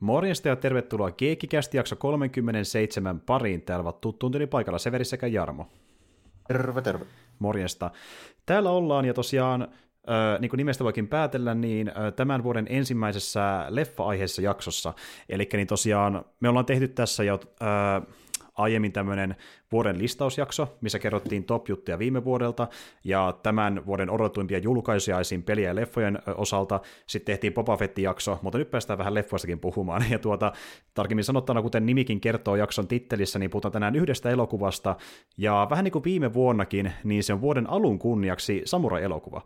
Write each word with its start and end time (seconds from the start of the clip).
Morjesta 0.00 0.48
ja 0.48 0.56
tervetuloa 0.56 1.10
Keekikästi 1.10 1.76
jakso 1.76 1.96
37 1.96 3.20
pariin. 3.20 3.62
Täällä 3.62 3.82
ovat 3.82 4.00
tuttuun 4.00 4.32
paikalla 4.50 4.78
Severi 4.78 5.04
sekä 5.04 5.26
Jarmo. 5.26 5.68
Terve, 6.48 6.82
terve. 6.82 7.04
Morjesta. 7.38 7.90
Täällä 8.46 8.70
ollaan 8.70 9.04
ja 9.04 9.14
tosiaan, 9.14 9.62
äh, 9.62 10.40
niin 10.40 10.48
kuin 10.48 10.58
nimestä 10.58 10.84
voikin 10.84 11.08
päätellä, 11.08 11.54
niin 11.54 11.88
äh, 11.88 12.12
tämän 12.16 12.42
vuoden 12.44 12.66
ensimmäisessä 12.70 13.66
leffa-aiheessa 13.68 14.42
jaksossa. 14.42 14.92
Eli 15.28 15.48
niin 15.52 15.66
tosiaan 15.66 16.24
me 16.40 16.48
ollaan 16.48 16.66
tehty 16.66 16.88
tässä 16.88 17.24
jo 17.24 17.34
äh, 17.34 18.16
aiemmin 18.54 18.92
tämmöinen 18.92 19.36
vuoden 19.74 19.98
listausjakso, 19.98 20.76
missä 20.80 20.98
kerrottiin 20.98 21.44
top-juttuja 21.44 21.98
viime 21.98 22.24
vuodelta, 22.24 22.68
ja 23.04 23.38
tämän 23.42 23.86
vuoden 23.86 24.10
odotuimpia 24.10 24.58
julkaisuja 24.58 25.20
esim. 25.20 25.42
peliä 25.42 25.68
ja 25.68 25.74
leffojen 25.74 26.18
osalta. 26.36 26.80
Sitten 27.06 27.32
tehtiin 27.32 27.52
Boba 27.54 27.76
Fett-jakso, 27.76 28.38
mutta 28.42 28.58
nyt 28.58 28.70
päästään 28.70 28.98
vähän 28.98 29.14
leffoistakin 29.14 29.58
puhumaan. 29.58 30.04
Ja 30.14 30.18
tuota, 30.18 30.52
tarkemmin 30.94 31.24
sanottuna, 31.24 31.62
kuten 31.62 31.86
nimikin 31.86 32.20
kertoo 32.20 32.56
jakson 32.56 32.88
tittelissä, 32.88 33.38
niin 33.38 33.50
puhutaan 33.50 33.72
tänään 33.72 33.96
yhdestä 33.96 34.30
elokuvasta, 34.30 34.96
ja 35.36 35.66
vähän 35.70 35.84
niin 35.84 35.92
kuin 35.92 36.04
viime 36.04 36.34
vuonnakin, 36.34 36.92
niin 37.04 37.22
se 37.22 37.32
on 37.32 37.40
vuoden 37.40 37.70
alun 37.70 37.98
kunniaksi 37.98 38.62
samurai-elokuva 38.64 39.42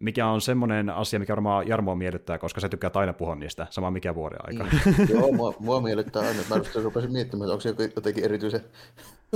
mikä 0.00 0.26
on 0.26 0.40
semmoinen 0.40 0.90
asia, 0.90 1.18
mikä 1.18 1.32
varmaan 1.32 1.68
Jarmoa 1.68 1.94
miellyttää, 1.94 2.38
koska 2.38 2.60
se 2.60 2.68
tykkää 2.68 2.90
aina 2.94 3.12
puhua 3.12 3.34
niistä, 3.34 3.66
sama 3.70 3.90
mikä 3.90 4.14
vuoden 4.14 4.38
aika. 4.42 4.64
Mm. 4.64 5.08
Joo, 5.14 5.32
mua, 5.32 5.54
mua 5.58 5.80
miellyttää 5.80 6.22
aina. 6.22 6.42
Mä 6.50 6.82
rupesin 6.82 7.12
miettimään, 7.12 7.46
että 7.46 7.52
onko 7.52 7.84
se 7.84 7.92
jotenkin 7.96 8.24
erityisen, 8.24 8.60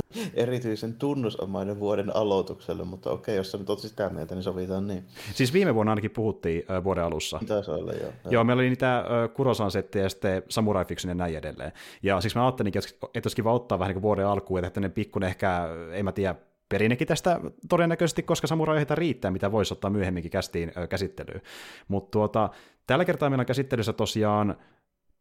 erityisen 0.34 0.94
tunnusomainen 0.94 1.80
vuoden 1.80 2.16
aloitukselle, 2.16 2.84
mutta 2.84 3.10
okei, 3.10 3.36
jos 3.36 3.50
sä 3.50 3.58
nyt 3.58 3.70
oot 3.70 3.78
sitä 3.78 4.08
mieltä, 4.08 4.34
niin 4.34 4.42
sovitaan 4.42 4.86
niin. 4.86 5.04
Siis 5.34 5.52
viime 5.52 5.74
vuonna 5.74 5.92
ainakin 5.92 6.10
puhuttiin 6.10 6.64
äh, 6.70 6.84
vuoden 6.84 7.04
alussa. 7.04 7.40
Taisi 7.46 7.70
olla, 7.70 7.92
joo. 7.92 8.12
Joo, 8.30 8.44
meillä 8.44 8.60
oli 8.60 8.68
niitä 8.68 8.98
äh, 8.98 9.04
Kurosan 9.34 9.70
settejä 9.70 10.04
ja 10.04 10.08
sitten 10.08 10.42
Samurai 10.48 10.84
Fiction 10.84 11.10
ja 11.10 11.14
näin 11.14 11.36
edelleen. 11.36 11.72
Ja 12.02 12.20
siksi 12.20 12.38
mä 12.38 12.44
ajattelin, 12.44 12.72
että 13.14 13.26
olisi 13.26 13.36
kiva 13.36 13.52
ottaa 13.52 13.78
vähän 13.78 13.88
niin 13.88 13.94
kuin 13.94 14.02
vuoden 14.02 14.26
alkuun, 14.26 14.64
että 14.64 14.80
ne 14.80 14.88
pikkuinen 14.88 15.28
ehkä, 15.28 15.68
en 15.92 16.04
mä 16.04 16.12
tiedä, 16.12 16.34
perinnekin 16.68 17.08
tästä 17.08 17.40
todennäköisesti, 17.68 18.22
koska 18.22 18.46
samurai 18.46 18.86
riittää, 18.90 19.30
mitä 19.30 19.52
voisi 19.52 19.74
ottaa 19.74 19.90
myöhemminkin 19.90 20.30
kästiin 20.30 20.72
ö, 20.76 20.86
käsittelyyn. 20.86 21.42
Mutta 21.88 22.10
tuota, 22.10 22.50
tällä 22.86 23.04
kertaa 23.04 23.30
meillä 23.30 23.42
on 23.42 23.46
käsittelyssä 23.46 23.92
tosiaan 23.92 24.56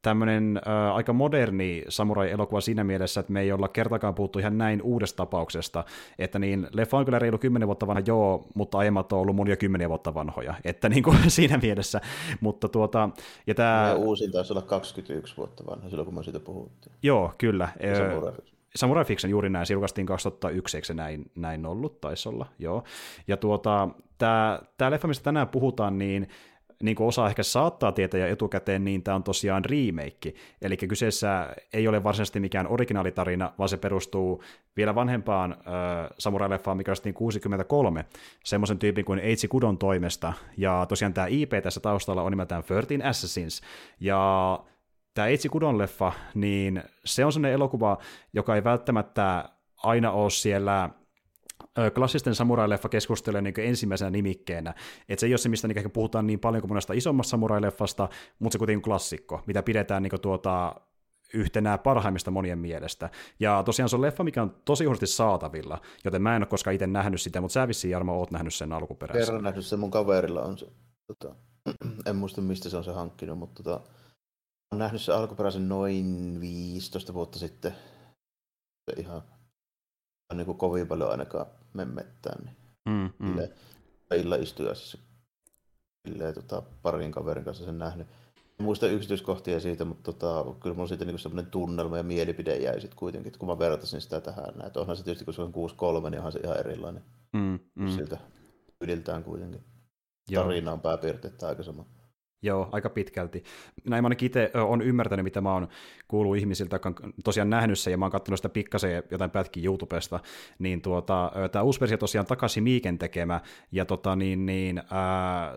tämmöinen 0.02 0.58
ö, 0.58 0.94
aika 0.94 1.14
moderni 1.14 1.84
samurai-elokuva 1.90 2.62
siinä 2.62 2.84
mielessä, 2.84 3.20
että 3.20 3.34
me 3.34 3.42
ei 3.42 3.52
olla 3.52 3.68
kertakaan 3.68 4.16
puhuttu 4.16 4.40
ihan 4.40 4.58
näin 4.58 4.82
uudesta 4.82 5.18
tapauksesta, 5.18 5.84
että 6.20 6.40
niin, 6.40 6.68
leffa 6.74 6.98
on 6.98 7.06
kyllä 7.06 7.20
reilu 7.20 7.38
10 7.38 7.68
vuotta 7.68 7.88
vanha, 7.88 8.04
joo, 8.06 8.48
mutta 8.56 8.78
aiemmat 8.78 9.14
on 9.14 9.20
ollut 9.20 9.48
jo 9.48 9.58
10 9.58 9.90
vuotta 9.90 10.14
vanhoja, 10.14 10.54
että 10.64 10.90
niin 10.90 11.04
kuin 11.04 11.18
siinä 11.32 11.60
mielessä, 11.62 12.02
mutta 12.42 12.70
tuota, 12.70 13.10
ja 13.48 13.56
tämä... 13.56 13.94
uusin 13.94 14.32
taisi 14.32 14.54
olla 14.54 14.62
21 14.62 15.38
vuotta 15.38 15.64
vanha 15.66 15.90
silloin, 15.90 16.06
kun 16.06 16.16
me 16.16 16.24
siitä 16.24 16.40
puhuttiin. 16.40 16.96
Joo, 17.04 17.32
kyllä. 17.38 17.70
Samurai 17.98 18.34
Samurai 18.76 19.06
Fiction 19.06 19.32
juuri 19.32 19.50
näin, 19.50 19.66
se 19.66 19.74
julkaistiin 19.74 20.08
2001, 20.08 20.78
eikö 20.78 20.88
se 20.88 20.94
näin, 20.94 21.32
näin 21.36 21.66
ollut, 21.66 22.02
taisi 22.02 22.30
olla, 22.30 22.46
joo. 22.60 22.84
Ja 23.28 23.38
tuota, 23.38 23.90
tämä, 24.18 24.60
tämä 24.78 24.92
leffa, 24.92 25.08
mistä 25.08 25.24
tänään 25.24 25.48
puhutaan, 25.48 25.98
niin 25.98 26.28
niin 26.82 26.96
kuin 26.96 27.08
osa 27.08 27.28
ehkä 27.28 27.44
saattaa 27.44 27.92
tietää 27.92 28.20
jo 28.20 28.28
etukäteen, 28.28 28.84
niin 28.84 29.04
tämä 29.04 29.16
on 29.16 29.24
tosiaan 29.24 29.66
remake. 29.66 30.34
Eli 30.62 30.78
kyseessä 30.78 31.56
ei 31.74 31.88
ole 31.88 32.04
varsinaisesti 32.04 32.40
mikään 32.40 32.68
originaalitarina, 32.68 33.54
vaan 33.58 33.70
se 33.70 33.78
perustuu 33.78 34.44
vielä 34.78 34.96
vanhempaan 34.96 35.52
äh, 35.52 35.58
samurai-leffaan, 36.18 36.78
mikä 36.78 36.92
oli 37.06 37.14
63, 37.14 38.06
semmoisen 38.44 38.80
tyypin 38.80 39.06
kuin 39.06 39.20
Eiichi 39.20 39.48
Kudon 39.48 39.78
toimesta. 39.78 40.34
Ja 40.58 40.86
tosiaan 40.90 41.14
tämä 41.14 41.28
IP 41.28 41.52
tässä 41.64 41.80
taustalla 41.80 42.22
on 42.22 42.32
nimeltään 42.32 42.64
13 42.64 43.10
Assassins. 43.10 43.62
Ja 44.00 44.60
tämä 45.14 45.28
Eitsi 45.28 45.50
Kudon 45.50 45.78
leffa, 45.78 46.12
niin 46.34 46.84
se 47.06 47.26
on 47.26 47.34
sellainen 47.34 47.54
elokuva, 47.54 47.98
joka 48.34 48.56
ei 48.56 48.64
välttämättä 48.64 49.50
aina 49.84 50.12
ole 50.12 50.30
siellä 50.30 50.90
klassisten 51.96 52.36
samurai-leffa 52.36 52.90
keskustelee 52.90 53.42
niin 53.42 53.54
ensimmäisenä 53.58 54.12
nimikkeenä. 54.12 54.74
Et 55.10 55.20
se 55.20 55.26
ei 55.26 55.32
ole 55.32 55.38
se, 55.38 55.50
mistä 55.50 55.68
niin 55.68 55.92
puhutaan 55.92 56.28
niin 56.28 56.40
paljon 56.40 56.62
kuin 56.62 56.72
monesta 56.72 56.94
isommasta 56.94 57.32
samurai-leffasta, 57.32 58.10
mutta 58.40 58.54
se 58.54 58.58
kuitenkin 58.58 58.82
klassikko, 58.82 59.42
mitä 59.48 59.64
pidetään 59.64 60.04
niin 60.04 60.22
tuota, 60.22 60.76
yhtenä 61.34 61.78
parhaimmista 61.78 62.32
monien 62.32 62.60
mielestä. 62.60 63.10
Ja 63.40 63.64
tosiaan 63.64 63.90
se 63.90 63.96
on 63.96 64.02
leffa, 64.02 64.24
mikä 64.24 64.42
on 64.42 64.56
tosi 64.66 64.84
huonosti 64.84 65.08
saatavilla, 65.08 65.82
joten 66.06 66.22
mä 66.22 66.36
en 66.36 66.42
ole 66.42 66.48
koskaan 66.48 66.74
itse 66.74 66.88
nähnyt 66.88 67.22
sitä, 67.22 67.42
mutta 67.42 67.54
sä 67.54 67.68
vissiin 67.68 67.92
Jarmo 67.92 68.20
oot 68.20 68.32
nähnyt 68.32 68.54
sen 68.54 68.74
alkuperäisen. 68.74 69.26
Kerran 69.26 69.44
nähnyt 69.44 69.66
sen, 69.66 69.80
mun 69.80 69.92
kaverilla 69.92 70.42
on 70.42 70.58
se. 70.58 70.68
Tota, 71.08 71.36
en 72.10 72.16
muista 72.16 72.42
mistä 72.42 72.70
se 72.70 72.78
on 72.78 72.84
se 72.84 72.92
hankkinut, 72.92 73.38
mutta 73.38 73.64
tota, 73.64 73.82
olen 74.72 74.80
nähnyt 74.80 75.02
sen 75.02 75.16
alkuperäisen 75.16 75.70
noin 75.70 76.38
15 76.42 77.14
vuotta 77.14 77.40
sitten. 77.40 77.76
Ihan 78.98 79.22
niin 80.38 80.46
kuin 80.46 80.58
kovin 80.58 80.88
paljon 80.88 81.12
ainakaan 81.12 81.46
memmettään. 81.74 82.46
Niin 82.46 82.56
mm, 82.86 83.28
mm. 83.28 83.38
Illa 84.16 84.36
istujaisissa 84.36 84.98
silleen, 86.08 86.34
tota, 86.34 86.64
parin 86.82 87.12
kaverin 87.12 87.46
kanssa 87.46 87.66
sen 87.66 87.78
nähnyt. 87.78 88.08
En 88.60 88.66
muista 88.66 88.88
yksityiskohtia 88.88 89.60
siitä, 89.60 89.86
mutta 89.86 90.14
tota, 90.14 90.46
kyllä 90.60 90.76
mulla 90.76 90.88
siitä 90.88 91.06
niinku 91.06 91.18
semmoinen 91.18 91.52
tunnelma 91.52 91.98
ja 91.98 92.04
mielipide 92.04 92.58
jäi 92.58 92.82
sitten 92.82 92.98
kuitenkin, 92.98 93.28
että 93.28 93.40
kun 93.40 93.50
mä 93.50 93.60
vertasin 93.60 94.02
sitä 94.02 94.22
tähän. 94.22 94.54
Näin. 94.56 94.72
Onhan 94.76 94.98
se 94.98 95.04
tietysti, 95.04 95.26
kun 95.26 95.34
se 95.34 95.42
on 95.42 95.54
6-3, 95.54 96.10
niin 96.10 96.18
onhan 96.18 96.32
se 96.32 96.40
ihan 96.40 96.60
erilainen 96.60 97.04
mm, 97.34 97.60
mm. 97.76 97.90
siltä 97.90 98.18
ydiltään 98.82 99.24
kuitenkin. 99.24 99.64
Joo. 100.30 100.44
Tarina 100.44 100.72
on 100.72 100.82
pääpiirteitä 100.82 101.48
aika 101.48 101.64
sama. 101.64 101.86
Joo, 102.44 102.70
aika 102.72 102.90
pitkälti. 102.90 103.44
Näin 103.90 104.04
mä 104.04 104.06
ainakin 104.06 104.26
itse 104.26 104.52
olen 104.54 104.82
ymmärtänyt, 104.82 105.24
mitä 105.24 105.42
mä 105.42 105.54
oon 105.54 105.68
kuullut 106.08 106.38
ihmisiltä, 106.38 106.76
jotka 106.76 106.90
on 106.90 107.14
tosiaan 107.24 107.50
nähnyt 107.50 107.80
sen, 107.80 107.92
ja 107.92 107.98
mä 107.98 108.06
oon 108.06 108.12
katsonut 108.12 108.40
sitä 108.40 108.50
pikkasen 108.50 109.04
jotain 109.12 109.32
pätkiä 109.32 109.66
YouTubesta, 109.66 110.20
niin 110.60 110.82
tuota, 110.82 111.32
tämä 111.52 111.64
uusi 111.64 111.80
versio 111.80 111.98
tosiaan 111.98 112.26
takaisin 112.26 112.64
Miiken 112.64 112.98
tekemä, 112.98 113.42
ja 113.72 113.86
tota, 113.86 114.16
niin, 114.16 114.46
niin, 114.46 114.78
äh, 114.78 114.86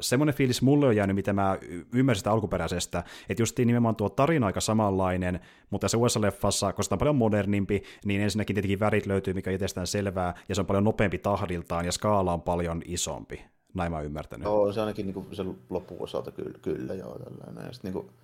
semmoinen 0.01 0.35
fiilis 0.35 0.63
mulle 0.63 0.87
on 0.87 0.97
jäänyt, 0.97 1.17
mitä 1.17 1.33
mä 1.33 1.59
ymmärsin 1.93 2.21
sitä 2.21 2.33
alkuperäisestä, 2.33 3.05
että 3.29 3.43
just 3.43 3.59
nimenomaan 3.59 3.97
tuo 3.97 4.09
tarina 4.09 4.47
aika 4.47 4.61
samanlainen, 4.61 5.41
mutta 5.71 5.85
tässä 5.85 5.99
uudessa 5.99 6.21
leffassa, 6.21 6.73
koska 6.73 6.89
tämä 6.89 6.97
on 6.97 6.99
paljon 6.99 7.17
modernimpi, 7.17 7.83
niin 8.05 8.21
ensinnäkin 8.21 8.55
tietenkin 8.55 8.81
värit 8.81 9.07
löytyy, 9.07 9.35
mikä 9.35 9.51
itsestään 9.51 9.87
selvää, 9.87 10.35
ja 10.49 10.55
se 10.55 10.61
on 10.61 10.67
paljon 10.67 10.85
nopeampi 10.85 11.19
tahdiltaan, 11.19 11.85
ja 11.85 11.93
skaala 11.93 12.33
on 12.33 12.43
paljon 12.43 12.83
isompi. 12.85 13.54
Näin 13.75 13.93
mä 13.93 14.01
ymmärtänyt. 14.01 14.45
Joo, 14.45 14.73
se 14.73 14.81
ainakin 14.81 15.07
niin 15.07 15.15
kuin 15.15 15.37
sen 15.37 15.59
loppuosalta 15.71 16.31
kyllä, 16.31 16.59
kyllä 16.59 16.95
joo. 16.95 17.19
Tällainen. 17.19 17.67
Ja 17.67 17.73
sitten 17.73 17.93
niin 17.93 18.05
kuin, 18.05 18.15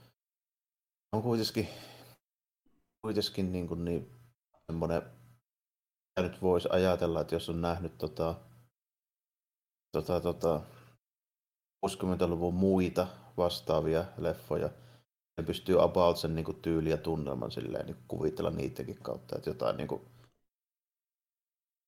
on 1.13 1.23
kuitenkin, 1.23 1.69
kuitenkin 3.03 3.53
niin, 3.53 3.69
kuin 3.69 3.85
niin 3.85 4.11
semmoinen, 4.67 5.03
nyt 6.21 6.43
voisi 6.43 6.69
ajatella, 6.73 7.21
että 7.21 7.35
jos 7.35 7.49
on 7.49 7.61
nähnyt 7.61 7.99
tota, 7.99 8.35
tota, 9.93 10.21
tota, 10.21 10.61
60-luvun 11.87 12.55
muita 12.55 13.07
vastaavia 13.37 14.05
leffoja, 14.19 14.71
ne 15.39 15.45
pystyy 15.45 15.83
about 15.83 16.17
sen 16.17 16.35
niin 16.35 16.45
kuin, 16.45 16.63
tyyli 16.63 16.91
ja 16.91 16.99
tunnelman 16.99 17.51
silleen, 17.51 17.87
niin 17.87 17.97
kuvitella 18.09 18.51
niidenkin 18.51 18.99
kautta, 19.03 19.37
että 19.37 19.51
jotain 19.51 19.77
niin 19.77 19.89
kuin, 19.89 20.03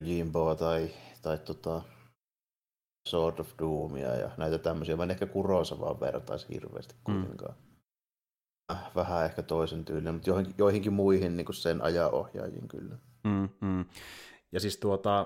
Jimboa 0.05 0.55
tai, 0.55 0.91
tai 1.23 1.39
tota, 1.39 1.83
Sword 3.09 3.39
of 3.39 3.51
Doomia 3.59 4.17
ja 4.17 4.31
näitä 4.37 4.59
tämmöisiä. 4.59 4.97
Mä 4.97 5.03
en 5.03 5.11
ehkä 5.11 5.27
Kurosa 5.27 5.81
vaan 5.81 6.01
vertaisi 6.01 6.47
hirveästi 6.55 6.95
mm. 6.95 7.15
kuitenkaan. 7.15 7.55
Mm. 7.55 8.77
Vähän 8.95 9.25
ehkä 9.25 9.43
toisen 9.43 9.85
tyylinen, 9.85 10.15
mutta 10.15 10.31
joihinkin, 10.31 10.55
joihinkin 10.59 10.93
muihin 10.93 11.37
niin 11.37 11.55
sen 11.55 11.83
ajaohjaajiin 11.83 12.69
kyllä. 12.69 12.97
Mm, 13.25 13.49
mm. 13.61 13.85
Ja 14.53 14.61
siis 14.61 14.77
tuota, 14.77 15.21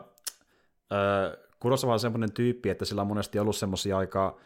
äh, 0.92 1.46
Kurosawa 1.60 1.92
on 1.92 2.00
semmoinen 2.00 2.32
tyyppi, 2.32 2.70
että 2.70 2.84
sillä 2.84 3.02
on 3.02 3.08
monesti 3.08 3.38
ollut 3.38 3.56
semmoisia 3.56 3.98
aika 3.98 4.40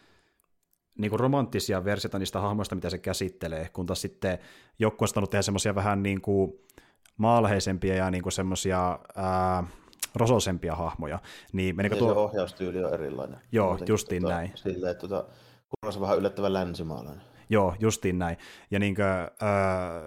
niin 0.98 1.10
kuin 1.10 1.20
romanttisia 1.20 1.84
versioita 1.84 2.18
niistä 2.18 2.40
hahmoista, 2.40 2.74
mitä 2.74 2.90
se 2.90 2.98
käsittelee, 2.98 3.68
kun 3.72 3.86
taas 3.86 4.00
sitten 4.00 4.38
joku 4.78 5.04
on 5.16 5.28
tehdä 5.28 5.42
semmoisia 5.42 5.74
vähän 5.74 6.02
niin 6.02 6.20
kuin 6.20 6.52
maalheisempia 7.16 7.94
ja 7.94 8.10
niin 8.10 8.22
kuin 8.22 8.32
semmoisia 8.32 8.98
rososempia 10.14 10.74
hahmoja. 10.74 11.18
Niin, 11.52 11.76
menikö 11.76 11.96
tuo... 11.96 12.12
Se 12.12 12.18
ohjaustyyli 12.18 12.84
on 12.84 12.94
erilainen. 12.94 13.40
Joo, 13.52 13.66
Muutenkin, 13.66 13.92
justiin 13.92 14.22
tota, 14.22 14.34
näin. 14.34 14.52
Silleen, 14.54 14.90
että 14.90 15.08
tota, 15.08 15.24
on 15.82 16.00
vähän 16.00 16.18
yllättävän 16.18 16.52
länsimaalainen. 16.52 17.29
Joo, 17.50 17.74
justiin 17.80 18.18
näin. 18.18 18.36
Ja 18.70 18.78
niin 18.78 18.94
kuin, 18.94 19.06
äh, 19.06 19.28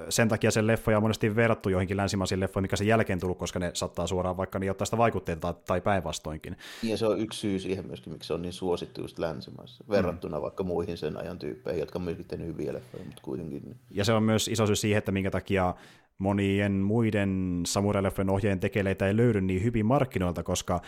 sen 0.09 0.29
takia 0.29 0.51
sen 0.51 0.67
leffoja 0.67 0.97
on 0.97 1.03
monesti 1.03 1.35
verrattu 1.35 1.69
joihinkin 1.69 1.97
länsimaisiin 1.97 2.39
leffoihin, 2.39 2.63
mikä 2.63 2.75
se 2.75 2.83
jälkeen 2.83 3.19
tullut, 3.19 3.37
koska 3.37 3.59
ne 3.59 3.71
saattaa 3.73 4.07
suoraan 4.07 4.37
vaikka 4.37 4.59
niin 4.59 4.71
ottaa 4.71 4.85
sitä 4.85 4.97
vaikutteita 4.97 5.53
tai 5.53 5.81
päinvastoinkin. 5.81 6.57
Ja 6.83 6.97
se 6.97 7.05
on 7.05 7.19
yksi 7.19 7.39
syy 7.39 7.59
siihen 7.59 7.87
myöskin, 7.87 8.13
miksi 8.13 8.27
se 8.27 8.33
on 8.33 8.41
niin 8.41 8.53
suosittu 8.53 9.01
just 9.01 9.19
länsimaissa, 9.19 9.83
verrattuna 9.89 10.37
mm. 10.37 10.41
vaikka 10.41 10.63
muihin 10.63 10.97
sen 10.97 11.17
ajan 11.17 11.39
tyyppeihin, 11.39 11.79
jotka 11.79 11.99
on 11.99 12.03
myöskin 12.03 12.27
tehnyt 12.27 12.47
hyviä 12.47 12.73
leffoja, 12.73 13.03
mutta 13.03 13.21
kuitenkin. 13.21 13.75
Ja 13.89 14.05
se 14.05 14.13
on 14.13 14.23
myös 14.23 14.47
iso 14.47 14.65
syy 14.65 14.75
siihen, 14.75 14.97
että 14.97 15.11
minkä 15.11 15.31
takia 15.31 15.75
monien 16.17 16.71
muiden 16.71 17.61
samurai 17.65 18.03
ohjeen 18.31 18.59
tekeleitä 18.59 19.07
ei 19.07 19.17
löydy 19.17 19.41
niin 19.41 19.63
hyvin 19.63 19.85
markkinoilta, 19.85 20.43
koska 20.43 20.81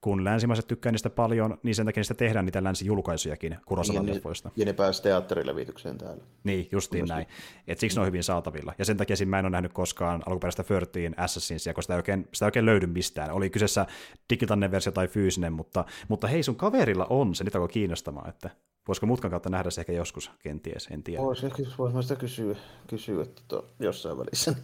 kun 0.00 0.24
länsimaiset 0.24 0.66
tykkää 0.66 0.92
niistä 0.92 1.10
paljon, 1.10 1.58
niin 1.62 1.74
sen 1.74 1.86
takia 1.86 2.00
niistä 2.00 2.14
tehdään 2.14 2.44
niitä 2.44 2.64
länsijulkaisujakin 2.64 3.56
Kurosavan 3.66 4.06
niin, 4.06 4.14
leffoista. 4.14 4.50
Ja 4.56 4.64
ne 4.64 4.72
pääsivät 4.72 5.02
teatterilevitykseen 5.02 5.98
täällä. 5.98 6.24
Niin, 6.44 6.68
justiin 6.72 7.00
Myöskin. 7.00 7.14
näin. 7.14 7.26
Et 7.66 7.78
siksi 7.78 7.96
ne 7.96 8.00
on 8.00 8.06
hyvin 8.06 8.22
saatavilla. 8.22 8.74
Ja 8.78 8.84
sen 8.84 8.96
takia 8.96 9.16
mä 9.26 9.38
en 9.38 9.44
ole 9.44 9.50
nähnyt 9.50 9.72
koskaan 9.72 10.22
alkuperäistä 10.26 10.64
13 10.64 11.22
Assassinsia, 11.22 11.74
koska 11.74 11.82
sitä 11.82 11.94
ei 11.94 11.98
oikein, 11.98 12.28
sitä 12.32 12.44
ei 12.44 12.48
oikein 12.48 12.66
löydy 12.66 12.86
mistään. 12.86 13.30
Oli 13.30 13.50
kyseessä 13.50 13.86
digitaalinen 14.30 14.70
versio 14.70 14.92
tai 14.92 15.08
fyysinen, 15.08 15.52
mutta, 15.52 15.84
mutta 16.08 16.26
hei, 16.26 16.42
sun 16.42 16.56
kaverilla 16.56 17.06
on 17.10 17.34
se, 17.34 17.44
niitä 17.44 17.58
alkoi 17.58 17.72
kiinnostamaan, 17.72 18.28
että 18.28 18.50
Voisiko 18.88 19.06
mutkan 19.06 19.30
kautta 19.30 19.50
nähdä 19.50 19.70
se 19.70 19.80
ehkä 19.80 19.92
joskus, 19.92 20.30
kenties, 20.42 20.88
en 20.90 21.02
tiedä. 21.02 21.22
Voisi, 21.22 21.46
voisi 21.78 22.02
sitä 22.02 22.20
kysyä, 22.20 22.56
kysyä 22.86 23.26
tuota, 23.48 23.68
jossain 23.80 24.18
välissä. 24.18 24.54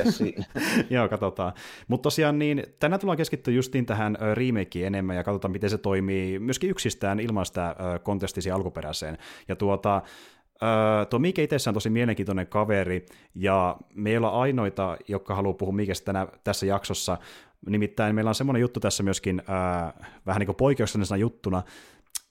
Joo, 0.90 1.08
katsotaan. 1.08 1.52
Mutta 1.88 2.02
tosiaan 2.02 2.38
niin, 2.38 2.62
tänään 2.80 3.00
tullaan 3.00 3.16
keskittyä 3.16 3.54
justiin 3.54 3.86
tähän 3.86 4.18
remakeen 4.34 4.86
enemmän 4.86 5.16
ja 5.16 5.24
katsotaan, 5.24 5.52
miten 5.52 5.70
se 5.70 5.78
toimii 5.78 6.38
myöskin 6.38 6.70
yksistään 6.70 7.20
ilman 7.20 7.46
sitä 7.46 7.76
kontestisia 8.02 8.54
alkuperäiseen. 8.54 9.18
Ja 9.48 9.56
tuota, 9.56 10.02
tuo 11.10 11.18
Mike 11.18 11.42
itse 11.42 11.70
on 11.70 11.74
tosi 11.74 11.90
mielenkiintoinen 11.90 12.46
kaveri, 12.46 13.06
ja 13.34 13.76
me 13.94 14.10
ei 14.10 14.16
olla 14.16 14.28
ainoita, 14.28 14.96
jotka 15.08 15.34
haluaa 15.34 15.54
puhua 15.54 15.74
Mikestä 15.74 16.04
tänä, 16.04 16.26
tässä 16.44 16.66
jaksossa. 16.66 17.18
Nimittäin 17.66 18.14
meillä 18.14 18.28
on 18.28 18.34
semmoinen 18.34 18.60
juttu 18.60 18.80
tässä 18.80 19.02
myöskin, 19.02 19.40
uh, 19.40 20.02
vähän 20.26 20.40
niin 20.40 20.46
kuin 20.46 20.56
poikkeuksellisena 20.56 21.16
juttuna, 21.16 21.62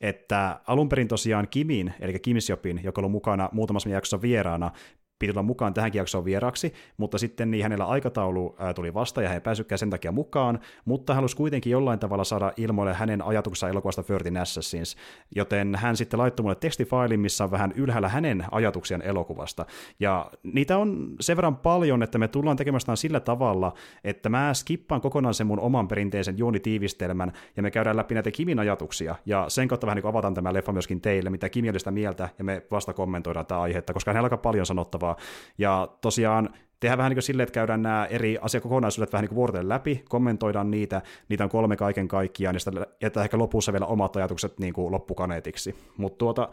että 0.03 0.59
alun 0.67 0.89
perin 0.89 1.07
tosiaan 1.07 1.47
Kimin, 1.47 1.93
eli 1.99 2.19
Kim 2.19 2.37
Siopin, 2.39 2.79
joka 2.83 3.01
ollut 3.01 3.11
mukana 3.11 3.49
muutamassa 3.51 3.89
jaksossa 3.89 4.21
vieraana, 4.21 4.71
piti 5.19 5.33
tulla 5.33 5.43
mukaan 5.43 5.73
tähänkin 5.73 5.99
jaksoon 5.99 6.25
vieraksi, 6.25 6.73
mutta 6.97 7.17
sitten 7.17 7.51
niin 7.51 7.63
hänellä 7.63 7.85
aikataulu 7.85 8.57
tuli 8.75 8.93
vasta 8.93 9.21
ja 9.21 9.27
hän 9.27 9.35
ei 9.35 9.41
päässytkään 9.41 9.79
sen 9.79 9.89
takia 9.89 10.11
mukaan, 10.11 10.59
mutta 10.85 11.13
hän 11.13 11.15
halusi 11.15 11.35
kuitenkin 11.37 11.71
jollain 11.71 11.99
tavalla 11.99 12.23
saada 12.23 12.53
ilmoille 12.57 12.93
hänen 12.93 13.21
ajatuksensa 13.21 13.69
elokuvasta 13.69 14.03
13 14.03 14.41
Assassins, 14.41 14.95
joten 15.35 15.75
hän 15.75 15.97
sitten 15.97 16.19
laittoi 16.19 16.43
mulle 16.43 16.55
tekstifailin, 16.55 17.19
missä 17.19 17.43
on 17.43 17.51
vähän 17.51 17.71
ylhäällä 17.75 18.09
hänen 18.09 18.45
ajatuksiaan 18.51 19.01
elokuvasta. 19.01 19.65
Ja 19.99 20.31
niitä 20.43 20.77
on 20.77 21.15
sen 21.19 21.37
verran 21.37 21.55
paljon, 21.55 22.03
että 22.03 22.17
me 22.17 22.27
tullaan 22.27 22.57
tekemään 22.57 22.97
sillä 22.97 23.19
tavalla, 23.19 23.73
että 24.03 24.29
mä 24.29 24.53
skippaan 24.53 25.01
kokonaan 25.01 25.33
sen 25.33 25.47
mun 25.47 25.59
oman 25.59 25.87
perinteisen 25.87 26.37
juonitiivistelmän 26.37 27.33
ja 27.57 27.63
me 27.63 27.71
käydään 27.71 27.97
läpi 27.97 28.13
näitä 28.13 28.31
Kimin 28.31 28.59
ajatuksia 28.59 29.15
ja 29.25 29.45
sen 29.47 29.67
kautta 29.67 29.87
vähän 29.87 29.95
niin 29.95 30.09
avataan 30.09 30.33
tämä 30.33 30.53
leffa 30.53 30.71
myöskin 30.71 31.01
teille, 31.01 31.29
mitä 31.29 31.49
Kimi 31.49 31.69
mieltä 31.91 32.29
ja 32.37 32.43
me 32.43 32.65
vasta 32.71 32.93
kommentoidaan 32.93 33.45
tätä 33.45 33.61
aihetta, 33.61 33.93
koska 33.93 34.11
hänellä 34.11 34.29
on 34.31 34.39
paljon 34.39 34.65
sanottavaa 34.65 35.12
ja 35.57 35.87
tosiaan 36.01 36.49
tehdään 36.79 36.97
vähän 36.97 37.09
niin 37.09 37.15
kuin 37.15 37.23
silleen, 37.23 37.43
että 37.43 37.53
käydään 37.53 37.81
nämä 37.81 38.05
eri 38.05 38.37
asiakokonaisuudet 38.41 39.13
vähän 39.13 39.23
niin 39.23 39.35
kuin 39.35 39.69
läpi, 39.69 40.03
kommentoidaan 40.09 40.71
niitä, 40.71 41.01
niitä 41.29 41.43
on 41.43 41.49
kolme 41.49 41.75
kaiken 41.75 42.07
kaikkiaan, 42.07 42.55
ja 42.55 42.59
sitten 42.59 42.85
jätetään 43.01 43.23
ehkä 43.23 43.37
lopussa 43.37 43.73
vielä 43.73 43.85
omat 43.85 44.15
ajatukset 44.15 44.59
niin 44.59 44.73
kuin 44.73 44.91
loppukaneetiksi. 44.91 45.75
Mutta 45.97 46.17
tuota, 46.17 46.49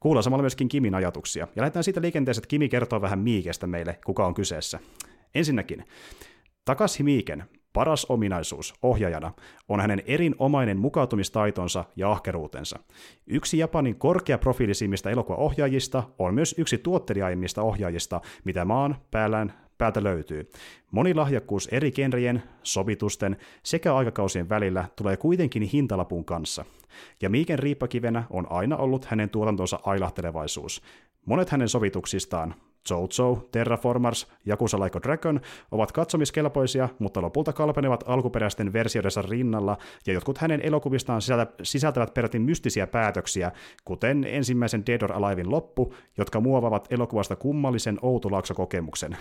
kuullaan 0.00 0.22
samalla 0.22 0.42
myöskin 0.42 0.68
Kimin 0.68 0.94
ajatuksia. 0.94 1.48
Ja 1.56 1.60
lähdetään 1.62 1.84
siitä 1.84 2.00
liikenteeseen, 2.00 2.40
että 2.40 2.48
Kimi 2.48 2.68
kertoo 2.68 3.00
vähän 3.00 3.18
Miikestä 3.18 3.66
meille, 3.66 3.98
kuka 4.06 4.26
on 4.26 4.34
kyseessä. 4.34 4.78
Ensinnäkin, 5.34 5.84
Takasi 6.64 7.02
Miiken 7.02 7.44
Paras 7.72 8.06
ominaisuus 8.08 8.74
ohjaajana 8.82 9.32
on 9.68 9.80
hänen 9.80 10.02
erinomainen 10.06 10.78
mukautumistaitonsa 10.78 11.84
ja 11.96 12.10
ahkeruutensa. 12.12 12.78
Yksi 13.26 13.58
Japanin 13.58 13.96
korkeaprofiilisimmista 13.96 15.10
elokuvaohjaajista 15.10 16.02
on 16.18 16.34
myös 16.34 16.54
yksi 16.58 16.78
tuottelijaimmista 16.78 17.62
ohjaajista, 17.62 18.20
mitä 18.44 18.64
maan 18.64 18.96
päällään 19.10 19.52
päältä 19.78 20.02
löytyy. 20.02 20.50
Monilahjakkuus 20.90 21.68
eri 21.72 21.92
genrien, 21.92 22.42
sovitusten 22.62 23.36
sekä 23.62 23.94
aikakausien 23.94 24.48
välillä 24.48 24.84
tulee 24.96 25.16
kuitenkin 25.16 25.62
hintalapun 25.62 26.24
kanssa. 26.24 26.64
Ja 27.22 27.30
Miiken 27.30 27.58
riippakivenä 27.58 28.24
on 28.30 28.46
aina 28.50 28.76
ollut 28.76 29.04
hänen 29.04 29.30
tuotantonsa 29.30 29.80
ailahtelevaisuus. 29.84 30.82
Monet 31.26 31.50
hänen 31.50 31.68
sovituksistaan, 31.68 32.54
Zozo, 32.88 33.48
Terraformers 33.52 34.26
ja 34.46 34.56
Like 34.84 35.00
Dragon 35.02 35.40
ovat 35.70 35.92
katsomiskelpoisia, 35.92 36.88
mutta 36.98 37.22
lopulta 37.22 37.52
kalpenevat 37.52 38.04
alkuperäisten 38.06 38.72
versioidensa 38.72 39.22
rinnalla, 39.22 39.76
ja 40.06 40.12
jotkut 40.12 40.38
hänen 40.38 40.60
elokuvistaan 40.60 41.20
sisältävät 41.62 42.14
peräti 42.14 42.38
mystisiä 42.38 42.86
päätöksiä, 42.86 43.52
kuten 43.84 44.24
ensimmäisen 44.24 44.86
Dead 44.86 45.02
or 45.02 45.12
Alivein 45.12 45.50
loppu, 45.50 45.94
jotka 46.18 46.40
muovavat 46.40 46.88
elokuvasta 46.90 47.36
kummallisen 47.36 47.98
outulaaksokokemuksen. 48.02 49.16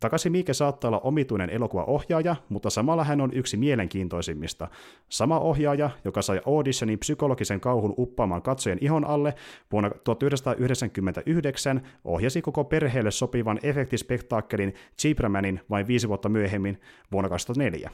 Takaisin 0.00 0.32
Miike 0.32 0.54
saattaa 0.54 0.88
olla 0.88 1.00
omituinen 1.00 1.50
elokuvaohjaaja, 1.50 2.36
mutta 2.48 2.70
samalla 2.70 3.04
hän 3.04 3.20
on 3.20 3.30
yksi 3.32 3.56
mielenkiintoisimmista. 3.56 4.68
Sama 5.08 5.38
ohjaaja, 5.38 5.90
joka 6.04 6.22
sai 6.22 6.40
auditionin 6.46 6.98
psykologisen 6.98 7.60
kauhun 7.60 7.94
uppaamaan 7.98 8.42
katsojen 8.42 8.78
ihon 8.80 9.04
alle 9.04 9.34
vuonna 9.72 9.90
1999, 10.04 11.82
ohjasi 12.04 12.42
koko 12.42 12.64
perhe 12.64 12.93
perheelle 12.94 13.10
sopivan 13.10 13.58
efektispektaakkelin 13.62 14.74
Chipramanin 15.00 15.60
vain 15.70 15.86
viisi 15.86 16.08
vuotta 16.08 16.28
myöhemmin 16.28 16.80
vuonna 17.12 17.28
2004. 17.28 17.90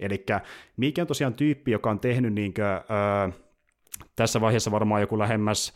Eli 0.00 0.24
Miike 0.76 1.00
on 1.00 1.06
tosiaan 1.06 1.34
tyyppi, 1.34 1.70
joka 1.70 1.90
on 1.90 2.00
tehnyt 2.00 2.34
niinkö, 2.34 2.62
öö, 2.62 3.28
tässä 4.16 4.40
vaiheessa 4.40 4.70
varmaan 4.70 5.00
joku 5.00 5.18
lähemmäs 5.18 5.72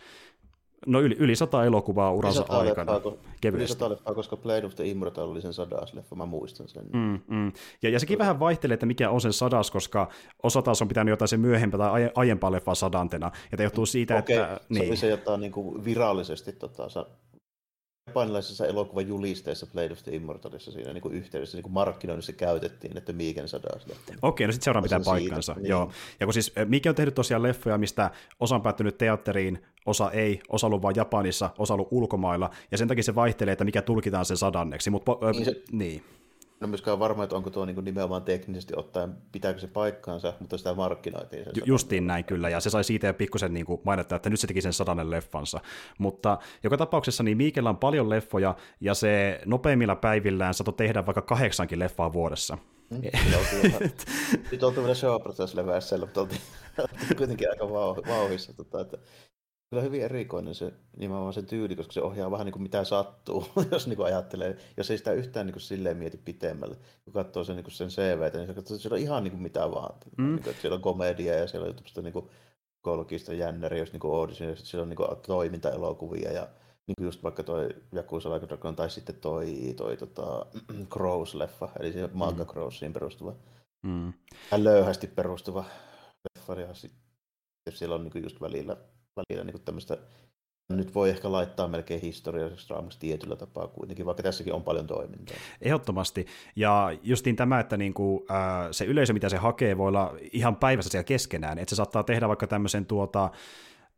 No 0.86 1.00
yli, 1.00 1.16
yli 1.18 1.36
sata 1.36 1.64
elokuvaa 1.64 2.12
uransa 2.12 2.44
yli 2.50 2.68
aikana. 2.68 2.94
Leffaa, 2.94 3.12
yli 3.52 3.68
sata 3.68 3.90
leffaa, 3.90 4.14
koska 4.14 4.36
Blade 4.36 4.66
of 4.66 4.74
the 4.74 4.84
Immortal 4.84 5.28
oli 5.28 5.42
sen 5.42 5.52
sadas 5.52 5.94
leffa, 5.94 6.16
mä 6.16 6.26
muistan 6.26 6.68
sen. 6.68 6.84
Mm, 6.92 7.20
mm. 7.26 7.52
Ja, 7.82 7.90
ja 7.90 8.00
sekin 8.00 8.18
vähän 8.18 8.40
vaihtelee, 8.40 8.74
että 8.74 8.86
mikä 8.86 9.10
on 9.10 9.20
sen 9.20 9.32
sadas, 9.32 9.70
koska 9.70 10.08
osa 10.42 10.62
taas 10.62 10.82
on 10.82 10.88
pitänyt 10.88 11.12
jotain 11.12 11.28
sen 11.28 11.40
myöhempää 11.40 11.78
tai 11.78 12.10
aiempaa 12.14 12.52
leffaa 12.52 12.74
sadantena. 12.74 13.30
Ja 13.52 13.62
johtuu 13.62 13.86
siitä, 13.86 14.16
Okei, 14.16 14.36
että... 14.36 14.54
Se 14.54 14.66
niin. 14.68 14.88
oli 14.88 14.96
se 14.96 15.08
jotain 15.08 15.40
niin 15.40 15.52
kuin 15.52 15.84
virallisesti 15.84 16.52
tota, 16.52 16.88
japanilaisessa 18.14 18.66
elokuvan 18.66 19.08
julisteessa 19.08 19.66
Blade 19.66 19.92
of 19.92 20.02
the 20.02 20.12
Immortalissa 20.12 20.72
siinä 20.72 20.92
niin 20.92 21.02
kuin 21.02 21.14
yhteydessä 21.14 21.56
niin 21.56 21.62
kuin 21.62 21.72
markkinoinnissa 21.72 22.32
käytettiin, 22.32 22.96
että 22.96 23.12
Miiken 23.12 23.48
sadaa 23.48 23.78
sitä. 23.78 23.94
Okei, 24.22 24.46
no 24.46 24.52
sitten 24.52 24.64
seuraan 24.64 24.82
pitää 24.82 25.00
paikkansa. 25.04 25.54
Niin. 25.54 25.66
Joo. 25.66 25.90
Ja 26.20 26.26
kun 26.26 26.34
siis 26.34 26.52
eh, 26.56 26.66
Miike 26.66 26.88
on 26.88 26.94
tehnyt 26.94 27.14
tosiaan 27.14 27.42
leffoja, 27.42 27.78
mistä 27.78 28.10
osa 28.40 28.54
on 28.54 28.62
päättynyt 28.62 28.98
teatteriin, 28.98 29.62
osa 29.86 30.10
ei, 30.10 30.40
osa 30.48 30.66
ollut 30.66 30.82
vain 30.82 30.96
Japanissa, 30.96 31.50
osa 31.58 31.74
ollut 31.74 31.88
ulkomailla, 31.90 32.50
ja 32.70 32.78
sen 32.78 32.88
takia 32.88 33.02
se 33.02 33.14
vaihtelee, 33.14 33.52
että 33.52 33.64
mikä 33.64 33.82
tulkitaan 33.82 34.24
sen 34.24 34.36
sadanneksi. 34.36 34.90
Mutta, 34.90 35.12
niin, 35.32 35.44
se, 35.44 35.62
niin 35.72 36.04
ole 36.64 36.70
myöskään 36.70 36.98
varma, 36.98 37.24
että 37.24 37.36
onko 37.36 37.50
tuo 37.50 37.64
niin 37.64 37.84
nimenomaan 37.84 38.22
teknisesti 38.22 38.74
ottaen, 38.76 39.14
pitääkö 39.32 39.60
se 39.60 39.66
paikkaansa, 39.66 40.32
mutta 40.40 40.58
sitä 40.58 40.74
markkinoitiin. 40.74 41.44
Sen 41.44 41.52
Justiin 41.66 42.06
näin 42.06 42.24
kyllä, 42.24 42.48
ja 42.48 42.60
se 42.60 42.70
sai 42.70 42.84
siitä 42.84 43.12
pikkusen 43.12 43.54
niin 43.54 43.66
kuin 43.66 43.80
mainittaa, 43.84 44.16
että 44.16 44.30
nyt 44.30 44.40
se 44.40 44.46
teki 44.46 44.60
sen 44.60 44.72
sadannen 44.72 45.10
leffansa. 45.10 45.60
Mutta 45.98 46.38
joka 46.62 46.76
tapauksessa 46.76 47.22
niin 47.22 47.36
Miikellä 47.36 47.70
on 47.70 47.76
paljon 47.76 48.10
leffoja, 48.10 48.56
ja 48.80 48.94
se 48.94 49.40
nopeimmilla 49.46 49.96
päivillään 49.96 50.54
saattoi 50.54 50.74
tehdä 50.74 51.06
vaikka 51.06 51.22
kahdeksankin 51.22 51.78
leffaa 51.78 52.12
vuodessa. 52.12 52.58
Mm, 52.90 53.00
nyt 54.52 54.62
oltiin 54.62 54.84
vielä 54.84 54.94
showprocess-leväisellä, 54.94 56.04
mutta 56.06 56.20
oltiin, 56.20 56.40
kuitenkin 57.16 57.50
aika 57.50 57.68
vauhissa. 58.08 58.52
Tota, 58.52 58.80
että 58.80 58.98
kyllä 59.74 59.84
hyvin 59.84 60.02
erikoinen 60.02 60.54
se 60.54 60.72
nimenomaan 60.96 61.32
se 61.32 61.42
tyyli, 61.42 61.76
koska 61.76 61.92
se 61.92 62.02
ohjaa 62.02 62.30
vähän 62.30 62.44
niin 62.44 62.52
kuin 62.52 62.62
mitä 62.62 62.84
sattuu, 62.84 63.46
jos 63.72 63.86
niin 63.86 63.96
kuin 63.96 64.06
ajattelee. 64.06 64.56
Jos 64.76 64.90
ei 64.90 64.98
sitä 64.98 65.12
yhtään 65.12 65.46
niin 65.46 65.52
kuin 65.52 65.62
silleen 65.62 65.96
mieti 65.96 66.16
pitemmälle, 66.16 66.76
kun 67.04 67.12
katsoo 67.12 67.44
sen, 67.44 67.56
niin 67.56 67.64
kuin 67.64 67.74
sen 67.74 67.88
CVtä, 67.88 68.38
niin 68.38 68.46
se 68.46 68.54
katsoo, 68.54 68.74
että 68.74 68.82
siellä 68.82 68.94
on 68.94 69.02
ihan 69.02 69.24
niin 69.24 69.32
kuin 69.32 69.42
mitä 69.42 69.70
vaan. 69.70 69.94
Mm. 70.18 70.24
Niin 70.24 70.42
kuin, 70.42 70.50
että 70.50 70.60
siellä 70.60 70.76
on 70.76 70.82
komedia 70.82 71.34
ja 71.34 71.46
siellä 71.46 71.68
on 71.68 72.04
niin 72.04 72.12
kuin 72.12 72.28
kolkista 72.80 73.34
jännäriä, 73.34 73.78
jos 73.78 73.92
niin 73.92 74.00
kuin 74.00 74.14
audition, 74.14 74.50
ja 74.50 74.56
siellä 74.56 74.82
on 74.82 74.88
niin 74.88 74.96
kuin 74.96 75.08
toimintaelokuvia 75.26 76.32
ja 76.32 76.48
niin 76.86 76.94
kuin 76.98 77.04
just 77.04 77.22
vaikka 77.22 77.42
toi 77.42 77.68
Yakuza 77.94 78.34
Like 78.34 78.48
Dragon 78.48 78.76
tai 78.76 78.90
sitten 78.90 79.14
toi, 79.14 79.74
toi 79.76 79.96
tota, 79.96 80.46
Crows-leffa, 80.94 81.68
eli 81.80 81.92
se 81.92 82.08
Manga 82.12 82.44
mm. 82.44 82.50
Crowsiin 82.50 82.92
perustuva, 82.92 83.34
mm. 83.82 84.12
löyhästi 84.56 85.06
perustuva 85.06 85.64
leffa, 86.24 86.60
ja 86.60 86.74
sitten 86.74 87.00
siellä 87.70 87.94
on 87.94 88.02
niin 88.02 88.12
kuin 88.12 88.24
just 88.24 88.40
välillä 88.40 88.76
välillä 89.16 89.44
niin 89.44 89.64
tämmöistä, 89.64 89.98
nyt 90.68 90.94
voi 90.94 91.10
ehkä 91.10 91.32
laittaa 91.32 91.68
melkein 91.68 92.00
historialliseksi 92.00 92.68
draamaksi 92.68 92.98
tietyllä 92.98 93.36
tapaa 93.36 93.66
kuitenkin, 93.66 94.06
vaikka 94.06 94.22
tässäkin 94.22 94.52
on 94.52 94.62
paljon 94.62 94.86
toimintaa. 94.86 95.36
Ehdottomasti. 95.60 96.26
Ja 96.56 96.98
justiin 97.02 97.36
tämä, 97.36 97.60
että 97.60 97.76
niinku, 97.76 98.26
äh, 98.30 98.68
se 98.70 98.84
yleisö, 98.84 99.12
mitä 99.12 99.28
se 99.28 99.36
hakee, 99.36 99.78
voi 99.78 99.88
olla 99.88 100.14
ihan 100.32 100.56
päivässä 100.56 100.90
siellä 100.90 101.04
keskenään. 101.04 101.58
Että 101.58 101.70
se 101.70 101.76
saattaa 101.76 102.02
tehdä 102.02 102.28
vaikka 102.28 102.46
tämmöisen 102.46 102.86
tuota, 102.86 103.30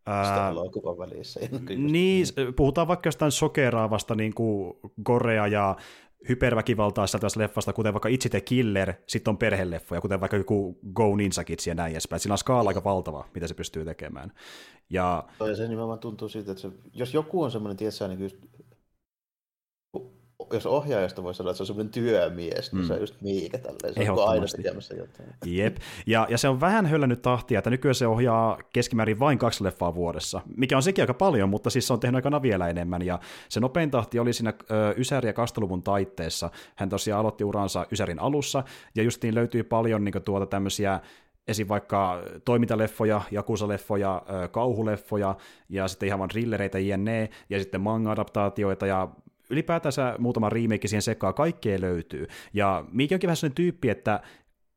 Ää, 0.06 0.54
välissä. 0.98 1.40
Niin, 1.76 2.26
puhutaan 2.56 2.88
vaikka 2.88 3.06
jostain 3.06 3.32
sokeraavasta 3.32 4.14
niin 4.14 4.34
kuin 4.34 4.74
Korea 5.02 5.46
ja 5.46 5.76
hyperväkivaltaa 6.28 7.06
sisältävästä 7.06 7.40
leffasta, 7.40 7.72
kuten 7.72 7.94
vaikka 7.94 8.08
Itse 8.08 8.28
the 8.28 8.40
Killer, 8.40 8.94
sitten 9.06 9.30
on 9.30 9.38
perheleffoja, 9.38 10.00
kuten 10.00 10.20
vaikka 10.20 10.36
joku 10.36 10.78
Go 10.94 11.16
Ninja 11.16 11.44
Kids 11.46 11.66
ja 11.66 11.74
näin 11.74 11.92
edespäin. 11.92 12.20
Sillä 12.20 12.34
on 12.34 12.38
skaala 12.38 12.70
aika 12.70 12.84
valtava, 12.84 13.24
mitä 13.34 13.46
se 13.46 13.54
pystyy 13.54 13.84
tekemään. 13.84 14.32
Ja... 14.90 15.24
ja 15.40 15.56
se 15.56 15.68
nimenomaan 15.68 15.98
tuntuu 15.98 16.28
siitä, 16.28 16.50
että 16.50 16.62
se, 16.62 16.70
jos 16.92 17.14
joku 17.14 17.42
on 17.42 17.50
semmoinen, 17.50 17.76
tietysti, 17.76 18.08
niin 18.08 18.30
jos 20.52 20.66
ohjaajasta 20.66 21.22
voi 21.22 21.34
sanoa, 21.34 21.50
että 21.50 21.56
se 21.56 21.62
on 21.62 21.66
semmoinen 21.66 21.92
työmies, 21.92 22.72
niin 22.72 22.82
mm. 22.82 22.86
se 22.86 22.92
on 22.92 23.00
just 23.00 23.20
Miika 23.20 23.58
tälleen. 23.58 23.94
Se 23.94 24.10
on 24.10 24.28
aina 24.28 24.46
tekemässä 24.56 24.94
jotain. 24.94 25.28
Jep. 25.46 25.76
Ja, 26.06 26.26
ja 26.30 26.38
se 26.38 26.48
on 26.48 26.60
vähän 26.60 26.86
höllännyt 26.86 27.22
tahtia, 27.22 27.58
että 27.58 27.70
nykyään 27.70 27.94
se 27.94 28.06
ohjaa 28.06 28.58
keskimäärin 28.72 29.18
vain 29.18 29.38
kaksi 29.38 29.64
leffaa 29.64 29.94
vuodessa, 29.94 30.40
mikä 30.56 30.76
on 30.76 30.82
sekin 30.82 31.02
aika 31.02 31.14
paljon, 31.14 31.48
mutta 31.48 31.70
siis 31.70 31.86
se 31.86 31.92
on 31.92 32.00
tehnyt 32.00 32.16
aikana 32.16 32.42
vielä 32.42 32.68
enemmän. 32.68 33.02
Ja 33.02 33.18
se 33.48 33.60
nopein 33.60 33.90
tahti 33.90 34.18
oli 34.18 34.32
siinä 34.32 34.52
ö, 34.70 34.94
Ysäri- 34.96 35.26
ja 35.26 35.32
Kasteluvun 35.32 35.82
taitteessa. 35.82 36.50
Hän 36.76 36.88
tosiaan 36.88 37.20
aloitti 37.20 37.44
uransa 37.44 37.86
Ysärin 37.92 38.18
alussa, 38.18 38.64
ja 38.94 39.02
justiin 39.02 39.34
löytyy 39.34 39.62
paljon 39.62 40.04
niin 40.04 40.22
tuota 40.24 40.46
tämmöisiä 40.46 41.00
esim. 41.48 41.68
vaikka 41.68 42.22
toimintaleffoja, 42.44 43.20
jakusaleffoja, 43.30 44.22
kauhuleffoja 44.50 45.36
ja 45.68 45.88
sitten 45.88 46.06
ihan 46.06 46.18
vaan 46.18 46.28
thrillereitä 46.28 46.78
jne, 46.78 47.28
ja 47.50 47.58
sitten 47.58 47.80
manga-adaptaatioita 47.80 48.86
ja 48.86 49.08
ylipäätänsä 49.50 50.14
muutama 50.18 50.48
remake 50.48 50.88
siihen 50.88 51.02
sekaan, 51.02 51.34
kaikkea 51.34 51.80
löytyy. 51.80 52.26
Ja 52.54 52.84
Miikki 52.92 53.14
onkin 53.14 53.28
vähän 53.28 53.36
sellainen 53.36 53.54
tyyppi, 53.54 53.90
että 53.90 54.20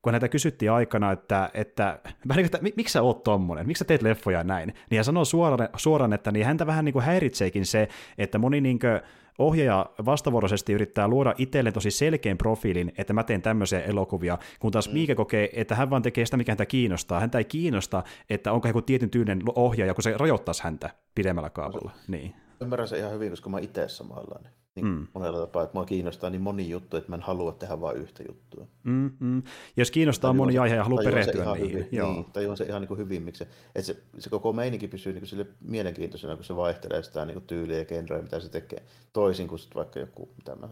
kun 0.02 0.14
näitä 0.14 0.30
kysyttiin 0.30 0.72
aikana, 0.72 1.12
että, 1.12 1.50
että, 1.54 1.84
vähän 2.28 2.44
niin 2.44 2.52
kuin, 2.52 2.68
että 2.68 2.76
miksi 2.76 2.94
sä 2.94 3.02
oot 3.02 3.24
tommonen, 3.24 3.68
miksi 3.68 3.80
sä 3.80 3.86
teet 3.86 4.02
leffoja 4.02 4.44
näin, 4.44 4.74
niin 4.90 4.98
hän 4.98 5.06
sanoo 5.06 5.26
suoraan, 5.26 5.70
suoraan 5.76 6.14
että 6.14 6.32
niin 6.32 6.46
häntä 6.46 6.68
vähän 6.68 6.86
niin 6.86 6.94
kuin 6.94 7.06
häiritseekin 7.06 7.66
se, 7.66 7.88
että 8.18 8.38
moni 8.38 8.62
niin 8.62 8.80
kuin 8.80 9.02
ohjaaja 9.40 9.86
vastavuoroisesti 10.06 10.74
yrittää 10.74 11.08
luoda 11.08 11.34
itselleen 11.38 11.74
tosi 11.74 11.92
selkeän 11.92 12.38
profiilin, 12.38 12.92
että 12.98 13.14
mä 13.14 13.24
teen 13.24 13.42
tämmöisiä 13.42 13.82
elokuvia, 13.82 14.38
kun 14.60 14.72
taas 14.72 14.88
mm. 14.88 14.94
Miike 14.94 15.16
kokee, 15.16 15.50
että 15.54 15.76
hän 15.76 15.90
vaan 15.90 16.02
tekee 16.02 16.26
sitä, 16.26 16.38
mikä 16.38 16.52
häntä 16.52 16.66
kiinnostaa. 16.66 17.20
Häntä 17.20 17.38
ei 17.38 17.46
kiinnosta, 17.46 18.04
että 18.30 18.52
onko 18.52 18.68
joku 18.68 18.82
tietyn 18.82 19.10
tyylinen 19.10 19.42
ohjaaja, 19.56 19.94
kun 19.94 20.04
se 20.04 20.18
rajoittaisi 20.18 20.64
häntä 20.64 20.90
pidemmällä 21.16 21.50
kaavalla. 21.50 21.92
Niin. 22.08 22.36
Ymmärrän 22.62 22.88
se 22.88 22.98
ihan 22.98 23.12
hyvin, 23.12 23.30
koska 23.30 23.50
mä 23.50 23.60
itse 23.60 23.88
samanlainen. 23.88 24.52
Niin 24.82 24.94
mm. 24.94 25.08
monella 25.14 25.40
tapaa, 25.40 25.64
että 25.64 25.74
mua 25.74 25.86
kiinnostaa 25.86 26.30
niin 26.30 26.42
moni 26.42 26.70
juttu, 26.70 26.98
että 26.98 27.10
mä 27.10 27.16
en 27.16 27.22
halua 27.22 27.52
tehdä 27.52 27.82
vain 27.82 27.98
yhtä 27.98 28.24
juttua. 28.28 28.68
Mm, 28.84 29.12
mm. 29.20 29.44
Jos 29.78 29.92
kiinnostaa 29.92 30.34
moni 30.34 30.58
aihe 30.58 30.76
ja 30.76 30.84
haluaa 30.84 31.04
perehtyä 31.04 31.46
niihin. 31.54 31.72
Hyvin, 31.72 31.88
joo. 31.92 32.14
Niin, 32.14 32.26
tajuan 32.26 32.58
se 32.58 32.64
ihan 32.64 32.82
niin 32.82 32.88
kuin 32.88 32.98
hyvin, 32.98 33.24
miksi 33.24 33.40
se, 33.40 33.48
että 33.76 33.88
se, 33.88 34.04
se 34.20 34.30
koko 34.30 34.54
meininki 34.54 34.88
pysyy 34.88 35.14
niin 35.14 35.22
kuin 35.22 35.30
sille 35.30 35.48
mielenkiintoisena, 35.62 36.36
kun 36.36 36.46
se 36.46 36.56
vaihtelee 36.56 37.04
sitä 37.04 37.26
niin 37.26 37.36
kuin 37.36 37.48
tyyliä 37.48 37.78
ja 37.78 37.86
genreä, 37.86 38.22
mitä 38.22 38.40
se 38.40 38.50
tekee. 38.50 38.84
Toisin 39.14 39.48
kuin 39.48 39.60
vaikka 39.76 40.00
joku, 40.00 40.30
mä 40.60 40.70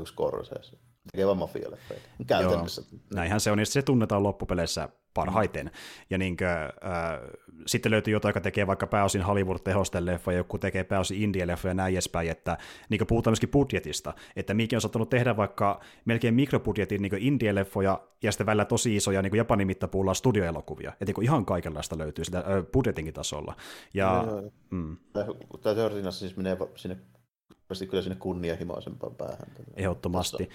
yksi 0.00 0.12
Scorsese 0.12 0.76
tekee 1.12 1.26
vaan 1.26 1.38
mafialeffeitä. 1.38 2.08
Käytännössä. 2.26 2.82
Joo, 2.92 3.00
näinhän 3.14 3.40
se 3.40 3.50
on, 3.50 3.58
ja 3.58 3.66
se 3.66 3.82
tunnetaan 3.82 4.22
loppupeleissä 4.22 4.88
parhaiten. 5.14 5.66
Mm. 5.66 5.72
Ja 6.10 6.18
niin 6.18 6.36
kuin, 6.36 6.48
äh, 6.48 7.20
sitten 7.66 7.92
löytyy 7.92 8.12
jotain, 8.12 8.30
joka 8.30 8.40
tekee 8.40 8.66
vaikka 8.66 8.86
pääosin 8.86 9.22
Hollywood-tehosten 9.22 10.06
leffoja, 10.06 10.36
joku 10.36 10.58
tekee 10.58 10.84
pääosin 10.84 11.22
indie-leffoja 11.22 11.70
ja 11.70 11.74
näin 11.74 11.94
edespäin, 11.94 12.30
että 12.30 12.58
niin 12.88 13.06
puhutaan 13.06 13.32
myöskin 13.32 13.48
budjetista, 13.48 14.14
että 14.36 14.54
Miki 14.54 14.76
on 14.76 14.80
saattanut 14.80 15.10
tehdä 15.10 15.36
vaikka 15.36 15.80
melkein 16.04 16.34
mikrobudjetin 16.34 17.02
niin 17.02 17.12
indie-leffoja 17.18 18.00
ja 18.22 18.32
sitten 18.32 18.46
välillä 18.46 18.64
tosi 18.64 18.96
isoja 18.96 19.22
niin 19.22 19.36
Japanin 19.36 19.66
mittapuulla 19.66 20.14
studioelokuvia, 20.14 20.90
että 20.90 21.04
niin 21.04 21.24
ihan 21.24 21.44
kaikenlaista 21.44 21.98
löytyy 21.98 22.24
sitä 22.24 22.38
äh, 22.38 22.44
budjetinkin 22.72 23.14
tasolla. 23.14 23.56
Ja, 23.94 24.24
no, 24.26 24.50
mm. 24.70 24.96
Tämä 25.62 26.10
siis 26.10 26.36
menee 26.36 26.56
sinne 26.76 26.96
kyllä 27.90 28.02
sinne 28.02 28.16
kunnianhimoisempaan 28.16 29.14
päähän. 29.14 29.46
Ehdottomasti. 29.76 30.48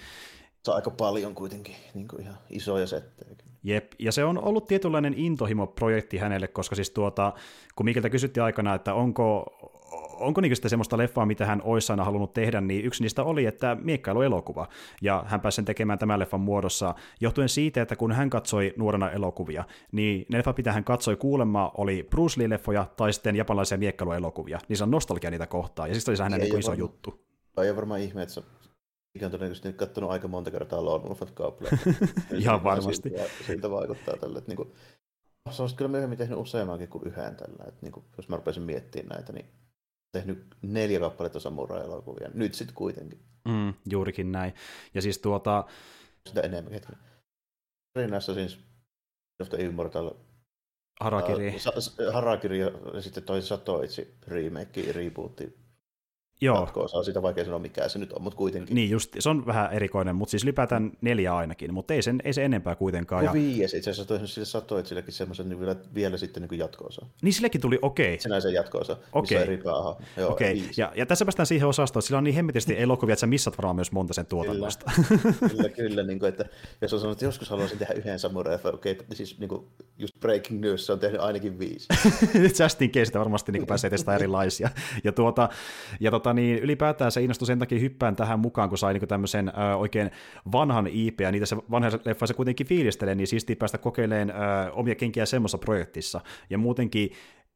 Se 0.66 0.70
on 0.70 0.76
aika 0.76 0.90
paljon 0.90 1.34
kuitenkin 1.34 1.76
niin 1.94 2.08
kuin 2.08 2.22
ihan 2.22 2.34
isoja 2.50 2.86
settejä. 2.86 3.36
Jep, 3.62 3.92
ja 3.98 4.12
se 4.12 4.24
on 4.24 4.44
ollut 4.44 4.66
tietynlainen 4.66 5.14
intohimo-projekti 5.16 6.18
hänelle, 6.18 6.48
koska 6.48 6.74
siis 6.74 6.90
tuota, 6.90 7.32
kun 7.76 7.86
Mikiltä 7.86 8.10
kysyttiin 8.10 8.44
aikana, 8.44 8.74
että 8.74 8.94
onko, 8.94 9.44
onko 10.20 10.40
niin 10.40 10.56
sitten 10.56 10.70
semmoista 10.70 10.98
leffaa, 10.98 11.26
mitä 11.26 11.46
hän 11.46 11.62
olisi 11.64 11.92
aina 11.92 12.04
halunnut 12.04 12.32
tehdä, 12.32 12.60
niin 12.60 12.84
yksi 12.84 13.02
niistä 13.02 13.24
oli, 13.24 13.46
että 13.46 13.76
miekkailuelokuva. 13.80 14.68
Ja 15.02 15.24
hän 15.26 15.40
pääsi 15.40 15.56
sen 15.56 15.64
tekemään 15.64 15.98
tämän 15.98 16.18
leffan 16.18 16.40
muodossa, 16.40 16.94
johtuen 17.20 17.48
siitä, 17.48 17.82
että 17.82 17.96
kun 17.96 18.12
hän 18.12 18.30
katsoi 18.30 18.74
nuorena 18.76 19.10
elokuvia, 19.10 19.64
niin 19.92 20.26
ne 20.28 20.38
leffat, 20.38 20.56
mitä 20.56 20.72
hän 20.72 20.84
katsoi 20.84 21.16
kuulemma, 21.16 21.72
oli 21.76 22.06
Bruce 22.10 22.40
Lee-leffoja 22.40 22.86
tai 22.96 23.12
sitten 23.12 23.36
japanilaisia 23.36 23.78
miekkailuelokuvia. 23.78 24.58
Niin 24.68 24.76
se 24.76 24.84
on 24.84 24.90
nostalgia 24.90 25.30
niitä 25.30 25.46
kohtaa, 25.46 25.86
ja 25.86 25.94
siis 25.94 26.08
oli 26.08 26.16
se 26.16 26.22
hänen 26.22 26.40
niin 26.40 26.58
iso 26.58 26.70
varma, 26.70 26.80
juttu. 26.80 27.26
Ei 27.62 27.68
ole 27.70 27.76
varmaan 27.76 28.00
ihme, 28.00 28.22
että 28.22 28.34
se 28.34 28.42
mikä 29.16 29.26
on 29.26 29.32
todennäköisesti 29.32 29.72
katsonut 29.72 30.10
aika 30.10 30.28
monta 30.28 30.50
kertaa 30.50 30.84
Lone 30.84 31.04
Wolfat 31.04 31.34
Couple. 31.34 31.68
Ihan 32.38 32.64
varmasti. 32.64 33.08
Siltä, 33.08 33.24
siltä 33.46 33.70
vaikuttaa 33.70 34.16
tälle. 34.16 34.38
Että 34.38 34.50
niin 34.50 34.56
kuin, 34.56 34.72
se 35.50 35.62
olisi 35.62 35.76
kyllä 35.76 35.90
myöhemmin 35.90 36.18
tehnyt 36.18 36.38
useammankin 36.38 36.88
kuin 36.88 37.06
yhden 37.06 37.36
tällä. 37.36 37.64
Että 37.68 37.80
niin 37.82 37.92
kuin, 37.92 38.04
jos 38.16 38.28
mä 38.28 38.36
rupesin 38.36 38.62
miettimään 38.62 39.08
näitä, 39.08 39.32
niin 39.32 39.46
tehnyt 40.12 40.46
neljä 40.62 41.00
kappaletta 41.00 41.40
samurai-elokuvia. 41.40 42.30
Nyt 42.34 42.54
sitten 42.54 42.74
kuitenkin. 42.74 43.20
Mm, 43.48 43.74
juurikin 43.90 44.32
näin. 44.32 44.54
Ja 44.94 45.02
siis 45.02 45.18
tuota... 45.18 45.64
Sitä 46.28 46.40
enemmän. 46.40 46.72
Hetken. 46.72 46.96
Rinnassa 47.98 48.34
siis 48.34 48.58
of 49.42 49.48
the 49.48 49.58
Immortal 49.58 50.10
Harakiri. 51.00 51.56
Uh, 51.66 52.12
Harakiri 52.12 52.58
ja 52.58 52.70
sitten 53.00 53.22
toi 53.22 53.42
Satoitsi 53.42 54.14
remake, 54.26 54.92
rebootti 54.92 55.65
Joo. 56.40 56.60
jatko-osaa, 56.60 57.02
siitä 57.02 57.22
vaikea 57.22 57.44
sanoa 57.44 57.58
mikä 57.58 57.88
se 57.88 57.98
nyt 57.98 58.12
on, 58.12 58.22
mutta 58.22 58.36
kuitenkin. 58.36 58.74
Niin 58.74 58.90
just, 58.90 59.16
se 59.18 59.28
on 59.28 59.46
vähän 59.46 59.72
erikoinen, 59.72 60.16
mutta 60.16 60.30
siis 60.30 60.44
ylipäätään 60.44 60.92
neljä 61.00 61.36
ainakin, 61.36 61.74
mutta 61.74 61.94
ei, 61.94 62.02
sen, 62.02 62.22
ei 62.24 62.32
se 62.32 62.44
enempää 62.44 62.74
kuitenkaan. 62.74 63.24
No 63.24 63.30
ja... 63.30 63.32
viies 63.32 63.74
itse 63.74 63.90
asiassa, 63.90 64.08
toisin 64.08 64.28
sille 64.28 64.44
satoi, 64.44 64.78
että 64.78 64.88
silläkin 64.88 65.12
semmoisen 65.12 65.48
niin 65.48 65.60
vielä, 65.60 65.76
vielä 65.94 66.16
sitten 66.16 66.42
niin 66.42 66.58
jatko-osa. 66.58 67.06
Niin 67.22 67.32
sillekin 67.32 67.60
tuli 67.60 67.78
okei. 67.82 68.06
Okay. 68.06 68.18
Senäisen 68.18 68.52
jatko-osa, 68.52 68.96
okay. 69.12 69.38
eri 69.38 69.56
päähän. 69.56 69.94
Joo, 70.16 70.32
okay. 70.32 70.60
ja, 70.76 70.92
ja, 70.96 71.06
tässä 71.06 71.24
päästään 71.24 71.46
siihen 71.46 71.68
osastoon, 71.68 72.00
että 72.00 72.06
sillä 72.06 72.18
on 72.18 72.24
niin 72.24 72.34
hemmetisti 72.34 72.80
elokuvia, 72.80 73.12
että 73.12 73.20
sä 73.20 73.26
missat 73.26 73.58
varmaan 73.58 73.76
myös 73.76 73.92
monta 73.92 74.14
sen 74.14 74.26
tuotannosta. 74.26 74.92
Kyllä, 75.08 75.52
kyllä, 75.54 75.68
kyllä 75.68 76.02
niin 76.02 76.18
kuin, 76.18 76.28
että 76.28 76.44
jos 76.80 76.92
on 76.92 77.00
sanonut, 77.00 77.16
että 77.16 77.24
joskus 77.24 77.50
haluaisin 77.50 77.78
tehdä 77.78 77.94
yhden 77.94 78.18
samurai, 78.18 78.58
okei, 78.72 78.92
okay, 78.92 79.06
siis 79.12 79.38
niin 79.38 79.48
kuin, 79.48 79.66
just 79.98 80.20
breaking 80.20 80.60
news, 80.60 80.86
se 80.86 80.92
on 80.92 80.98
tehnyt 80.98 81.20
ainakin 81.20 81.58
viisi. 81.58 81.86
Just 82.62 82.82
in 82.82 82.90
case, 82.90 83.18
varmasti 83.18 83.52
niin 83.52 83.66
pääsee 83.66 83.90
testaamaan 83.90 84.20
erilaisia. 84.20 84.70
Ja, 85.04 85.12
tuota, 85.12 85.48
ja 86.00 86.10
tota, 86.10 86.25
niin, 86.34 86.58
ylipäätään 86.58 87.12
se 87.12 87.22
innostui 87.22 87.46
sen 87.46 87.58
takia 87.58 87.78
hyppään 87.78 88.16
tähän 88.16 88.40
mukaan, 88.40 88.68
kun 88.68 88.78
sai 88.78 88.92
niin 88.92 89.08
tämmöisen 89.08 89.48
ö, 89.48 89.76
oikein 89.76 90.10
vanhan 90.52 90.86
IP, 90.86 91.20
ja 91.20 91.32
niitä 91.32 91.46
se 91.46 91.56
vanha 91.56 91.90
leffa 92.04 92.26
se 92.26 92.34
kuitenkin 92.34 92.66
fiilistelee, 92.66 93.14
niin 93.14 93.26
siistiä 93.26 93.56
päästä 93.56 93.78
kokeilemaan 93.78 94.30
ö, 94.30 94.72
omia 94.72 94.94
kenkiä 94.94 95.26
semmoisessa 95.26 95.58
projektissa. 95.58 96.20
Ja 96.50 96.58
muutenkin 96.58 97.10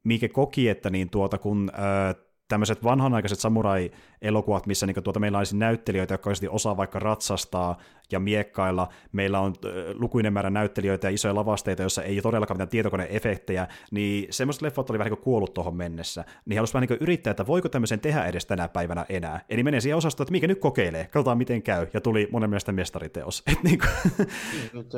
Miike 0.04 0.28
koki, 0.28 0.68
että 0.68 0.90
niin 0.90 1.10
tuota, 1.10 1.38
kun 1.38 1.70
ö, 1.74 2.29
tämmöiset 2.50 2.84
vanhanaikaiset 2.84 3.38
samurai-elokuvat, 3.38 4.66
missä 4.66 4.86
niin 4.86 5.02
tuota, 5.04 5.20
meillä 5.20 5.38
olisi 5.38 5.56
näyttelijöitä, 5.56 6.14
jotka 6.14 6.30
oikeasti 6.30 6.48
osaa 6.48 6.76
vaikka 6.76 6.98
ratsastaa 6.98 7.78
ja 8.12 8.20
miekkailla. 8.20 8.88
Meillä 9.12 9.40
on 9.40 9.54
lukuinen 9.94 10.32
määrä 10.32 10.50
näyttelijöitä 10.50 11.06
ja 11.06 11.14
isoja 11.14 11.34
lavasteita, 11.34 11.82
joissa 11.82 12.02
ei 12.02 12.22
todellakaan 12.22 12.56
mitään 12.56 12.68
tietokoneefektejä, 12.68 13.68
niin 13.90 14.26
semmoiset 14.30 14.62
leffat 14.62 14.90
oli 14.90 14.98
vähän 14.98 15.12
niin 15.12 15.22
kuollut 15.22 15.54
tuohon 15.54 15.76
mennessä. 15.76 16.24
Niin 16.44 16.58
halusi 16.58 16.74
vähän 16.74 16.88
niin 16.88 16.98
yrittää, 17.00 17.30
että 17.30 17.46
voiko 17.46 17.68
tämmöisen 17.68 18.00
tehdä 18.00 18.24
edes 18.24 18.46
tänä 18.46 18.68
päivänä 18.68 19.06
enää. 19.08 19.40
Eli 19.48 19.62
menee 19.62 19.80
siihen 19.80 19.96
osastoon, 19.96 20.24
että 20.24 20.32
mikä 20.32 20.46
nyt 20.46 20.60
kokeilee, 20.60 21.04
katsotaan 21.04 21.38
miten 21.38 21.62
käy, 21.62 21.86
ja 21.94 22.00
tuli 22.00 22.28
monen 22.32 22.50
mielestä 22.50 22.72
mestariteos. 22.72 23.42
Et 23.52 23.62
niin 23.62 23.78
kuin... 23.78 24.28
niin, 24.72 24.88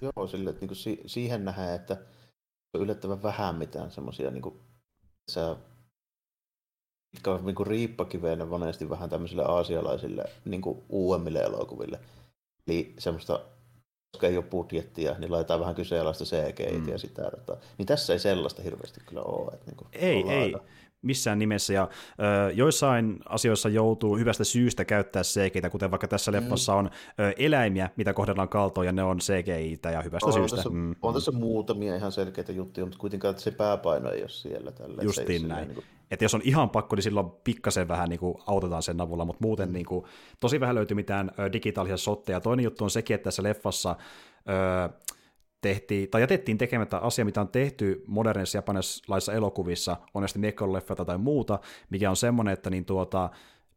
joo, 0.00 0.26
sille, 0.26 0.50
että 0.50 0.60
niin 0.60 0.68
kuin 0.68 1.08
siihen 1.10 1.44
nähdään, 1.44 1.74
että 1.74 1.96
on 2.74 2.80
yllättävän 2.80 3.22
vähän 3.22 3.54
mitään 3.54 3.90
semmoisia 3.90 4.30
niin 4.30 4.42
kuin, 4.42 4.54
mitkä 7.12 7.30
on 7.30 7.46
niin 7.46 7.66
riippakiveenä 7.66 8.44
monesti 8.44 8.90
vähän 8.90 9.10
tämmöisille 9.10 9.44
aasialaisille 9.44 10.24
niin 10.44 10.62
kuin 10.62 10.82
uudemmille 10.88 11.38
elokuville. 11.38 12.00
Eli 12.66 12.94
semmoista, 12.98 13.40
koska 14.12 14.26
ei 14.26 14.36
ole 14.36 14.44
budjettia, 14.44 15.14
niin 15.18 15.32
laitetaan 15.32 15.60
vähän 15.60 15.74
kyseenalaista 15.74 16.24
CGI 16.24 16.78
mm. 16.78 16.88
ja 16.88 16.98
sitä. 16.98 17.30
Että, 17.38 17.56
niin 17.78 17.86
tässä 17.86 18.12
ei 18.12 18.18
sellaista 18.18 18.62
hirveästi 18.62 19.00
kyllä 19.06 19.22
ole. 19.22 19.52
Että 19.54 19.66
niin 19.66 19.76
kuin 19.76 19.88
ei, 19.92 20.24
ei. 20.28 20.42
Aika 20.42 20.64
missään 21.02 21.38
nimessä, 21.38 21.72
ja 21.72 21.88
ö, 22.48 22.52
joissain 22.52 23.18
asioissa 23.28 23.68
joutuu 23.68 24.16
hyvästä 24.16 24.44
syystä 24.44 24.84
käyttää 24.84 25.22
cgi 25.22 25.70
kuten 25.70 25.90
vaikka 25.90 26.08
tässä 26.08 26.30
mm. 26.30 26.36
leffassa 26.36 26.74
on 26.74 26.90
ö, 27.20 27.32
eläimiä, 27.38 27.90
mitä 27.96 28.12
kohdellaan 28.12 28.48
kaltoon, 28.48 28.86
ja 28.86 28.92
ne 28.92 29.02
on 29.02 29.18
cgi 29.18 29.78
ja 29.92 30.02
hyvästä 30.02 30.26
on 30.26 30.32
syystä. 30.32 30.56
Tässä, 30.56 30.70
mm. 30.70 30.94
On 31.02 31.14
tässä 31.14 31.32
muutamia 31.32 31.96
ihan 31.96 32.12
selkeitä 32.12 32.52
juttuja, 32.52 32.86
mutta 32.86 32.98
kuitenkaan 32.98 33.38
se 33.38 33.50
pääpaino 33.50 34.10
ei 34.10 34.20
ole 34.20 34.28
siellä. 34.28 34.72
Tällä. 34.72 35.02
Justiin 35.02 35.48
näin. 35.48 35.68
Niin 35.68 35.74
kuin 35.74 35.84
että 36.10 36.24
jos 36.24 36.34
on 36.34 36.40
ihan 36.44 36.70
pakko, 36.70 36.96
niin 36.96 37.02
silloin 37.02 37.30
pikkasen 37.44 37.88
vähän 37.88 38.08
niin 38.08 38.20
kuin 38.20 38.34
autetaan 38.46 38.82
sen 38.82 39.00
avulla, 39.00 39.24
mutta 39.24 39.44
muuten 39.44 39.72
niin 39.72 39.86
kuin, 39.86 40.04
tosi 40.40 40.60
vähän 40.60 40.74
löytyy 40.74 40.94
mitään 40.94 41.30
digitaalisia 41.52 41.96
sotteja. 41.96 42.40
Toinen 42.40 42.64
juttu 42.64 42.84
on 42.84 42.90
sekin, 42.90 43.14
että 43.14 43.24
tässä 43.24 43.42
leffassa 43.42 43.96
tehtiin, 45.60 46.10
tai 46.10 46.20
jätettiin 46.20 46.58
tekemättä 46.58 46.98
asia, 46.98 47.24
mitä 47.24 47.40
on 47.40 47.48
tehty 47.48 48.04
modernissa 48.06 48.58
japanilaisissa 48.58 49.32
elokuvissa, 49.32 49.96
on 50.14 50.22
näistä 50.22 50.40
leffata 50.72 51.04
tai 51.04 51.18
muuta, 51.18 51.58
mikä 51.90 52.10
on 52.10 52.16
semmoinen, 52.16 52.52
että 52.52 52.70
niin 52.70 52.84
tuota, 52.84 53.30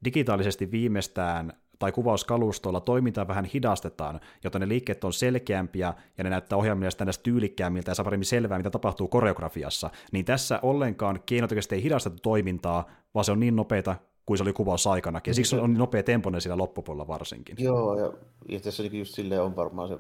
digitaalisesti 0.06 0.72
viimeistään 0.72 1.54
tai 1.80 1.92
kuvauskalustoilla 1.92 2.82
toimintaa 2.82 3.28
vähän 3.28 3.46
hidastetaan, 3.46 4.20
jotta 4.44 4.60
ne 4.60 4.68
liikkeet 4.68 5.04
on 5.04 5.14
selkeämpiä 5.14 5.94
ja 6.18 6.24
ne 6.24 6.30
näyttää 6.30 6.58
ohjaamista 6.58 7.06
näistä 7.06 7.24
tyylikkäämmiltä 7.24 7.92
ja 7.92 7.96
saa 7.96 8.04
paremmin 8.04 8.26
selvää, 8.26 8.58
mitä 8.58 8.70
tapahtuu 8.70 9.08
koreografiassa. 9.08 9.90
Niin 10.12 10.26
tässä 10.26 10.60
ollenkaan 10.62 11.20
keinotekoisesti 11.26 11.76
ei 11.76 11.84
hidastettu 11.84 12.20
toimintaa, 12.22 12.90
vaan 13.14 13.26
se 13.26 13.32
on 13.32 13.40
niin 13.40 13.56
nopeita 13.56 13.96
kuin 14.26 14.38
se 14.38 14.44
oli 14.44 14.54
kuvaus 14.54 14.88
aikanakin, 14.88 15.32
ja 15.32 15.36
siksi 15.36 15.56
on 15.56 15.70
niin 15.70 15.80
nopea 15.80 16.04
tempoinen 16.04 16.42
siellä 16.42 16.58
loppupuolella 16.58 17.08
varsinkin. 17.08 17.56
Joo, 17.60 18.00
ja, 18.00 18.14
ja 18.50 18.60
tässä 18.60 18.84
niin 18.84 19.00
just 19.00 19.16
silleen 19.16 19.42
on 19.42 19.56
varmaan 19.56 19.88
se, 19.88 19.98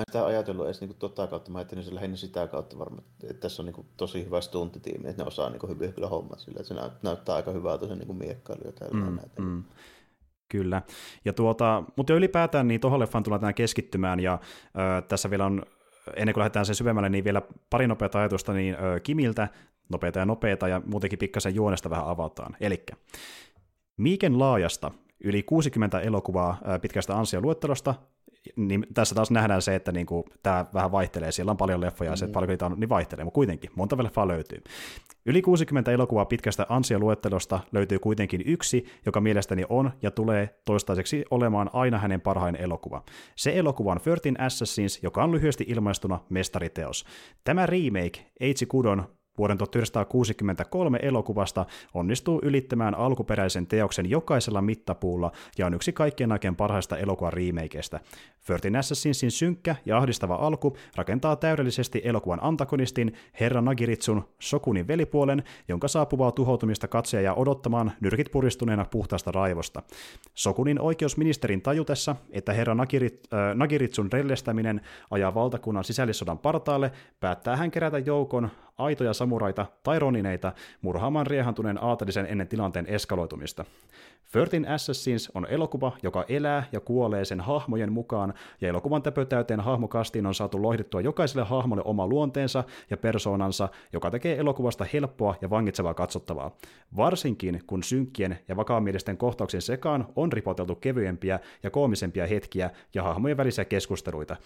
mä 0.00 0.02
en 0.02 0.12
sitä 0.12 0.26
ajatellut 0.26 0.66
edes 0.66 0.80
niin 0.80 0.94
tota 0.94 1.26
kautta, 1.26 1.50
mä 1.50 1.58
ajattelin 1.58 1.84
se 1.84 1.94
lähinnä 1.94 2.16
sitä 2.16 2.46
kautta 2.46 2.78
varmaan, 2.78 3.04
että 3.22 3.40
tässä 3.40 3.62
on 3.62 3.66
niin 3.66 3.86
tosi 3.96 4.24
hyvä 4.24 4.40
stuntitiimi, 4.40 5.08
että 5.08 5.22
ne 5.22 5.26
osaa 5.26 5.50
niin 5.50 5.68
hyvin 5.68 5.92
kyllä 5.92 6.08
hommat 6.08 6.38
sillä, 6.38 6.60
että 6.60 6.74
se 6.74 6.80
näyttää 7.02 7.34
aika 7.34 7.50
hyvältä 7.50 7.86
se 7.86 7.94
niin 7.94 8.16
miekkailu 8.16 8.62
ja 8.64 8.86
mm, 8.92 9.16
näitä. 9.16 9.42
Mm. 9.42 9.64
Kyllä. 10.48 10.82
Ja 11.24 11.32
tuota, 11.32 11.84
mutta 11.96 12.14
ylipäätään 12.14 12.68
niin 12.68 12.80
tuohon 12.80 13.00
leffaan 13.00 13.24
tullaan 13.24 13.54
keskittymään, 13.54 14.20
ja 14.20 14.38
ö, 14.98 15.02
tässä 15.02 15.30
vielä 15.30 15.46
on, 15.46 15.62
ennen 16.16 16.32
kuin 16.34 16.40
lähdetään 16.40 16.66
sen 16.66 16.74
syvemmälle, 16.74 17.08
niin 17.08 17.24
vielä 17.24 17.42
pari 17.70 17.86
nopeata 17.86 18.18
ajatusta 18.18 18.52
niin 18.52 18.74
ö, 18.74 19.00
Kimiltä, 19.00 19.48
nopeita 19.88 20.18
ja 20.18 20.26
nopeita, 20.26 20.68
ja 20.68 20.82
muutenkin 20.86 21.18
pikkasen 21.18 21.54
juonesta 21.54 21.90
vähän 21.90 22.08
avataan. 22.08 22.56
Eli 22.60 22.84
Miiken 23.96 24.38
laajasta 24.38 24.90
yli 25.24 25.42
60 25.42 26.00
elokuvaa 26.00 26.58
pitkästä 26.80 27.18
ansioluettelosta 27.18 27.94
niin 28.56 28.86
tässä 28.94 29.14
taas 29.14 29.30
nähdään 29.30 29.62
se, 29.62 29.74
että 29.74 29.92
niinku, 29.92 30.24
tämä 30.42 30.66
vähän 30.74 30.92
vaihtelee. 30.92 31.32
Siellä 31.32 31.50
on 31.50 31.56
paljon 31.56 31.80
leffoja 31.80 32.10
ja 32.10 32.16
se, 32.16 32.26
mm. 32.26 32.32
paljon 32.32 32.48
niitä 32.48 32.66
on, 32.66 32.80
niin 32.80 32.88
vaihtelee, 32.88 33.24
mutta 33.24 33.34
kuitenkin 33.34 33.70
monta 33.74 34.04
leffaa 34.04 34.28
löytyy. 34.28 34.62
Yli 35.26 35.42
60 35.42 35.92
elokuvaa 35.92 36.24
pitkästä 36.24 36.66
ansioluettelosta 36.68 37.60
löytyy 37.72 37.98
kuitenkin 37.98 38.42
yksi, 38.46 38.84
joka 39.06 39.20
mielestäni 39.20 39.64
on 39.68 39.90
ja 40.02 40.10
tulee 40.10 40.60
toistaiseksi 40.64 41.24
olemaan 41.30 41.70
aina 41.72 41.98
hänen 41.98 42.20
parhain 42.20 42.56
elokuva. 42.56 43.02
Se 43.36 43.58
elokuva 43.58 43.92
on 43.92 44.00
13 44.04 44.44
Assassins, 44.44 45.02
joka 45.02 45.24
on 45.24 45.32
lyhyesti 45.32 45.64
ilmaistuna 45.68 46.18
mestariteos. 46.28 47.04
Tämä 47.44 47.66
remake, 47.66 48.26
Eitsi 48.40 48.66
Kudon 48.66 49.19
vuoden 49.40 49.58
1963 49.58 50.98
elokuvasta 51.02 51.66
onnistuu 51.94 52.40
ylittämään 52.42 52.94
alkuperäisen 52.94 53.66
teoksen 53.66 54.10
jokaisella 54.10 54.62
mittapuulla 54.62 55.32
ja 55.58 55.66
on 55.66 55.74
yksi 55.74 55.92
kaikkien 55.92 56.32
aikojen 56.32 56.56
parhaista 56.56 56.96
elokuvan 56.96 57.32
remakeista. 57.32 58.00
Thirteen 58.46 58.76
Assassinsin 58.76 59.30
synkkä 59.30 59.76
ja 59.86 59.98
ahdistava 59.98 60.34
alku 60.34 60.76
rakentaa 60.96 61.36
täydellisesti 61.36 62.00
elokuvan 62.04 62.38
antagonistin 62.42 63.12
Herra 63.40 63.60
Nagiritsun 63.60 64.24
Sokunin 64.38 64.88
velipuolen, 64.88 65.42
jonka 65.68 65.88
saapuvaa 65.88 66.32
tuhoutumista 66.32 66.88
katseja 66.88 67.22
ja 67.22 67.34
odottamaan 67.34 67.92
nyrkit 68.00 68.30
puristuneena 68.30 68.84
puhtaasta 68.90 69.32
raivosta. 69.32 69.82
Sokunin 70.34 70.80
oikeusministerin 70.80 71.62
tajutessa, 71.62 72.16
että 72.30 72.52
Herra 72.52 72.74
Nagirit, 72.74 73.28
äh, 73.32 73.54
Nagiritsun 73.54 74.12
rellestäminen 74.12 74.80
ajaa 75.10 75.34
valtakunnan 75.34 75.84
sisällissodan 75.84 76.38
partaalle, 76.38 76.92
päättää 77.20 77.56
hän 77.56 77.70
kerätä 77.70 77.98
joukon 77.98 78.50
aitoja 78.84 79.12
samuraita 79.12 79.66
tai 79.82 79.98
ronineita 79.98 80.52
murhaamaan 80.82 81.26
riehantuneen 81.26 81.82
aatelisen 81.84 82.26
ennen 82.26 82.48
tilanteen 82.48 82.86
eskaloitumista. 82.86 83.64
Thirteen 84.32 84.68
Assassins 84.68 85.30
on 85.34 85.46
elokuva, 85.50 85.92
joka 86.02 86.24
elää 86.28 86.64
ja 86.72 86.80
kuolee 86.80 87.24
sen 87.24 87.40
hahmojen 87.40 87.92
mukaan, 87.92 88.34
ja 88.60 88.68
elokuvan 88.68 89.02
täpötäyteen 89.02 89.60
hahmokastiin 89.60 90.26
on 90.26 90.34
saatu 90.34 90.62
lohdittua 90.62 91.00
jokaiselle 91.00 91.46
hahmolle 91.46 91.82
oma 91.84 92.06
luonteensa 92.06 92.64
ja 92.90 92.96
persoonansa, 92.96 93.68
joka 93.92 94.10
tekee 94.10 94.38
elokuvasta 94.38 94.86
helppoa 94.92 95.34
ja 95.40 95.50
vangitsevaa 95.50 95.94
katsottavaa. 95.94 96.50
Varsinkin 96.96 97.62
kun 97.66 97.82
synkkien 97.82 98.38
ja 98.48 98.56
vakaamielisten 98.56 99.16
kohtauksien 99.16 99.62
sekaan 99.62 100.06
on 100.16 100.32
ripoteltu 100.32 100.74
kevyempiä 100.74 101.40
ja 101.62 101.70
koomisempia 101.70 102.26
hetkiä 102.26 102.70
ja 102.94 103.02
hahmojen 103.02 103.36
välisiä 103.36 103.64
keskusteluita. 103.64 104.36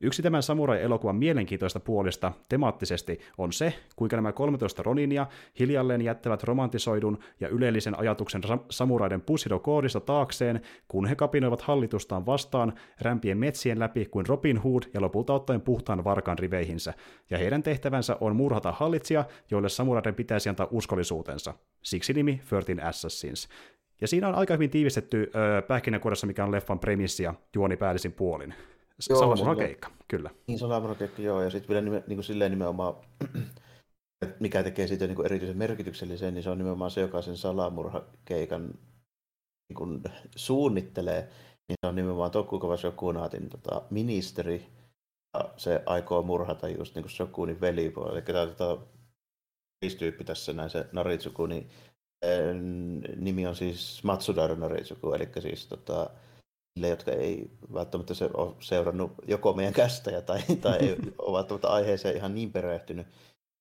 Yksi 0.00 0.22
tämän 0.22 0.42
samurai-elokuvan 0.42 1.16
mielenkiintoista 1.16 1.80
puolista 1.80 2.32
temaattisesti 2.48 3.20
on 3.38 3.52
se, 3.52 3.74
kuinka 3.96 4.16
nämä 4.16 4.32
13 4.32 4.82
roninia 4.82 5.26
hiljalleen 5.58 6.02
jättävät 6.02 6.42
romantisoidun 6.42 7.18
ja 7.40 7.48
ylellisen 7.48 7.98
ajatuksen 7.98 8.42
samuraiden 8.70 9.22
Bushido-koodista 9.22 10.00
taakseen, 10.00 10.60
kun 10.88 11.06
he 11.06 11.14
kapinoivat 11.14 11.60
hallitustaan 11.60 12.26
vastaan 12.26 12.72
rämpien 13.00 13.38
metsien 13.38 13.78
läpi 13.78 14.06
kuin 14.06 14.26
Robin 14.26 14.58
Hood 14.58 14.82
ja 14.94 15.00
lopulta 15.00 15.34
ottaen 15.34 15.60
puhtaan 15.60 16.04
varkan 16.04 16.38
riveihinsä, 16.38 16.94
ja 17.30 17.38
heidän 17.38 17.62
tehtävänsä 17.62 18.16
on 18.20 18.36
murhata 18.36 18.72
hallitsija, 18.72 19.24
joille 19.50 19.68
samuraiden 19.68 20.14
pitäisi 20.14 20.48
antaa 20.48 20.68
uskollisuutensa. 20.70 21.54
Siksi 21.82 22.12
nimi 22.12 22.40
13 22.50 22.88
Assassins. 22.88 23.48
Ja 24.00 24.08
siinä 24.08 24.28
on 24.28 24.34
aika 24.34 24.54
hyvin 24.54 24.70
tiivistetty 24.70 25.30
öö, 25.34 25.62
pähkinänkuoressa, 25.62 26.26
mikä 26.26 26.44
on 26.44 26.52
leffan 26.52 26.78
premissi 26.78 27.22
ja 27.22 27.34
juoni 27.54 27.76
päällisin 27.76 28.12
puolin. 28.12 28.54
Salamurhakeikka, 29.00 29.90
kyllä. 30.08 30.30
Niin, 30.46 30.58
salamurhakeikka, 30.58 31.22
joo, 31.22 31.42
ja 31.42 31.50
sitten 31.50 31.68
vielä 31.68 31.80
nime, 31.80 32.04
niin 32.06 32.16
kuin 32.16 32.24
silleen 32.24 32.50
nimenomaan, 32.50 32.94
mikä 34.40 34.62
tekee 34.62 34.86
siitä 34.86 35.06
niin 35.06 35.16
kuin 35.16 35.26
erityisen 35.26 35.56
merkityksellisen, 35.56 36.34
niin 36.34 36.42
se 36.42 36.50
on 36.50 36.58
nimenomaan 36.58 36.90
se, 36.90 37.00
joka 37.00 37.22
sen 37.22 37.36
salamurhakeikan 37.36 38.74
niin 39.68 39.76
kuin 39.76 40.02
suunnittelee, 40.36 41.22
niin 41.68 41.76
se 41.80 41.86
on 41.86 41.94
nimenomaan 41.94 42.30
Tokugawa 42.30 42.76
Shokunatin 42.76 43.48
tota, 43.48 43.82
ministeri, 43.90 44.66
ja 45.34 45.50
se 45.56 45.82
aikoo 45.86 46.22
murhata 46.22 46.68
just 46.68 46.94
niin 46.94 47.02
kuin 47.02 47.12
Shokunin 47.12 47.60
velipuoli. 47.60 48.12
Eli 48.12 48.22
tämä 48.22 48.46
tota, 48.46 48.78
tyyppi 49.98 50.24
tässä 50.24 50.52
näin, 50.52 50.70
se 50.70 50.86
Naritsuku, 50.92 51.46
niin 51.46 51.70
nimi 53.16 53.46
on 53.46 53.56
siis 53.56 54.04
Matsudaira 54.04 54.54
Naritsuku, 54.54 55.12
eli 55.12 55.28
siis 55.40 55.66
tota, 55.66 56.10
niille, 56.76 56.88
jotka 56.88 57.10
ei 57.10 57.50
välttämättä 57.74 58.14
se 58.14 58.30
ole 58.34 58.54
seurannut 58.60 59.12
joko 59.26 59.52
meidän 59.52 59.74
kästäjä 59.74 60.22
tai, 60.22 60.42
tai 60.60 60.78
ei 60.78 60.96
ovat 61.18 61.48
tuota 61.48 61.68
aiheeseen 61.68 62.16
ihan 62.16 62.34
niin 62.34 62.52
perehtynyt. 62.52 63.06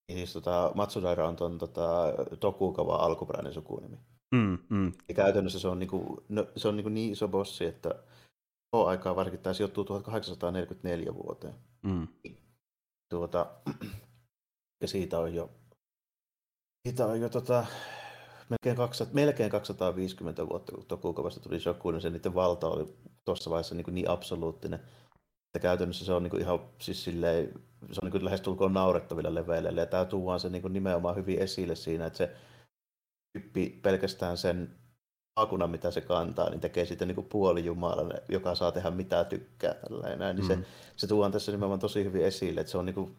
Niin 0.08 0.18
siis 0.18 0.34
tota, 0.34 0.72
Matsudaira 0.76 1.28
on 1.28 1.36
tuon 1.36 1.58
tota, 1.58 2.14
Tokugawa 2.40 2.96
alkuperäinen 2.96 3.54
sukunimi. 3.54 3.98
Mm, 4.36 4.58
mm. 4.70 4.94
Ja 5.10 5.16
käytännössä 5.16 5.60
se 5.60 5.68
on, 5.68 5.80
niinku, 5.80 6.24
no, 6.30 6.48
se 6.56 6.68
on 6.68 6.76
niinku 6.76 6.90
niin 6.90 7.12
iso 7.12 7.28
bossi, 7.28 7.66
että 7.66 7.96
tuo 8.72 8.86
aikaa 8.86 9.16
varsinkin 9.16 9.44
tämä 9.44 9.54
sijoittuu 9.54 9.84
1844 9.84 11.14
vuoteen. 11.16 11.54
Mm. 11.82 12.08
Tuota, 13.10 13.52
ja 14.82 14.88
siitä 14.88 15.20
on 15.20 15.34
jo, 15.34 15.50
siitä 16.88 17.06
on 17.06 17.22
jo 17.22 17.30
tota, 17.30 17.66
melkein, 18.50 18.76
200, 18.78 19.14
melkein 19.14 19.50
250 19.50 20.50
vuotta, 20.50 20.72
kun 20.72 20.86
Tokugavasta 20.86 21.40
tuli 21.40 21.60
Shokunin, 21.60 22.02
se 22.02 22.10
niiden 22.10 22.36
valta 22.36 22.68
oli 22.68 22.86
tuossa 23.26 23.50
vaiheessa 23.50 23.76
niin, 23.76 23.86
niin 23.92 24.10
absoluuttinen, 24.10 24.80
että 25.46 25.60
käytännössä 25.62 26.06
se 26.06 26.14
on 26.14 26.24
niin 26.24 26.42
ihan 26.42 26.60
siis 26.82 27.04
silleen, 27.04 27.54
se 27.92 28.00
on 28.04 28.12
niin 28.12 28.26
lähestulkoon 28.26 28.74
naurettavilla 28.74 29.36
leveillä, 29.36 29.82
ja 29.82 29.86
tämä 29.86 30.06
tuodaan 30.06 30.40
se 30.40 30.50
niin 30.50 30.74
nimenomaan 30.74 31.16
hyvin 31.16 31.40
esille 31.40 31.76
siinä, 31.76 32.06
että 32.06 32.18
se 32.18 32.36
tyyppi 33.34 33.80
pelkästään 33.84 34.38
sen 34.38 34.76
maakunnan, 35.40 35.70
mitä 35.70 35.92
se 35.92 36.02
kantaa, 36.02 36.50
niin 36.50 36.62
tekee 36.62 36.86
siitä 36.86 37.06
niin 37.06 37.26
puolijumalan, 37.30 38.14
joka 38.30 38.56
saa 38.56 38.72
tehdä 38.72 38.92
mitä 38.92 39.24
tykkää. 39.24 39.74
Tällainen. 39.74 40.36
Niin 40.36 40.48
mm. 40.48 40.48
se, 40.48 40.68
se 40.96 41.08
tuodaan 41.08 41.32
tässä 41.32 41.52
nimenomaan 41.52 41.80
tosi 41.80 42.04
hyvin 42.04 42.26
esille, 42.26 42.62
että 42.62 42.72
se 42.72 42.78
on, 42.78 42.86
niin 42.86 42.94
kuin, 42.94 43.16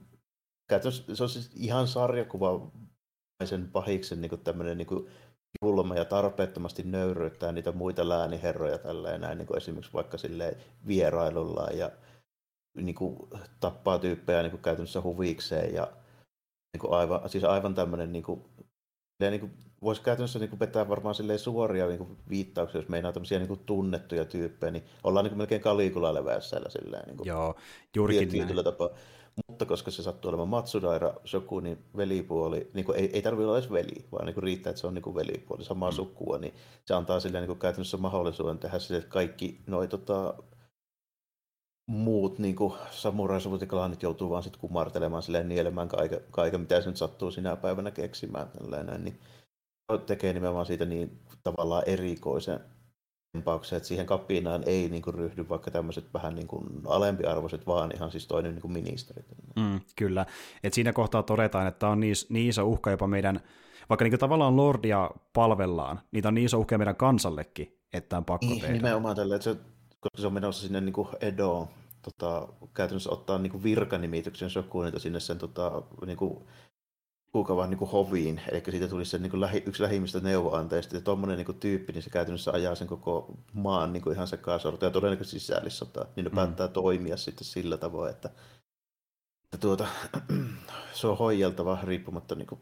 se 1.14 1.22
on 1.22 1.28
siis 1.28 1.50
ihan 1.54 1.88
sarjakuva 1.88 2.70
sen 3.44 3.68
pahiksen 3.72 4.20
niin 4.20 4.40
tämmöinen 4.44 4.78
niin 4.78 5.08
julma 5.62 5.94
ja 5.94 6.04
tarpeettomasti 6.04 6.82
nöyryyttää 6.82 7.52
niitä 7.52 7.72
muita 7.72 8.08
lääniherroja 8.08 8.78
tälleen 8.78 9.20
näin, 9.20 9.38
niin 9.38 9.46
kuin 9.46 9.56
esimerkiksi 9.56 9.92
vaikka 9.92 10.18
sille 10.18 10.56
vierailullaan 10.86 11.78
ja 11.78 11.90
niin 12.76 12.94
kuin, 12.94 13.16
tappaa 13.60 13.98
tyyppejä 13.98 14.42
niin 14.42 14.50
kuin 14.50 14.62
käytännössä 14.62 15.02
huvikseen 15.02 15.74
ja 15.74 15.92
niin 16.72 16.80
kuin 16.80 16.92
aivan, 16.92 17.28
siis 17.28 17.44
aivan 17.44 17.74
tämmöinen 17.74 18.12
niin 18.12 18.22
kuin, 18.22 18.44
niin 19.20 19.40
kuin, 19.40 19.52
voisi 19.82 20.02
käytännössä 20.02 20.38
niin 20.38 20.50
kuin 20.50 20.60
vetää 20.60 20.88
varmaan 20.88 21.14
suoria 21.36 21.86
niin 21.86 21.98
kuin 21.98 22.16
viittauksia, 22.28 22.80
jos 22.80 22.88
meinaa 22.88 23.12
tämmöisiä 23.12 23.38
niin 23.38 23.48
kuin 23.48 23.60
tunnettuja 23.66 24.24
tyyppejä, 24.24 24.70
niin 24.70 24.84
ollaan 25.04 25.24
niin 25.24 25.30
kuin 25.30 25.38
melkein 25.38 25.60
kalikula 25.60 26.14
levässällä 26.14 26.70
silleen. 26.70 27.06
Niin 27.06 27.16
kuin, 27.16 27.26
Joo, 27.26 27.54
juurikin 27.96 28.46
näin. 28.46 28.64
Tapaa. 28.64 28.90
Mutta 29.48 29.66
koska 29.66 29.90
se 29.90 30.02
sattuu 30.02 30.28
olemaan 30.28 30.48
Matsudaira 30.48 31.14
Shokunin 31.26 31.84
velipuoli, 31.96 32.70
niin 32.74 32.84
kuin 32.84 32.98
ei, 32.98 33.10
ei 33.12 33.22
tarvitse 33.22 33.46
olla 33.46 33.58
edes 33.58 33.70
veli, 33.70 34.06
vaan 34.12 34.26
niin 34.26 34.34
kuin 34.34 34.44
riittää, 34.44 34.70
että 34.70 34.80
se 34.80 34.86
on 34.86 34.94
niin 34.94 35.02
kuin 35.02 35.16
velipuoli, 35.16 35.64
samaa 35.64 35.90
mm. 35.90 35.94
sukua, 35.94 36.38
niin 36.38 36.54
se 36.84 36.94
antaa 36.94 37.20
sille 37.20 37.40
niin 37.40 37.46
kuin 37.46 37.58
käytännössä 37.58 37.96
mahdollisuuden 37.96 38.58
tehdä 38.58 38.78
sille, 38.78 38.98
että 38.98 39.10
kaikki 39.10 39.60
noi, 39.66 39.88
tota, 39.88 40.34
muut 41.86 42.38
niin 42.38 42.56
samuraisuvut 42.90 43.60
ja 43.60 43.66
klanit 43.66 44.02
joutuu 44.02 44.30
vaan 44.30 44.42
sitten 44.42 44.60
kumartelemaan 44.60 45.22
silleen 45.22 45.48
nielemään 45.48 45.88
kaiken, 45.88 46.20
kaiken, 46.30 46.60
mitä 46.60 46.80
se 46.80 46.88
nyt 46.88 46.96
sattuu 46.96 47.30
sinä 47.30 47.56
päivänä 47.56 47.90
keksimään. 47.90 48.48
Tällainen, 48.48 49.04
niin 49.04 49.20
tekee 50.06 50.32
nimenomaan 50.32 50.66
siitä 50.66 50.84
niin 50.84 51.20
tavallaan 51.44 51.82
erikoisen 51.86 52.60
tempauksia, 53.36 53.76
että 53.76 53.88
siihen 53.88 54.06
kapinaan 54.06 54.62
ei 54.66 54.88
niin 54.88 55.02
kuin, 55.02 55.14
ryhdy 55.14 55.48
vaikka 55.48 55.70
tämmöiset 55.70 56.04
vähän 56.14 56.34
niin 56.34 56.46
kuin, 56.46 56.66
alempiarvoiset, 56.86 57.66
vaan 57.66 57.92
ihan 57.94 58.10
siis 58.10 58.26
toinen 58.26 58.52
niin 58.52 58.62
kuin 58.62 58.72
ministeri. 58.72 59.24
Mm, 59.56 59.80
kyllä, 59.96 60.26
et 60.62 60.74
siinä 60.74 60.92
kohtaa 60.92 61.22
todetaan, 61.22 61.66
että 61.66 61.88
on 61.88 62.00
niin, 62.00 62.14
niin 62.28 62.48
iso 62.48 62.64
uhka 62.64 62.90
jopa 62.90 63.06
meidän, 63.06 63.40
vaikka 63.88 64.04
niin 64.04 64.12
kuin, 64.12 64.20
tavallaan 64.20 64.56
Lordia 64.56 65.10
palvellaan, 65.32 66.00
niitä 66.12 66.28
on 66.28 66.34
niin 66.34 66.44
iso 66.44 66.58
uhka 66.58 66.78
meidän 66.78 66.96
kansallekin, 66.96 67.78
että 67.92 68.16
on 68.16 68.24
pakko 68.24 68.46
niin, 68.46 68.60
tehdä. 68.60 68.74
Nimenomaan 68.74 69.16
tällä, 69.16 69.36
että 69.36 69.44
se, 69.44 69.56
koska 70.00 70.20
se 70.20 70.26
on 70.26 70.32
menossa 70.32 70.62
sinne 70.62 70.80
niin 70.80 70.92
kuin 70.92 71.08
Edoon, 71.20 71.68
tota, 72.02 72.48
käytännössä 72.74 73.10
ottaa 73.10 73.38
niin 73.38 73.50
kuin 73.50 73.62
virkanimityksen 73.62 74.50
Shokunilta 74.50 74.98
sinne 74.98 75.20
sen 75.20 75.38
tota, 75.38 75.82
niin 76.06 76.18
kuin, 76.18 76.46
kuukavan 77.32 77.70
niin 77.70 77.90
hoviin, 77.90 78.40
eli 78.48 78.62
siitä 78.70 78.88
tulisi 78.88 79.10
se 79.10 79.18
niin 79.18 79.30
kuin 79.30 79.40
lähi, 79.40 79.62
yksi 79.66 79.82
lähimmistä 79.82 80.20
neuvoantajista, 80.20 80.96
ja 80.96 81.00
tuommoinen 81.00 81.38
niin 81.38 81.60
tyyppi, 81.60 81.92
niin 81.92 82.02
se 82.02 82.10
käytännössä 82.10 82.52
ajaa 82.52 82.74
sen 82.74 82.88
koko 82.88 83.34
maan 83.52 83.92
niin 83.92 84.02
kuin 84.02 84.14
ihan 84.14 84.26
sekasorto, 84.26 84.86
ja 84.86 84.90
todennäköisesti 84.90 85.40
sisällissota, 85.40 86.06
niin 86.16 86.24
ne 86.24 86.30
mm. 86.30 86.34
päättää 86.34 86.68
toimia 86.68 87.16
sitten 87.16 87.44
sillä 87.44 87.76
tavoin, 87.76 88.10
että, 88.10 88.30
että 89.44 89.58
tuota, 89.60 89.86
se 91.00 91.06
on 91.06 91.18
hoijeltava 91.18 91.78
riippumatta 91.82 92.34
niin 92.34 92.46
kuin 92.46 92.60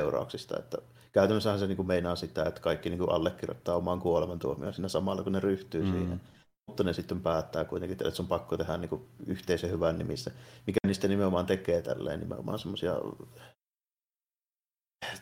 seurauksista, 0.00 0.58
että 0.58 0.78
käytännössähän 1.12 1.58
se 1.58 1.66
niin 1.66 1.76
kuin 1.76 1.88
meinaa 1.88 2.16
sitä, 2.16 2.44
että 2.44 2.60
kaikki 2.60 2.88
niin 2.88 2.98
kuin 2.98 3.12
allekirjoittaa 3.12 3.76
oman 3.76 4.00
kuolemantuomioon 4.00 4.74
siinä 4.74 4.88
samalla, 4.88 5.22
kun 5.22 5.32
ne 5.32 5.40
ryhtyy 5.40 5.82
mm. 5.82 5.92
siihen. 5.92 6.20
Mutta 6.66 6.84
ne 6.84 6.92
sitten 6.92 7.20
päättää 7.20 7.64
kuitenkin, 7.64 7.92
että 7.92 8.16
se 8.16 8.22
on 8.22 8.28
pakko 8.28 8.56
tehdä 8.56 8.76
niin 8.76 8.88
kuin 8.88 9.08
yhteisen 9.26 9.70
hyvän 9.70 9.98
nimissä, 9.98 10.30
mikä 10.66 10.78
niistä 10.86 11.08
nimenomaan 11.08 11.46
tekee 11.46 11.82
tälleen 11.82 12.20
nimenomaan 12.20 12.58
semmoisia 12.58 12.94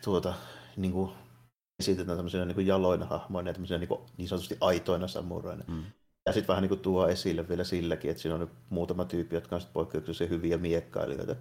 tuota, 0.03 0.33
niin 0.77 0.91
kuin 0.91 1.11
esitetään 1.79 2.17
tämmöisenä 2.17 2.45
niin 2.45 2.55
kuin 2.55 2.67
jaloina 2.67 3.05
hahmoina 3.05 3.49
ja 3.49 3.53
tämmöisenä 3.53 3.77
niin, 3.77 3.87
kuin, 3.87 4.01
niin 4.17 4.27
sanotusti 4.27 4.57
aitoina 4.61 5.07
samuraina. 5.07 5.63
Mm. 5.67 5.83
Ja 6.25 6.33
sitten 6.33 6.47
vähän 6.47 6.61
niin 6.61 6.69
kuin 6.69 6.81
tuo 6.81 7.07
esille 7.07 7.49
vielä 7.49 7.63
silläkin, 7.63 8.11
että 8.11 8.21
siinä 8.21 8.35
on 8.35 8.51
muutama 8.69 9.05
tyyppi, 9.05 9.35
jotka 9.35 9.55
on 9.55 9.61
poikkeuksellisen 9.73 10.29
hyviä 10.29 10.57
miekkailijoita 10.57 11.35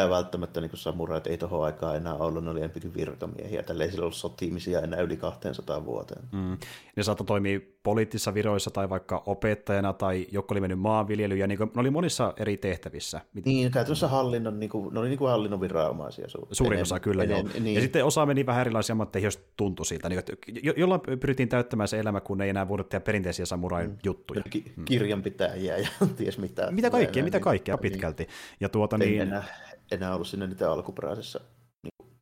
mitä 0.00 0.10
välttämättä 0.10 0.60
niin 0.60 0.70
samurait 0.74 1.26
ei 1.26 1.38
tuohon 1.38 1.64
aikaan 1.64 1.96
enää 1.96 2.14
ollut, 2.14 2.44
ne 2.44 2.50
oli 2.50 2.60
enemmänkin 2.60 2.94
virkamiehiä. 2.94 3.62
Tällä 3.62 3.84
ei 3.84 3.90
sillä 3.90 4.02
ollut 4.02 4.16
sotimisia 4.16 4.80
enää 4.80 5.00
yli 5.00 5.16
200 5.16 5.84
vuoteen. 5.84 6.24
Mm. 6.32 6.58
Ne 6.96 7.02
saattoi 7.02 7.26
toimia 7.26 7.60
poliittisissa 7.82 8.34
viroissa 8.34 8.70
tai 8.70 8.88
vaikka 8.88 9.22
opettajana 9.26 9.92
tai 9.92 10.26
joku 10.32 10.54
oli 10.54 10.60
mennyt 10.60 10.78
maanviljelyyn, 10.78 11.40
ja 11.40 11.46
niin 11.46 11.58
kuin, 11.58 11.70
ne 11.74 11.80
oli 11.80 11.90
monissa 11.90 12.34
eri 12.36 12.56
tehtävissä. 12.56 13.20
Niin, 13.44 13.70
käytännössä 13.70 14.08
hallinnon, 14.08 14.60
niin 14.60 14.70
kuin, 14.70 14.94
ne 14.94 15.00
oli 15.00 15.08
niin 15.08 15.18
kuin 15.18 15.30
hallinnon 15.30 15.60
viranomaisia. 15.60 16.26
Su- 16.26 16.46
Suurin 16.52 16.72
enem, 16.72 16.82
osa 16.82 17.00
kyllä, 17.00 17.22
enem, 17.22 17.36
joo. 17.36 17.48
Niin. 17.60 17.74
Ja 17.74 17.80
sitten 17.80 18.04
osa 18.04 18.26
meni 18.26 18.46
vähän 18.46 18.60
erilaisia 18.60 18.92
ammatteihin, 18.92 19.26
jos 19.26 19.40
tuntui 19.56 19.86
siltä, 19.86 20.08
niin, 20.08 20.18
että 20.18 20.32
jo- 20.62 20.74
jolla 20.76 20.98
pyrittiin 20.98 21.48
täyttämään 21.48 21.88
se 21.88 22.00
elämä, 22.00 22.20
kun 22.20 22.40
ei 22.40 22.48
enää 22.48 22.68
voinut 22.68 22.88
tehdä 22.88 23.04
perinteisiä 23.04 23.46
samurai-juttuja. 23.46 24.40
Mm. 24.44 24.50
Ki- 24.50 24.72
kirjanpitäjiä 24.84 25.78
ja 25.78 25.88
ties 26.16 26.38
mitä. 26.38 26.70
Mitä 26.70 26.90
kaikkea, 26.90 27.24
mitä 27.24 27.40
kaikkea 27.40 27.74
niin, 27.74 27.82
pitkälti. 27.92 28.28
Ja 28.60 28.68
tuota, 28.68 28.98
niin, 28.98 29.20
enää 29.20 29.44
enää 29.90 30.14
ollut 30.14 30.28
siinä 30.28 30.46
niitä 30.46 30.72
alkuperäisessä 30.72 31.40
niin 31.82 31.92
kuin, 31.98 32.20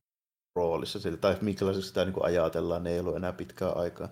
roolissa, 0.57 1.01
sillä, 1.01 1.19
tai 1.19 1.39
minkälaisessa 1.41 1.89
sitä 1.89 2.05
niin 2.05 2.13
kuin 2.13 2.25
ajatellaan, 2.25 2.85
ne 2.85 2.91
ei 2.91 3.01
ollut 3.01 3.17
enää 3.17 3.33
pitkää 3.33 3.73
aikaa. 3.73 4.09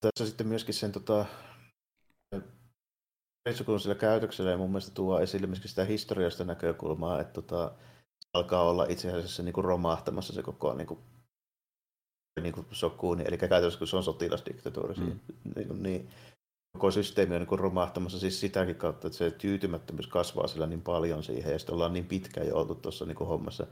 Tässä 0.00 0.26
sitten 0.26 0.46
myöskin 0.46 0.74
sen 0.74 0.92
tota, 0.92 1.26
sillä 3.78 3.94
käytöksellä 3.94 4.50
ja 4.50 4.56
mun 4.56 4.70
mielestä 4.70 4.94
tuo 4.94 5.20
esille 5.20 5.46
myöskin 5.46 5.68
sitä 5.68 5.84
historiasta 5.84 6.44
näkökulmaa, 6.44 7.20
että 7.20 7.32
tota, 7.32 7.74
alkaa 8.34 8.62
olla 8.62 8.86
itse 8.88 9.12
asiassa 9.12 9.42
niin 9.42 9.52
kuin 9.52 9.64
romahtamassa 9.64 10.32
se 10.32 10.42
koko 10.42 10.74
niin 10.74 10.86
kuin, 10.86 11.00
niin 12.42 12.54
kuin 12.54 12.66
sokuuni, 12.70 13.24
eli 13.26 13.38
käytännössä 13.38 13.78
kun 13.78 13.88
se 13.88 13.96
on 13.96 14.04
sotilasdiktatuuri, 14.04 14.94
mm. 14.94 15.20
niin, 15.56 15.82
niin 15.82 16.10
koko 16.72 16.90
systeemi 16.90 17.34
on 17.36 17.42
niin 17.42 17.58
romahtamassa. 17.58 18.18
Siis 18.18 18.40
sitäkin 18.40 18.76
kautta, 18.76 19.06
että 19.06 19.18
se 19.18 19.30
tyytymättömyys 19.30 20.06
kasvaa 20.06 20.46
sillä 20.46 20.66
niin 20.66 20.82
paljon 20.82 21.22
siihen, 21.22 21.52
ja 21.52 21.58
sitten 21.58 21.74
ollaan 21.74 21.92
niin 21.92 22.06
pitkään 22.06 22.46
jo 22.46 22.56
oltu 22.56 22.74
tuossa 22.74 23.04
niin 23.04 23.16
hommassa, 23.16 23.66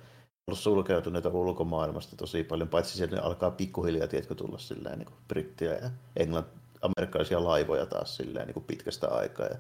ollut 0.47 0.59
sulkeutuneita 0.59 1.29
ulkomaailmasta 1.29 2.17
tosi 2.17 2.45
paljon, 2.45 2.69
paitsi 2.69 2.97
sieltä 2.97 3.23
alkaa 3.23 3.51
pikkuhiljaa, 3.51 4.07
tiedätkö, 4.07 4.35
tulla 4.35 4.59
silleen 4.59 4.99
niin 4.99 5.09
brittiä 5.29 5.73
ja 5.73 5.91
englann, 6.17 6.47
amerikkalaisia 6.83 7.45
laivoja 7.45 7.87
taas 7.87 8.17
silleen 8.17 8.47
niin 8.47 8.65
pitkästä 8.65 9.09
aikaa, 9.09 9.47
ja 9.47 9.57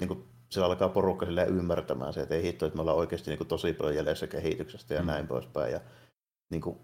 niin 0.00 0.08
kuin, 0.08 0.24
siellä 0.50 0.66
alkaa 0.66 0.88
porukka 0.88 1.26
silleen 1.26 1.48
ymmärtämään 1.48 2.12
se, 2.12 2.20
että 2.20 2.34
ei 2.34 2.42
hitto, 2.42 2.66
että 2.66 2.76
me 2.76 2.80
ollaan 2.80 2.98
oikeasti 2.98 3.30
niin 3.30 3.38
kuin, 3.38 3.48
tosi 3.48 3.72
paljon 3.72 3.96
jäljessä 3.96 4.26
kehityksestä 4.26 4.94
ja 4.94 5.00
mm. 5.00 5.06
näin 5.06 5.26
poispäin, 5.26 5.72
ja 5.72 5.80
niin 6.50 6.60
kuin, 6.60 6.78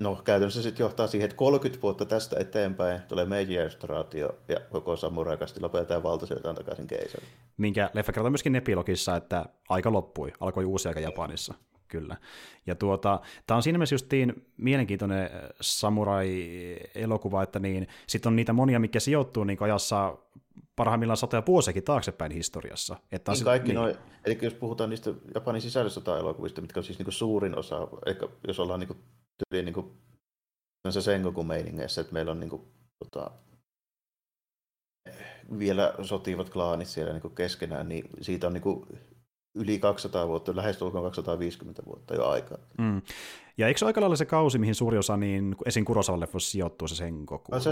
No 0.00 0.16
käytännössä 0.24 0.62
sitten 0.62 0.84
johtaa 0.84 1.06
siihen, 1.06 1.24
että 1.24 1.36
30 1.36 1.82
vuotta 1.82 2.04
tästä 2.04 2.36
eteenpäin 2.40 3.00
tulee 3.08 3.24
Meiji-restauraatio 3.24 4.34
ja 4.48 4.60
koko 4.70 4.96
samurai-kasti 4.96 5.60
lopetetaan 5.60 6.02
valtasijoitaan 6.02 6.56
takaisin 6.56 6.86
keisari. 6.86 7.26
Minkä 7.56 7.90
leffa 7.94 8.12
kertoo 8.12 8.30
myöskin 8.30 8.56
epilogissa, 8.56 9.16
että 9.16 9.46
aika 9.68 9.92
loppui, 9.92 10.32
alkoi 10.40 10.64
uusi 10.64 10.88
aika 10.88 11.00
Japanissa. 11.00 11.54
Kyllä. 11.88 12.16
Ja 12.66 12.74
tuota, 12.74 13.20
tämä 13.46 13.56
on 13.56 13.62
siinä 13.62 13.78
mielessä 13.78 13.94
justiin 13.94 14.46
mielenkiintoinen 14.56 15.30
samurai-elokuva, 15.60 17.42
että 17.42 17.58
niin, 17.58 17.88
sitten 18.06 18.30
on 18.30 18.36
niitä 18.36 18.52
monia, 18.52 18.80
mikä 18.80 19.00
sijoittuu 19.00 19.44
niin 19.44 19.58
ajassa 19.60 20.18
parhaimmillaan 20.76 21.16
satoja 21.16 21.42
vuosiakin 21.46 21.82
taaksepäin 21.82 22.32
historiassa. 22.32 22.96
Että 23.12 23.32
niin 23.32 23.36
sit, 23.36 23.44
kaikki 23.44 23.68
niin. 23.68 23.74
Noi, 23.74 23.96
eli 24.24 24.38
jos 24.42 24.54
puhutaan 24.54 24.90
niistä 24.90 25.10
Japanin 25.34 25.62
sisällissota-elokuvista, 25.62 26.60
mitkä 26.60 26.80
on 26.80 26.84
siis 26.84 26.98
niin 26.98 27.12
suurin 27.12 27.58
osa, 27.58 27.88
eli 28.06 28.16
jos 28.46 28.60
ollaan 28.60 28.80
niin 28.80 28.96
tyyliin 29.48 29.64
niin 29.64 29.74
kuin, 29.74 29.98
se 30.90 31.02
Sengoku 31.02 31.44
meiningeissä, 31.44 32.00
että 32.00 32.12
meillä 32.12 32.32
on 32.32 32.40
niin 32.40 32.50
kuin, 32.50 32.62
tota, 33.04 33.30
vielä 35.58 35.94
sotivat 36.02 36.50
klaanit 36.50 36.88
siellä 36.88 37.12
niin 37.12 37.22
kuin 37.22 37.34
keskenään, 37.34 37.88
niin 37.88 38.10
siitä 38.20 38.46
on 38.46 38.52
niin 38.52 38.62
kuin 38.62 38.86
yli 39.54 39.78
200 39.78 40.28
vuotta, 40.28 40.56
lähes 40.56 40.78
250 40.78 41.82
vuotta 41.86 42.14
jo 42.14 42.28
aikaa. 42.28 42.58
Mm. 42.78 43.02
Ja 43.60 43.68
eikö 43.68 43.78
se 43.78 43.86
aika 43.86 44.00
lailla 44.00 44.16
se 44.16 44.24
kausi, 44.24 44.58
mihin 44.58 44.74
suuri 44.74 44.98
osa 44.98 45.16
niin 45.16 45.56
esim. 45.66 45.84
Kurosavan 45.84 46.20
leffoissa 46.20 46.50
sijoittuu 46.50 46.88
se 46.88 46.94
Sengoku? 46.94 47.52
No 47.52 47.60
se, 47.60 47.70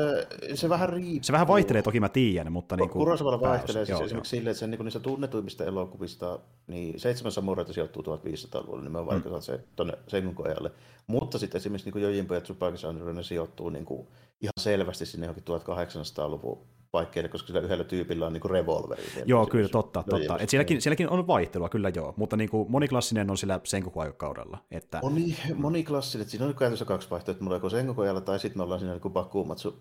se 0.55 0.69
vähän 0.69 0.89
riippuu. 0.89 1.25
Se 1.25 1.33
vähän 1.33 1.49
vaihtelee, 1.49 1.83
toki 1.83 2.01
mä 2.01 2.09
tiedän, 2.09 2.53
mutta... 2.53 2.77
Niin 2.77 2.91
kuin 2.91 2.99
Kurosavalla 2.99 3.41
vaihtelee 3.41 3.85
siis 3.85 3.99
joo, 3.99 4.05
esimerkiksi 4.05 4.31
silleen, 4.31 4.51
että 4.51 4.61
se 4.61 4.67
niin 4.67 4.85
niissä 4.85 5.01
tunnetuimmista 5.01 5.65
elokuvista, 5.65 6.39
niin 6.67 7.01
seitsemän 7.01 7.33
samuraita 7.33 7.73
sijoittuu 7.73 8.03
1500-luvulle, 8.03 8.83
niin 8.83 8.93
mä 8.93 9.07
vaikka 9.07 9.31
mm. 9.31 9.41
se 9.41 9.61
tuonne 9.77 9.95
Sengoku 10.07 10.43
ajalle. 10.43 10.71
Mutta 11.07 11.39
sitten 11.39 11.59
esimerkiksi 11.59 11.91
niin 11.91 12.03
Jojimpo 12.03 12.35
ja 12.35 12.41
Tsubaki 12.41 12.77
ne 13.15 13.23
sijoittuu 13.23 13.69
niin 13.69 13.85
kuin 13.85 14.09
ihan 14.41 14.53
selvästi 14.61 15.07
sinne 15.07 15.27
johonkin 15.27 15.45
1800-luvun 15.45 16.59
paikkeille, 16.91 17.29
koska 17.29 17.47
sillä 17.47 17.61
yhdellä 17.61 17.85
tyypillä 17.85 18.27
on 18.27 18.33
niinku 18.33 18.49
revolveri. 18.49 19.03
Joo, 19.25 19.47
kyllä, 19.47 19.69
totta, 19.69 20.05
totta. 20.11 20.39
Et 20.39 20.49
sielläkin, 20.49 20.83
sielläkin 20.83 21.09
on 21.09 21.27
vaihtelua, 21.27 21.69
kyllä 21.69 21.89
joo, 21.89 22.15
mutta 22.17 22.37
niinku 22.37 22.67
moniklassinen 22.69 23.31
on 23.31 23.37
sillä 23.37 23.61
koko 23.85 24.01
aikakaudella. 24.01 24.59
Että... 24.71 25.01
Moni, 25.03 25.37
moniklassinen, 25.55 26.29
siinä 26.29 26.47
on 26.47 26.55
käytössä 26.55 26.85
kaksi 26.85 27.11
vaihtoehtoa, 27.11 27.45
mulla 27.45 27.57
joko 27.57 27.69
Sengoku 27.69 28.01
ajalla 28.01 28.21
tai 28.21 28.39
sitten 28.39 28.59
me 28.59 28.63
ollaan 28.63 28.81
siinä 28.81 28.93
niinku 28.93 29.11
Bakumatsu 29.11 29.79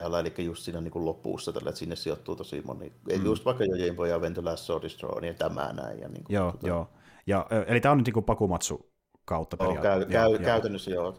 ajalla, 0.00 0.20
eli 0.20 0.34
just 0.38 0.62
siinä 0.62 0.80
niinku 0.80 1.04
lopussa, 1.04 1.52
tällä, 1.52 1.68
että 1.68 1.78
sinne 1.78 1.96
sijoittuu 1.96 2.36
tosi 2.36 2.62
moni. 2.66 2.92
Mm. 3.18 3.24
Just 3.24 3.44
vaikka 3.44 3.64
jo 3.64 4.16
Advance 4.16 4.40
Last 4.40 4.64
Sword 4.64 4.88
Throne 4.98 5.26
ja 5.26 5.34
tämä 5.34 5.72
näin. 5.72 6.00
Ja 6.00 6.08
niinku, 6.08 6.32
joo, 6.32 6.52
tota... 6.52 6.68
joo. 6.68 6.88
Ja, 7.26 7.46
eli 7.66 7.80
tämä 7.80 7.92
on 7.92 7.98
nyt 7.98 8.06
niinku 8.06 8.22
Bakumatsu 8.22 8.90
kautta 9.24 9.56
periaatteessa. 9.56 10.06
Oh, 10.06 10.12
käy, 10.12 10.30
käy, 10.30 10.44
käytännössä 10.44 10.90
joo. 10.90 11.14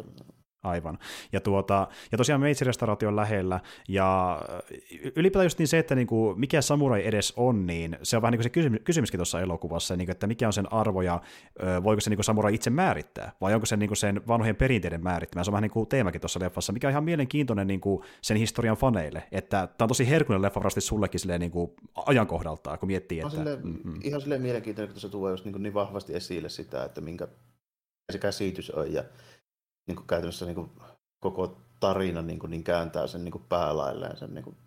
Aivan. 0.63 1.00
Ja, 1.34 1.39
tuota, 1.39 1.88
ja 2.12 2.17
tosiaan 2.17 2.41
Meitsi-restauraatio 2.41 3.08
on 3.08 3.15
lähellä, 3.15 3.60
ja 3.88 4.41
ylipäätään 5.15 5.45
just 5.45 5.60
niin 5.60 5.67
se, 5.67 5.80
että 5.80 5.95
niinku, 5.95 6.34
mikä 6.38 6.62
samurai 6.62 7.08
edes 7.08 7.34
on, 7.38 7.65
niin 7.65 7.98
se 8.04 8.15
on 8.15 8.22
vähän 8.22 8.32
niin 8.32 8.38
kuin 8.38 8.43
se 8.43 8.50
kysymys, 8.50 8.82
kysymyskin 8.84 9.17
tuossa 9.17 9.41
elokuvassa, 9.41 9.95
niin 9.95 10.06
kuin, 10.06 10.12
että 10.12 10.28
mikä 10.28 10.48
on 10.48 10.54
sen 10.54 10.74
arvo, 10.74 11.02
ja 11.02 11.22
voiko 11.84 12.02
se 12.02 12.10
niinku 12.10 12.24
samurai 12.24 12.56
itse 12.56 12.69
määrittää, 12.69 13.32
vai 13.41 13.54
onko 13.54 13.65
se 13.65 13.78
niinku 13.78 13.95
sen 13.95 14.22
vanhojen 14.28 14.56
perinteiden 14.56 15.04
määrittämä. 15.04 15.43
Se 15.43 15.50
on 15.50 15.54
vähän 15.54 15.62
niin 15.62 15.72
kuin 15.72 15.88
teemakin 15.88 16.22
tuossa 16.22 16.39
leffassa, 16.39 16.74
mikä 16.74 16.88
on 16.88 16.91
ihan 16.91 17.04
mielenkiintoinen 17.04 17.67
niin 17.67 17.82
kuin 17.82 18.04
sen 18.22 18.38
historian 18.38 18.78
faneille, 18.78 19.24
että 19.32 19.67
tämä 19.78 19.86
on 19.86 19.88
tosi 19.88 20.10
herkullinen 20.10 20.41
leffa 20.41 20.60
varmasti 20.60 20.82
sullekin 20.82 21.19
silleen, 21.19 21.41
niin 21.41 21.52
kuin 21.52 21.72
ajankohdaltaan, 22.06 22.80
kun 22.80 22.88
miettii, 22.88 23.19
että... 23.19 23.32
Silleen, 23.32 23.60
mm-hmm. 23.63 24.00
Ihan 24.04 24.22
silleen 24.22 24.41
mielenkiintoinen, 24.41 24.93
kun 24.93 25.02
se 25.02 25.10
tuo 25.10 25.30
just 25.30 25.45
niin, 25.45 25.63
niin 25.63 25.74
vahvasti 25.74 26.15
esille 26.15 26.50
sitä, 26.50 26.84
että 26.84 27.02
minkä 27.02 27.28
se 28.12 28.17
käsitys 28.17 28.72
on, 28.72 28.93
ja 28.93 29.04
niin 29.89 29.95
kuin 29.95 30.08
käytännössä 30.08 30.45
niin 30.45 30.56
kuin 30.56 30.71
koko 31.19 31.62
tarina 31.80 32.21
niin, 32.21 32.39
kuin, 32.39 32.52
niin 32.52 32.63
kääntää 32.63 33.08
sen 33.08 33.23
niin 33.23 33.32
kuin 33.32 33.43
päälailleen 33.49 34.17
sen 34.17 34.34
niin 34.34 34.43
kuin, 34.43 34.58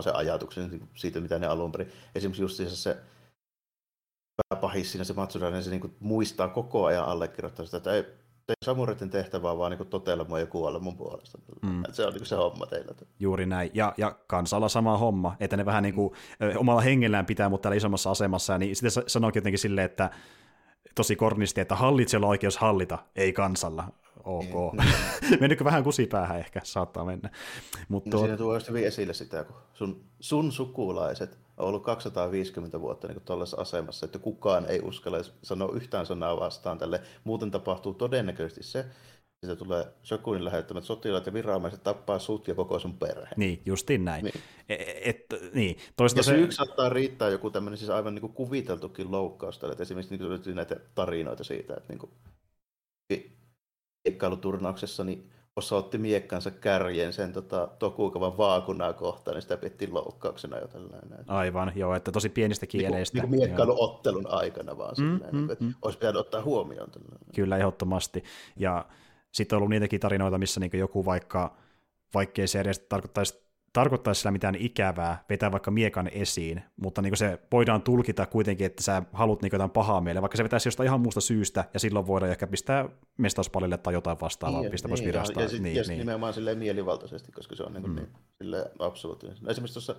se 0.00 0.10
ajatuksen 0.10 0.70
niin 0.70 0.88
siitä, 0.94 1.20
mitä 1.20 1.38
ne 1.38 1.46
alun 1.46 1.72
perin. 1.72 1.92
Esimerkiksi 2.14 2.42
just 2.42 2.60
se 2.68 2.96
pääpahis 4.48 4.92
siinä 4.92 5.04
se 5.04 5.12
Matsuda, 5.12 5.50
niin 5.50 5.62
se 5.62 5.70
niin 5.70 5.80
kuin, 5.80 5.96
muistaa 6.00 6.48
koko 6.48 6.84
ajan 6.84 7.04
allekirjoittaa 7.04 7.64
sitä, 7.64 7.76
että 7.76 7.92
ei, 7.92 8.04
samureiden 8.64 9.10
tehtävä 9.10 9.50
on 9.50 9.58
vaan 9.58 9.72
niin 9.72 9.88
totella 9.88 10.24
mua 10.24 10.40
ja 10.40 10.46
kuolla 10.46 10.78
mun 10.78 10.96
puolesta. 10.96 11.38
Mm. 11.62 11.82
Se 11.92 12.06
on 12.06 12.12
niin 12.12 12.26
se 12.26 12.36
homma 12.36 12.66
teillä. 12.66 12.94
Juuri 13.18 13.46
näin. 13.46 13.70
Ja, 13.74 13.94
ja 13.96 14.16
kansalla 14.26 14.68
sama 14.68 14.98
homma, 14.98 15.36
että 15.40 15.56
ne 15.56 15.64
vähän 15.64 15.82
niin 15.82 15.94
kuin, 15.94 16.14
omalla 16.56 16.80
hengellään 16.80 17.26
pitää, 17.26 17.48
mutta 17.48 17.62
täällä 17.62 17.76
isommassa 17.76 18.10
asemassa. 18.10 18.58
Niin 18.58 18.76
sitten 18.76 19.02
sanoikin 19.06 19.40
jotenkin 19.40 19.58
silleen, 19.58 19.84
että 19.84 20.10
tosi 20.96 21.16
kornisti, 21.16 21.60
että 21.60 21.74
hallitsijalla 21.74 22.26
on 22.26 22.30
oikeus 22.30 22.56
hallita, 22.58 22.98
ei 23.16 23.32
kansalla. 23.32 23.92
Ok. 24.24 24.74
Mennytkö 25.40 25.64
vähän 25.64 25.84
kusipäähän 25.84 26.38
ehkä, 26.38 26.60
saattaa 26.64 27.04
mennä. 27.04 27.30
Mutta 27.88 28.10
no, 28.10 28.18
siinä 28.18 28.36
tuo 28.36 28.54
just 28.54 28.68
hyvin 28.68 28.86
esille 28.86 29.14
sitä, 29.14 29.44
kun 29.44 29.56
sun, 29.74 30.04
sun 30.20 30.52
sukulaiset 30.52 31.38
on 31.56 31.68
ollut 31.68 31.82
250 31.82 32.80
vuotta 32.80 33.08
niin 33.08 33.20
tuollaisessa 33.24 33.60
asemassa, 33.60 34.06
että 34.06 34.18
kukaan 34.18 34.66
ei 34.66 34.80
uskalla 34.80 35.18
sanoa 35.42 35.72
yhtään 35.74 36.06
sanaa 36.06 36.40
vastaan 36.40 36.78
tälle. 36.78 37.00
Muuten 37.24 37.50
tapahtuu 37.50 37.94
todennäköisesti 37.94 38.62
se, 38.62 38.84
siitä 39.44 39.56
tulee 39.56 39.86
Shokunin 40.04 40.44
lähettämät 40.44 40.84
sotilaat 40.84 41.26
ja 41.26 41.32
viranomaiset 41.32 41.82
tappaa 41.82 42.18
sut 42.18 42.48
ja 42.48 42.54
koko 42.54 42.78
sun 42.78 42.98
perhe. 42.98 43.34
Niin, 43.36 43.62
justiin 43.66 44.04
näin. 44.04 44.24
Niin. 44.24 44.34
E, 44.68 44.74
et, 45.04 45.26
niin. 45.54 45.76
Toista 45.96 46.18
ja 46.18 46.22
se... 46.22 46.36
yksi 46.36 46.56
saattaa 46.56 46.88
riittää 46.88 47.28
joku 47.28 47.50
tämmöinen 47.50 47.78
siis 47.78 47.90
aivan 47.90 48.14
niin 48.14 48.20
kuin 48.20 48.32
kuviteltukin 48.32 49.10
loukkaus 49.10 49.58
tälle. 49.58 49.76
Esimerkiksi 49.80 50.16
niin 50.16 50.42
kuin 50.44 50.54
näitä 50.54 50.76
tarinoita 50.94 51.44
siitä, 51.44 51.74
että 51.74 51.92
niin 51.92 51.98
kuin, 51.98 52.10
kiekkailuturnauksessa 54.04 55.04
niin 55.04 55.30
osoitti 55.56 55.98
miekkansa 55.98 56.50
kärjen 56.50 57.12
sen 57.12 57.32
tota, 57.32 57.68
tokuukavan 57.78 58.38
vaakunaa 58.38 58.92
kohtaan, 58.92 59.34
niin 59.34 59.42
sitä 59.42 59.56
pidettiin 59.56 59.94
loukkauksena 59.94 60.58
jo 60.58 60.68
tällainen. 60.68 61.24
Aivan, 61.26 61.72
joo, 61.74 61.94
että 61.94 62.12
tosi 62.12 62.28
pienistä 62.28 62.66
niinku- 62.66 62.78
kieleistä. 62.78 63.18
Niin, 63.18 63.30
niin 63.30 63.40
miekkailuottelun 63.40 64.26
aikana 64.26 64.78
vaan 64.78 64.94
mm, 64.98 65.04
silleen, 65.04 65.34
mm, 65.34 65.46
niin, 65.46 65.56
mm. 65.60 65.74
olisi 65.82 65.98
pitänyt 65.98 66.20
ottaa 66.20 66.42
huomioon. 66.42 66.90
Tällainen. 66.90 67.34
Kyllä, 67.34 67.56
ehdottomasti. 67.56 68.24
Ja 68.56 68.86
sitten 69.36 69.56
on 69.56 69.58
ollut 69.58 69.70
niitäkin 69.70 70.00
tarinoita, 70.00 70.38
missä 70.38 70.60
niin 70.60 70.70
joku 70.74 71.04
vaikka, 71.04 71.56
vaikkei 72.14 72.46
se 72.46 72.60
edes 72.60 72.78
tarkoittaisi 72.78 73.45
tarkoittaisi 73.76 74.20
sillä 74.20 74.32
mitään 74.32 74.54
ikävää, 74.54 75.24
vetää 75.28 75.52
vaikka 75.52 75.70
miekan 75.70 76.08
esiin, 76.08 76.62
mutta 76.76 77.02
niin 77.02 77.16
se 77.16 77.38
voidaan 77.52 77.82
tulkita 77.82 78.26
kuitenkin, 78.26 78.66
että 78.66 78.82
sä 78.82 79.02
haluat 79.12 79.42
niin 79.42 79.50
jotain 79.52 79.70
pahaa 79.70 80.00
meille, 80.00 80.20
vaikka 80.22 80.36
se 80.36 80.44
vetäisi 80.44 80.68
jostain 80.68 80.86
ihan 80.86 81.00
muusta 81.00 81.20
syystä, 81.20 81.64
ja 81.74 81.80
silloin 81.80 82.06
voidaan 82.06 82.30
ehkä 82.30 82.46
pistää 82.46 82.88
mestauspalille 83.18 83.78
tai 83.78 83.92
jotain 83.92 84.20
vastaavaa, 84.20 84.60
niin, 84.60 84.70
pistää 84.70 84.88
niin, 84.88 84.92
pois 84.92 85.04
virasta. 85.04 85.40
Ja, 85.40 85.44
ja, 85.44 85.48
sit, 85.48 85.62
niin, 85.62 85.76
ja 85.76 85.82
niin. 85.88 85.98
nimenomaan 85.98 86.34
silleen 86.34 86.58
mielivaltaisesti, 86.58 87.32
koska 87.32 87.56
se 87.56 87.62
on 87.62 87.72
niin, 87.72 87.82
kuin, 87.82 87.92
mm. 87.92 87.96
niin 87.96 88.08
silleen 88.38 88.64
absoluuttinen. 88.78 89.36
No, 89.40 89.50
esimerkiksi 89.50 89.74
tuossa 89.74 89.96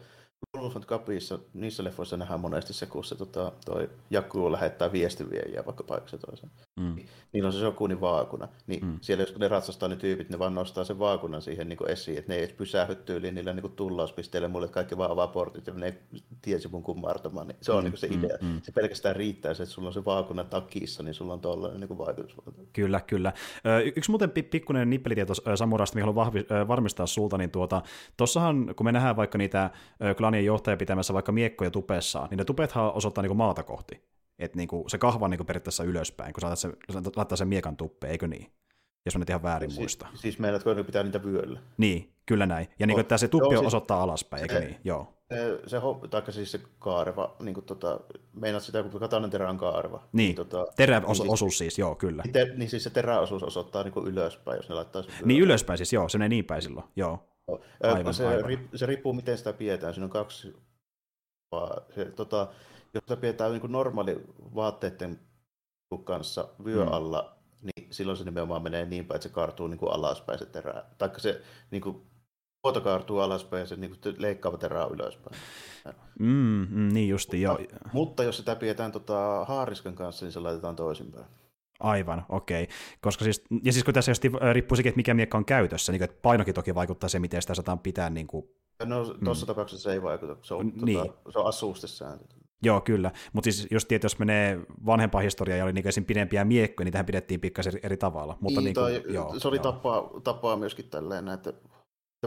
Wolfant 0.57 0.85
Cupissa, 0.85 1.39
niissä 1.53 1.83
leffoissa 1.83 2.17
nähdään 2.17 2.39
monesti 2.39 2.73
se, 2.73 2.85
kun 2.85 3.03
se 3.03 3.15
tota, 3.15 3.51
toi 3.65 3.89
Jaku 4.09 4.51
lähettää 4.51 4.91
viestiviejiä 4.91 5.65
vaikka 5.65 5.83
paikassa 5.83 6.17
toiseen. 6.17 6.51
Mm. 6.79 6.95
Niillä 7.33 7.47
on 7.47 7.53
se 7.53 7.59
Shokunin 7.59 8.01
vaakuna. 8.01 8.47
Niin 8.67 8.85
mm. 8.85 8.97
siellä 9.01 9.23
jos 9.23 9.37
ne 9.37 9.47
ratsastaa 9.47 9.89
ne 9.89 9.95
tyypit, 9.95 10.29
ne 10.29 10.39
vaan 10.39 10.55
nostaa 10.55 10.83
sen 10.83 10.99
vaakunan 10.99 11.41
siihen 11.41 11.69
niin 11.69 11.89
esiin, 11.89 12.17
että 12.17 12.33
ne 12.33 12.39
ei 12.39 12.47
pysähdy 12.47 12.95
tyyliin 12.95 13.35
niillä 13.35 13.53
niin 13.53 13.66
tullauspisteillä 13.75 14.47
mulle, 14.47 14.65
että 14.65 14.73
kaikki 14.73 14.97
vaan 14.97 15.11
avaa 15.11 15.27
portit 15.27 15.67
ja 15.67 15.73
ne 15.73 15.97
tiesi 16.41 16.67
mun 16.67 16.83
kummartamaan. 16.83 17.47
Niin 17.47 17.57
se 17.61 17.71
on 17.71 17.83
mm. 17.83 17.89
niin 17.89 17.97
se 17.97 18.07
mm, 18.07 18.23
idea. 18.23 18.37
Mm. 18.41 18.61
Se 18.63 18.71
pelkästään 18.71 19.15
riittää 19.15 19.53
se, 19.53 19.63
että 19.63 19.73
sulla 19.73 19.87
on 19.87 19.93
se 19.93 20.05
vaakuna 20.05 20.43
takissa, 20.43 21.03
niin 21.03 21.13
sulla 21.13 21.33
on 21.33 21.41
tuollainen 21.41 21.79
niin 21.79 21.97
vaikutus. 21.97 22.35
Kyllä, 22.73 22.99
kyllä. 22.99 23.33
Yksi 23.95 24.11
muuten 24.11 24.31
pikkuinen 24.31 24.89
nippelitieto 24.89 25.33
Samurasta, 25.55 25.95
mikä 25.95 26.03
haluan 26.03 26.15
vahvi, 26.15 26.45
varmistaa 26.67 27.07
sulta, 27.07 27.37
niin 27.37 27.51
tuota, 27.51 27.81
tossahan, 28.17 28.73
kun 28.75 28.85
me 28.85 28.91
nähdään 28.91 29.15
vaikka 29.15 29.37
niitä 29.37 29.69
klanien 30.17 30.45
johtaja 30.45 30.77
pitämässä 30.77 31.13
vaikka 31.13 31.31
miekkoja 31.31 31.71
tupessaan, 31.71 32.29
niin 32.29 32.37
ne 32.37 32.45
tupethan 32.45 32.93
osoittaa 32.93 33.21
niin 33.21 33.37
maata 33.37 33.63
kohti. 33.63 34.01
Että 34.39 34.57
niin 34.57 34.69
se 34.87 34.97
kahva 34.97 35.27
niin 35.27 35.45
periaatteessa 35.45 35.83
ylöspäin, 35.83 36.33
kun 36.33 36.41
sä 36.41 36.55
sen, 36.55 36.73
laittaa 37.15 37.35
sen 37.35 37.47
miekan 37.47 37.77
tuppeen, 37.77 38.11
eikö 38.11 38.27
niin? 38.27 38.51
Jos 39.07 39.15
on 39.15 39.19
nyt 39.19 39.29
ihan 39.29 39.43
väärin 39.43 39.69
siis, 39.69 39.79
muista. 39.79 40.07
Siis 40.13 40.39
meidätkö 40.39 40.75
ne 40.75 40.83
pitää 40.83 41.03
niitä 41.03 41.23
vyöllä? 41.23 41.59
Niin, 41.77 42.13
kyllä 42.25 42.45
näin. 42.45 42.67
Ja 42.79 42.87
niin 42.87 42.95
kuin, 42.95 43.01
että 43.01 43.17
se 43.17 43.27
tuppi 43.27 43.53
joo, 43.53 43.61
siis, 43.61 43.67
osoittaa 43.67 44.03
alaspäin, 44.03 44.43
eikö 44.43 44.59
niin? 44.59 44.77
Joo. 44.83 45.13
Se, 45.29 45.59
se 45.67 45.77
taikka 46.09 46.31
siis 46.31 46.51
se 46.51 46.59
kaareva, 46.79 47.35
niin 47.39 47.53
kuin 47.53 47.65
tota, 47.65 47.99
meinaat 48.33 48.63
sitä, 48.63 48.83
kun 48.83 48.99
katanen 48.99 49.29
terä 49.29 49.49
on 49.49 49.57
kaareva. 49.57 49.97
Niin, 49.97 50.09
niin 50.11 50.35
tota, 50.35 50.67
teräosuus 50.75 51.27
niin 51.27 51.37
siis, 51.37 51.57
siis, 51.57 51.79
joo, 51.79 51.95
kyllä. 51.95 52.23
Niin, 52.23 52.33
te, 52.33 52.53
niin 52.55 52.69
siis 52.69 52.83
se 52.83 52.89
teräosuus 52.89 53.43
osoittaa 53.43 53.83
niin 53.83 53.91
kuin 53.91 54.07
ylöspäin, 54.07 54.57
jos 54.57 54.69
ne 54.69 54.75
laittaa 54.75 55.01
sen 55.01 55.11
Niin 55.25 55.43
ylöspäin 55.43 55.77
siis, 55.77 55.93
joo, 55.93 56.09
se 56.09 56.17
menee 56.17 56.29
niin 56.29 56.45
päin 56.45 56.61
silloin, 56.61 56.85
joo. 56.95 57.27
Aivan, 57.83 58.13
se, 58.13 58.27
aivan. 58.27 58.45
Ri, 58.45 58.67
se 58.75 58.85
riippuu, 58.85 59.13
miten 59.13 59.37
sitä 59.37 59.53
pidetään. 59.53 59.93
Siinä 59.93 60.05
on 60.05 60.09
kaksi 60.11 60.55
se, 61.95 62.05
tota, 62.05 62.47
jos 62.93 63.03
sitä 63.03 63.17
pidetään 63.17 63.51
niin 63.51 63.71
normaali 63.71 64.25
vaatteiden 64.55 65.19
kanssa 66.03 66.49
vyö 66.65 66.85
mm. 66.85 66.91
Niin 67.87 67.95
silloin 67.95 68.17
se 68.17 68.23
nimenomaan 68.23 68.63
menee 68.63 68.85
niin 68.85 69.05
päin, 69.05 69.15
että 69.15 69.27
se 69.27 69.33
kaartuu 69.33 69.67
niin 69.67 69.77
kuin 69.77 69.91
alaspäin 69.91 70.39
se 70.39 70.45
terä. 70.45 70.83
Taikka 70.97 71.19
se 71.19 71.41
niin 71.71 71.81
kuin, 71.81 72.01
puota 72.61 72.81
kaartuu 72.81 73.19
alaspäin 73.19 73.61
ja 73.61 73.67
se 73.67 73.75
niin 73.75 73.97
kuin, 74.01 74.15
leikkaava 74.17 74.57
terä 74.57 74.85
on 74.85 74.93
ylöspäin. 74.93 75.35
Mm, 76.19 76.67
mm, 76.69 76.93
niin 76.93 77.09
justi, 77.09 77.41
joo. 77.41 77.59
Mutta 77.93 78.23
jos 78.23 78.37
sitä 78.37 78.55
pidetään 78.55 78.91
tota, 78.91 79.45
haariskan 79.45 79.95
kanssa, 79.95 80.25
niin 80.25 80.33
se 80.33 80.39
laitetaan 80.39 80.75
toisinpäin. 80.75 81.25
Aivan, 81.79 82.25
okei. 82.29 82.63
Okay. 82.63 82.75
Koska 83.01 83.23
siis, 83.23 83.43
ja 83.63 83.73
siis 83.73 83.85
kun 83.85 83.93
tässä 83.93 84.11
just 84.11 84.23
riippuu 84.53 84.75
sekin, 84.75 84.89
että 84.89 84.97
mikä 84.97 85.13
miekka 85.13 85.37
on 85.37 85.45
käytössä, 85.45 85.91
niin 85.91 86.03
että 86.03 86.17
painokin 86.21 86.53
toki 86.53 86.75
vaikuttaa 86.75 87.09
se, 87.09 87.19
miten 87.19 87.41
sitä 87.41 87.55
saadaan 87.55 87.79
pitää 87.79 88.09
niin 88.09 88.27
kuin 88.27 88.49
No 88.85 89.05
tuossa 89.23 89.45
mm. 89.45 89.47
tapauksessa 89.47 89.83
se 89.83 89.93
ei 89.93 90.01
vaikuta, 90.01 90.35
se 90.41 90.53
on, 90.53 90.71
niin. 90.75 90.99
tota, 90.99 91.31
se 91.31 91.39
on 91.39 91.45
asuustesääntö. 91.45 92.35
Joo, 92.63 92.81
kyllä. 92.81 93.11
Mutta 93.33 93.51
siis 93.51 93.67
jos 93.71 93.85
tiedät, 93.85 94.03
jos 94.03 94.19
menee 94.19 94.59
vanhempaa 94.85 95.21
historiaa 95.21 95.57
ja 95.57 95.63
oli 95.63 95.73
niin 95.73 96.05
pidempiä 96.07 96.45
miekkoja, 96.45 96.85
niin 96.85 96.91
tähän 96.91 97.05
pidettiin 97.05 97.39
pikkasen 97.39 97.73
eri, 97.83 97.97
tavalla. 97.97 98.37
Mutta 98.41 98.61
niin, 98.61 98.75
niin 98.75 99.01
kuin, 99.03 99.13
joo, 99.13 99.39
se 99.39 99.47
oli 99.47 99.57
joo. 99.57 99.63
Tapaa, 99.63 100.09
tapaa 100.23 100.55
myöskin 100.55 100.89
tälleen, 100.89 101.27
että 101.27 101.53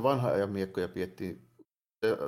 vanha 0.03 0.29
ajan 0.29 0.51
miekkoja 0.51 0.89
piettiin 0.89 1.51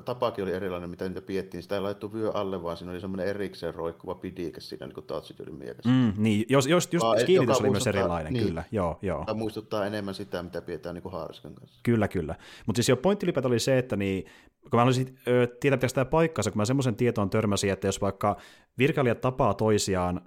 tapakin 0.04 0.44
oli 0.44 0.52
erilainen, 0.52 0.90
mitä 0.90 1.08
niitä 1.08 1.22
piettiin. 1.22 1.62
Sitä 1.62 1.74
ei 1.74 1.80
laittu 1.80 2.12
vyö 2.12 2.30
alle, 2.34 2.62
vaan 2.62 2.76
siinä 2.76 2.92
oli 2.92 3.00
semmoinen 3.00 3.26
erikseen 3.26 3.74
roikkuva 3.74 4.14
pidike 4.14 4.60
siinä 4.60 4.86
niin 4.86 5.06
Tatsujodin 5.06 5.54
mielessä. 5.54 5.90
Mm, 5.90 6.12
niin, 6.16 6.46
jos, 6.48 6.66
jos 6.66 6.88
just 6.92 7.04
Vaan, 7.04 7.26
kiinnitys 7.26 7.60
oli 7.60 7.70
myös 7.70 7.86
erilainen, 7.86 8.32
niin, 8.32 8.46
kyllä. 8.46 8.64
Joo, 8.72 8.98
joo. 9.02 9.24
Tämä 9.24 9.38
muistuttaa 9.38 9.86
enemmän 9.86 10.14
sitä, 10.14 10.42
mitä 10.42 10.62
pidetään 10.62 10.94
niin 10.94 11.12
haariskan 11.12 11.54
kanssa. 11.54 11.80
Kyllä, 11.82 12.08
kyllä. 12.08 12.34
Mutta 12.66 12.78
siis 12.78 12.88
jo 12.88 12.96
pointti 12.96 13.26
oli 13.44 13.58
se, 13.58 13.78
että 13.78 13.96
niin, 13.96 14.24
kun 14.62 14.78
mä 14.78 14.80
haluaisin 14.80 15.18
tietää, 15.60 15.76
pitääkö 15.76 15.94
tämä 15.94 16.04
paikkansa, 16.04 16.50
kun 16.50 16.58
mä 16.58 16.64
semmoisen 16.64 16.96
tietoon 16.96 17.30
törmäsin, 17.30 17.72
että 17.72 17.88
jos 17.88 18.00
vaikka 18.00 18.36
virkailijat 18.78 19.20
tapaa 19.20 19.54
toisiaan 19.54 20.20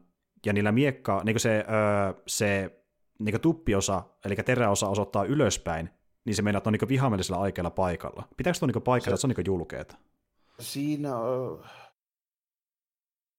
ja 0.46 0.54
niillä 0.54 0.72
miekka, 0.72 1.22
niin 1.24 1.40
se, 1.40 1.66
öö, 1.70 2.14
se 2.28 2.82
niin 3.20 3.42
tuppiosa, 3.42 4.04
eli 4.26 4.36
teräosa 4.36 4.88
osoittaa 4.88 5.24
ylöspäin, 5.24 5.90
niin 6.26 6.36
se 6.36 6.42
meinaa, 6.42 6.58
että 6.58 6.70
on 6.70 6.74
niin 6.74 6.90
vihamielisellä 6.90 7.42
aikeella 7.42 7.72
paikalla. 7.72 8.28
Pitääkö 8.38 8.60
on 8.62 8.70
niin 8.70 8.84
paikalla, 8.84 9.06
se, 9.06 9.10
että 9.10 9.22
se 9.22 9.28
on 9.28 9.34
niin 9.38 9.46
julkeeta? 9.46 9.96
Siinä 10.60 11.18
on... 11.18 11.64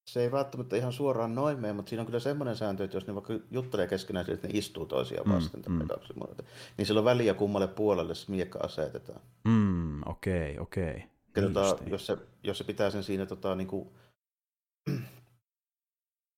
Se 0.09 0.21
ei 0.23 0.33
välttämättä 0.33 0.77
ihan 0.77 0.93
suoraan 0.93 1.35
noin 1.35 1.61
mene, 1.61 1.73
mutta 1.73 1.89
siinä 1.89 2.01
on 2.01 2.07
kyllä 2.07 2.21
semmoinen 2.21 2.57
sääntö, 2.57 2.85
että 2.85 2.97
jos 2.97 3.07
ne 3.07 3.15
vaikka 3.15 3.35
juttelee 3.51 3.87
keskenään, 3.87 4.31
että 4.31 4.49
ne 4.49 4.59
istuu 4.59 4.87
toisiaan 4.87 5.29
mm, 5.29 5.35
vasten, 5.35 5.63
mm, 5.69 5.75
mm. 5.75 6.45
niin 6.79 6.87
sillä 6.87 6.99
on 6.99 7.05
väliä 7.05 7.35
kummalle 7.35 7.69
puolelle 7.69 8.15
se 8.15 8.31
miekka 8.33 8.59
asetetaan. 8.59 9.21
Mm, 9.45 10.03
okei, 10.07 10.59
okei. 10.59 11.05
Okay. 11.33 11.53
Tota, 11.53 11.77
jos, 11.87 12.07
se, 12.07 12.17
jos 12.43 12.59
se 12.59 12.65
pitää 12.65 12.91
sen 12.91 13.05
siinä 13.05 13.27
tota, 13.27 13.55
niin 13.55 13.69
kuin, 13.69 13.89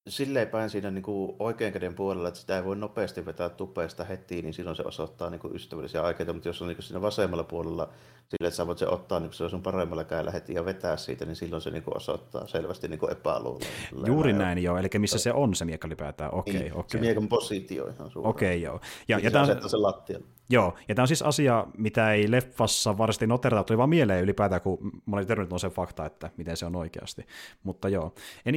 silleen 0.09 0.49
päin 0.49 0.71
siinä 0.71 0.91
niin 0.91 1.03
kuin 1.03 1.37
oikean 1.39 1.73
käden 1.73 1.95
puolella, 1.95 2.29
että 2.29 2.41
sitä 2.41 2.57
ei 2.57 2.65
voi 2.65 2.77
nopeasti 2.77 3.27
vetää 3.27 3.49
tupeesta 3.49 4.05
heti, 4.05 4.43
niin 4.43 4.55
silloin 4.55 4.77
se 4.77 4.83
osoittaa 4.83 5.31
niin 5.31 5.41
kuin 5.41 5.55
ystävällisiä 5.55 6.03
aikeita, 6.03 6.33
mutta 6.33 6.49
jos 6.49 6.63
on 6.63 6.69
niin 6.69 6.77
kuin 6.77 6.85
siinä 6.85 7.03
vasemmalla 7.03 7.45
puolella 7.45 7.89
sille, 8.29 8.49
että 8.49 8.57
sä 8.57 8.67
voit 8.67 8.79
se 8.79 8.87
ottaa 8.87 9.21
niin 9.21 9.33
se 9.33 9.45
on 9.45 9.51
sun 9.51 9.63
paremmalla 9.63 10.05
kädellä 10.05 10.31
heti 10.31 10.55
ja 10.55 10.65
vetää 10.65 10.97
siitä, 10.97 11.25
niin 11.25 11.37
silloin 11.37 11.63
se 11.63 11.71
niin 11.71 11.83
kuin 11.83 11.97
osoittaa 11.97 12.47
selvästi 12.47 12.89
niin 12.89 13.11
epäluuloa. 13.11 13.69
Juuri 14.07 14.33
näin 14.33 14.59
joo, 14.59 14.79
eli 14.79 14.89
missä 14.99 15.19
se 15.19 15.33
on 15.33 15.55
se 15.55 15.65
miekka 15.65 15.87
ylipäätään, 15.87 16.35
okei. 16.35 16.55
Okay, 16.55 16.63
niin, 16.63 16.73
okay. 16.73 16.89
Se 16.89 16.99
miekan 16.99 17.29
positio 17.29 17.87
ihan 17.87 18.11
suoraan. 18.11 18.31
Okei, 18.31 18.49
okay, 18.49 18.59
joo. 18.59 18.81
Ja, 19.09 19.17
niin 19.17 19.25
ja 19.25 19.31
tämä 19.31 19.45
on, 19.45 19.71
sen 19.71 19.83
lattialle. 19.83 20.27
Joo, 20.51 20.75
ja 20.89 20.95
tämä 20.95 21.05
on 21.05 21.09
siis 21.09 21.23
asia, 21.23 21.67
mitä 21.77 22.13
ei 22.13 22.31
leffassa 22.31 22.99
varsinaisesti 22.99 23.27
noterata, 23.27 23.65
tuli 23.65 23.79
vaan 23.79 23.89
mieleen 23.89 24.25
ylipäätään, 24.25 24.61
kun 24.61 24.79
mä 25.07 25.17
olin 25.17 25.27
tervenyt 25.27 25.61
se 25.61 25.71
fakta, 25.71 26.07
että 26.07 26.31
miten 26.37 26.57
se 26.57 26.67
on 26.67 26.77
oikeasti. 26.77 27.27
Mutta 27.63 27.89
joo. 27.89 28.15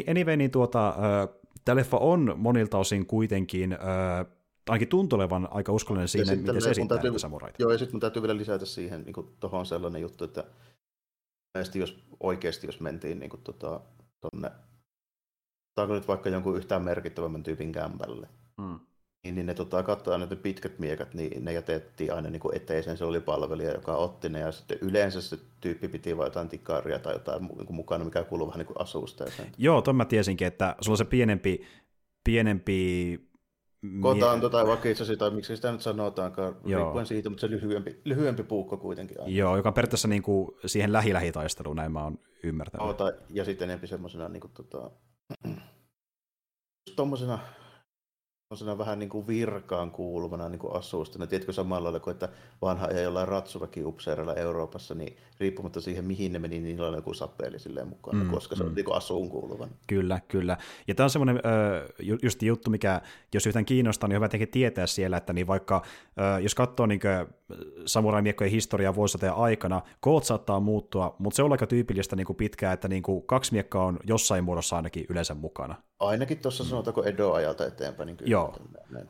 Anyway, 0.09 0.37
niin 0.37 0.51
tuota, 0.51 0.95
tämä 1.65 1.75
leffa 1.75 1.97
on 1.97 2.33
monilta 2.37 2.77
osin 2.77 3.05
kuitenkin, 3.05 3.77
ainakin 4.69 4.87
tuntuu 4.87 5.17
olevan 5.17 5.47
aika 5.51 5.71
uskollinen 5.71 6.07
siinä, 6.07 6.35
miten 6.35 6.61
se 6.61 6.69
esittää 6.69 6.97
täytyy, 6.97 7.19
samuraita. 7.19 7.55
Joo, 7.59 7.71
ja 7.71 7.77
sitten 7.77 7.93
mun 7.93 8.01
täytyy 8.01 8.21
vielä 8.21 8.37
lisätä 8.37 8.65
siihen 8.65 9.03
niin 9.03 9.35
tuohon 9.39 9.65
sellainen 9.65 10.01
juttu, 10.01 10.23
että 10.23 10.43
jos 11.75 12.03
oikeasti 12.19 12.67
jos 12.67 12.79
mentiin 12.79 13.19
niin 13.19 13.29
kuin, 13.29 13.41
tota, 13.41 13.81
tonne, 14.21 14.51
nyt 15.87 16.07
vaikka 16.07 16.29
jonkun 16.29 16.57
yhtään 16.57 16.81
merkittävämmän 16.81 17.43
tyypin 17.43 17.71
kämpälle, 17.71 18.27
mm 18.57 18.79
niin, 19.23 19.35
niin 19.35 19.45
ne 19.45 19.53
tota, 19.53 19.83
katsotaan 19.83 20.29
ne 20.29 20.35
pitkät 20.35 20.79
miekat, 20.79 21.13
niin 21.13 21.45
ne 21.45 21.53
jätettiin 21.53 22.13
aina 22.13 22.29
niin 22.29 22.39
kuin 22.39 22.55
eteiseen. 22.55 22.97
Se 22.97 23.05
oli 23.05 23.19
palvelija, 23.19 23.71
joka 23.71 23.95
otti 23.95 24.29
ne, 24.29 24.39
ja 24.39 24.51
sitten 24.51 24.77
yleensä 24.81 25.21
se 25.21 25.37
tyyppi 25.61 25.87
piti 25.87 26.17
vain 26.17 26.27
jotain 26.27 26.49
tikaria 26.49 26.99
tai 26.99 27.13
jotain 27.13 27.41
niin 27.41 27.75
mukana, 27.75 28.05
mikä 28.05 28.23
kuuluu 28.23 28.47
vähän 28.47 28.59
niin 28.59 28.67
kuin 28.67 28.81
asusteeseen. 28.81 29.51
Joo, 29.57 29.81
ton 29.81 29.95
mä 29.95 30.05
tiesinkin, 30.05 30.47
että 30.47 30.75
sulla 30.81 30.93
on 30.93 30.97
se 30.97 31.05
pienempi, 31.05 31.65
pienempi 32.23 33.19
Kotaanto 34.01 34.49
tai 34.49 34.67
vakitsasi, 34.67 35.17
tai 35.17 35.31
miksi 35.31 35.55
sitä 35.55 35.71
nyt 35.71 35.81
sanotaankaan, 35.81 36.55
Joo. 36.65 36.83
riippuen 36.83 37.05
siitä, 37.05 37.29
mutta 37.29 37.41
se 37.41 37.49
lyhyempi, 37.49 38.01
lyhyempi 38.05 38.43
puukko 38.43 38.77
kuitenkin 38.77 39.19
aina. 39.19 39.31
Joo, 39.31 39.57
joka 39.57 39.69
on 39.69 39.73
periaatteessa 39.73 40.07
niin 40.07 40.21
kuin 40.21 40.51
siihen 40.65 40.93
lähi-lähitaisteluun, 40.93 41.75
näin 41.75 41.91
mä 41.91 42.03
oon 42.03 42.19
ymmärtänyt. 42.43 42.97
Ja 43.29 43.45
sitten 43.45 43.69
enempi 43.69 43.87
semmoisena 43.87 44.29
niin 44.29 44.41
kuin, 44.41 44.51
tota, 44.53 44.91
tuommoisena 46.95 47.39
on 48.71 48.77
vähän 48.77 48.99
niin 48.99 49.09
kuin 49.09 49.27
virkaan 49.27 49.91
kuuluvana 49.91 50.49
niin 50.49 50.59
kuin 50.59 50.75
asuustana. 50.75 51.27
Tiedätkö 51.27 51.53
samalla 51.53 51.83
lailla 51.83 51.99
kuin, 51.99 52.11
että 52.11 52.29
vanha 52.61 52.87
ja 52.87 53.01
jollain 53.01 53.27
ratsuväkiupseerilla 53.27 54.33
Euroopassa, 54.33 54.95
niin 54.95 55.17
riippumatta 55.39 55.81
siihen, 55.81 56.05
mihin 56.05 56.33
ne 56.33 56.39
meni, 56.39 56.59
niin 56.59 56.63
niillä 56.63 56.87
on 56.87 56.95
joku 56.95 57.13
sapeli 57.13 57.59
silleen 57.59 57.87
mukana, 57.87 58.23
mm, 58.23 58.29
koska 58.29 58.55
se 58.55 58.63
on 58.63 58.69
mm. 58.69 58.75
niin 58.75 58.85
kuin 58.85 58.97
asuun 58.97 59.29
kuuluvan. 59.29 59.69
Kyllä, 59.87 60.19
kyllä. 60.27 60.57
Ja 60.87 60.95
tämä 60.95 61.05
on 61.05 61.09
semmoinen 61.09 61.35
äh, 61.35 62.17
just 62.21 62.43
juttu, 62.43 62.69
mikä 62.69 63.01
jos 63.33 63.47
yhtään 63.47 63.65
kiinnostaa, 63.65 64.07
niin 64.07 64.23
on 64.23 64.29
hyvä 64.31 64.47
tietää 64.51 64.87
siellä, 64.87 65.17
että 65.17 65.33
niin 65.33 65.47
vaikka 65.47 65.81
äh, 66.19 66.41
jos 66.41 66.55
katsoo 66.55 66.85
niin 66.85 66.99
samurai-miekkojen 67.85 68.51
historiaa 68.51 68.95
vuosisateen 68.95 69.33
aikana, 69.33 69.81
koot 69.99 70.23
saattaa 70.23 70.59
muuttua, 70.59 71.15
mutta 71.19 71.35
se 71.35 71.43
on 71.43 71.51
aika 71.51 71.67
tyypillistä 71.67 72.15
niin 72.15 72.27
kuin 72.27 72.37
pitkään, 72.37 72.73
että 72.73 72.87
niin 72.87 73.03
kuin 73.03 73.23
kaksi 73.23 73.53
miekkaa 73.53 73.85
on 73.85 73.99
jossain 74.07 74.43
muodossa 74.43 74.75
ainakin 74.75 75.05
yleensä 75.09 75.33
mukana. 75.33 75.75
Ainakin 75.99 76.37
tuossa 76.37 76.63
sanotaanko 76.63 77.03
Edo-ajalta 77.03 77.65
eteenpäin. 77.65 78.07
Niin 78.07 78.17
kyllä, 78.17 78.31
Joo. 78.31 78.55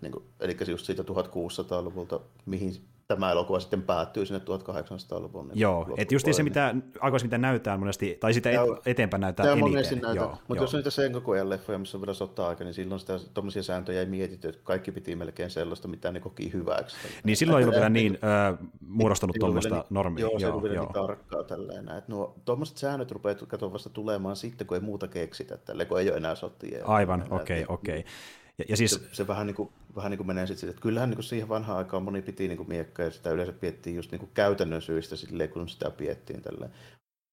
Niin 0.01 0.11
kuin, 0.11 0.25
eli 0.39 0.57
just 0.67 0.85
siitä 0.85 1.03
1600-luvulta, 1.03 2.19
mihin 2.45 2.73
tämä 3.15 3.31
elokuva 3.31 3.59
sitten 3.59 3.81
päättyy 3.81 4.25
sinne 4.25 4.39
1800-luvun. 4.39 5.47
Niin 5.47 5.59
Joo, 5.59 5.87
että 5.97 6.15
just 6.15 6.27
se, 6.31 6.43
mitä 6.43 6.75
aikaisemmin 6.99 7.31
mitä 7.31 7.37
näytetään 7.37 7.79
monesti, 7.79 8.17
tai 8.19 8.33
sitä 8.33 8.49
et, 8.49 8.57
eteenpäin 8.85 9.21
näytetään 9.21 9.49
eniten. 9.49 9.69
Monesti 9.69 9.95
näytä, 9.95 10.29
mutta 10.47 10.63
jos 10.63 10.73
on 10.73 10.77
niitä 10.77 10.89
Sengoku 10.89 11.31
leffoja, 11.43 11.77
missä 11.77 11.97
on 11.97 12.01
vielä 12.01 12.13
sota-aika, 12.13 12.63
niin 12.63 12.73
silloin 12.73 12.99
sitä 12.99 13.19
tuommoisia 13.33 13.63
sääntöjä 13.63 13.99
ei 13.99 14.05
mietitty, 14.05 14.47
että 14.47 14.61
kaikki 14.63 14.91
piti 14.91 15.15
melkein 15.15 15.49
sellaista, 15.49 15.87
mitä 15.87 16.11
ne 16.11 16.19
koki 16.19 16.53
hyväksi. 16.53 16.97
Niin 17.23 17.37
silloin 17.37 17.59
ei 17.59 17.63
ollut 17.63 17.75
vielä 17.75 17.89
niin 17.89 18.19
äh, 18.23 18.69
muodostunut 18.87 19.35
tuommoista 19.39 19.75
niin, 19.75 19.85
normia. 19.89 20.21
Joo, 20.21 20.39
se 20.39 20.45
ei 20.45 20.51
vielä 20.51 20.79
niin 20.79 20.93
tarkkaa 20.93 21.43
tälleen. 21.43 21.89
Että 21.89 22.11
nuo 22.11 22.35
tuommoiset 22.45 22.77
säännöt 22.77 23.11
rupeaa 23.11 23.35
katsoa 23.47 23.73
vasta 23.73 23.89
tulemaan 23.89 24.35
sitten, 24.35 24.67
kun 24.67 24.77
ei 24.77 24.81
muuta 24.81 25.07
keksitä, 25.07 25.57
tälle, 25.57 25.85
kun 25.85 25.99
ei 25.99 26.09
ole 26.09 26.17
enää 26.17 26.35
sotia. 26.35 26.85
Aivan, 26.85 27.25
okei, 27.29 27.63
okay, 27.63 27.75
okei. 27.75 27.99
Okay. 27.99 28.11
Ja, 28.57 28.65
ja 28.69 28.77
siis... 28.77 28.91
se, 28.91 28.99
se 29.11 29.27
vähän 29.27 29.47
niin 29.47 29.55
kuin, 29.55 29.69
vähän 29.95 30.11
niin 30.11 30.17
kuin 30.17 30.27
menee 30.27 30.47
sitten, 30.47 30.69
että 30.69 30.81
kyllähän 30.81 31.09
niin 31.09 31.17
kuin 31.17 31.23
siihen 31.23 31.49
vanhaan 31.49 31.77
aikaan 31.77 32.03
moni 32.03 32.21
piti 32.21 32.47
niin 32.47 32.57
kuin 32.57 32.69
miekkaa 32.69 33.05
ja 33.05 33.11
sitä 33.11 33.29
yleensä 33.29 33.53
piettiin 33.53 33.95
just 33.95 34.11
niin 34.11 34.19
kuin 34.19 34.31
käytännön 34.33 34.81
syistä 34.81 35.15
silleen, 35.15 35.49
kun 35.49 35.69
sitä 35.69 35.91
piettiin 35.91 36.41
tälleen. 36.41 36.71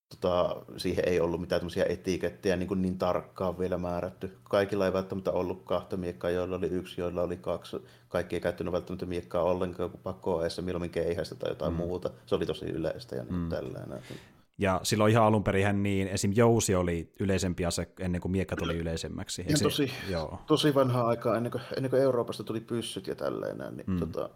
Tota, 0.09 0.57
siihen 0.77 1.09
ei 1.09 1.21
ollut 1.21 1.41
mitään 1.41 1.61
tämmöisiä 1.61 1.87
etikettejä 1.89 2.57
niin, 2.57 2.69
kuin 2.69 2.83
niin 2.83 2.99
tarkkaan 2.99 3.59
vielä 3.59 3.79
määrätty. 3.79 4.37
Kaikilla 4.43 4.87
ei 4.87 4.93
välttämättä 4.93 5.33
ollut 5.33 5.63
kahta 5.65 5.97
miekkaa, 5.97 6.31
joilla 6.31 6.57
oli 6.57 6.67
yksi, 6.67 7.01
joilla 7.01 7.23
oli 7.23 7.37
kaksi. 7.37 7.77
Kaikki 8.09 8.37
ei 8.37 8.41
käyttänyt 8.41 8.73
välttämättä 8.73 9.07
miekkaa 9.07 9.43
ollenkaan, 9.43 9.91
kun 9.91 10.01
pakko 10.01 10.41
milloin 10.61 10.91
keihästä 10.91 11.35
tai 11.35 11.51
jotain 11.51 11.73
mm. 11.73 11.77
muuta. 11.77 12.11
Se 12.27 12.35
oli 12.35 12.47
tosi 12.47 12.67
yleistä 12.67 13.17
ja 13.17 13.25
niin 13.25 13.35
mm. 13.35 13.49
tällainen. 13.49 14.03
Ja 14.59 14.81
silloin 14.83 15.13
ihan 15.13 15.25
alun 15.25 15.45
perin 15.45 15.83
niin 15.83 16.09
esim. 16.09 16.33
jousi 16.35 16.75
oli 16.75 17.13
yleisempi 17.21 17.65
ase 17.65 17.89
ennen 18.01 18.21
kuin 18.21 18.33
miekka 18.33 18.57
tuli 18.57 18.77
yleisemmäksi. 18.77 19.45
Ja 19.49 19.57
tosi, 19.63 19.93
joo. 20.11 20.39
tosi 20.47 20.75
vanhaa 20.75 21.07
aikaa, 21.07 21.37
ennen 21.37 21.53
kuin, 21.53 21.63
ennen 21.77 21.91
kuin 21.91 22.03
Euroopasta 22.03 22.45
tuli 22.45 22.61
pyssyt 22.61 23.07
ja 23.07 23.15
tälleen. 23.15 23.59
Niin 23.77 23.87
mm. 23.87 23.99
tota, 23.99 24.31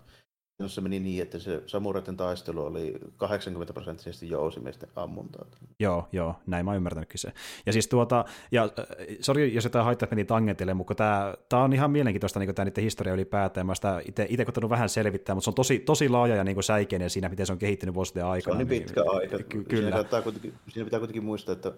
se 0.67 0.81
meni 0.81 1.01
niin, 1.01 1.23
että 1.23 1.38
se 1.38 1.62
samuraiden 1.67 2.17
taistelu 2.17 2.65
oli 2.65 2.95
80 3.17 3.73
prosenttisesti 3.73 4.31
jousimiesten 4.31 4.88
ammuntaa. 4.97 5.47
Joo, 5.79 6.09
joo, 6.12 6.35
näin 6.47 6.65
mä 6.65 6.71
oon 6.71 6.77
ymmärtänytkin 6.77 7.19
se. 7.19 7.33
Ja 7.67 7.73
siis 7.73 7.88
tuota, 7.88 8.25
ja 8.53 8.65
äh, 8.65 8.87
sori 9.21 9.55
jos 9.55 9.65
jotain 9.65 9.85
haittaa 9.85 10.09
meni 10.11 10.25
tangentille, 10.25 10.75
mutta 10.75 10.95
tämä, 10.95 11.35
tämä 11.49 11.62
on 11.62 11.73
ihan 11.73 11.91
mielenkiintoista 11.91 12.38
niin 12.38 12.55
tämä 12.55 12.65
niiden 12.65 12.85
historia 12.85 13.15
ylipäätään. 13.15 13.67
Mä 13.67 13.75
sitä 13.75 14.01
itse, 14.09 14.27
itse 14.29 14.45
koittanut 14.45 14.71
vähän 14.71 14.88
selvittää, 14.88 15.35
mutta 15.35 15.45
se 15.45 15.51
on 15.51 15.55
tosi, 15.55 15.79
tosi 15.79 16.09
laaja 16.09 16.37
ja 16.37 16.45
niin 16.45 16.57
kuin 16.57 16.65
säikeinen 16.65 17.11
siinä, 17.11 17.29
miten 17.29 17.47
se 17.47 17.53
on 17.53 17.59
kehittynyt 17.59 17.95
vuosien 17.95 18.27
aikana. 18.27 18.57
Se 18.57 18.62
on 18.62 18.69
niin 18.69 18.83
pitkä 18.83 19.01
niin, 19.01 19.15
aika. 19.17 19.38
Ky- 19.38 19.65
kyllä. 19.65 19.91
Siinä, 19.91 20.51
siinä 20.69 20.85
pitää 20.85 21.01
kuitenkin 21.01 21.25
muistaa, 21.25 21.53
että 21.53 21.73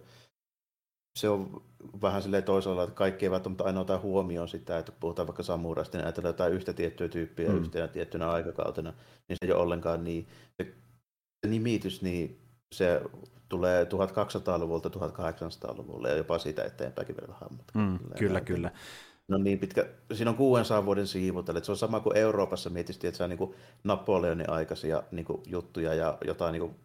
se 1.18 1.28
on 1.28 1.62
vähän 2.02 2.22
silleen 2.22 2.44
toisella, 2.44 2.82
että 2.82 2.94
kaikki 2.94 3.26
eivät 3.26 3.32
välttämättä 3.32 3.64
aina 3.64 3.80
ota 3.80 3.98
huomioon 3.98 4.48
sitä, 4.48 4.78
että 4.78 4.92
puhutaan 4.92 5.28
vaikka 5.28 5.42
samurasta, 5.42 5.98
niin 5.98 6.04
ajatellaan 6.04 6.32
jotain 6.32 6.52
yhtä 6.52 6.72
tiettyä 6.72 7.08
tyyppiä 7.08 7.48
mm. 7.48 7.58
yhtenä 7.58 7.88
tiettynä 7.88 8.30
aikakautena, 8.30 8.90
niin 9.28 9.36
se 9.40 9.46
ei 9.46 9.52
ole 9.52 9.62
ollenkaan 9.62 10.04
niin. 10.04 10.26
Se, 10.56 10.74
se 11.44 11.50
nimitys, 11.50 12.02
niin 12.02 12.38
se 12.74 13.02
tulee 13.48 13.84
1200-luvulta 13.84 14.88
1800-luvulle 14.88 16.08
ja 16.08 16.16
jopa 16.16 16.38
siitä 16.38 16.64
eteenpäinkin 16.64 17.16
vielä 17.16 17.32
vähän 17.32 17.50
mm, 17.74 17.98
Kyllä, 18.18 18.38
ja, 18.38 18.44
kyllä. 18.44 18.70
No 19.28 19.38
niin 19.38 19.58
pitkä, 19.58 19.86
siinä 20.12 20.30
on 20.30 20.36
600 20.36 20.84
vuoden 20.84 21.06
siivut, 21.06 21.48
eli 21.48 21.64
se 21.64 21.72
on 21.72 21.76
sama 21.76 22.00
kuin 22.00 22.16
Euroopassa 22.16 22.70
mietittiin, 22.70 23.08
että 23.08 23.16
se 23.18 23.24
on 23.24 23.30
niin 23.30 23.54
Napoleonin 23.84 24.50
aikaisia 24.50 25.02
niin 25.10 25.26
juttuja 25.46 25.94
ja 25.94 26.18
jotain 26.26 26.52
niin 26.52 26.76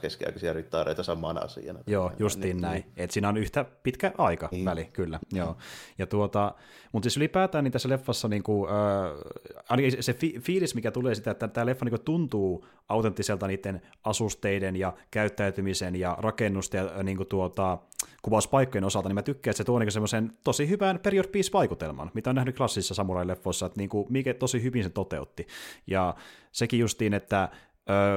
keskiaikaisia 0.00 0.52
rittaareita 0.52 1.02
samana 1.02 1.40
asiana. 1.40 1.80
Joo, 1.86 2.12
justiin 2.18 2.56
niin, 2.56 2.62
näin. 2.62 2.82
Niin. 2.82 2.92
Et 2.96 3.10
siinä 3.10 3.28
on 3.28 3.36
yhtä 3.36 3.64
pitkä 3.82 4.12
aika 4.18 4.48
niin. 4.52 4.64
väli, 4.64 4.84
kyllä. 4.84 5.18
Mm. 5.32 5.38
Joo. 5.38 5.56
Ja 5.98 6.06
tuota, 6.06 6.54
mutta 6.92 7.04
siis 7.04 7.16
ylipäätään 7.16 7.64
niin 7.64 7.72
tässä 7.72 7.88
leffassa 7.88 8.28
niinku, 8.28 8.66
äh, 8.68 9.78
se 10.00 10.14
fi- 10.14 10.40
fiilis, 10.40 10.74
mikä 10.74 10.90
tulee 10.90 11.14
sitä, 11.14 11.30
että 11.30 11.48
tämä 11.48 11.66
leffa 11.66 11.84
niinku 11.84 11.98
tuntuu 11.98 12.66
autenttiselta 12.88 13.46
niiden 13.46 13.82
asusteiden 14.04 14.76
ja 14.76 14.92
käyttäytymisen 15.10 15.96
ja 15.96 16.16
rakennusten 16.20 16.90
ja 16.96 17.02
niinku 17.02 17.24
tuota, 17.24 17.78
kuvauspaikkojen 18.22 18.84
osalta, 18.84 19.08
niin 19.08 19.14
mä 19.14 19.22
tykkään, 19.22 19.50
että 19.50 19.58
se 19.58 19.64
tuo 19.64 19.78
niinku 19.78 19.90
semmoisen 19.90 20.32
tosi 20.44 20.68
hyvän 20.68 20.98
period 20.98 21.24
piece-vaikutelman, 21.24 22.10
mitä 22.14 22.30
on 22.30 22.36
nähnyt 22.36 22.56
klassisissa 22.56 22.94
samurai-leffoissa, 22.94 23.66
että 23.66 23.78
niinku, 23.78 24.06
mikä 24.10 24.34
tosi 24.34 24.62
hyvin 24.62 24.84
se 24.84 24.90
toteutti. 24.90 25.46
Ja 25.86 26.14
sekin 26.52 26.80
justiin, 26.80 27.14
että 27.14 27.48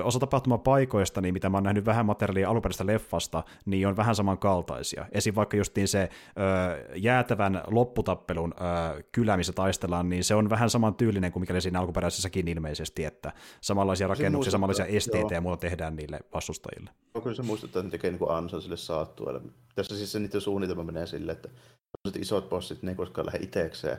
Osa 0.03 0.19
tapahtumapaikoista, 0.19 1.21
niin 1.21 1.33
mitä 1.33 1.49
mä 1.49 1.57
oon 1.57 1.63
nähnyt 1.63 1.85
vähän 1.85 2.05
materiaalia 2.05 2.49
alunperäisestä 2.49 2.85
leffasta, 2.85 3.43
niin 3.65 3.87
on 3.87 3.97
vähän 3.97 4.15
samankaltaisia. 4.15 5.05
Esim. 5.11 5.35
vaikka 5.35 5.57
justiin 5.57 5.87
se 5.87 6.09
ö, 6.09 6.95
jäätävän 6.95 7.63
lopputappelun 7.67 8.53
ö, 8.53 9.03
kylä, 9.11 9.37
missä 9.37 9.53
taistellaan, 9.53 10.09
niin 10.09 10.23
se 10.23 10.35
on 10.35 10.49
vähän 10.49 10.69
saman 10.69 10.95
tyylinen 10.95 11.31
kuin 11.31 11.41
mikä 11.41 11.59
siinä 11.59 11.79
alkuperäisessäkin 11.79 12.47
ilmeisesti, 12.47 13.05
että 13.05 13.33
samanlaisia 13.61 14.07
rakennuksia, 14.07 14.51
samanlaisia 14.51 14.85
esteitä 14.85 15.33
ja 15.33 15.41
muuta 15.41 15.57
tehdään 15.57 15.95
niille 15.95 16.19
vastustajille. 16.33 16.89
No, 17.13 17.21
kyllä 17.21 17.35
se 17.35 17.43
muistuttaa, 17.43 17.79
että 17.79 17.87
ne 17.87 17.91
tekee 17.91 18.11
niin 18.11 18.31
ansa 18.31 18.61
sille 18.61 18.77
saattuelle. 18.77 19.41
Tässä 19.75 19.97
siis 19.97 20.11
se 20.11 20.19
niiden 20.19 20.41
suunnitelma 20.41 20.83
menee 20.83 21.07
silleen, 21.07 21.35
että 21.35 21.49
isot 22.19 22.49
bossit, 22.49 22.83
ne 22.83 22.91
ei 22.91 22.95
koskaan 22.95 23.25
lähde 23.25 23.39
itsekseen. 23.41 23.97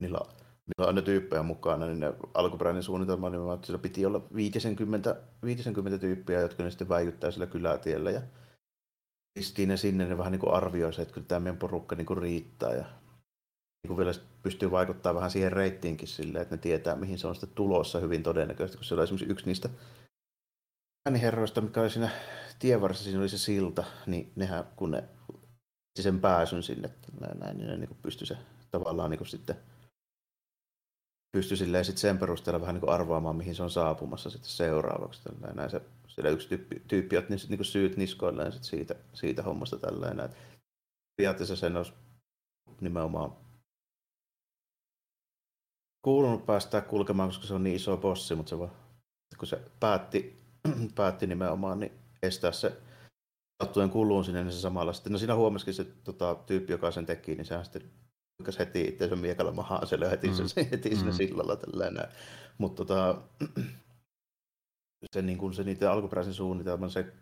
Niillä 0.00 0.18
on 0.18 0.26
niillä 0.66 1.00
on 1.00 1.04
tyyppejä 1.04 1.42
mukana, 1.42 1.86
niin 1.86 2.00
ne 2.00 2.12
alkuperäinen 2.34 2.82
suunnitelma, 2.82 3.30
niin 3.30 3.52
että 3.54 3.66
sillä 3.66 3.78
piti 3.78 4.06
olla 4.06 4.26
50, 4.34 5.16
50 5.44 5.98
tyyppiä, 5.98 6.40
jotka 6.40 6.62
ne 6.62 6.70
sitten 6.70 6.88
väijyttää 6.88 7.30
sillä 7.30 7.46
kylätiellä. 7.46 8.10
Ja 8.10 8.22
pistiin 9.38 9.68
ne 9.68 9.76
sinne, 9.76 10.06
ne 10.06 10.18
vähän 10.18 10.32
niin 10.32 10.40
kuin 10.40 10.54
arvioi 10.54 10.92
se, 10.92 11.02
että 11.02 11.14
kyllä 11.14 11.26
tämä 11.26 11.40
meidän 11.40 11.58
porukka 11.58 11.96
niin 11.96 12.06
kuin 12.06 12.18
riittää. 12.18 12.74
Ja 12.74 12.84
niin 13.82 13.88
kuin 13.88 13.96
vielä 13.96 14.12
pystyy 14.42 14.70
vaikuttaa 14.70 15.14
vähän 15.14 15.30
siihen 15.30 15.52
reittiinkin 15.52 16.08
silleen, 16.08 16.42
että 16.42 16.56
ne 16.56 16.60
tietää, 16.60 16.96
mihin 16.96 17.18
se 17.18 17.26
on 17.26 17.34
sitten 17.34 17.54
tulossa 17.54 17.98
hyvin 17.98 18.22
todennäköisesti, 18.22 18.78
kun 18.78 18.84
se 18.84 18.94
oli 18.94 19.02
esimerkiksi 19.02 19.32
yksi 19.32 19.46
niistä 19.46 19.68
ääniherroista, 21.06 21.60
mikä 21.60 21.80
oli 21.80 21.90
siinä 21.90 22.10
tienvarressa, 22.58 23.04
siinä 23.04 23.20
oli 23.20 23.28
se 23.28 23.38
silta, 23.38 23.84
niin 24.06 24.32
nehän, 24.36 24.64
kun 24.76 24.90
ne 24.90 25.04
sen 26.00 26.20
pääsyn 26.20 26.62
sinne, 26.62 26.90
näin, 27.20 27.58
niin 27.58 27.68
ne 27.68 27.76
niin 27.76 27.96
pystyi 28.02 28.26
se 28.26 28.36
tavallaan 28.70 29.10
niin 29.10 29.18
kuin 29.18 29.28
sitten 29.28 29.56
pystyi 31.32 31.56
silleen 31.56 31.84
sit 31.84 31.98
sen 31.98 32.18
perusteella 32.18 32.60
vähän 32.60 32.74
niin 32.74 32.80
kuin 32.80 32.92
arvaamaan, 32.92 33.36
mihin 33.36 33.54
se 33.54 33.62
on 33.62 33.70
saapumassa 33.70 34.30
sitten 34.30 34.50
seuraavaksi. 34.50 35.22
Tällainen. 35.22 35.56
Näin 35.56 35.70
se, 35.70 35.82
siellä 36.08 36.30
yksi 36.30 36.48
tyyppi, 36.48 36.82
tyyppi 36.88 37.16
otti 37.16 37.34
niin, 37.34 37.48
niin 37.48 37.64
syyt 37.64 37.96
niskoilleen 37.96 38.52
sit 38.52 38.64
siitä, 38.64 38.94
siitä 39.12 39.42
hommasta. 39.42 39.78
Tällainen. 39.78 40.30
Periaatteessa 41.16 41.56
sen 41.56 41.76
olisi 41.76 41.92
nimenomaan 42.80 43.32
kuulunut 46.02 46.46
päästää 46.46 46.80
kulkemaan, 46.80 47.28
koska 47.28 47.46
se 47.46 47.54
on 47.54 47.62
niin 47.62 47.76
iso 47.76 47.96
bossi, 47.96 48.34
mutta 48.34 48.50
se 48.50 48.58
vaan, 48.58 48.70
kun 49.38 49.48
se 49.48 49.62
päätti, 49.80 50.36
päätti 50.96 51.26
nimenomaan 51.26 51.80
niin 51.80 51.92
estää 52.22 52.52
se 52.52 52.76
sattuen 53.62 53.90
kuluun 53.90 54.24
sinne, 54.24 54.44
niin 54.44 54.52
se 54.52 54.60
samalla 54.60 54.92
sitten, 54.92 55.12
no 55.12 55.18
siinä 55.18 55.34
huomasikin 55.34 55.74
se 55.74 55.84
tota, 55.84 56.34
tyyppi, 56.34 56.72
joka 56.72 56.90
sen 56.90 57.06
teki, 57.06 57.34
niin 57.34 57.44
sehän 57.44 57.64
sitten 57.64 57.90
lykkäsi 58.40 58.58
heti 58.58 58.80
itseänsä 58.80 59.16
miekalla 59.16 59.52
mahaan, 59.52 59.86
se 59.86 60.10
heti, 60.10 60.28
mm. 60.28 60.34
se, 60.34 60.68
heti 60.70 60.90
mm. 60.90 60.96
siinä 60.96 61.12
sillalla 61.12 61.56
tällainen. 61.56 62.04
Mutta 62.58 62.84
tota, 62.84 63.18
se, 65.12 65.22
niin 65.22 65.38
kuin 65.38 65.54
se 65.54 65.64
niiden 65.64 65.90
alkuperäisen 65.90 66.34
suunnitelman, 66.34 66.90
se 66.90 67.12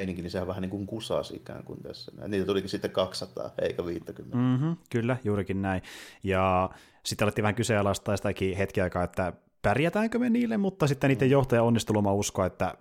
meininki, 0.00 0.22
niin 0.22 0.30
sehän 0.30 0.48
vähän 0.48 0.62
niin 0.62 0.70
kuin 0.70 0.86
kusasi 0.86 1.36
ikään 1.36 1.64
kuin 1.64 1.82
tässä. 1.82 2.12
Niitä 2.28 2.46
tulikin 2.46 2.70
sitten 2.70 2.90
200, 2.90 3.50
eikä 3.62 3.86
50. 3.86 4.36
Mm-hmm, 4.36 4.76
kyllä, 4.90 5.16
juurikin 5.24 5.62
näin. 5.62 5.82
Ja 6.24 6.70
sitten 7.04 7.26
alettiin 7.26 7.42
vähän 7.42 7.54
kyseenalaistaa 7.54 8.16
sitäkin 8.16 8.56
hetki 8.56 8.80
aikaa, 8.80 9.02
että 9.02 9.32
pärjätäänkö 9.62 10.18
me 10.18 10.30
niille, 10.30 10.56
mutta 10.56 10.86
sitten 10.86 11.08
niiden 11.08 11.28
mm. 11.28 11.32
johtaja 11.32 11.62
onnistui 11.62 12.02
uskoa, 12.12 12.46
että 12.46 12.74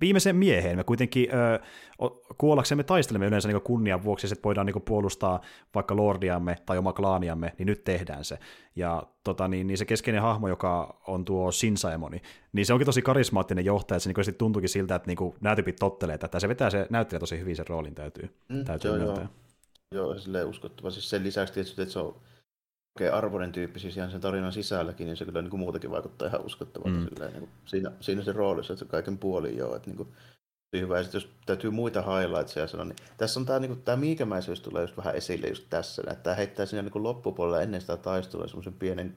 viimeisen 0.00 0.36
mieheen. 0.36 0.76
Me 0.76 0.84
kuitenkin 0.84 1.28
ö, 1.34 1.60
kuollaksemme 2.38 2.84
taistelemme 2.84 3.26
yleensä 3.26 3.48
niin 3.48 3.60
kunnian 3.60 4.04
vuoksi, 4.04 4.26
että 4.26 4.44
voidaan 4.44 4.66
niin 4.66 4.82
voilustaa 4.88 5.40
vaikka 5.74 5.96
lordiamme 5.96 6.56
tai 6.66 6.78
oma 6.78 6.92
klaaniamme, 6.92 7.52
niin 7.58 7.66
nyt 7.66 7.84
tehdään 7.84 8.24
se. 8.24 8.38
Ja 8.76 9.02
tota, 9.24 9.48
niin, 9.48 9.66
niin 9.66 9.78
se 9.78 9.84
keskeinen 9.84 10.22
hahmo, 10.22 10.48
joka 10.48 11.00
on 11.06 11.24
tuo 11.24 11.52
Sinsaemoni, 11.52 12.22
niin 12.52 12.66
se 12.66 12.72
onkin 12.72 12.86
tosi 12.86 13.02
karismaattinen 13.02 13.64
johtaja, 13.64 13.96
että 13.96 14.04
se 14.04 14.22
niin 14.26 14.34
tuntuukin 14.34 14.68
siltä, 14.68 14.94
että 14.94 15.06
niin 15.06 15.34
nämä 15.40 15.56
tyypit 15.56 15.76
tottelee 15.76 16.18
tätä. 16.18 16.40
Se 16.40 16.48
vetää 16.48 16.70
se 16.70 16.86
näyttelijä 16.90 17.20
tosi 17.20 17.38
hyvin 17.38 17.56
sen 17.56 17.68
roolin, 17.68 17.94
täytyy, 17.94 18.30
mm, 18.48 18.64
täytyy 18.64 18.90
joo, 18.90 19.16
joo. 19.16 19.26
joo, 19.92 20.18
silleen 20.18 20.46
uskottava. 20.46 20.90
Siis 20.90 21.10
sen 21.10 21.24
lisäksi 21.24 21.54
tietysti, 21.54 21.82
että 21.82 21.92
se 21.92 21.98
on 21.98 22.20
oikein 22.96 23.14
arvoinen 23.14 23.52
tyyppi 23.52 23.80
siis 23.80 23.96
ihan 23.96 24.10
sen 24.10 24.20
tarinan 24.20 24.52
sisälläkin, 24.52 25.06
niin 25.06 25.16
se 25.16 25.24
kyllä 25.24 25.42
niin 25.42 25.50
kuin 25.50 25.60
muutenkin 25.60 25.90
vaikuttaa 25.90 26.28
ihan 26.28 26.46
uskottavalta 26.46 26.98
mm. 26.98 27.06
silleen, 27.08 27.32
niin 27.32 27.40
kuin 27.40 27.50
siinä, 27.64 27.92
siinä 28.00 28.22
se 28.22 28.32
roolissa, 28.32 28.72
että 28.72 28.84
se 28.84 28.90
kaiken 28.90 29.18
puolin 29.18 29.56
joo, 29.56 29.76
että 29.76 29.90
niin 29.90 29.96
kuin, 29.96 30.08
hyvä. 30.78 31.00
Ja 31.00 31.06
jos 31.12 31.28
täytyy 31.46 31.70
muita 31.70 32.02
highlightsia 32.02 32.66
sanoa, 32.66 32.84
niin 32.84 32.96
tässä 33.16 33.40
on 33.40 33.46
tämä, 33.46 33.58
niin 33.58 33.68
kuin, 33.68 33.82
tämä 33.82 33.96
miikämäisyys 33.96 34.60
tulee 34.60 34.82
just 34.82 34.96
vähän 34.96 35.14
esille 35.14 35.48
just 35.48 35.64
tässä, 35.70 36.02
että 36.02 36.22
tämä 36.22 36.36
heittää 36.36 36.66
siinä 36.66 36.82
niin 36.82 37.02
loppupuolella 37.02 37.62
ennen 37.62 37.80
sitä 37.80 37.96
taistelua 37.96 38.46
semmoisen 38.46 38.72
pienen 38.72 39.16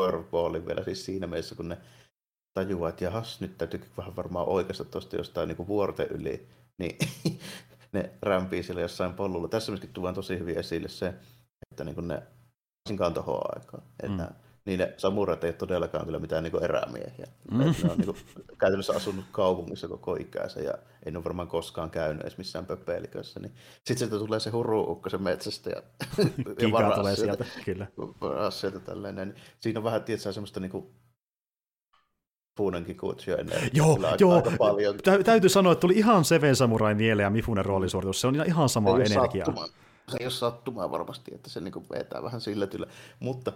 curveballin 0.00 0.66
vielä 0.66 0.84
siis 0.84 1.04
siinä 1.04 1.26
mielessä, 1.26 1.54
kun 1.54 1.68
ne 1.68 1.78
tajuaa, 2.54 2.88
että 2.88 3.04
jahas, 3.04 3.40
nyt 3.40 3.58
täytyy 3.58 3.80
vähän 3.96 4.16
varmaan 4.16 4.48
oikeasta 4.48 4.84
tuosta 4.84 5.16
jostain 5.16 5.48
niin 5.48 5.56
kuin 5.56 5.68
vuorten 5.68 6.06
yli, 6.10 6.48
niin 6.78 6.98
ne 7.92 8.10
rämpii 8.22 8.62
siellä 8.62 8.82
jossain 8.82 9.14
pollulla. 9.14 9.48
Tässä 9.48 9.72
myöskin 9.72 9.92
tuodaan 9.92 10.14
tosi 10.14 10.38
hyvin 10.38 10.58
esille 10.58 10.88
se, 10.88 11.14
että 11.72 11.84
niin 11.84 11.94
kuin 11.94 12.08
ne 12.08 12.22
varsinkaan 12.84 13.14
tuohon 13.14 13.40
aikaan. 13.54 13.82
Että 14.02 14.22
mm. 14.22 14.34
niin 14.64 14.78
ne 14.78 14.94
samurat 14.96 15.44
ei 15.44 15.48
ole 15.48 15.56
todellakaan 15.56 16.04
kyllä 16.04 16.18
mitään 16.18 16.42
niin 16.42 16.64
erämiehiä. 16.64 17.26
Mm. 17.50 17.58
Ne 17.58 17.64
on 17.64 17.98
niin 17.98 18.04
kuin, 18.04 18.16
käytännössä 18.58 18.92
asunut 18.92 19.24
kaupungissa 19.32 19.88
koko 19.88 20.16
ikänsä 20.16 20.60
ja 20.60 20.74
ei 21.06 21.16
ole 21.16 21.24
varmaan 21.24 21.48
koskaan 21.48 21.90
käynyt 21.90 22.22
edes 22.22 22.38
missään 22.38 22.66
pöpeilikössä. 22.66 23.40
Niin 23.40 23.52
sitten 23.76 23.98
sieltä 23.98 24.18
tulee 24.18 24.40
se 24.40 24.50
huru 24.50 25.02
se 25.08 25.18
metsästä 25.18 25.70
ja, 25.70 25.82
ja 26.62 26.72
varaa 26.72 26.96
tulee 26.96 27.16
sieltä, 27.16 27.44
kyllä. 27.64 27.86
sieltä 28.50 28.80
tällainen. 28.80 29.34
Siinä 29.60 29.80
on 29.80 29.84
vähän 29.84 30.02
tietysti 30.02 30.32
semmoista 30.32 30.60
niin 30.60 30.70
kuin 30.70 30.86
Mifunenkin 32.58 32.96
kutsui 32.96 33.40
ennen. 33.40 33.70
Joo, 33.72 33.98
joo. 34.20 34.34
Aika 34.34 34.50
paljon. 34.58 34.96
Tä, 34.96 35.18
täytyy 35.24 35.50
sanoa, 35.50 35.72
että 35.72 35.80
tuli 35.80 35.94
ihan 35.94 36.24
Seven 36.24 36.56
Samurai 36.56 36.94
mieleen 36.94 37.24
ja 37.24 37.30
Mifunen 37.30 37.64
roolisuoritus. 37.64 38.20
Se 38.20 38.26
on 38.26 38.42
ihan 38.46 38.68
sama 38.68 38.90
energia. 39.00 39.46
Se 40.08 40.16
ei 40.20 40.26
ole 40.26 40.30
sattumaa 40.30 40.90
varmasti, 40.90 41.34
että 41.34 41.50
se 41.50 41.60
niin 41.60 41.88
vetää 41.90 42.22
vähän 42.22 42.40
sillä 42.40 42.66
tyllä. 42.66 42.86
Mutta 43.20 43.52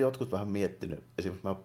jotkut 0.00 0.32
vähän 0.32 0.48
miettinyt, 0.48 1.04
esimerkiksi 1.18 1.46
mä 1.46 1.56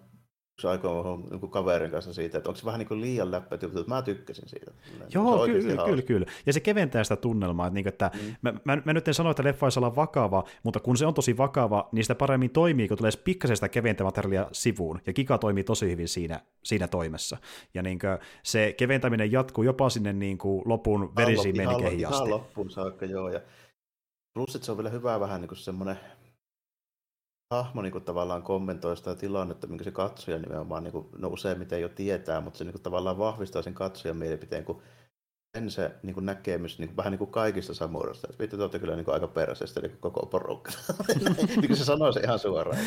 aikoin 0.64 1.24
niin 1.30 1.50
kaverin 1.50 1.90
kanssa 1.90 2.12
siitä, 2.12 2.38
että 2.38 2.50
onko 2.50 2.60
se 2.60 2.66
vähän 2.66 2.80
niin 2.80 3.00
liian 3.00 3.30
läppäty, 3.30 3.66
mutta 3.66 3.88
mä 3.88 4.02
tykkäsin 4.02 4.48
siitä. 4.48 4.70
Joo, 5.14 5.46
kyllä, 5.46 5.84
kyllä, 5.84 6.02
kyllä. 6.02 6.26
Ja 6.46 6.52
se 6.52 6.60
keventää 6.60 7.04
sitä 7.04 7.16
tunnelmaa, 7.16 7.66
että, 7.66 7.74
niin, 7.74 7.88
että 7.88 8.10
mm. 8.14 8.34
mä, 8.42 8.52
mä, 8.64 8.82
mä, 8.84 8.92
nyt 8.92 9.08
en 9.08 9.14
sano, 9.14 9.30
että 9.30 9.44
leffa 9.44 9.66
olisi 9.66 9.78
olla 9.78 9.96
vakava, 9.96 10.44
mutta 10.62 10.80
kun 10.80 10.96
se 10.96 11.06
on 11.06 11.14
tosi 11.14 11.36
vakava, 11.36 11.88
niin 11.92 12.04
sitä 12.04 12.14
paremmin 12.14 12.50
toimii, 12.50 12.88
kun 12.88 12.96
tulee 12.96 13.10
pikkasen 13.24 13.56
sitä 13.56 13.68
keventä 13.68 14.04
materiaalia 14.04 14.48
sivuun, 14.52 15.00
ja 15.06 15.12
Kika 15.12 15.38
toimii 15.38 15.64
tosi 15.64 15.90
hyvin 15.90 16.08
siinä, 16.08 16.40
siinä 16.62 16.88
toimessa. 16.88 17.36
Ja 17.74 17.82
niin 17.82 17.98
kuin, 17.98 18.18
se 18.42 18.74
keventäminen 18.76 19.32
jatkuu 19.32 19.64
jopa 19.64 19.90
sinne 19.90 20.12
niin 20.12 20.38
kuin 20.38 20.62
lopun 20.64 21.12
verisiin 21.16 21.56
menikeihin 21.56 22.08
asti. 22.08 22.16
Ihan 22.16 22.30
loppuun 22.30 22.70
saakka, 22.70 23.06
joo. 23.06 23.28
Ja 23.28 23.40
plus, 24.34 24.54
että 24.54 24.66
se 24.66 24.72
on 24.72 24.78
vielä 24.78 24.90
hyvä 24.90 25.20
vähän 25.20 25.40
niin 25.40 25.48
kuin 25.48 25.58
semmoinen 25.58 26.00
hahmo 27.50 27.82
niin 27.82 27.92
kuin, 27.92 28.04
tavallaan 28.04 28.42
kommentoi 28.42 28.96
sitä 28.96 29.14
tilannetta, 29.14 29.66
minkä 29.66 29.84
se 29.84 29.90
katsoja 29.90 30.38
nimenomaan 30.38 30.84
niin 30.84 30.92
kuin, 30.92 31.08
no 31.18 31.28
useimmiten 31.28 31.80
jo 31.82 31.88
tietää, 31.88 32.40
mutta 32.40 32.58
se 32.58 32.64
niin 32.64 32.72
kuin, 32.72 32.82
tavallaan 32.82 33.18
vahvistaa 33.18 33.62
sen 33.62 33.74
katsojan 33.74 34.16
mielipiteen, 34.16 34.64
kun 34.64 34.82
sen 35.56 35.70
se 35.70 35.90
niin 36.02 36.14
kuin 36.14 36.26
näkemys 36.26 36.78
niin 36.78 36.88
kuin, 36.88 36.96
vähän 36.96 37.10
niin 37.10 37.18
kuin 37.18 37.30
kaikista 37.30 37.74
samuroista. 37.74 38.28
Vittu, 38.38 38.56
te 38.56 38.62
olette 38.62 38.78
kyllä 38.78 38.96
niin 38.96 39.04
kuin, 39.04 39.14
aika 39.14 39.28
peräisestä 39.28 39.80
niin 39.80 39.96
koko 40.00 40.26
porukka. 40.26 40.72
niin 41.38 41.66
kuin 41.66 41.76
se 41.76 41.84
sanoo 41.84 42.12
se 42.12 42.20
ihan 42.20 42.38
suoraan. 42.38 42.78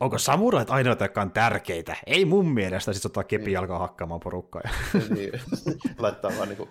Onko 0.00 0.18
samurait 0.18 0.70
ainoita, 0.70 1.04
jotka 1.04 1.22
on 1.22 1.30
tärkeitä? 1.30 1.96
Ei 2.06 2.24
mun 2.24 2.48
mielestä. 2.48 2.92
Sitten 2.92 3.08
ottaa 3.08 3.24
kepi 3.24 3.44
niin. 3.44 3.58
alkaa 3.58 3.78
hakkaamaan 3.78 4.20
porukkaa. 4.20 4.62
niin. 5.16 5.32
Laittaa 5.98 6.30
vaan 6.36 6.48
niin 6.48 6.56
kuin, 6.56 6.70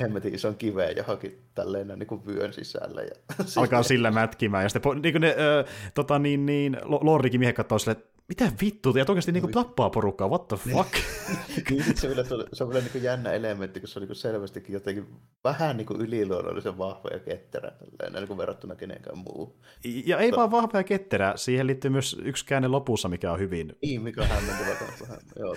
hemmetin 0.00 0.34
ison 0.34 0.56
kiveen 0.56 0.96
johonkin 0.96 1.42
tälleen 1.54 1.88
niin 1.88 2.06
kuin 2.06 2.26
vyön 2.26 2.52
sisälle. 2.52 3.04
Ja 3.04 3.34
alkaa 3.56 3.82
sillä 3.82 4.10
mätkimään. 4.10 4.62
Ja 4.62 4.68
sitten 4.68 5.02
niin 5.02 5.14
kuin 5.14 5.22
ne, 5.22 5.28
äh, 5.28 5.92
tota, 5.94 6.18
niin, 6.18 6.46
niin, 6.46 6.76
Lordikin 6.84 7.40
miehet 7.40 7.56
katsoo 7.56 7.78
silleen, 7.78 8.02
mitä 8.28 8.52
vittu, 8.60 8.90
ja 8.96 9.04
oikeasti 9.08 9.32
niinku 9.32 9.48
tappaa 9.48 9.90
porukkaa, 9.90 10.28
what 10.28 10.48
the 10.48 10.58
niin. 10.64 10.76
fuck? 10.76 10.94
niin, 11.70 11.96
se, 11.96 12.08
vielä, 12.08 12.24
se 12.52 12.64
on 12.64 12.70
vielä 12.70 12.84
niin 12.94 13.04
jännä 13.04 13.32
elementti, 13.32 13.80
kun 13.80 13.88
se 13.88 13.98
on 13.98 14.06
niin 14.06 14.16
selvästikin 14.16 14.72
jotenkin 14.72 15.06
vähän 15.44 15.76
niin 15.76 15.86
yliluonnollisen 15.98 16.78
vahva 16.78 17.08
ja 17.12 17.18
ketterä, 17.18 17.72
niin 18.12 18.26
kuin 18.26 18.38
verrattuna 18.38 18.74
kenenkään 18.74 19.18
muu. 19.18 19.60
Ja 20.06 20.18
ei 20.18 20.32
vaan 20.32 20.50
vahva 20.50 20.78
ja 20.78 20.84
ketterä, 20.84 21.32
siihen 21.36 21.66
liittyy 21.66 21.90
myös 21.90 22.16
yksi 22.22 22.46
käänne 22.46 22.68
lopussa, 22.68 23.08
mikä 23.08 23.32
on 23.32 23.38
hyvin... 23.38 23.76
Niin, 23.82 24.02
mikä 24.02 24.22
on 24.22 24.28
hämmentävä 24.28 24.76
vähän. 25.00 25.18
Joo. 25.38 25.56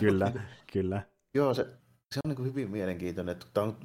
kyllä, 0.00 0.32
kyllä. 0.72 1.02
Joo, 1.34 1.54
se, 1.54 1.66
se 2.14 2.20
on 2.24 2.34
niin 2.34 2.44
hyvin 2.44 2.70
mielenkiintoinen, 2.70 3.32
että 3.32 3.46
tämä 3.54 3.66
on 3.66 3.76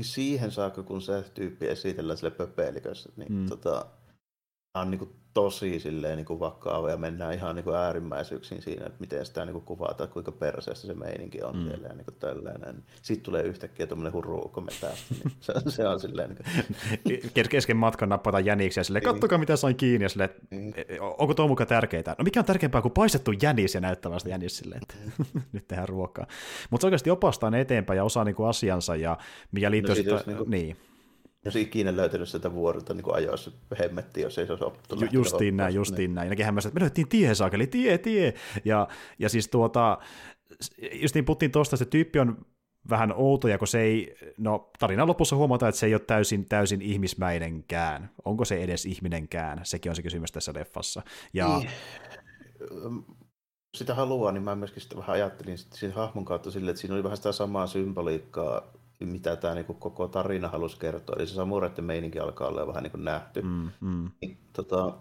siihen 0.00 0.50
saakka, 0.50 0.82
kun 0.82 1.02
se 1.02 1.24
tyyppi 1.34 1.66
esitellään 1.66 2.16
sille 2.16 2.30
pöpeilikössä, 2.30 3.12
niin 3.16 3.32
mm. 3.32 3.46
tota, 3.46 3.86
on 4.74 4.90
niin 4.90 4.98
kuin 4.98 5.10
tosi 5.34 5.80
silleen 5.80 6.16
niin 6.16 6.26
kuin 6.26 6.40
vakava 6.40 6.90
ja 6.90 6.96
mennään 6.96 7.34
ihan 7.34 7.56
niin 7.56 7.64
kuin 7.64 7.76
äärimmäisyyksiin 7.76 8.62
siinä, 8.62 8.86
että 8.86 9.00
miten 9.00 9.26
sitä 9.26 9.44
niin 9.44 9.52
kuin 9.52 9.64
kuvataan, 9.64 10.08
kuinka 10.08 10.32
perseestä 10.32 10.86
se 10.86 10.94
meininki 10.94 11.42
on 11.42 11.56
mm. 11.56 11.64
siellä 11.64 11.88
ja 11.88 11.94
niin 11.94 12.04
kuin 12.04 12.16
tällainen. 12.18 12.84
Sitten 13.02 13.24
tulee 13.24 13.42
yhtäkkiä 13.42 13.86
tuommoinen 13.86 14.12
hurruukko 14.12 14.60
metäästä, 14.60 15.14
niin 15.14 15.32
se, 15.40 15.52
se 15.68 15.88
on 15.88 16.00
silleen 16.00 16.30
niin 17.04 17.20
kuin... 17.34 17.48
Kesken 17.48 17.76
matkan 17.76 18.08
nappata 18.08 18.40
jäniksiä 18.40 18.80
ja 18.80 18.84
silleen, 18.84 19.04
kattokaa 19.04 19.38
mitä 19.38 19.56
sain 19.56 19.76
kiinni 19.76 20.04
ja 20.04 20.08
silleen, 20.08 20.30
niin. 20.50 20.74
E, 20.76 21.00
onko 21.00 21.34
tuo 21.34 21.48
mukaan 21.48 21.68
tärkeää? 21.68 22.14
No 22.18 22.24
mikä 22.24 22.40
on 22.40 22.46
tärkeämpää 22.46 22.82
kuin 22.82 22.92
paistettu 22.92 23.32
jänis 23.42 23.74
ja 23.74 23.80
näyttävästi 23.80 24.30
jänis 24.30 24.56
silleen, 24.56 24.80
että 24.82 24.94
nyt 25.52 25.68
tehdään 25.68 25.88
ruokaa. 25.88 26.26
Mutta 26.70 26.82
se 26.82 26.86
oikeasti 26.86 27.10
opastaa 27.10 27.50
ne 27.50 27.60
eteenpäin 27.60 27.96
ja 27.96 28.04
osaa 28.04 28.24
niin 28.24 28.34
kuin 28.34 28.48
asiansa 28.48 28.96
ja 28.96 29.18
mikä 29.52 29.70
liittyy 29.70 29.94
no, 29.94 30.02
sitä, 30.02 30.22
niin, 30.26 30.38
kuin... 30.38 30.50
niin 30.50 30.76
jos 31.44 31.56
ikinä 31.56 31.96
löytänyt 31.96 32.28
sitä 32.28 32.52
vuorilta 32.52 32.94
niin 32.94 33.14
ajoissa 33.14 33.50
hemmetti, 33.78 34.20
jos 34.20 34.38
ei 34.38 34.46
se 34.46 34.52
olisi 34.52 34.64
opttu. 34.64 34.96
Ju, 35.00 35.08
justiin 35.12 35.56
näin, 35.56 35.74
justiin 35.74 35.98
niin. 35.98 36.14
näin. 36.14 36.26
Ja 36.26 36.30
nekin 36.30 36.44
hämmästä, 36.46 36.68
että 36.68 36.80
me 36.80 36.84
löytiin 36.84 37.08
tie 37.08 37.34
saakeli, 37.34 37.66
tie, 37.66 37.98
tie. 37.98 38.34
Ja, 38.64 38.88
ja 39.18 39.28
siis 39.28 39.48
tuota, 39.48 39.98
just 40.92 41.14
niin 41.14 41.24
puhuttiin 41.24 41.52
tuosta, 41.52 41.76
se 41.76 41.84
tyyppi 41.84 42.18
on 42.18 42.46
vähän 42.90 43.12
outo, 43.16 43.48
ja 43.48 43.58
kun 43.58 43.68
se 43.68 43.80
ei, 43.80 44.16
no 44.38 44.70
tarinan 44.78 45.08
lopussa 45.08 45.36
huomataan, 45.36 45.68
että 45.68 45.78
se 45.78 45.86
ei 45.86 45.94
ole 45.94 46.00
täysin, 46.00 46.44
täysin 46.44 46.82
ihmismäinenkään. 46.82 48.10
Onko 48.24 48.44
se 48.44 48.62
edes 48.62 48.86
ihminenkään? 48.86 49.60
Sekin 49.62 49.90
on 49.90 49.96
se 49.96 50.02
kysymys 50.02 50.32
tässä 50.32 50.52
leffassa. 50.54 51.02
Ja... 51.32 51.58
Niin. 51.58 51.70
Sitä 53.74 53.94
haluaa, 53.94 54.32
niin 54.32 54.42
mä 54.42 54.54
myöskin 54.54 54.82
sitä 54.82 54.96
vähän 54.96 55.14
ajattelin 55.14 55.58
siinä 55.58 55.94
hahmon 55.94 56.24
kautta 56.24 56.50
silleen, 56.50 56.70
että 56.70 56.80
siinä 56.80 56.94
oli 56.94 57.04
vähän 57.04 57.16
sitä 57.16 57.32
samaa 57.32 57.66
symboliikkaa 57.66 58.72
mitä 59.00 59.36
tämä 59.36 59.54
niin 59.54 59.64
koko 59.64 60.08
tarina 60.08 60.48
halusi 60.48 60.78
kertoa. 60.78 61.16
Eli 61.16 61.26
se 61.26 61.34
samuraiden 61.34 61.84
meininki 61.84 62.18
alkaa 62.18 62.48
olla 62.48 62.66
vähän 62.66 62.82
niin 62.82 62.90
kuin 62.90 63.04
nähty. 63.04 63.42
Mm, 63.42 63.70
mm. 63.80 64.10
Niin, 64.20 64.38
tota, 64.52 64.98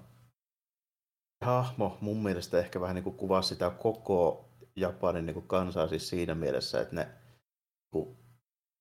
hahmo 1.45 1.97
mun 2.01 2.23
mielestä 2.23 2.59
ehkä 2.59 2.81
vähän 2.81 2.95
niin 2.95 3.03
kuin 3.03 3.17
kuvasi 3.17 3.49
sitä 3.49 3.69
koko 3.69 4.49
Japanin 4.75 5.25
niin 5.25 5.33
kuin 5.33 5.47
kansaa 5.47 5.87
siis 5.87 6.09
siinä 6.09 6.35
mielessä, 6.35 6.81
että 6.81 6.95
ne 6.95 7.07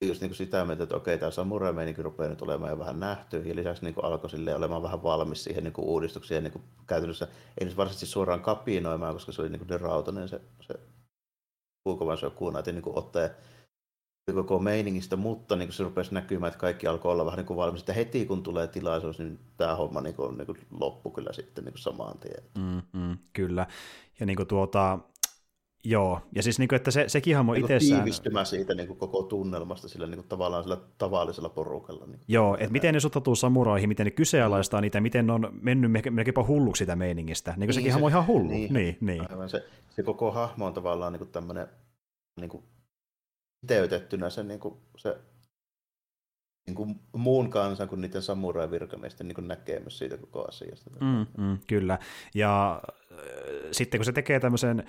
niin 0.02 0.08
just 0.08 0.20
niin 0.20 0.30
kuin 0.30 0.36
sitä 0.36 0.64
mieltä, 0.64 0.82
että 0.82 0.96
okei, 0.96 1.18
tämä 1.18 1.30
samurai 1.30 1.72
meininki 1.72 2.02
rupeaa 2.02 2.30
nyt 2.30 2.42
olemaan 2.42 2.70
jo 2.70 2.78
vähän 2.78 3.00
nähty, 3.00 3.42
ja 3.42 3.56
lisäksi 3.56 3.84
niin 3.84 3.94
kuin 3.94 4.04
alkoi 4.04 4.30
olemaan 4.56 4.82
vähän 4.82 5.02
valmis 5.02 5.44
siihen 5.44 5.64
niin 5.64 5.72
kuin 5.72 5.88
uudistuksiin, 5.88 6.36
ja 6.36 6.40
niin 6.40 6.52
kuin 6.52 6.64
käytännössä 6.86 7.28
ei 7.60 7.66
nyt 7.66 7.76
varsinaisesti 7.76 8.06
suoraan 8.06 8.42
kapinoimaan, 8.42 9.14
koska 9.14 9.32
se 9.32 9.42
oli 9.42 9.50
niin, 9.50 9.58
kuin 9.58 9.68
niin 9.68 9.80
rautainen 9.80 10.28
se, 10.28 10.40
se 10.60 10.74
kuukovan 11.84 12.18
se 12.18 12.30
kuuna, 12.30 12.62
niin 12.66 12.82
kuin 12.82 12.98
ottaa 12.98 13.28
koko 14.34 14.58
meiningistä, 14.58 15.16
mutta 15.16 15.56
niin 15.56 15.72
se 15.72 15.84
rupesi 15.84 16.14
näkymään, 16.14 16.48
että 16.48 16.60
kaikki 16.60 16.86
alkoi 16.86 17.12
olla 17.12 17.24
vähän 17.24 17.36
niin 17.36 17.46
kuin 17.46 17.56
valmis. 17.56 17.80
Että 17.80 17.92
heti 17.92 18.26
kun 18.26 18.42
tulee 18.42 18.66
tilaisuus, 18.66 19.18
niin 19.18 19.38
tämä 19.56 19.76
homma 19.76 20.00
niin 20.00 20.14
kuin, 20.14 20.38
niin 20.38 20.46
kuin 20.46 20.58
loppu 20.70 21.10
kyllä 21.10 21.32
sitten 21.32 21.64
niin 21.64 21.72
kuin 21.72 21.82
samaan 21.82 22.18
tien. 22.18 22.42
Mm, 22.58 23.00
mm, 23.00 23.18
kyllä. 23.32 23.66
Ja 24.20 24.26
niin 24.26 24.36
kuin 24.36 24.48
tuota, 24.48 24.98
Joo, 25.84 26.20
ja 26.34 26.42
siis 26.42 26.58
niin 26.58 26.68
kuin, 26.68 26.76
että 26.76 26.90
se, 26.90 27.04
sekin 27.08 27.36
hahmo 27.36 27.52
niin 27.52 27.64
itsessään... 27.64 28.00
Tiivistymä 28.00 28.44
siitä 28.44 28.74
niin 28.74 28.86
kuin 28.86 28.98
koko 28.98 29.22
tunnelmasta 29.22 29.88
sillä 29.88 30.06
niin 30.06 30.16
kuin 30.16 30.28
tavallaan 30.28 30.62
sillä 30.62 30.76
tavallisella 30.98 31.48
porukalla. 31.48 32.06
Niin 32.06 32.20
Joo, 32.28 32.54
että 32.54 32.72
miten 32.72 32.94
ne 32.94 33.00
suhtautuu 33.00 33.34
samuraihin, 33.34 33.88
miten 33.88 34.04
ne 34.04 34.10
kyseenalaistaa 34.10 34.80
niitä, 34.80 35.00
miten 35.00 35.26
ne 35.26 35.32
on 35.32 35.48
mennyt 35.60 35.90
melkeinpä 36.10 36.44
hulluksi 36.44 36.78
sitä 36.78 36.96
meiningistä. 36.96 37.50
Niin 37.50 37.56
kuin 37.56 37.66
niin, 37.66 37.74
sekin 37.74 37.90
se, 37.90 37.92
hahmo 37.92 38.06
on 38.06 38.12
ihan 38.12 38.26
hullu. 38.26 38.48
Niin, 38.48 38.72
niin, 38.72 38.96
niin. 39.00 39.30
Aivan, 39.30 39.48
se, 39.48 39.64
se 39.90 40.02
koko 40.02 40.30
hahmo 40.30 40.66
on 40.66 40.74
tavallaan 40.74 41.12
niin 41.12 41.18
kuin 41.18 41.30
tämmöinen 41.30 41.66
niin 42.40 42.50
kuin 42.50 42.64
kiteytettynä 43.62 44.30
se, 44.30 44.42
niin 44.42 44.60
kuin, 44.60 44.74
se 44.96 45.18
niin 46.66 46.74
kuin 46.74 47.00
muun 47.16 47.50
kansan 47.50 47.88
kuin 47.88 48.00
niiden 48.00 48.22
samurai-virkamiesten 48.22 49.28
niin 49.28 49.48
näkemys 49.48 49.98
siitä 49.98 50.16
koko 50.16 50.48
asiasta. 50.48 50.90
Mm, 51.00 51.26
mm, 51.38 51.58
kyllä. 51.66 51.98
Ja 52.34 52.82
äh, 53.12 53.18
sitten 53.72 53.98
kun 53.98 54.04
se 54.04 54.12
tekee 54.12 54.40
tämmöisen 54.40 54.80
äh, 54.80 54.86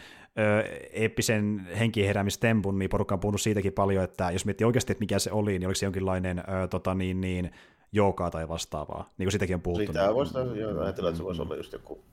eeppisen 0.91 1.67
henkiheräämistempun, 1.80 2.80
niin 2.80 2.89
porukka 2.89 3.15
on 3.15 3.19
puhunut 3.19 3.41
siitäkin 3.41 3.74
paljon, 3.74 4.03
että 4.03 4.32
jos 4.32 4.45
miettii 4.45 4.65
oikeasti, 4.65 4.91
että 4.91 5.01
mikä 5.01 5.19
se 5.19 5.32
oli, 5.32 5.51
niin 5.51 5.67
oliko 5.67 5.76
se 5.76 5.86
jonkinlainen 5.86 6.39
äh, 6.39 6.69
tota, 6.69 6.93
niin, 6.93 7.21
niin, 7.21 7.51
joukaa 7.91 8.32
tai 8.32 8.49
vastaavaa, 8.49 9.09
niin 9.17 9.26
kuin 9.26 9.32
sitäkin 9.32 9.55
on 9.55 9.61
puhuttu. 9.61 9.91
Sitä 9.91 10.13
voisi 10.13 10.38
ajatella, 10.38 10.89
että 11.09 11.17
se 11.17 11.24
voisi 11.24 11.41
olla 11.41 11.55
just 11.55 11.74
joku, 11.74 12.05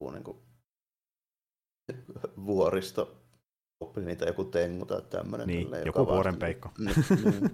joku 0.00 0.12
niin 0.12 0.24
kuin, 0.24 0.38
vuoristo 2.46 3.21
oppi 3.82 4.00
niitä 4.00 4.24
joku 4.24 4.44
tengu 4.44 4.84
tai 4.84 5.02
tämmöinen. 5.10 5.46
Niin, 5.46 5.64
tälleen, 5.64 5.86
joku 5.86 6.06
vuorenpeikko. 6.06 6.70
Mm, 6.78 6.86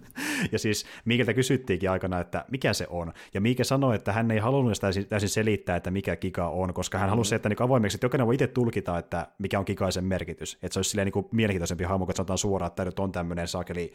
ja 0.53 0.59
siis 0.59 0.87
Miikeltä 1.05 1.35
kysyttiinkin 1.35 1.91
aikana, 1.91 2.21
että 2.21 2.45
mikä 2.51 2.73
se 2.73 2.87
on. 2.91 3.13
Ja 3.35 3.41
Miike 3.41 3.65
sanoi, 3.65 3.95
että 3.95 4.13
hän 4.13 4.31
ei 4.31 4.39
halunnut 4.39 4.79
täysin, 4.81 5.07
täysin 5.07 5.29
selittää, 5.29 5.77
että 5.77 5.91
mikä 5.91 6.17
giga 6.17 6.49
on, 6.49 6.75
koska 6.75 6.99
hän 6.99 7.11
halusi, 7.11 7.35
mm. 7.35 7.37
että 7.37 7.49
niin 7.49 7.63
avoimeksi, 7.63 7.97
että 7.97 8.05
jokainen 8.05 8.27
voi 8.27 8.35
itse 8.35 8.47
tulkita, 8.47 8.99
että 8.99 9.27
mikä 9.39 9.59
on 9.59 9.65
gigaisen 9.67 10.05
merkitys. 10.05 10.55
Että 10.55 10.73
se 10.73 10.79
olisi 10.79 10.91
silleen 10.91 11.07
niin 11.07 11.13
kuin 11.13 11.27
mielenkiintoisempi 11.33 11.85
hahmo, 11.85 12.07
kun 12.07 12.15
sanotaan 12.15 12.39
suoraan, 12.39 12.69
että 12.69 12.85
nyt 12.85 12.99
on 12.99 13.13
tämmöinen 13.13 13.49
saakeli 13.49 13.93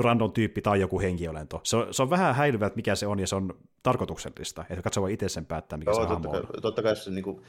random 0.00 0.32
tyyppi 0.32 0.62
tai 0.62 0.80
joku 0.80 1.00
henkiolento. 1.00 1.60
Se 1.62 1.76
on, 1.76 1.94
se 1.94 2.02
on 2.02 2.10
vähän 2.10 2.34
häilyvä, 2.34 2.66
että 2.66 2.76
mikä 2.76 2.94
se 2.94 3.06
on, 3.06 3.18
ja 3.18 3.26
se 3.26 3.36
on 3.36 3.54
tarkoituksellista, 3.82 4.64
että 4.70 4.82
katso 4.82 5.02
voi 5.02 5.12
itse 5.12 5.28
sen 5.28 5.46
päättää, 5.46 5.78
mikä 5.78 5.90
Joo, 5.90 6.02
se 6.02 6.08
totta, 6.08 6.28
kai, 6.28 6.40
on. 6.40 6.62
Totta 6.62 6.82
kai 6.82 6.96
se 6.96 7.10
niin 7.10 7.24
kuin, 7.24 7.42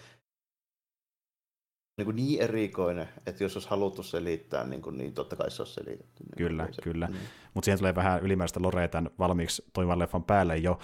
niin, 2.00 2.06
kuin 2.06 2.16
niin 2.16 2.41
erikoinen, 2.41 3.10
että 3.26 3.43
jos 3.43 3.56
olisi 3.56 3.70
haluttu 3.70 4.04
selittää, 4.04 4.64
niin, 4.68 4.82
kuin, 4.82 4.97
niin 4.97 5.14
totta 5.14 5.36
kai 5.36 5.52
se 5.52 5.62
olisi 5.62 5.74
selitetty. 5.74 6.24
Niin 6.24 6.38
kyllä, 6.38 6.68
se, 6.72 6.82
kyllä. 6.82 7.08
Mm. 7.08 7.16
Mutta 7.54 7.66
siihen 7.66 7.78
tulee 7.78 7.95
vähän 7.95 8.22
ylimääräistä 8.22 8.62
lorea 8.62 8.88
tämän 8.88 9.12
valmiiksi 9.20 9.64
toimivan 9.74 10.00
leffan 10.00 10.24
päälle 10.24 10.58
jo. 10.58 10.80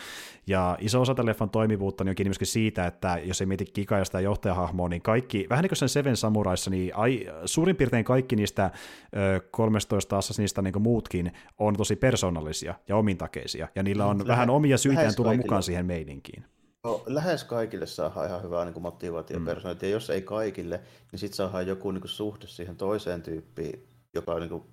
Ja 0.47 0.77
iso 0.79 1.01
osa 1.01 1.15
tämän 1.15 1.25
leffan 1.25 1.49
toimivuutta 1.49 2.03
niin 2.03 2.09
on 2.09 2.15
kiinni 2.15 2.29
myöskin 2.29 2.47
siitä, 2.47 2.87
että 2.87 3.19
jos 3.23 3.41
ei 3.41 3.47
mieti 3.47 3.65
Kika 3.65 3.97
ja 3.97 4.05
sitä 4.05 4.19
johtajahahmoa, 4.19 4.89
niin 4.89 5.01
kaikki, 5.01 5.47
vähän 5.49 5.63
niin 5.63 5.69
kuin 5.69 5.77
sen 5.77 5.89
Seven 5.89 6.17
Samuraissa, 6.17 6.69
niin 6.69 6.95
ai, 6.95 7.25
suurin 7.45 7.75
piirtein 7.75 8.05
kaikki 8.05 8.35
niistä 8.35 8.71
ö, 9.15 9.41
13 9.51 10.19
niistä 10.37 10.61
niin 10.61 10.81
muutkin 10.81 11.31
on 11.59 11.75
tosi 11.75 11.95
persoonallisia 11.95 12.75
ja 12.87 12.97
omintakeisia, 12.97 13.67
ja 13.75 13.83
niillä 13.83 14.05
on 14.05 14.17
Lähe, 14.17 14.27
vähän 14.27 14.49
omia 14.49 14.77
syitä 14.77 15.13
tulla 15.15 15.33
mukaan 15.33 15.63
siihen 15.63 15.85
meininkiin. 15.85 16.45
No, 16.85 17.03
lähes 17.05 17.43
kaikille 17.43 17.85
saadaan 17.85 18.27
ihan 18.27 18.43
hyvää 18.43 18.65
niin 18.65 18.81
motivaatio 18.81 19.39
mm. 19.39 19.47
ja 19.81 19.89
jos 19.89 20.09
ei 20.09 20.21
kaikille, 20.21 20.81
niin 21.11 21.19
sitten 21.19 21.35
saadaan 21.35 21.67
joku 21.67 21.91
niin 21.91 22.01
kuin, 22.01 22.11
suhde 22.11 22.47
siihen 22.47 22.77
toiseen 22.77 23.21
tyyppiin, 23.21 23.87
joka 24.13 24.39
niin 24.39 24.49
kuin, 24.49 24.63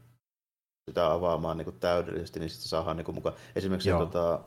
sitä 0.90 1.12
avaamaan 1.12 1.56
niin 1.56 1.64
kuin, 1.64 1.80
täydellisesti, 1.80 2.40
niin 2.40 2.50
sitten 2.50 2.68
saadaan 2.68 2.96
niin 2.96 3.04
kuin, 3.04 3.14
mukaan. 3.14 3.36
Esimerkiksi 3.56 3.90
tota, 3.90 4.44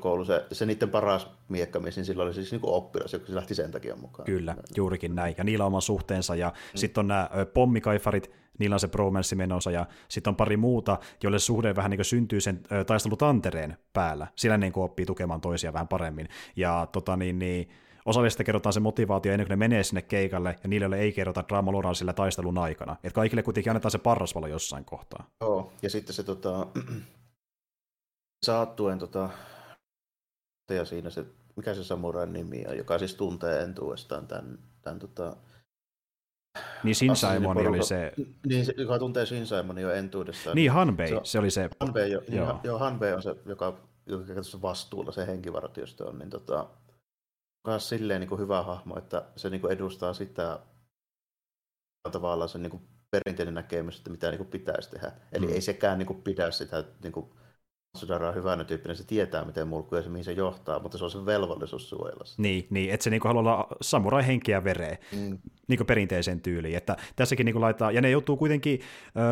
koulu, 0.00 0.24
se, 0.24 0.44
se 0.52 0.66
niiden 0.66 0.90
paras 0.90 1.30
miekkamies, 1.48 1.96
niin 1.96 2.04
sillä 2.04 2.22
oli 2.22 2.34
siis 2.34 2.52
niinku 2.52 2.74
oppilas, 2.74 3.12
joka 3.12 3.24
lähti 3.28 3.54
sen 3.54 3.70
takia 3.70 3.96
mukaan. 3.96 4.26
Kyllä, 4.26 4.56
juurikin 4.76 5.14
näin. 5.14 5.34
Ja 5.38 5.44
niillä 5.44 5.64
on 5.64 5.66
oma 5.66 5.80
suhteensa. 5.80 6.34
Ja 6.34 6.48
mm. 6.48 6.78
sitten 6.78 7.00
on 7.00 7.08
nämä 7.08 7.28
pommikaifarit, 7.54 8.30
niillä 8.58 8.74
on 8.74 8.80
se 8.80 8.88
bromance 8.88 9.36
menossa. 9.36 9.70
Ja 9.70 9.86
sitten 10.08 10.30
on 10.30 10.36
pari 10.36 10.56
muuta, 10.56 10.98
joille 11.22 11.38
suhde 11.38 11.76
vähän 11.76 11.90
niin 11.90 12.04
syntyy 12.04 12.40
sen 12.40 12.60
taistelutantereen 12.86 13.76
päällä. 13.92 14.26
Sillä 14.36 14.56
niin 14.56 14.72
oppii 14.76 15.06
tukemaan 15.06 15.40
toisia 15.40 15.72
vähän 15.72 15.88
paremmin. 15.88 16.28
Ja 16.56 16.88
tota 16.92 17.16
niin, 17.16 17.38
niin 17.38 17.68
osalle 18.06 18.30
sitä 18.30 18.44
kerrotaan 18.44 18.72
se 18.72 18.80
motivaatio 18.80 19.32
ennen 19.32 19.46
kuin 19.46 19.50
ne 19.50 19.56
menee 19.56 19.82
sinne 19.82 20.02
keikalle, 20.02 20.58
ja 20.62 20.68
niille 20.68 20.96
ei 20.96 21.12
kerrota 21.12 21.44
draamaloraa 21.48 21.94
sillä 21.94 22.12
taistelun 22.12 22.58
aikana. 22.58 22.96
Että 23.04 23.14
kaikille 23.14 23.42
kuitenkin 23.42 23.70
annetaan 23.70 23.92
se 23.92 23.98
parrasvalo 23.98 24.46
jossain 24.46 24.84
kohtaa. 24.84 25.26
Joo, 25.40 25.72
ja 25.82 25.90
sitten 25.90 26.14
se 26.14 26.22
tota, 26.22 26.66
saattuen 28.46 28.98
tota, 28.98 29.30
ja 30.74 30.84
siinä 30.84 31.10
se, 31.10 31.24
mikä 31.56 31.74
se 31.74 31.84
samurain 31.84 32.32
nimi 32.32 32.64
on, 32.68 32.78
joka 32.78 32.98
siis 32.98 33.14
tuntee 33.14 33.62
entuudestaan 33.62 34.26
tämän, 34.26 34.58
tämän 34.82 34.98
tota, 34.98 35.36
niin 36.82 36.94
Shinsaimoni 36.94 37.66
oli 37.66 37.82
se... 37.82 38.12
Niin, 38.46 38.66
joka 38.76 38.98
tuntee 38.98 39.26
Shinsaimoni 39.26 39.82
jo 39.82 39.90
entuudestaan. 39.90 40.56
Niin, 40.56 40.70
Hanbei, 40.70 41.08
se, 41.08 41.20
se 41.22 41.38
oli 41.38 41.50
se... 41.50 41.68
Hanbei, 41.80 42.12
jo, 42.12 42.20
niin, 42.20 42.36
joo. 42.36 42.60
joo, 42.64 42.78
Hanbei 42.78 43.12
on 43.12 43.22
se, 43.22 43.36
joka, 43.46 43.80
joka 44.06 44.34
vastuulla 44.62 45.12
se 45.12 45.26
henkivartiosto 45.26 46.08
on, 46.08 46.18
niin 46.18 46.30
tota, 46.30 46.68
myös 47.66 47.88
silleen 47.88 48.20
niin 48.20 48.28
kuin 48.28 48.40
hyvä 48.40 48.62
hahmo, 48.62 48.98
että 48.98 49.24
se 49.36 49.50
niin 49.50 49.60
kuin 49.60 49.72
edustaa 49.72 50.14
sitä 50.14 50.60
tavallaan 52.12 52.48
se 52.48 52.58
niin 52.58 52.70
kuin 52.70 52.82
perinteinen 53.10 53.54
näkemys, 53.54 53.98
että 53.98 54.10
mitä 54.10 54.30
niin 54.30 54.38
kuin 54.38 54.50
pitäisi 54.50 54.90
tehdä. 54.90 55.12
Eli 55.32 55.46
mm. 55.46 55.52
ei 55.52 55.60
sekään 55.60 55.98
niin 55.98 56.06
kuin 56.06 56.22
pidä 56.22 56.50
sitä 56.50 56.84
niin 57.02 57.12
kuin 57.12 57.30
Sudara 57.96 58.28
on 58.28 58.34
hyvänä 58.34 58.64
tyyppinen, 58.64 58.96
se 58.96 59.04
tietää, 59.04 59.44
miten 59.44 59.68
mulkkuja 59.68 60.02
se, 60.02 60.08
mihin 60.08 60.24
se 60.24 60.32
johtaa, 60.32 60.80
mutta 60.80 60.98
se 60.98 61.04
on 61.04 61.10
se 61.10 61.26
velvollisuus 61.26 61.88
suojella. 61.88 62.24
Niin, 62.38 62.66
niin 62.70 62.90
että 62.90 63.04
se 63.04 63.10
niinku 63.10 63.28
haluaa 63.28 63.56
olla 63.56 63.76
samurai 63.82 64.26
henkiä 64.26 64.64
vereä, 64.64 64.96
mm. 65.12 65.38
niinku 65.68 65.84
perinteiseen 65.84 66.40
tyyliin. 66.40 66.76
Että 66.76 66.96
tässäkin 67.16 67.44
niinku 67.46 67.60
laittaa, 67.60 67.92
ja 67.92 68.00
ne 68.00 68.10
joutuu 68.10 68.36
kuitenkin 68.36 68.80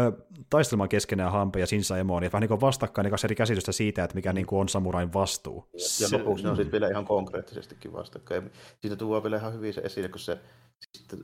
ö, 0.08 0.12
taistelemaan 0.50 0.88
keskenään 0.88 1.32
Hampe 1.32 1.60
ja 1.60 1.66
Shinsa 1.66 1.98
Emoon, 1.98 2.22
ja 2.22 2.30
vähän 2.32 2.40
niinku 2.40 2.60
vastakkain 2.60 3.04
niin 3.04 3.24
eri 3.24 3.34
käsitystä 3.34 3.72
siitä, 3.72 4.04
että 4.04 4.14
mikä 4.14 4.32
mm. 4.32 4.34
niinku 4.34 4.58
on 4.58 4.68
samurain 4.68 5.12
vastuu. 5.12 5.68
Ja, 5.72 5.78
se, 5.78 6.04
ja 6.04 6.18
lopuksi 6.18 6.44
mm. 6.44 6.46
ne 6.46 6.50
on 6.50 6.56
sitten 6.56 6.72
vielä 6.72 6.88
ihan 6.88 7.04
konkreettisestikin 7.04 7.92
vastakkain. 7.92 8.50
Siitä 8.80 8.96
tuo 8.96 9.22
vielä 9.22 9.36
ihan 9.36 9.54
hyvin 9.54 9.74
se 9.74 9.80
esille, 9.80 10.08
kun 10.08 10.18
se, 10.18 10.38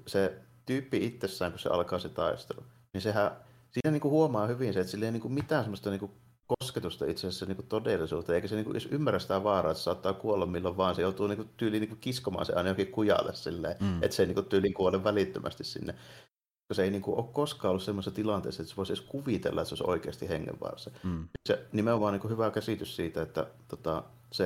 se 0.06 0.32
tyyppi 0.66 1.06
itsessään, 1.06 1.52
kun 1.52 1.58
se 1.58 1.68
alkaa 1.68 1.98
se 1.98 2.08
taistelu, 2.08 2.64
niin 2.92 3.02
sehän, 3.02 3.30
siinä 3.70 3.90
niinku 3.90 4.10
huomaa 4.10 4.46
hyvin 4.46 4.72
se, 4.72 4.80
että 4.80 4.90
sillä 4.90 5.06
ei 5.06 5.12
niinku 5.12 5.28
mitään 5.28 5.64
semmoista 5.64 5.90
niinku 5.90 6.10
kosketusta 6.58 7.06
itse 7.06 7.26
asiassa 7.26 7.46
niin 7.46 7.66
todellisuuteen, 7.68 8.34
eikä 8.34 8.48
se 8.48 8.54
niin 8.54 8.64
kuin, 8.64 8.76
edes 8.76 8.88
ymmärrä 8.90 9.18
sitä 9.18 9.44
vaaraa, 9.44 9.72
että 9.72 9.82
saattaa 9.82 10.12
kuolla 10.12 10.46
milloin 10.46 10.76
vaan, 10.76 10.94
se 10.94 11.02
joutuu 11.02 11.26
niin 11.26 11.36
kuin, 11.36 11.48
tyyliin 11.56 11.80
niin 11.80 11.88
kuin, 11.88 12.00
kiskomaan 12.00 12.46
se 12.46 12.52
aina 12.52 12.68
johonkin 12.68 12.92
kujalle 12.92 13.34
silleen, 13.34 13.76
mm. 13.80 14.02
että 14.02 14.16
se 14.16 14.22
ei 14.22 14.26
niin 14.26 14.34
kuin, 14.34 14.46
tyyliin 14.46 14.74
kuole 14.74 15.04
välittömästi 15.04 15.64
sinne. 15.64 15.92
Koska 15.92 16.74
se 16.74 16.84
ei 16.84 16.90
niin 16.90 17.02
kuin, 17.02 17.18
ole 17.18 17.26
koskaan 17.32 17.70
ollut 17.70 17.82
sellaisessa 17.82 18.14
tilanteessa, 18.14 18.62
että 18.62 18.70
se 18.70 18.76
voisi 18.76 18.92
edes 18.92 19.04
kuvitella, 19.04 19.60
että 19.60 19.68
se 19.68 19.72
olisi 19.74 19.90
oikeasti 19.90 20.28
hengenvaarassa. 20.28 20.90
Mm. 21.02 21.28
Se 21.48 21.66
nimenomaan 21.72 22.12
niin 22.12 22.20
kuin, 22.20 22.32
hyvä 22.32 22.50
käsitys 22.50 22.96
siitä, 22.96 23.22
että 23.22 23.46
tota, 23.68 24.02
se 24.32 24.44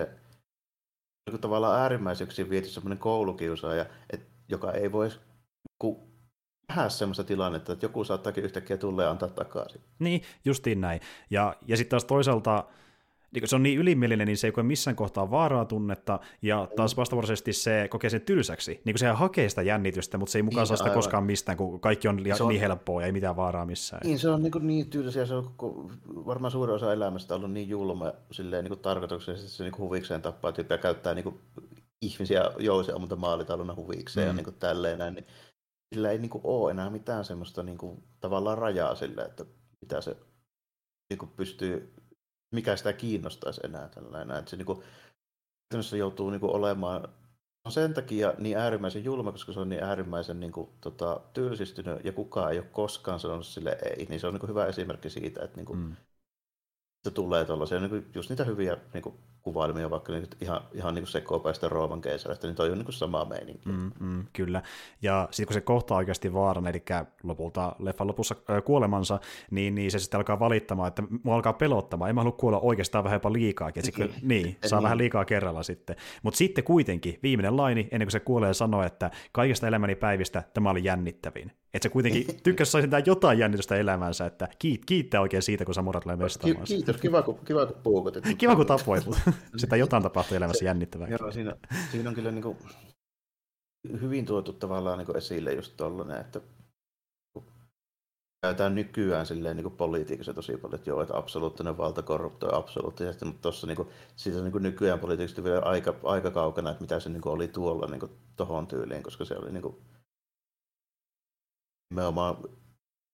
niin 1.27 1.33
kuin, 1.33 1.41
tavallaan 1.41 1.81
äärimmäiseksi 1.81 2.51
viety 2.51 2.69
sellainen 2.69 2.99
koulukiusaaja, 2.99 3.87
että, 4.11 4.27
joka 4.49 4.73
ei 4.73 4.93
voisi 4.93 5.19
nähdä 6.69 6.89
semmoista 6.89 7.25
tilannetta, 7.25 7.73
että 7.73 7.85
joku 7.85 8.05
saattaakin 8.05 8.45
yhtäkkiä 8.45 8.77
tulla 8.77 9.03
ja 9.03 9.11
antaa 9.11 9.29
takaisin. 9.29 9.81
Niin, 9.99 10.23
justiin 10.45 10.81
näin. 10.81 11.01
Ja, 11.31 11.57
ja 11.67 11.77
sitten 11.77 11.91
taas 11.91 12.05
toisaalta 12.05 12.65
niin 13.35 13.49
se 13.49 13.57
on 13.57 13.62
niin 13.62 13.79
ylimielinen, 13.79 14.27
niin 14.27 14.37
se 14.37 14.47
ei 14.47 14.53
koe 14.53 14.62
missään 14.62 14.97
kohtaa 14.97 15.31
vaaraa 15.31 15.65
tunnetta, 15.65 16.21
ja 16.43 16.69
taas 16.77 16.97
vastavuoroisesti 16.97 17.53
se 17.53 17.89
kokee 17.91 18.11
sen 18.11 18.21
tylsäksi. 18.21 18.71
Niin 18.71 18.93
kuin 18.95 18.99
se 18.99 19.07
hakee 19.07 19.49
sitä 19.49 19.62
jännitystä, 19.62 20.19
mutta 20.19 20.33
se 20.33 20.39
ei 20.39 20.43
mukaan 20.43 20.61
niin, 20.61 20.67
saa 20.67 20.77
sitä 20.77 20.91
aivan. 20.91 20.99
koskaan 20.99 21.25
mistään, 21.25 21.59
kun 21.59 21.81
kaikki 21.81 22.09
on, 22.09 22.23
li- 22.23 22.33
on 22.41 22.49
niin 22.49 22.61
helppoa 22.61 23.01
ja 23.01 23.07
ei 23.07 23.12
mitään 23.12 23.37
vaaraa 23.37 23.67
missään. 23.67 24.01
Niin, 24.05 24.19
se 24.19 24.29
on 24.29 24.43
niin, 24.43 24.53
kuin 24.53 24.67
niin 24.67 24.91
tylsä, 24.91 25.27
se 25.27 25.35
on 25.35 25.51
koko, 25.57 25.91
varmaan 26.07 26.51
suurin 26.51 26.75
osa 26.75 26.93
elämästä 26.93 27.35
ollut 27.35 27.53
niin 27.53 27.69
julma 27.69 28.12
silleen, 28.31 28.65
niin 28.65 28.71
kuin 28.71 28.81
tarkoituksellisesti, 28.81 29.47
että 29.47 29.57
se 29.57 29.65
niin 29.65 29.73
kuin 29.73 29.87
huvikseen 29.87 30.23
tappaa 30.23 30.53
tyyppiä 30.53 30.79
käyttää 30.79 31.15
niin 31.15 31.25
kuin 31.25 31.41
ihmisiä 32.03 32.51
jousia 32.59 32.99
mutta 32.99 33.17
maalitaluna 33.17 33.75
huvikseen 33.75 34.27
mm. 34.27 34.29
ja 34.29 34.35
niin 34.35 34.45
kuin 34.45 34.57
tälleen 34.57 34.99
näin. 34.99 35.15
Niin 35.15 35.27
sillä 35.95 36.11
ei 36.11 36.18
niin 36.18 36.30
kuin, 36.30 36.41
ole 36.45 36.70
enää 36.70 36.91
mitään 36.91 37.24
semmoista 37.24 37.62
niin 37.62 37.78
kuin, 37.78 38.05
tavallaan 38.20 38.59
rajaa 38.59 38.95
sille, 38.95 39.22
että 39.22 39.45
mitä 39.80 40.01
se 40.01 40.16
niin 41.11 41.18
kuin, 41.18 41.30
pystyy, 41.30 41.95
mikä 42.55 42.76
sitä 42.76 42.93
kiinnostaisi 42.93 43.61
enää 43.64 43.89
tällainen. 43.89 44.37
Että 44.37 44.51
se 44.51 44.57
niin 44.57 44.66
kuin, 44.66 44.82
joutuu 45.99 46.30
niin 46.30 46.41
kuin, 46.41 46.53
olemaan 46.53 47.09
on 47.64 47.72
sen 47.72 47.95
takia 47.95 48.35
niin 48.39 48.57
äärimmäisen 48.57 49.05
julma, 49.05 49.32
koska 49.32 49.53
se 49.53 49.61
on 49.61 49.68
niin 49.68 49.82
äärimmäisen 49.82 50.41
niin 50.41 50.53
kuin, 50.53 50.70
tota, 50.80 51.20
tylsistynyt 51.32 52.05
ja 52.05 52.12
kukaan 52.12 52.53
ei 52.53 52.59
ole 52.59 52.66
koskaan 52.72 53.20
sanonut 53.20 53.47
sille 53.47 53.78
ei. 53.85 54.07
Niin 54.09 54.20
se 54.20 54.26
on 54.26 54.35
niin 54.35 54.41
kuin, 54.41 54.51
hyvä 54.51 54.66
esimerkki 54.66 55.11
siitä, 55.11 55.45
että 55.45 55.57
niin 55.57 55.66
kuin, 55.66 55.78
mm. 55.78 55.97
Se 57.05 57.11
tulee 57.11 57.45
tuollaisia, 57.45 57.81
niin 57.81 57.91
kuin, 57.91 58.07
just 58.15 58.31
niitä 58.31 58.45
hyviä 58.45 58.77
niin 58.95 59.03
kuin, 59.03 59.15
kuvailmia 59.43 59.91
vaikka 59.91 60.13
niin 60.13 60.27
ihan, 60.41 60.61
ihan 60.73 60.95
niin 60.95 61.07
sekopäistä 61.07 61.69
Rooman 61.69 62.01
keisarista, 62.01 62.47
niin 62.47 62.57
toi 62.57 62.71
on 62.71 62.79
niin 62.79 62.85
kuin 62.85 62.95
sama 62.95 63.25
meininki. 63.25 63.69
Mm, 63.69 63.91
mm, 64.01 64.27
kyllä. 64.33 64.63
Ja 65.03 65.29
sitten 65.31 65.47
kun 65.47 65.55
se 65.55 65.61
kohtaa 65.61 65.97
oikeasti 65.97 66.33
vaaran, 66.33 66.67
eli 66.67 66.83
lopulta 67.23 67.77
leffan 67.79 68.07
lopussa 68.07 68.37
äh, 68.51 68.65
kuolemansa, 68.65 69.21
niin, 69.51 69.75
niin 69.75 69.91
se 69.91 69.99
sitten 69.99 70.19
alkaa 70.19 70.39
valittamaan, 70.39 70.89
että 70.89 71.03
mua 71.23 71.35
alkaa 71.35 71.53
pelottamaan, 71.53 72.09
en 72.09 72.15
mä 72.15 72.21
halua 72.21 72.33
kuolla 72.33 72.61
oikeastaan 72.61 73.05
vähän 73.05 73.17
jopa 73.17 73.33
liikaakin. 73.33 73.89
Että 73.89 73.99
se, 73.99 74.05
niin, 74.05 74.43
niin, 74.43 74.57
saa 74.67 74.79
niin. 74.79 74.85
vähän 74.85 74.99
liikaa 74.99 75.25
kerralla 75.25 75.63
sitten. 75.63 75.97
Mutta 76.23 76.39
sitten 76.39 76.65
kuitenkin 76.65 77.19
viimeinen 77.23 77.57
laini, 77.57 77.89
ennen 77.91 78.07
kuin 78.07 78.13
se 78.13 78.21
kuolee, 78.21 78.55
sanoo, 78.55 78.83
että 78.83 79.11
kaikista 79.33 79.69
elämäni 79.69 79.95
päivistä 79.95 80.43
tämä 80.55 80.71
oli 80.71 80.85
jännittävin. 80.85 81.53
Että 81.75 81.89
se 81.89 81.93
kuitenkin 81.93 82.27
tykkäsi 82.43 82.70
saisi 82.70 82.89
jotain 83.07 83.39
jännitystä 83.39 83.77
elämänsä, 83.77 84.27
että 84.27 84.49
kiit, 84.59 84.85
kiittää 84.85 85.20
oikein 85.20 85.43
siitä, 85.43 85.64
kun 85.64 85.75
Samurat 85.75 86.03
tulee 86.03 86.16
mestaamaan. 86.16 86.66
Kiitos, 86.66 86.97
kiva 86.97 87.22
kun, 87.22 87.39
kiva 87.45 87.66
kun 87.66 87.77
puukotit. 87.83 88.25
Kiva 88.39 88.57
kun 88.57 88.66
tapoit, 88.66 89.05
sitä 89.57 89.77
jotain 89.77 90.03
tapahtuu 90.03 90.37
elämässä 90.37 90.64
jännittävää. 90.64 91.09
Joo, 91.09 91.33
siinä, 91.33 91.57
siinä 91.91 92.09
on 92.09 92.14
kyllä 92.14 92.31
niin 92.31 92.43
kuin 92.43 92.57
hyvin 94.01 94.27
tuotu 94.27 94.53
tavallaan 94.53 94.99
niin 94.99 95.07
kuin 95.07 95.16
esille 95.16 95.53
just 95.53 95.72
tollainen, 95.77 96.20
että 96.20 96.41
käytetään 98.45 98.75
nykyään 98.75 99.27
silleen 99.27 99.57
niin 99.57 99.70
politiikassa 99.70 100.35
tosi 100.35 100.57
paljon, 100.57 100.75
että 100.75 100.91
joo, 100.91 101.03
että 101.03 101.16
absoluuttinen 101.16 101.77
valta 101.77 102.03
korruptoi 102.03 102.51
absoluuttisesti, 102.53 103.25
mutta 103.25 103.43
tuossa 103.43 103.66
niin 103.66 103.77
kuin, 103.77 103.89
siitä 104.16 104.39
on 104.39 104.45
niin 104.45 104.53
kuin 104.53 104.62
nykyään 104.62 105.01
politiikasta 105.01 105.45
vielä 105.45 105.61
aika, 105.61 105.95
aika 106.03 106.31
kaukana, 106.31 106.70
että 106.70 106.83
mitä 106.83 107.01
se 107.01 107.11
niin 107.11 107.20
kuin 107.20 107.33
oli 107.33 107.49
tuolla 107.49 107.87
niin 107.87 108.11
tuohon 108.37 108.66
tyyliin, 108.66 109.03
koska 109.03 109.25
se 109.25 109.37
oli 109.37 109.53
niin 109.53 109.62
kuin, 109.62 109.77
nimenomaan 111.91 112.37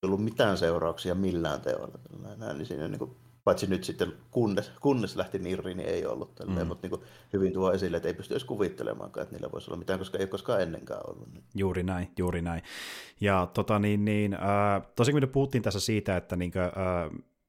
ollut 0.02 0.24
mitään 0.24 0.58
seurauksia 0.58 1.14
millään 1.14 1.60
teolla. 1.60 1.98
Näin, 2.36 2.58
niin 2.58 2.66
siinä 2.66 2.88
niin 2.88 2.98
kuin, 2.98 3.16
Paitsi 3.44 3.66
nyt 3.66 3.84
sitten, 3.84 4.12
kunnes, 4.30 4.72
kunnes 4.80 5.16
lähti 5.16 5.38
Nirri, 5.38 5.74
niin 5.74 5.88
ei 5.88 6.06
ollut 6.06 6.34
tälleen, 6.34 6.66
mm. 6.66 6.68
mutta 6.68 6.88
niin 6.88 7.00
hyvin 7.32 7.52
tuo 7.52 7.72
esille, 7.72 7.96
että 7.96 8.08
ei 8.08 8.14
pysty 8.14 8.34
edes 8.34 8.44
kuvittelemaan, 8.44 9.06
että 9.08 9.34
niillä 9.34 9.52
voisi 9.52 9.70
olla 9.70 9.78
mitään, 9.78 9.98
koska 9.98 10.18
ei 10.18 10.22
ole 10.22 10.28
koskaan 10.28 10.62
ennenkään 10.62 11.00
ollut. 11.06 11.32
Niin. 11.32 11.44
Juuri 11.54 11.82
näin, 11.82 12.10
juuri 12.18 12.42
näin. 12.42 12.62
Ja 13.20 13.48
tota, 13.54 13.78
niin, 13.78 14.04
niin, 14.04 14.34
äh, 14.34 14.82
tosiaan 14.96 15.14
kun 15.14 15.28
me 15.28 15.32
puhuttiin 15.32 15.62
tässä 15.62 15.80
siitä, 15.80 16.16
että 16.16 16.36
niin 16.36 16.52
kuin, 16.52 16.62
äh, 16.62 16.70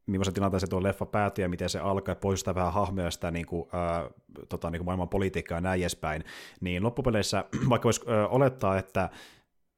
millaisen 0.05 0.33
tilanteeseen 0.33 0.69
tuo 0.69 0.83
leffa 0.83 1.05
päätyi 1.05 1.43
ja 1.43 1.49
miten 1.49 1.69
se 1.69 1.79
alkaa, 1.79 2.15
poistaa 2.15 2.55
vähän 2.55 2.73
hahmoja 2.73 3.11
sitä 3.11 3.31
niin 3.31 3.45
kuin, 3.45 3.69
ää, 3.71 4.09
tota, 4.49 4.69
niin 4.69 4.79
kuin 4.79 4.85
maailman 4.85 5.09
politiikkaa 5.09 5.57
ja 5.57 5.61
näin 5.61 5.81
edespäin, 5.81 6.23
niin 6.61 6.83
loppupeleissä, 6.83 7.45
vaikka 7.69 7.85
voisi 7.85 8.01
ää, 8.07 8.27
olettaa, 8.27 8.77
että 8.77 9.09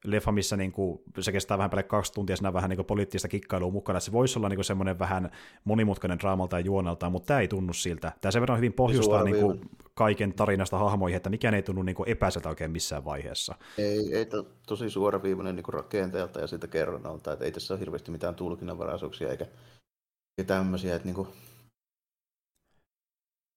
leffa, 0.03 0.31
missä 0.31 0.57
niin 0.57 0.71
kuin, 0.71 1.01
se 1.19 1.31
kestää 1.31 1.57
vähän 1.57 1.69
päälle 1.69 1.83
kaksi 1.83 2.13
tuntia, 2.13 2.35
siinä 2.35 2.53
vähän 2.53 2.69
niin 2.69 2.77
kuin 2.77 2.85
poliittista 2.85 3.27
kikkailua 3.27 3.71
mukana, 3.71 3.97
että 3.97 4.05
se 4.05 4.11
voisi 4.11 4.39
olla 4.39 4.49
niin 4.49 4.57
kuin 4.57 4.65
semmoinen 4.65 4.99
vähän 4.99 5.31
monimutkainen 5.63 6.19
draamalta 6.19 6.59
ja 6.59 6.65
juonelta, 6.65 7.09
mutta 7.09 7.27
tämä 7.27 7.39
ei 7.39 7.47
tunnu 7.47 7.73
siltä. 7.73 8.11
Tämä 8.21 8.31
sen 8.31 8.41
verran 8.41 8.57
hyvin 8.57 8.73
pohjustaa 8.73 9.23
niin 9.23 9.39
kuin, 9.39 9.61
kaiken 9.93 10.33
tarinasta 10.33 10.77
hahmoihin, 10.77 11.17
että 11.17 11.29
mikään 11.29 11.53
ei 11.53 11.63
tunnu 11.63 11.83
niin 11.83 11.95
kuin 11.95 12.09
epäiseltä 12.09 12.49
oikein 12.49 12.71
missään 12.71 13.05
vaiheessa. 13.05 13.55
Ei, 13.77 14.15
ei 14.15 14.25
to, 14.25 14.45
tosi 14.67 14.89
suoraviivainen 14.89 15.55
niin 15.55 15.65
rakenteelta 15.67 16.39
ja 16.39 16.47
siitä 16.47 16.67
kerronnalta, 16.67 17.33
että 17.33 17.45
ei 17.45 17.51
tässä 17.51 17.73
ole 17.73 17.79
hirveästi 17.79 18.11
mitään 18.11 18.35
tulkinnanvaraisuuksia 18.35 19.29
eikä 19.29 19.45
ja 20.37 20.43
tämmöisiä, 20.43 20.95
että 20.95 21.05
niinku, 21.05 21.27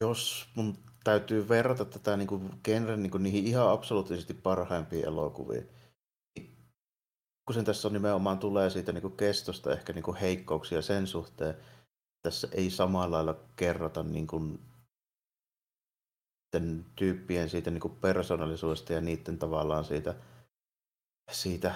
jos 0.01 0.49
mun 0.55 0.75
täytyy 1.05 1.49
verrata 1.49 1.85
tätä 1.85 2.17
niinku 2.17 2.41
genren 2.65 3.03
niinku 3.03 3.19
niihin 3.19 3.47
ihan 3.47 3.71
absoluuttisesti 3.71 4.35
parhaimpiin 4.35 5.05
elokuviin, 5.05 5.63
niin 5.63 5.76
kun 7.47 7.55
sen 7.55 7.65
tässä 7.65 7.89
on 7.89 7.95
nimenomaan 7.95 8.39
tulee 8.39 8.71
siitä 8.71 8.93
niinku 8.93 9.11
kestosta 9.11 9.73
ehkä 9.73 9.93
niinku 9.93 10.17
heikkouksia 10.21 10.83
sen 10.83 11.07
suhteen, 11.07 11.55
tässä 12.23 12.49
ei 12.53 12.71
samalla 12.71 13.17
lailla 13.17 13.41
kerrota 13.57 14.03
niinku 14.03 14.59
tyyppien 16.97 17.51
siitä 17.51 17.71
niinku 17.71 17.89
persoonallisuudesta 17.89 18.93
ja 18.93 19.01
niiden 19.01 19.39
tavallaan 19.39 19.85
siitä, 19.85 20.15
siitä 21.33 21.75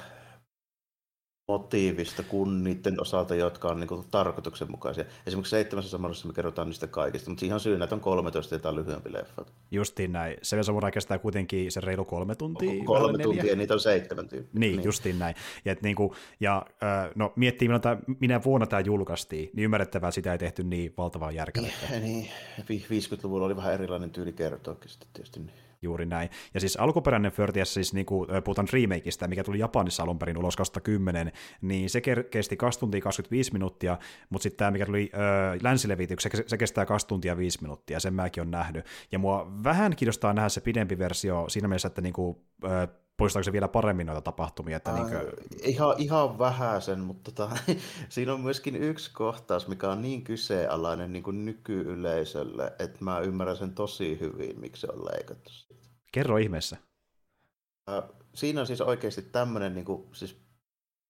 motiivista 1.51 2.23
kuin 2.23 2.65
niiden 2.65 3.01
osalta, 3.01 3.35
jotka 3.35 3.69
on 3.69 3.81
niin 3.81 4.05
tarkoituksenmukaisia. 4.11 5.05
Esimerkiksi 5.27 5.51
seitsemässä 5.51 5.91
samanlaisessa 5.91 6.29
me 6.29 6.35
kerrotaan 6.35 6.69
niistä 6.69 6.87
kaikista, 6.87 7.31
mutta 7.31 7.47
ihan 7.47 7.61
syynä, 7.61 7.85
että 7.85 7.95
on 7.95 8.01
13 8.01 8.55
ja 8.55 8.75
lyhyempi 8.75 9.13
leffa. 9.13 9.45
Justiin 9.71 10.13
näin. 10.13 10.37
Se 10.43 10.63
Samurai 10.63 10.93
kestää 10.93 11.19
kuitenkin 11.19 11.73
se 11.73 11.81
reilu 11.81 12.05
kolme 12.05 12.35
tuntia. 12.35 12.85
Kolme 12.85 13.23
tuntia 13.23 13.47
ja 13.47 13.57
niitä 13.57 13.75
on 13.75 13.81
seitsemän 13.81 14.29
tyyppiä. 14.29 14.61
Niin, 14.61 14.77
niin, 14.77 14.85
justiin 14.85 15.19
näin. 15.19 15.35
Ja, 15.65 15.73
et, 15.73 15.83
niin 15.83 15.97
kuin, 15.97 16.13
ja 16.41 16.67
no, 17.15 17.33
miettii, 17.37 17.69
milloin 17.69 17.83
tämä, 17.83 17.99
minä 18.21 18.41
vuonna 18.45 18.67
tämä 18.67 18.81
julkaistiin, 18.81 19.51
niin 19.55 19.65
ymmärrettävää 19.65 20.11
sitä 20.11 20.33
ei 20.33 20.39
tehty 20.39 20.65
niin 20.65 20.95
valtavaa 20.99 21.33
järkeä. 21.33 21.63
Niin, 22.01 22.29
50-luvulla 22.69 23.47
oli 23.47 23.57
vähän 23.57 23.75
erilainen 23.75 24.11
tyyli 24.11 24.33
kertoakin 24.33 24.91
sitten 24.91 25.09
tietysti. 25.13 25.41
Niin. 25.41 25.70
Juuri 25.83 26.07
näin. 26.07 26.31
Ja 26.55 26.61
siis 26.61 26.77
alkuperäinen 26.77 27.33
Förtias, 27.33 27.75
siis 27.75 27.95
niin 27.95 28.07
kuin, 28.07 28.29
puhutaan 28.45 28.69
remakeista, 28.73 29.29
mikä 29.29 29.45
tuli 29.45 29.59
Japanissa 29.59 30.03
alun 30.03 30.19
perin 30.19 30.39
ulos 30.39 30.57
2010, 30.57 31.33
niin 31.63 31.91
se 31.91 32.01
kesti 32.31 32.57
2 32.57 32.81
tuntia 32.81 33.01
25 33.01 33.53
minuuttia, 33.53 33.99
mutta 34.31 34.43
sitten 34.43 34.59
tämä, 34.59 34.71
mikä 34.71 34.87
tuli 34.87 35.11
äh, 35.15 35.59
länsilevityksi, 35.63 36.29
se, 36.33 36.45
se 36.47 36.59
kestää 36.59 36.87
2 36.87 37.07
tuntia 37.07 37.37
5 37.37 37.59
minuuttia, 37.63 38.01
sen 38.01 38.15
mäkin 38.15 38.41
on 38.41 38.51
nähnyt. 38.51 38.87
Ja 39.13 39.19
mua 39.19 39.53
vähän 39.65 39.97
kiinnostaa 39.97 40.33
nähdä 40.33 40.49
se 40.49 40.61
pidempi 40.61 40.99
versio 40.99 41.45
siinä 41.49 41.69
mielessä, 41.69 41.89
että 41.89 42.01
niin 42.01 42.13
kuin, 42.13 42.37
äh, 42.65 42.89
poistaako 43.21 43.45
se 43.45 43.53
vielä 43.53 43.69
paremmin 43.69 44.07
noita 44.07 44.21
tapahtumia? 44.21 44.77
Että 44.77 44.93
niin 44.93 45.07
kuin... 45.07 45.21
ihan, 45.63 45.95
ihan 45.99 46.39
vähäisen, 46.39 47.01
mutta 47.01 47.33
tota, 47.33 47.57
siinä 48.09 48.35
on 48.35 48.41
myöskin 48.41 48.77
yksi 48.77 49.11
kohtaus, 49.13 49.69
mikä 49.69 49.91
on 49.91 50.03
niin 50.03 50.25
kyseenalainen 50.25 51.13
niin 51.13 51.23
kuin 51.23 51.45
nykyyleisölle, 51.45 52.73
että 52.79 53.05
mä 53.05 53.21
ymmärrän 53.21 53.57
sen 53.57 53.75
tosi 53.75 54.21
hyvin, 54.21 54.61
miksi 54.61 54.81
se 54.81 54.89
on 54.93 55.05
leikattu. 55.05 55.70
Kerro 56.13 56.39
ihmeessä. 56.39 56.77
Siinä 58.35 58.61
on 58.61 58.67
siis 58.67 58.81
oikeasti 58.81 59.23
tämmöinen, 59.23 59.75
niin 59.75 59.85
kuin, 59.85 60.09
siis 60.13 60.37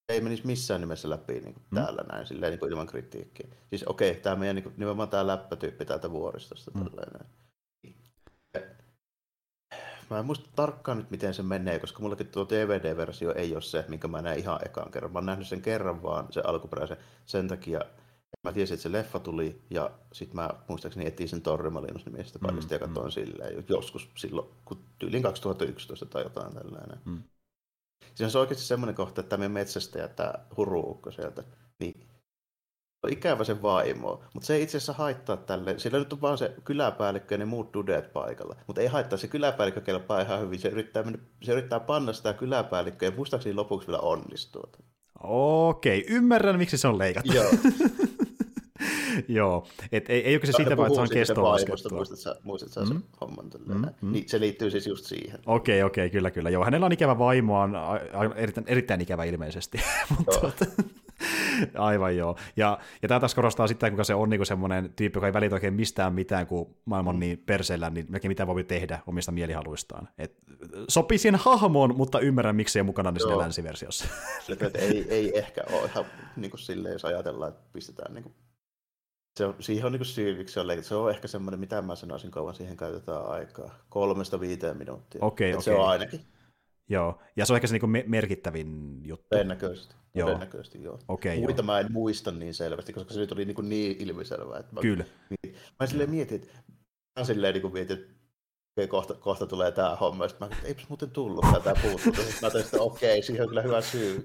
ei 0.09 0.21
menisi 0.21 0.47
missään 0.47 0.81
nimessä 0.81 1.11
läpi 1.11 1.33
niin 1.33 1.55
kuin 1.55 1.65
hmm. 1.71 1.81
täällä 1.81 2.03
näin, 2.13 2.27
silleen, 2.27 2.51
niin 2.51 2.61
kuin 2.61 2.71
ilman 2.71 2.87
kritiikkiä. 2.87 3.47
Siis 3.69 3.85
okei, 3.85 4.11
okay, 4.11 4.23
tämä 4.23 4.37
meidän 4.37 4.57
niin 4.57 4.65
kuin, 4.65 4.75
nimenomaan 4.77 5.09
tämä 5.09 5.27
läppätyyppi 5.27 5.85
täältä 5.85 6.11
vuoristosta. 6.11 6.71
Hmm. 6.75 6.85
Tällainen 6.85 7.27
mä 10.11 10.19
en 10.19 10.27
muista 10.27 10.51
tarkkaan 10.57 10.99
nyt, 10.99 11.11
miten 11.11 11.35
se 11.35 11.43
menee, 11.43 11.79
koska 11.79 12.03
mullakin 12.03 12.27
tuo 12.27 12.47
DVD-versio 12.49 13.35
ei 13.35 13.55
ole 13.55 13.63
se, 13.63 13.85
minkä 13.89 14.09
mä 14.09 14.23
näen 14.23 14.39
ihan 14.39 14.61
ekaan 14.65 14.91
kerran. 14.91 15.13
Mä 15.13 15.19
oon 15.19 15.27
nähnyt 15.27 15.49
sen 15.49 15.63
kerran 15.63 16.03
vaan, 16.03 16.27
se 16.31 16.41
alkuperäisen, 16.41 16.97
sen 17.27 17.49
takia, 17.49 17.81
mä 18.43 18.53
tiesin, 18.53 18.75
että 18.75 18.83
se 18.83 18.93
leffa 18.93 19.19
tuli, 19.19 19.63
ja 19.71 19.91
sitten 20.13 20.37
mä 20.37 20.51
muistaakseni 20.69 21.07
etin 21.07 21.29
sen 21.29 21.43
Torremalinos 21.43 22.07
nimisestä 22.07 22.39
paikasta, 22.39 22.75
mm, 22.75 22.75
ja 22.75 22.87
katsoin 22.87 23.07
mm. 23.07 23.11
silleen 23.11 23.65
joskus 23.69 24.09
silloin, 24.17 24.49
kun 24.65 24.85
tyyliin 24.99 25.23
2011 25.23 26.07
tai 26.07 26.23
jotain 26.23 26.55
tällainen. 26.55 26.99
Mm. 27.05 27.23
On 28.21 28.31
se 28.31 28.39
oikeasti 28.39 28.67
semmoinen 28.67 28.95
kohta, 28.95 29.21
että 29.21 29.37
tämä 29.37 29.49
metsästäjä, 29.49 30.09
tämä 30.09 30.35
huruukko 30.57 31.11
sieltä, 31.11 31.45
niin 31.79 32.07
on 33.03 33.13
ikävä 33.13 33.45
se 33.45 33.63
vaimo, 33.63 34.23
mutta 34.35 34.47
se 34.47 34.55
ei 34.55 34.63
itse 34.63 34.77
asiassa 34.77 34.93
haittaa 34.93 35.37
tälle. 35.37 35.79
Sillä 35.79 35.99
nyt 35.99 36.13
on 36.13 36.21
vaan 36.21 36.39
se 36.39 36.55
kyläpäällikkö 36.65 37.35
ja 37.35 37.39
ne 37.39 37.45
muut 37.45 37.75
dudet 37.75 38.13
paikalla. 38.13 38.57
Mutta 38.67 38.81
ei 38.81 38.87
haittaa, 38.87 39.19
se 39.19 39.29
kyläpäällikkö 39.29 39.81
kelpaa 39.81 40.21
ihan 40.21 40.41
hyvin. 40.41 40.59
Se 40.59 40.69
yrittää, 40.69 41.03
mennä, 41.03 41.19
se 41.43 41.53
yrittää 41.53 41.81
panna 41.81 42.13
sitä 42.13 42.33
kyläpäällikköä 42.33 43.09
ja 43.09 43.17
muistaakseni 43.17 43.55
lopuksi 43.55 43.89
vielä 43.89 44.01
onnistuu. 44.01 44.63
Okei, 45.23 46.07
ymmärrän 46.09 46.59
miksi 46.59 46.79
se 46.79 46.89
on 46.89 46.99
leikattu. 46.99 47.33
Joo. 47.33 47.51
Joo, 49.39 49.67
et 49.93 50.11
ei, 50.11 50.25
ei 50.25 50.35
ole 50.37 50.47
se 50.47 50.53
siitä 50.53 50.77
vaan, 50.77 50.87
että 50.87 50.97
se 50.97 51.01
on 51.01 51.09
kestoa 51.09 51.53
laskettua. 51.53 51.99
Muistatko, 51.99 52.41
muistatko 52.43 52.95
mm. 52.95 53.03
homman 53.21 53.51
mm. 53.67 53.75
Mm. 53.75 54.13
Niin 54.13 54.29
se 54.29 54.41
liittyy 54.41 54.71
siis 54.71 54.87
just 54.87 55.05
siihen. 55.05 55.41
Okei, 55.47 55.83
okay, 55.83 55.87
okei, 55.87 56.07
okay, 56.07 56.11
kyllä, 56.11 56.31
kyllä. 56.31 56.51
Joo, 56.51 56.65
hänellä 56.65 56.87
on 56.87 56.93
ikävä 56.93 57.19
vaimo, 57.19 57.61
on 57.61 57.73
erittäin, 58.37 58.69
erittäin 58.69 59.01
ikävä 59.01 59.25
ilmeisesti. 59.25 59.81
Mutta 60.19 60.41
tuota, 60.41 60.65
Aivan 61.75 62.17
joo. 62.17 62.37
Ja, 62.57 62.79
ja 63.03 63.09
tämä 63.09 63.21
taas 63.21 63.35
korostaa 63.35 63.67
sitä, 63.67 63.91
kuinka 63.91 64.05
se 64.05 64.15
on 64.15 64.31
niinku 64.31 64.45
semmoinen 64.45 64.93
tyyppi, 64.97 65.17
joka 65.17 65.27
ei 65.27 65.33
välitä 65.33 65.55
oikein 65.55 65.75
mistään 65.75 66.15
mitään, 66.15 66.47
kun 66.47 66.75
maailma 66.85 67.11
on 67.11 67.17
mm. 67.17 67.21
niin 67.21 67.43
perseellä, 67.47 67.91
niin 67.91 68.07
melkein 68.09 68.31
mitä 68.31 68.47
voi 68.47 68.65
tehdä 68.65 69.01
omista 69.07 69.33
mielihaluistaan. 69.33 70.09
Et, 70.19 70.37
sopii 70.89 71.19
siihen 71.19 71.41
hahmoon, 71.41 71.97
mutta 71.97 72.21
ymmärrän, 72.21 72.57
miksi 72.57 72.79
ei 72.79 72.83
mukana 72.83 73.11
niin 73.11 73.39
länsiversiossa. 73.39 74.05
ei, 74.75 75.07
ei 75.09 75.39
ehkä 75.39 75.65
ole 75.73 75.85
ihan 75.85 76.05
niin 76.37 76.51
kuin 76.51 76.61
silleen, 76.61 76.93
jos 76.93 77.05
ajatellaan, 77.05 77.49
että 77.49 77.63
pistetään 77.73 78.15
niin 78.15 78.23
kuin 78.23 78.35
se 79.41 79.47
on, 79.47 79.55
siihen 79.61 79.87
on 79.87 79.93
niin 79.93 80.05
syy, 80.05 80.39
miksi 80.39 80.55
se 80.55 80.61
on 80.61 80.67
leikattu. 80.67 80.89
Se 80.89 80.95
on 80.95 81.11
ehkä 81.11 81.29
semmoinen, 81.29 81.61
mitä 81.61 81.83
mä 81.83 81.97
sanoisin, 81.97 82.31
kauan 82.31 82.55
siihen 82.55 82.77
käytetään 82.77 83.27
aikaa. 83.27 83.79
Kolmesta 83.89 84.41
viiteen 84.41 84.77
minuuttia. 84.77 85.19
Okei, 85.25 85.51
okay, 85.51 85.59
okay. 85.59 85.65
Se 85.65 85.81
on 85.81 85.89
ainakin. 85.89 86.21
Joo, 86.89 87.21
ja 87.37 87.47
se 87.47 87.53
on 87.53 87.57
ehkä 87.57 87.67
se 87.67 87.79
niin 87.79 88.05
merkittävin 88.11 89.01
juttu. 89.05 89.27
Todennäköisesti. 89.31 89.95
Joo. 90.15 90.27
Todennäköisesti, 90.27 90.83
joo. 90.83 90.99
Okay, 91.09 91.39
Muita 91.39 91.61
joo. 91.61 91.67
mä 91.67 91.81
en 91.81 91.93
muista 91.93 92.31
niin 92.31 92.55
selvästi, 92.55 92.93
koska 92.93 93.15
se 93.15 93.21
nyt 93.21 93.33
oli 93.33 93.45
niin, 93.45 93.69
niin 93.69 93.97
ilmiselvää. 94.01 94.59
Että 94.59 94.75
mä, 94.75 94.81
Kyllä. 94.81 95.05
Niin, 95.31 95.57
mä 95.81 95.87
silleen 95.87 96.11
mietin, 96.11 96.43
että 96.43 96.55
mä 97.19 97.25
silleen 97.25 97.55
niin 97.55 97.73
mietin, 97.73 97.99
että 97.99 98.15
kohta, 98.89 99.15
kohta 99.15 99.47
tulee 99.47 99.73
tämä 99.73 99.97
homma, 99.97 100.29
sitten 100.29 100.49
mä 100.49 100.57
eipäs 100.65 100.89
muuten 100.89 101.11
tullut 101.11 101.45
tätä 101.53 101.75
puuttua. 101.83 102.25
Sitten 102.25 102.39
mä 102.43 102.51
tein, 102.51 102.65
että 102.65 102.81
okei, 102.81 103.23
siihen 103.23 103.43
on 103.43 103.49
kyllä 103.49 103.63
hyvä 103.63 103.81
syy. 103.81 104.25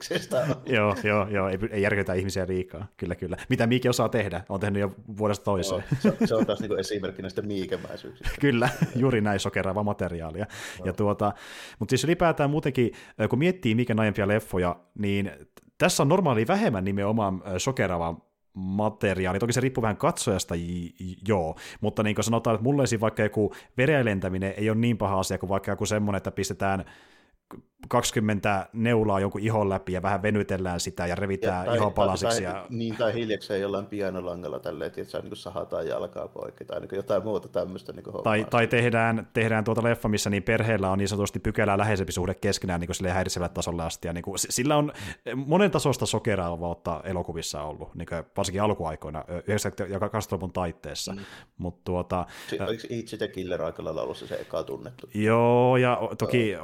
joo, 0.65 0.95
joo, 1.03 1.27
joo, 1.27 1.49
ei, 1.49 1.57
ei 1.71 1.81
järkytä 1.81 2.13
ihmisiä 2.13 2.47
liikaa, 2.47 2.87
kyllä, 2.97 3.15
kyllä. 3.15 3.37
Mitä 3.49 3.67
Miike 3.67 3.89
osaa 3.89 4.09
tehdä, 4.09 4.41
on 4.49 4.59
tehnyt 4.59 4.79
jo 4.79 4.91
vuodesta 5.17 5.43
toiseen. 5.43 5.83
Joo, 6.03 6.13
se, 6.19 6.27
se, 6.27 6.35
on 6.35 6.45
taas 6.45 6.59
niin 6.59 6.79
esimerkki 6.79 7.21
näistä 7.21 7.41
miikemäisyyksistä. 7.41 8.35
kyllä, 8.41 8.69
juuri 8.95 9.21
näin 9.21 9.39
sokeraava 9.39 9.83
materiaalia. 9.83 10.45
Ja 10.85 10.93
tuota, 10.93 11.33
mutta 11.79 11.91
siis 11.91 12.03
ylipäätään 12.03 12.49
muutenkin, 12.49 12.91
kun 13.29 13.39
miettii 13.39 13.75
Miiken 13.75 13.99
aiempia 13.99 14.27
leffoja, 14.27 14.79
niin 14.99 15.31
tässä 15.77 16.03
on 16.03 16.09
normaali 16.09 16.47
vähemmän 16.47 16.85
nimenomaan 16.85 17.41
sokeraavaa 17.57 18.34
materiaali. 18.55 19.39
Toki 19.39 19.53
se 19.53 19.61
riippuu 19.61 19.81
vähän 19.81 19.97
katsojasta, 19.97 20.55
joo, 21.27 21.55
mutta 21.81 22.03
niin 22.03 22.15
kuin 22.15 22.25
sanotaan, 22.25 22.55
että 22.55 22.63
mulle 22.63 22.83
vaikka 22.99 23.23
joku 23.23 23.53
verenlentäminen 23.77 24.53
ei 24.57 24.69
ole 24.69 24.77
niin 24.77 24.97
paha 24.97 25.19
asia 25.19 25.37
kuin 25.37 25.49
vaikka 25.49 25.71
joku 25.71 25.85
semmoinen, 25.85 26.17
että 26.17 26.31
pistetään 26.31 26.85
20 27.87 28.67
neulaa 28.73 29.19
jonkun 29.19 29.41
ihon 29.41 29.69
läpi 29.69 29.93
ja 29.93 30.01
vähän 30.01 30.21
venytellään 30.21 30.79
sitä 30.79 31.07
ja 31.07 31.15
revitään 31.15 31.65
ja, 31.75 31.89
palasiksi. 31.89 32.43
Tai, 32.43 32.53
ja... 32.53 32.65
Niin, 32.69 32.95
tai 32.95 33.13
hiljakseen 33.13 33.61
jollain 33.61 33.85
pianolangalla 33.85 34.59
tälleen, 34.59 34.87
että 34.87 35.11
saa 35.11 35.21
niin 35.21 35.35
sahataan 35.35 35.87
jalkaa 35.87 36.27
poikki 36.27 36.65
tai 36.65 36.79
niin 36.79 36.89
jotain 36.93 37.23
muuta 37.23 37.47
tämmöistä 37.47 37.93
niin 37.93 38.23
Tai, 38.23 38.45
tai 38.49 38.67
tehdään, 38.67 39.27
tehdään 39.33 39.63
tuota 39.63 39.83
leffa, 39.83 40.09
missä 40.09 40.29
niin 40.29 40.43
perheellä 40.43 40.91
on 40.91 40.97
niin 40.97 41.07
sanotusti 41.07 41.39
pykälää 41.39 41.77
läheisempi 41.77 42.11
suhde 42.11 42.33
keskenään 42.33 42.79
niin 42.79 42.89
kuin 42.99 43.11
häiritsevällä 43.11 43.53
tasolla 43.53 43.85
asti. 43.85 44.07
Ja 44.07 44.13
niin 44.13 44.23
kuin, 44.23 44.39
sillä 44.39 44.77
on 44.77 44.93
monen 45.35 45.71
tasosta 45.71 46.05
sokeraavuutta 46.05 47.01
elokuvissa 47.03 47.61
ollut, 47.63 47.95
niin 47.95 48.07
kuin, 48.07 48.23
varsinkin 48.37 48.61
alkuaikoina, 48.61 49.25
90- 49.29 49.91
ja 49.91 49.99
2000-luvun 49.99 50.51
taitteessa. 50.53 51.13
Mm. 51.13 51.19
Mut, 51.57 51.83
tuota, 51.83 52.25
Oliko 52.67 52.83
Eat 52.89 53.05
the 53.17 53.27
Killer 53.27 53.61
aika 53.61 53.83
lailla 53.83 54.01
ollut 54.01 54.17
se, 54.17 54.27
se 54.27 54.35
eka 54.35 54.63
tunnettu? 54.63 55.09
Joo, 55.13 55.77
ja 55.77 55.99
toki. 56.17 56.55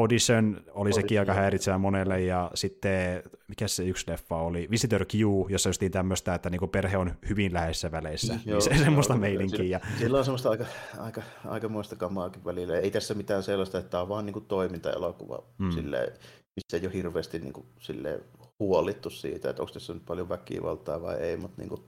Audition 0.00 0.60
oli 0.74 0.92
sekin 0.92 1.20
aika 1.20 1.34
häiritsevä 1.34 1.78
monelle, 1.78 2.20
ja 2.20 2.50
sitten, 2.54 3.22
mikä 3.48 3.68
se 3.68 3.84
yksi 3.84 4.10
leffa 4.10 4.36
oli, 4.36 4.68
Visitor 4.70 5.04
Q, 5.04 5.14
jossa 5.48 5.68
justiin 5.68 5.92
tämmöistä, 5.92 6.34
että 6.34 6.50
niinku 6.50 6.66
perhe 6.66 6.96
on 6.96 7.14
hyvin 7.28 7.54
läheisissä 7.54 7.92
väleissä, 7.92 8.34
niin, 8.34 8.42
joo, 8.46 8.60
se, 8.60 8.78
semmoista 8.78 9.16
meilinkiä. 9.16 9.78
Sillä, 9.78 9.98
sillä 9.98 10.18
on 10.18 10.24
semmoista 10.24 10.50
aika, 10.50 10.64
aika, 10.98 11.22
aika 11.44 11.68
muista 11.68 11.96
kamaakin 11.96 12.44
välillä, 12.44 12.78
ei 12.78 12.90
tässä 12.90 13.14
mitään 13.14 13.42
sellaista, 13.42 13.78
että 13.78 13.90
tämä 13.90 14.02
on 14.02 14.08
vaan 14.08 14.26
niinku 14.26 14.40
toimintaelokuva, 14.40 15.42
mm. 15.58 15.70
silleen, 15.70 16.12
missä 16.56 16.76
ei 16.76 16.86
ole 16.86 16.94
hirveästi 16.94 17.38
niinku, 17.38 17.66
silleen, 17.78 18.20
huolittu 18.60 19.10
siitä, 19.10 19.50
että 19.50 19.62
onko 19.62 19.72
tässä 19.72 19.94
nyt 19.94 20.04
paljon 20.06 20.28
väkivaltaa 20.28 21.02
vai 21.02 21.16
ei, 21.16 21.36
mutta 21.36 21.62
niinku, 21.62 21.84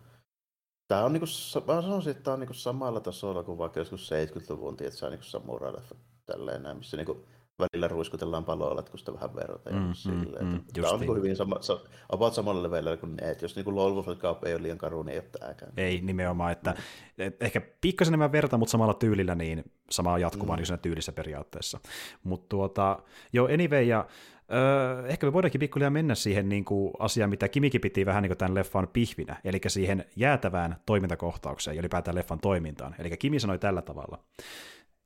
Tämä 0.90 1.04
on 1.04 1.12
niinku, 1.12 1.26
mä 1.66 1.82
sanoisin, 1.82 2.10
että 2.10 2.22
tämä 2.22 2.32
on 2.32 2.40
niinku 2.40 2.54
samalla 2.54 3.00
tasolla 3.00 3.42
kuin 3.42 3.58
vaikka 3.58 3.80
joskus 3.80 4.10
70-luvun, 4.10 4.76
että 4.80 4.98
se 4.98 5.06
on 5.06 5.12
niinku 5.12 5.26
samurai-leffa 5.26 5.94
tälleen 6.26 6.62
näin, 6.62 6.76
missä 6.76 6.96
niinku 6.96 7.24
välillä 7.60 7.88
ruiskutellaan 7.88 8.44
palolatkusta 8.44 9.14
vähän 9.14 9.34
verta. 9.34 9.70
Ja 9.70 9.80
mm, 9.80 9.92
silleen, 9.92 10.46
mm, 10.46 10.52
mm, 10.52 10.62
tämä 10.72 10.88
on 10.88 11.00
niinku 11.00 11.14
hyvin 11.14 11.36
sama, 11.36 11.56
sa, 11.60 11.80
about 12.08 12.34
samalla 12.34 12.62
leveillä 12.62 12.96
kuin 12.96 13.16
ne, 13.16 13.30
että 13.30 13.44
jos 13.44 13.56
niinku 13.56 13.74
Lolvus 13.74 14.06
Cup 14.18 14.44
ei 14.44 14.54
ole 14.54 14.62
liian 14.62 14.78
karu, 14.78 15.02
niin 15.02 15.12
ei 15.12 15.18
ole 15.18 15.28
tämäkään. 15.40 15.72
Ei 15.76 16.00
nimenomaan, 16.00 16.52
että 16.52 16.70
mm. 16.70 16.78
et 17.18 17.42
ehkä 17.42 17.60
pikkasen 17.80 18.10
enemmän 18.10 18.32
verta, 18.32 18.58
mutta 18.58 18.72
samalla 18.72 18.94
tyylillä, 18.94 19.34
niin 19.34 19.64
samaa 19.90 20.18
jatkuvaa 20.18 20.56
mm. 20.56 20.62
niin 20.62 20.78
tyylissä 20.78 21.12
periaatteessa. 21.12 21.80
Mutta 22.24 22.46
tuota, 22.48 22.98
joo, 23.32 23.48
anyway, 23.52 23.82
ja 23.82 24.06
Öö, 24.52 25.06
ehkä 25.06 25.26
me 25.26 25.32
voidaankin 25.32 25.58
pikkuhiljaa 25.58 25.90
mennä 25.90 26.14
siihen 26.14 26.48
niin 26.48 26.64
kuin 26.64 26.92
asiaan, 26.98 27.30
mitä 27.30 27.48
Kimikin 27.48 27.80
piti 27.80 28.06
vähän 28.06 28.22
niin 28.22 28.30
kuin 28.30 28.38
tämän 28.38 28.54
leffan 28.54 28.88
pihvinä, 28.92 29.36
eli 29.44 29.60
siihen 29.66 30.04
jäätävään 30.16 30.76
toimintakohtaukseen 30.86 31.76
ja 31.76 31.80
ylipäätään 31.80 32.14
leffan 32.14 32.40
toimintaan. 32.40 32.94
Eli 32.98 33.16
Kimi 33.16 33.40
sanoi 33.40 33.58
tällä 33.58 33.82
tavalla. 33.82 34.18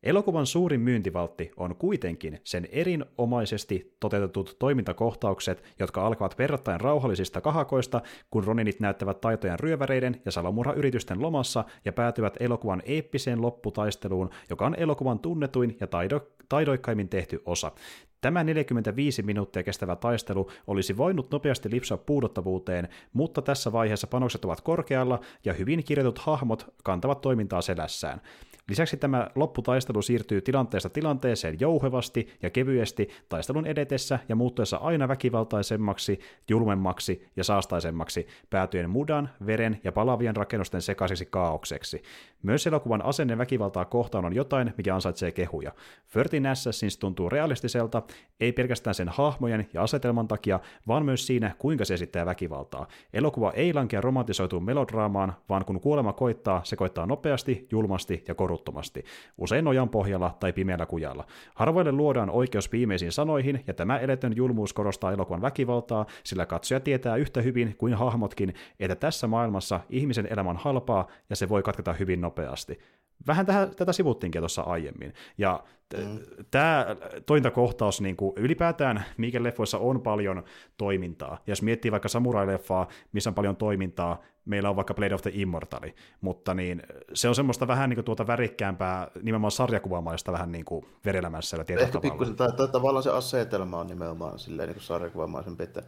Elokuvan 0.04 0.46
suurin 0.46 0.80
myyntivaltti 0.80 1.50
on 1.56 1.76
kuitenkin 1.76 2.40
sen 2.44 2.68
erinomaisesti 2.72 3.96
toteutetut 4.00 4.56
toimintakohtaukset, 4.58 5.64
jotka 5.78 6.06
alkavat 6.06 6.38
verrattain 6.38 6.80
rauhallisista 6.80 7.40
kahakoista, 7.40 8.02
kun 8.30 8.44
Roninit 8.44 8.80
näyttävät 8.80 9.20
taitojen 9.20 9.60
ryöväreiden 9.60 10.22
ja 10.24 10.32
salomurhayritysten 10.32 11.22
lomassa 11.22 11.64
ja 11.84 11.92
päätyvät 11.92 12.36
elokuvan 12.40 12.82
eeppiseen 12.84 13.42
lopputaisteluun, 13.42 14.30
joka 14.50 14.66
on 14.66 14.74
elokuvan 14.78 15.18
tunnetuin 15.18 15.76
ja 15.80 15.86
taido- 15.86 16.26
taidoikkaimmin 16.48 17.08
tehty 17.08 17.42
osa. 17.46 17.72
Tämä 18.20 18.44
45 18.44 19.22
minuuttia 19.22 19.62
kestävä 19.62 19.96
taistelu 19.96 20.50
olisi 20.66 20.96
voinut 20.96 21.30
nopeasti 21.30 21.70
lipsua 21.70 21.96
puudottavuuteen, 21.96 22.88
mutta 23.12 23.42
tässä 23.42 23.72
vaiheessa 23.72 24.06
panokset 24.06 24.44
ovat 24.44 24.60
korkealla 24.60 25.20
ja 25.44 25.52
hyvin 25.52 25.84
kirjoitut 25.84 26.18
hahmot 26.18 26.74
kantavat 26.82 27.20
toimintaa 27.20 27.62
selässään. 27.62 28.20
Lisäksi 28.68 28.96
tämä 28.96 29.28
lopputaistelu 29.34 30.02
siirtyy 30.02 30.40
tilanteesta 30.40 30.90
tilanteeseen 30.90 31.60
jouhevasti 31.60 32.28
ja 32.42 32.50
kevyesti 32.50 33.08
taistelun 33.28 33.66
edetessä 33.66 34.18
ja 34.28 34.36
muuttuessa 34.36 34.76
aina 34.76 35.08
väkivaltaisemmaksi, 35.08 36.20
julmemmaksi 36.50 37.28
ja 37.36 37.44
saastaisemmaksi, 37.44 38.26
päätyen 38.50 38.90
mudan, 38.90 39.30
veren 39.46 39.80
ja 39.84 39.92
palavien 39.92 40.36
rakennusten 40.36 40.82
sekaiseksi 40.82 41.26
kaaukseksi. 41.26 42.02
Myös 42.42 42.66
elokuvan 42.66 43.04
asenne 43.04 43.38
väkivaltaa 43.38 43.84
kohtaan 43.84 44.24
on 44.24 44.34
jotain, 44.34 44.74
mikä 44.76 44.94
ansaitsee 44.94 45.32
kehuja. 45.32 45.72
Thirteen 46.12 46.46
Assassins 46.46 46.98
tuntuu 46.98 47.28
realistiselta, 47.28 48.02
ei 48.40 48.52
pelkästään 48.52 48.94
sen 48.94 49.08
hahmojen 49.08 49.68
ja 49.72 49.82
asetelman 49.82 50.28
takia, 50.28 50.60
vaan 50.88 51.04
myös 51.04 51.26
siinä, 51.26 51.54
kuinka 51.58 51.84
se 51.84 51.94
esittää 51.94 52.26
väkivaltaa. 52.26 52.86
Elokuva 53.12 53.52
ei 53.52 53.74
lankea 53.74 54.00
romantisoituun 54.00 54.64
melodraamaan, 54.64 55.34
vaan 55.48 55.64
kun 55.64 55.80
kuolema 55.80 56.12
koittaa, 56.12 56.60
se 56.64 56.76
koittaa 56.76 57.06
nopeasti, 57.06 57.68
julmasti 57.70 58.24
ja 58.28 58.34
koruttomasti, 58.54 59.04
usein 59.38 59.64
nojan 59.64 59.88
pohjalla 59.88 60.36
tai 60.40 60.52
pimeällä 60.52 60.86
kujalla. 60.86 61.26
Harvoille 61.54 61.92
luodaan 61.92 62.30
oikeus 62.30 62.72
viimeisiin 62.72 63.12
sanoihin, 63.12 63.64
ja 63.66 63.74
tämä 63.74 63.98
eletön 63.98 64.36
julmuus 64.36 64.72
korostaa 64.72 65.12
elokuvan 65.12 65.42
väkivaltaa, 65.42 66.06
sillä 66.24 66.46
katsoja 66.46 66.80
tietää 66.80 67.16
yhtä 67.16 67.42
hyvin 67.42 67.74
kuin 67.78 67.94
hahmotkin, 67.94 68.54
että 68.80 68.94
tässä 68.94 69.26
maailmassa 69.26 69.80
ihmisen 69.90 70.28
elämä 70.30 70.50
on 70.50 70.56
halpaa, 70.56 71.06
ja 71.30 71.36
se 71.36 71.48
voi 71.48 71.62
katketa 71.62 71.92
hyvin 71.92 72.20
nopeasti. 72.20 72.78
Vähän 73.26 73.46
tähän, 73.46 73.74
tätä 73.76 73.92
sivuttiinkin 73.92 74.40
tuossa 74.40 74.62
aiemmin. 74.62 75.14
Ja 75.38 75.64
mm. 75.96 76.18
tämä 76.50 76.86
toimintakohtaus 77.26 78.00
niin 78.00 78.16
kuin 78.16 78.32
ylipäätään, 78.36 79.04
mikä 79.16 79.42
leffoissa 79.42 79.78
on 79.78 80.02
paljon 80.02 80.42
toimintaa. 80.76 81.30
Ja 81.30 81.50
jos 81.50 81.62
miettii 81.62 81.92
vaikka 81.92 82.08
samurai-leffaa, 82.08 82.88
missä 83.12 83.30
on 83.30 83.34
paljon 83.34 83.56
toimintaa, 83.56 84.22
meillä 84.44 84.70
on 84.70 84.76
vaikka 84.76 84.94
Blade 84.94 85.14
of 85.14 85.22
the 85.22 85.30
Immortali, 85.34 85.94
mutta 86.20 86.54
niin, 86.54 86.82
se 87.14 87.28
on 87.28 87.34
semmoista 87.34 87.66
vähän 87.66 87.90
niin 87.90 87.96
kuin 87.96 88.04
tuota 88.04 88.26
värikkäämpää, 88.26 89.08
nimenomaan 89.22 89.50
sarjakuvamaista 89.50 90.32
vähän 90.32 90.52
niin 90.52 90.64
kuin 90.64 90.86
verelämässä 91.04 91.56
Ehkä 91.68 92.00
pikkusen, 92.00 92.36
tai, 92.36 92.52
tai, 92.52 92.68
tavallaan 92.68 93.02
se 93.02 93.10
asetelma 93.10 93.80
on 93.80 93.86
nimenomaan 93.86 94.38
silleen 94.38 94.68
niin 94.68 94.80
sarjakuvamaisempi, 94.80 95.64
että 95.64 95.82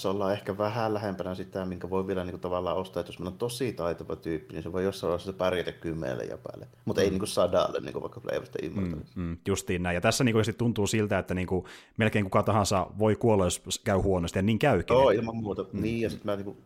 se 0.00 0.08
ollaan 0.08 0.32
ehkä 0.32 0.58
vähän 0.58 0.94
lähempänä 0.94 1.34
sitä, 1.34 1.64
minkä 1.64 1.90
voi 1.90 2.06
vielä 2.06 2.24
niin 2.24 2.32
kuin, 2.32 2.40
tavallaan 2.40 2.76
ostaa, 2.76 3.00
että 3.00 3.12
jos 3.12 3.18
meillä 3.18 3.32
on 3.32 3.38
tosi 3.38 3.72
taitava 3.72 4.16
tyyppi, 4.16 4.52
niin 4.52 4.62
se 4.62 4.72
voi 4.72 4.84
jossain 4.84 5.08
vaiheessa 5.08 5.32
pärjätä 5.32 5.72
kymmenelle 5.72 6.24
ja 6.24 6.38
päälle, 6.38 6.68
mutta 6.84 7.00
mm. 7.00 7.04
ei 7.04 7.10
niin 7.10 7.18
kuin 7.18 7.28
sadalle, 7.28 7.80
niin 7.80 7.92
kuin 7.92 8.02
vaikka 8.02 8.20
Flavorista 8.20 8.58
mm, 8.70 9.02
mm, 9.14 9.36
justiin 9.48 9.82
näin, 9.82 9.94
ja 9.94 10.00
tässä 10.00 10.24
niin 10.24 10.32
kuin, 10.32 10.44
tuntuu 10.58 10.86
siltä, 10.86 11.18
että 11.18 11.34
niin 11.34 11.46
kuin, 11.46 11.64
melkein 11.96 12.24
kuka 12.24 12.42
tahansa 12.42 12.86
voi 12.98 13.16
kuolla, 13.16 13.44
jos 13.44 13.80
käy 13.84 13.96
huonosti, 13.98 14.38
ja 14.38 14.42
niin 14.42 14.58
käykin. 14.58 14.94
Joo, 14.94 15.10
ilman 15.10 15.36
muuta. 15.36 15.62
Mm. 15.72 15.82
Niin, 15.82 16.00
ja 16.00 16.10
sitten 16.10 16.32
mä 16.32 16.36
niin 16.36 16.44
kuin, 16.44 16.56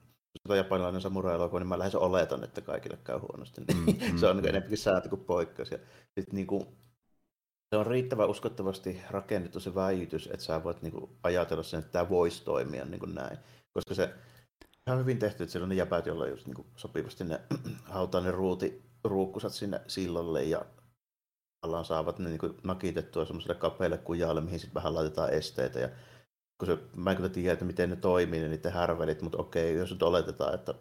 sitä 0.42 0.56
japanilainen 0.56 1.00
samurai-elokuva, 1.00 1.58
niin 1.58 1.68
mä 1.68 1.78
lähes 1.78 1.94
oletan, 1.94 2.44
että 2.44 2.60
kaikille 2.60 2.98
käy 3.04 3.18
huonosti. 3.18 3.60
Mm, 3.60 3.84
mm, 4.12 4.18
se 4.18 4.26
on 4.26 4.36
niin 4.36 4.48
enemmänkin 4.48 4.78
sääntö 4.78 5.08
kuin 5.08 5.24
poikkeus. 5.24 5.70
Ja 5.70 5.78
sitten 6.14 6.34
niin 6.34 6.46
kuin, 6.46 6.66
se 7.70 7.76
on 7.76 7.86
riittävän 7.86 8.28
uskottavasti 8.28 9.02
rakennettu 9.10 9.60
se 9.60 9.74
väijytys, 9.74 10.26
että 10.26 10.44
sä 10.44 10.64
voit 10.64 10.82
niinku 10.82 11.10
ajatella 11.22 11.62
sen, 11.62 11.78
että 11.78 11.92
tämä 11.92 12.08
voisi 12.08 12.44
toimia 12.44 12.84
niin 12.84 13.00
kuin 13.00 13.14
näin. 13.14 13.38
Koska 13.74 13.94
se 13.94 14.14
on 14.90 14.98
hyvin 14.98 15.18
tehty, 15.18 15.42
että 15.42 15.52
siellä 15.52 15.64
on 15.64 15.68
ne 15.68 15.74
jäpät, 15.74 16.06
joilla 16.06 16.26
just 16.26 16.46
niinku 16.46 16.66
sopivasti 16.76 17.24
ne 17.24 17.40
hautaa 17.84 18.20
ne 18.20 18.30
ruuti, 18.30 18.82
ruukkusat 19.04 19.52
sinne 19.52 19.80
sillalle 19.86 20.44
ja 20.44 20.64
ollaan 21.62 21.84
saavat 21.84 22.18
ne 22.18 22.28
niinku 22.28 22.54
nakitettua 22.62 23.24
semmoiselle 23.24 23.54
kapeille 23.54 23.98
kujalle, 23.98 24.40
mihin 24.40 24.60
sitten 24.60 24.74
vähän 24.74 24.94
laitetaan 24.94 25.32
esteitä. 25.32 25.78
Ja 25.78 25.88
kun 26.58 26.66
se, 26.66 26.78
mä 26.96 27.10
en 27.10 27.16
kyllä 27.16 27.28
tiedä, 27.28 27.52
että 27.52 27.64
miten 27.64 27.90
ne 27.90 27.96
toimii, 27.96 28.40
ne 28.40 28.48
niiden 28.48 28.72
härvelit, 28.72 29.22
mutta 29.22 29.38
okei, 29.38 29.76
jos 29.76 29.90
nyt 29.90 30.02
oletetaan, 30.02 30.54
että 30.54 30.74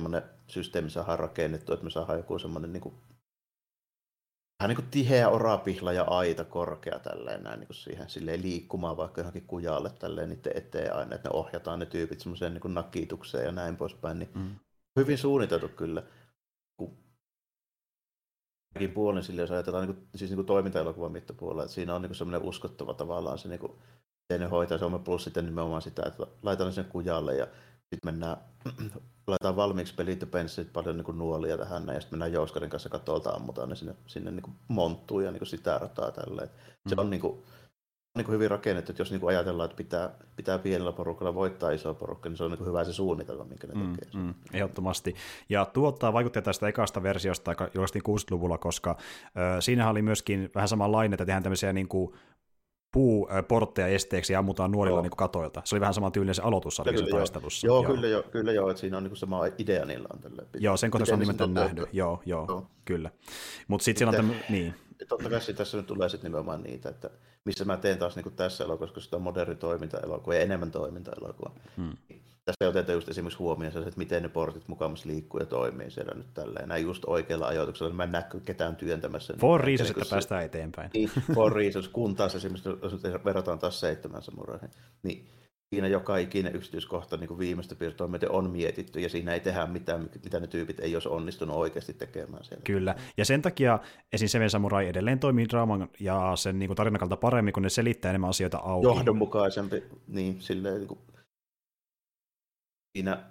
semmoinen 0.00 0.30
systeemi 0.46 0.90
saadaan 0.90 1.18
rakennettu, 1.18 1.72
että 1.72 1.84
me 1.84 1.90
saadaan 1.90 2.18
joku 2.18 2.38
semmoinen 2.38 2.72
niin 2.72 2.94
vähän 4.60 4.68
niin 4.68 4.76
kuin 4.76 4.90
tiheä 4.90 5.28
orapihla 5.28 5.92
ja 5.92 6.02
aita 6.02 6.44
korkea 6.44 6.98
tälleen 6.98 7.42
näin 7.42 7.60
niin 7.60 7.66
kuin 7.66 7.76
siihen 7.76 8.10
silleen 8.10 8.42
liikkumaan 8.42 8.96
vaikka 8.96 9.20
johonkin 9.20 9.46
kujalle 9.46 9.90
tälleen 9.90 10.28
niiden 10.28 10.56
eteen 10.56 10.94
aina, 10.94 11.14
että 11.14 11.28
ne 11.28 11.36
ohjataan 11.36 11.78
ne 11.78 11.86
tyypit 11.86 12.20
semmoiseen 12.20 12.54
niin 12.54 12.74
nakitukseen 12.74 13.44
ja 13.44 13.52
näin 13.52 13.76
poispäin, 13.76 14.18
niin 14.18 14.30
mm. 14.34 14.54
hyvin 14.96 15.18
suunniteltu 15.18 15.68
kyllä. 15.68 16.02
Kun 16.76 16.96
puolen 18.94 19.22
sille, 19.22 19.40
jos 19.40 19.50
ajatellaan 19.50 19.86
niin 19.86 19.96
kuin, 19.96 20.08
siis 20.14 20.30
niin 20.30 20.36
kuin 20.36 20.46
toimintaelokuvan 20.46 21.12
mittapuolella, 21.12 21.62
että 21.62 21.74
siinä 21.74 21.94
on 21.94 22.02
niin 22.02 22.14
semmoinen 22.14 22.48
uskottava 22.48 22.94
tavallaan 22.94 23.38
se, 23.38 23.48
niin 23.48 23.60
kuin, 23.60 23.72
miten 24.28 24.40
ne 24.40 24.46
hoitaa 24.46 24.78
se 24.78 24.84
plus 25.04 25.24
sitten 25.24 25.44
nimenomaan 25.44 25.82
sitä, 25.82 26.02
että 26.06 26.26
laitetaan 26.42 26.72
sen 26.72 26.84
kujalle 26.84 27.36
ja 27.36 27.46
sitten 27.94 28.14
mennään, 28.14 28.36
laitetaan 29.26 29.56
valmiiksi 29.56 29.94
pelit 29.94 30.20
ja 30.20 30.26
penssit, 30.26 30.72
paljon 30.72 30.96
niin 30.96 31.04
kuin 31.04 31.18
nuolia 31.18 31.58
tähän, 31.58 31.86
ja 31.86 32.00
sitten 32.00 32.10
mennään 32.10 32.32
Jouskarin 32.32 32.70
kanssa 32.70 32.88
katolta, 32.88 33.30
ammutaan 33.30 33.68
ne 33.68 33.76
sinne, 33.76 33.94
sinne 34.06 34.30
niin 34.30 34.42
kuin 34.42 34.56
monttuun 34.68 35.24
ja 35.24 35.30
niin 35.30 35.38
kuin 35.40 35.48
sitä 35.48 35.78
rataa 35.78 36.10
tälleen. 36.10 36.50
Se 36.88 36.94
mm. 36.94 36.98
on 36.98 37.10
niin 37.10 37.20
kuin, 37.20 37.42
niin 38.16 38.24
kuin 38.24 38.34
hyvin 38.34 38.50
rakennettu, 38.50 38.92
että 38.92 39.00
jos 39.00 39.10
niin 39.10 39.20
kuin 39.20 39.28
ajatellaan, 39.28 39.64
että 39.64 39.76
pitää, 39.76 40.10
pitää 40.36 40.58
pienellä 40.58 40.92
porukalla 40.92 41.34
voittaa 41.34 41.70
iso 41.70 41.94
porukka, 41.94 42.28
niin 42.28 42.36
se 42.36 42.44
on 42.44 42.50
niin 42.50 42.58
kuin 42.58 42.68
hyvä 42.68 42.84
se 42.84 42.92
suunnitelma, 42.92 43.44
minkä 43.44 43.66
ne 43.66 43.74
mm, 43.74 43.92
tekee. 43.92 44.20
Mm, 44.20 44.34
ehdottomasti. 44.52 45.14
Ja 45.48 45.64
tuottaa 45.64 46.12
vaikuttaa 46.12 46.42
tästä 46.42 46.68
ekasta 46.68 47.02
versiosta, 47.02 47.50
joka 47.50 47.68
julkaistiin 47.74 48.02
60-luvulla, 48.08 48.58
koska 48.58 48.90
äh, 48.90 49.34
siinähän 49.60 49.90
oli 49.90 50.02
myöskin 50.02 50.50
vähän 50.54 50.68
samanlainen, 50.68 51.14
että 51.14 51.26
tehdään 51.26 51.42
tämmöisiä 51.42 51.72
niin 51.72 51.88
kuin 51.88 52.14
puuportteja 52.96 53.88
esteeksi 53.88 54.32
ja 54.32 54.38
ammutaan 54.38 54.70
nuorilla 54.70 55.02
niin 55.02 55.10
katoilta. 55.10 55.62
Se 55.64 55.74
oli 55.74 55.80
vähän 55.80 55.94
sama 55.94 56.10
tyylinen 56.10 56.34
se 56.34 56.42
aloitus 56.42 56.82
kyllä, 56.84 57.10
taistelussa. 57.10 57.66
Joo, 57.66 57.82
joo, 57.82 57.94
kyllä 57.94 58.06
joo, 58.06 58.22
kyllä 58.22 58.52
joo, 58.52 58.70
että 58.70 58.80
siinä 58.80 58.96
on 58.96 59.04
niin 59.04 59.16
sama 59.16 59.46
idea 59.58 59.84
niillä 59.84 60.08
on 60.12 60.20
tälle. 60.20 60.46
Joo, 60.58 60.76
sen 60.76 60.90
kohtaisesti 60.90 61.14
on 61.14 61.20
nimenomaan 61.20 61.54
nähnyt, 61.54 61.88
joo, 61.92 62.22
joo, 62.26 62.44
joo, 62.48 62.66
kyllä. 62.84 63.10
Mutta 63.68 63.84
sitten 63.84 63.98
siellä 63.98 64.10
on 64.10 64.16
tämmöinen, 64.16 64.44
niin. 64.48 64.74
Totta 65.08 65.30
kai 65.30 65.40
tässä 65.56 65.76
nyt 65.76 65.86
tulee 65.86 66.08
sitten 66.08 66.30
nimenomaan 66.30 66.62
niitä, 66.62 66.88
että 66.88 67.10
missä 67.44 67.64
mä 67.64 67.76
teen 67.76 67.98
taas 67.98 68.16
niin 68.16 68.32
tässä 68.36 68.64
elokuvassa, 68.64 68.94
koska 68.94 69.04
sitä 69.04 69.16
on 69.16 69.22
moderni 69.22 69.54
toiminta-elokuva 69.54 70.34
ja 70.34 70.40
enemmän 70.40 70.70
toiminta-elokuva. 70.70 71.50
Hmm 71.76 71.96
tässä 72.46 72.64
ei 72.64 72.68
oteta 72.68 72.92
just 72.92 73.08
esimerkiksi 73.08 73.38
huomioon 73.38 73.72
se, 73.72 73.78
että 73.78 73.92
miten 73.96 74.22
ne 74.22 74.28
portit 74.28 74.68
mukamassa 74.68 75.08
liikkuu 75.08 75.40
ja 75.40 75.46
toimii 75.46 75.90
siellä 75.90 76.14
nyt 76.14 76.34
tälleen. 76.34 76.68
Näin 76.68 76.84
just 76.84 77.04
oikealla 77.06 77.46
ajoituksella, 77.46 77.90
niin 77.90 77.96
mä 77.96 78.04
en 78.04 78.12
näe 78.12 78.24
ketään 78.44 78.76
työntämässä. 78.76 79.34
For 79.40 79.60
reasons, 79.60 79.90
että 79.90 80.04
päästään 80.10 80.44
eteenpäin. 80.44 80.90
Niin, 80.94 81.10
for 81.34 81.52
reasons, 81.52 81.88
kun 81.88 82.16
taas 82.16 82.34
esimerkiksi, 82.34 82.68
jos 82.68 83.02
verrataan 83.24 83.58
taas 83.58 83.80
seitsemän 83.80 84.22
samuraihin, 84.22 84.70
niin 85.02 85.26
siinä 85.74 85.88
joka 85.88 86.16
ikinen 86.16 86.56
yksityiskohta 86.56 87.16
niin 87.16 87.28
kuin 87.28 87.38
viimeistä 87.38 87.74
piirtoa 87.74 88.08
myöten 88.08 88.30
on 88.30 88.50
mietitty, 88.50 89.00
ja 89.00 89.08
siinä 89.08 89.34
ei 89.34 89.40
tehdä 89.40 89.66
mitään, 89.66 90.10
mitä 90.24 90.40
ne 90.40 90.46
tyypit 90.46 90.80
ei 90.80 90.96
olisi 90.96 91.08
onnistunut 91.08 91.56
oikeasti 91.56 91.94
tekemään 91.94 92.44
siellä. 92.44 92.62
Kyllä, 92.64 92.94
ja 93.16 93.24
sen 93.24 93.42
takia 93.42 93.78
esim. 94.12 94.28
Seven 94.28 94.50
Samurai 94.50 94.88
edelleen 94.88 95.18
toimii 95.18 95.48
draaman 95.48 95.88
ja 96.00 96.32
sen 96.36 96.58
niin 96.58 96.68
kuin 96.68 96.76
tarinakalta 96.76 97.16
paremmin, 97.16 97.52
kun 97.52 97.62
ne 97.62 97.68
selittää 97.68 98.10
enemmän 98.10 98.30
asioita 98.30 98.58
auki. 98.58 98.86
Johdonmukaisempi, 98.86 99.82
niin 100.06 100.36
silleen, 100.40 100.74
niin 100.74 100.88
kuin, 100.88 101.00
siinä 102.96 103.24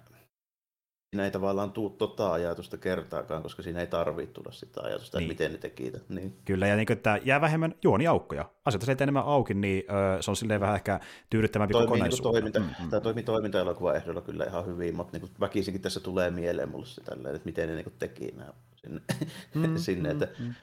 siinä 1.10 1.24
ei 1.24 1.30
tavallaan 1.30 1.72
tule 1.72 1.92
tota 1.98 2.32
ajatusta 2.32 2.76
kertaakaan, 2.76 3.42
koska 3.42 3.62
siinä 3.62 3.80
ei 3.80 3.86
tarvitse 3.86 4.32
tulla 4.32 4.52
sitä 4.52 4.80
ajatusta, 4.82 5.18
niin. 5.18 5.30
että 5.30 5.44
miten 5.44 5.52
ne 5.52 5.58
teki 5.58 5.92
Niin. 6.08 6.36
Kyllä, 6.44 6.66
ja 6.66 6.76
niin 6.76 6.86
kuin, 6.86 6.96
että 6.96 7.18
jää 7.24 7.40
vähemmän 7.40 7.74
juoniaukkoja. 7.84 8.50
Asioita 8.64 8.86
se 8.86 8.96
enemmän 9.00 9.24
auki, 9.24 9.54
niin 9.54 9.84
ö, 10.18 10.22
se 10.22 10.30
on 10.30 10.36
silleen 10.36 10.60
vähän 10.60 10.74
ehkä 10.74 11.00
tyydyttävämpi 11.30 11.72
toimii 11.72 11.86
kokonaisuus. 11.86 12.22
Niin 12.22 12.32
toiminta, 12.32 12.60
mm-hmm. 12.60 12.90
Tämä 12.90 13.00
toimii 13.00 13.22
toimintaelokuva 13.24 13.94
ehdolla 13.94 14.20
kyllä 14.20 14.44
ihan 14.44 14.66
hyvin, 14.66 14.96
mutta 14.96 15.18
niin 15.18 15.30
väkisinkin 15.40 15.82
tässä 15.82 16.00
tulee 16.00 16.30
mieleen 16.30 16.68
mulle 16.68 16.86
se 16.86 17.00
tälleen, 17.00 17.34
että 17.34 17.46
miten 17.46 17.68
ne 17.68 17.74
niin 17.74 17.92
teki 17.98 18.32
nämä 18.36 18.52
sinne. 18.76 19.00
Mm-hmm. 19.54 19.78
sinne 19.86 20.10
että... 20.10 20.24
mm-hmm. 20.38 20.54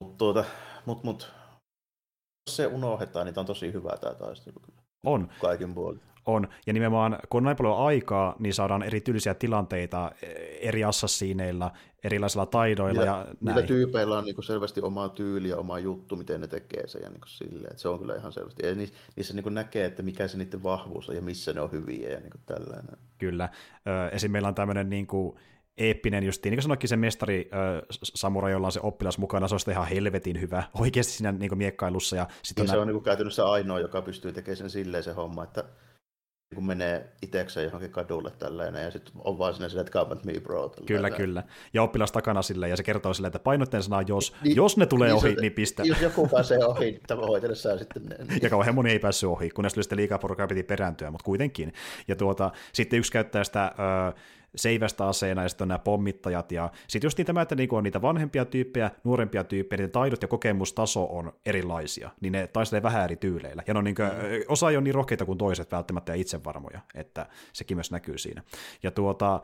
Mutta 0.00 0.18
tuota, 0.18 0.44
mut, 0.86 1.04
mut, 1.04 1.32
jos 2.46 2.56
se 2.56 2.66
unohdetaan, 2.66 3.26
niin 3.26 3.34
tämä 3.34 3.42
on 3.42 3.46
tosi 3.46 3.72
hyvä 3.72 3.96
tämä 4.00 4.14
taistelu 4.14 4.60
kyllä. 4.60 4.82
On. 5.06 5.28
Kaikin 5.40 5.74
puolin 5.74 6.00
on. 6.26 6.48
Ja 6.66 6.72
nimenomaan, 6.72 7.18
kun 7.28 7.38
on 7.38 7.44
näin 7.44 7.56
paljon 7.56 7.78
aikaa, 7.78 8.36
niin 8.38 8.54
saadaan 8.54 8.82
erityisiä 8.82 9.34
tilanteita 9.34 10.10
e, 10.22 10.26
eri 10.60 10.84
assassiineilla, 10.84 11.72
erilaisilla 12.04 12.46
taidoilla. 12.46 13.00
Niillä, 13.00 13.16
ja 13.16 13.26
niillä 13.40 13.62
tyypeillä 13.62 14.18
on 14.18 14.24
niin 14.24 14.42
selvästi 14.42 14.80
oma 14.80 15.08
tyyli 15.08 15.48
ja 15.48 15.56
oma 15.56 15.78
juttu, 15.78 16.16
miten 16.16 16.40
ne 16.40 16.46
tekee 16.46 16.86
sen. 16.86 17.02
Ja 17.02 17.10
niin 17.10 17.20
silleen, 17.26 17.70
että 17.70 17.82
se 17.82 17.88
on 17.88 17.98
kyllä 17.98 18.16
ihan 18.16 18.32
selvästi. 18.32 18.66
Ja 18.66 18.74
niissä 19.16 19.34
niin 19.34 19.54
näkee, 19.54 19.84
että 19.84 20.02
mikä 20.02 20.28
se 20.28 20.38
niiden 20.38 20.62
vahvuus 20.62 21.08
on 21.08 21.14
ja 21.14 21.22
missä 21.22 21.52
ne 21.52 21.60
on 21.60 21.72
hyviä 21.72 22.10
ja 22.10 22.20
niin 22.20 22.30
tällainen. 22.46 22.96
Kyllä. 23.18 23.48
Esim. 24.12 24.30
meillä 24.30 24.48
on 24.48 24.54
tämmöinen 24.54 24.90
niin 24.90 25.06
kuin, 25.06 25.36
eeppinen 25.78 26.24
justiin, 26.24 26.50
niin 26.50 26.56
kuin 26.56 26.62
sanoikin 26.62 26.88
se 26.88 26.96
mestari 26.96 27.50
äh, 27.52 27.82
Samurai, 28.02 28.52
jolla 28.52 28.66
on 28.66 28.72
se 28.72 28.80
oppilas 28.82 29.18
mukana, 29.18 29.48
se 29.48 29.54
on 29.54 29.60
ihan 29.70 29.88
helvetin 29.88 30.40
hyvä 30.40 30.62
oikeasti 30.80 31.12
siinä 31.12 31.32
niin 31.32 31.48
kuin, 31.48 31.58
miekkailussa. 31.58 32.16
Ja 32.16 32.26
sit 32.42 32.56
niin 32.56 32.62
on 32.62 32.68
se 32.68 32.74
nä- 32.74 32.80
on 32.80 32.86
niin 32.86 32.94
kuin, 32.94 33.04
käytännössä 33.04 33.46
ainoa, 33.46 33.80
joka 33.80 34.02
pystyy 34.02 34.32
tekemään 34.32 34.56
sen 34.56 34.70
silleen 34.70 35.02
se 35.02 35.12
homma, 35.12 35.44
että 35.44 35.64
kun 36.56 36.66
menee 36.66 37.06
itsekseen 37.22 37.64
johonkin 37.64 37.90
kadulle 37.90 38.32
tällainen, 38.38 38.84
ja 38.84 38.90
sitten 38.90 39.12
on 39.24 39.38
vaan 39.38 39.54
sinne 39.54 39.68
silleen, 39.68 39.86
että 39.86 39.98
come 39.98 40.16
me 40.24 40.40
bro. 40.40 40.68
Tällainen. 40.68 40.86
Kyllä, 40.86 41.10
kyllä. 41.10 41.42
Ja 41.74 41.82
oppilas 41.82 42.12
takana 42.12 42.42
sille, 42.42 42.68
ja 42.68 42.76
se 42.76 42.82
kertoo 42.82 43.14
silleen, 43.14 43.28
että 43.28 43.38
painotteen 43.38 43.82
sanaa 43.82 44.02
jos, 44.02 44.34
niin, 44.44 44.56
jos 44.56 44.76
ne 44.76 44.86
tulee 44.86 45.08
niin, 45.08 45.16
ohi, 45.16 45.34
se, 45.34 45.40
niin 45.40 45.52
pistä. 45.52 45.82
Jos 45.82 46.00
joku 46.00 46.28
pääsee 46.28 46.64
ohi, 46.64 47.00
tavoitellessaan 47.06 47.78
sitten 47.78 48.02
ne. 48.06 48.16
Niin. 48.18 48.42
Ja 48.46 48.50
kauhean 48.50 48.74
moni 48.74 48.90
ei 48.90 48.98
päässyt 48.98 49.28
ohi, 49.28 49.50
kunnes 49.50 49.72
sitten 49.72 49.98
liikaa 49.98 50.18
porukkaa 50.18 50.46
piti 50.46 50.62
perääntyä, 50.62 51.10
mutta 51.10 51.24
kuitenkin. 51.24 51.72
Ja 52.08 52.16
tuota, 52.16 52.50
sitten 52.72 52.98
yksi 52.98 53.12
käyttää 53.12 53.44
sitä... 53.44 53.74
Öö, 53.78 54.20
seivästä 54.56 55.06
aseena, 55.06 55.42
ja 55.42 55.48
sitten 55.48 55.64
on 55.64 55.68
nämä 55.68 55.78
pommittajat, 55.78 56.52
ja 56.52 56.70
sitten 56.88 57.06
just 57.06 57.18
niin 57.18 57.26
tämä, 57.26 57.42
että 57.42 57.54
niinku 57.54 57.76
on 57.76 57.84
niitä 57.84 58.02
vanhempia 58.02 58.44
tyyppejä, 58.44 58.90
nuorempia 59.04 59.44
tyyppejä, 59.44 59.76
niiden 59.78 59.90
taidot 59.90 60.22
ja 60.22 60.28
kokemustaso 60.28 61.04
on 61.04 61.32
erilaisia, 61.46 62.10
niin 62.20 62.32
ne 62.32 62.46
taistelee 62.46 62.82
vähän 62.82 63.04
eri 63.04 63.16
tyyleillä, 63.16 63.62
ja 63.66 63.74
no 63.74 63.80
niinku, 63.80 64.02
osa 64.48 64.70
ei 64.70 64.76
ole 64.76 64.84
niin 64.84 64.94
rohkeita 64.94 65.24
kuin 65.24 65.38
toiset 65.38 65.72
välttämättä 65.72 66.12
ja 66.12 66.20
itsevarmoja, 66.20 66.80
että 66.94 67.26
sekin 67.52 67.76
myös 67.76 67.90
näkyy 67.90 68.18
siinä. 68.18 68.42
Ja 68.82 68.90
tuota, 68.90 69.40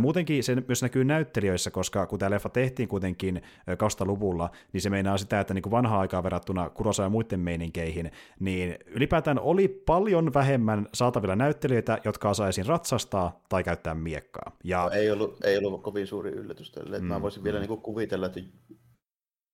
muutenkin 0.00 0.44
se 0.44 0.56
myös 0.68 0.82
näkyy 0.82 1.04
näyttelijöissä, 1.04 1.70
koska 1.70 2.06
kun 2.06 2.18
tämä 2.18 2.30
leffa 2.30 2.48
tehtiin 2.48 2.88
kuitenkin 2.88 3.42
2000-luvulla, 3.70 4.50
niin 4.72 4.80
se 4.80 4.90
meinaa 4.90 5.18
sitä, 5.18 5.40
että 5.40 5.54
niinku 5.54 5.70
vanhaa 5.70 6.00
aikaa 6.00 6.22
verrattuna 6.22 6.70
Kurosa 6.70 7.02
ja 7.02 7.08
muiden 7.08 7.40
meininkeihin, 7.40 8.12
niin 8.40 8.78
ylipäätään 8.86 9.38
oli 9.38 9.68
paljon 9.68 10.34
vähemmän 10.34 10.86
saatavilla 10.94 11.36
näyttelijöitä, 11.36 11.98
jotka 12.04 12.30
osaisin 12.30 12.66
ratsastaa 12.66 13.40
tai 13.48 13.64
käyttää 13.64 13.94
miekkaa. 13.94 14.47
Ja... 14.64 14.82
No, 14.82 14.90
ei, 14.90 15.10
ollut, 15.10 15.44
ei 15.44 15.58
ollut 15.58 15.82
kovin 15.82 16.06
suuri 16.06 16.30
yllätys 16.30 16.70
tälle. 16.70 16.98
Mm, 16.98 17.04
mä 17.04 17.22
voisin 17.22 17.40
mm. 17.40 17.44
vielä 17.44 17.58
niin 17.58 17.68
kuin 17.68 17.80
kuvitella, 17.80 18.26
että 18.26 18.40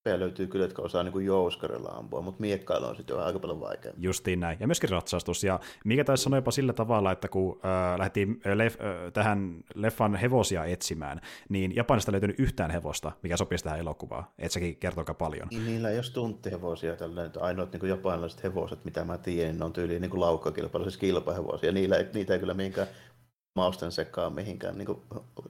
löytyy 0.07 0.47
kyllä, 0.47 0.65
jotka 0.65 0.83
osaa 0.83 1.03
niin 1.03 1.25
jouskarilla 1.25 1.89
ampua, 1.89 2.23
mutta 2.23 2.41
miekkailu 2.41 2.87
on 2.87 2.97
sitten 2.97 3.19
aika 3.19 3.39
paljon 3.39 3.61
vaikeaa. 3.61 3.95
Justiin 3.99 4.41
näin. 4.41 4.57
Ja 4.61 4.67
myöskin 4.67 4.91
ratsastus. 4.91 5.45
Ja 5.45 5.61
mikä 5.85 6.05
taisi 6.05 6.25
sanoa 6.25 6.39
jopa 6.39 6.51
sillä 6.51 6.73
tavalla, 6.73 7.13
että 7.13 7.29
kun 7.29 7.61
äh, 7.65 7.99
lähdettiin 7.99 8.41
lef- 8.45 8.85
äh, 8.85 9.13
tähän 9.13 9.61
leffan 9.75 10.17
hevosia 10.17 10.65
etsimään, 10.65 11.21
niin 11.49 11.77
Japanista 11.77 12.11
ei 12.11 12.13
löytynyt 12.13 12.41
yhtään 12.41 12.71
hevosta, 12.71 13.13
mikä 13.23 13.37
sopisi 13.37 13.65
tähän 13.65 13.81
elokuvaan. 13.81 14.25
Et 14.39 14.53
sekin 14.53 14.77
kertoo 14.77 15.05
paljon. 15.05 15.49
Niin, 15.51 15.67
niillä 15.67 15.91
ei 15.91 15.97
ole 15.97 16.05
tunttihevosia. 16.13 16.97
Tällainen, 16.97 17.33
ainoat 17.41 17.73
niin 17.73 17.89
japanilaiset 17.89 18.43
hevoset, 18.43 18.85
mitä 18.85 19.05
mä 19.05 19.19
tiedän, 19.19 19.59
ne 19.59 19.65
on 19.65 19.73
tyyliin 19.73 20.03
niin 20.03 20.21
laukkakilpailu, 20.21 20.85
siis 20.85 20.97
kilpahevosia. 20.97 21.73
Niillä, 21.73 21.97
niitä 22.15 22.33
ei 22.33 22.39
kyllä 22.39 22.55
mihinkään 22.55 22.89
mausten 23.55 23.93
sekaan 23.93 24.35
mihinkään 24.35 24.79
niin 24.79 24.89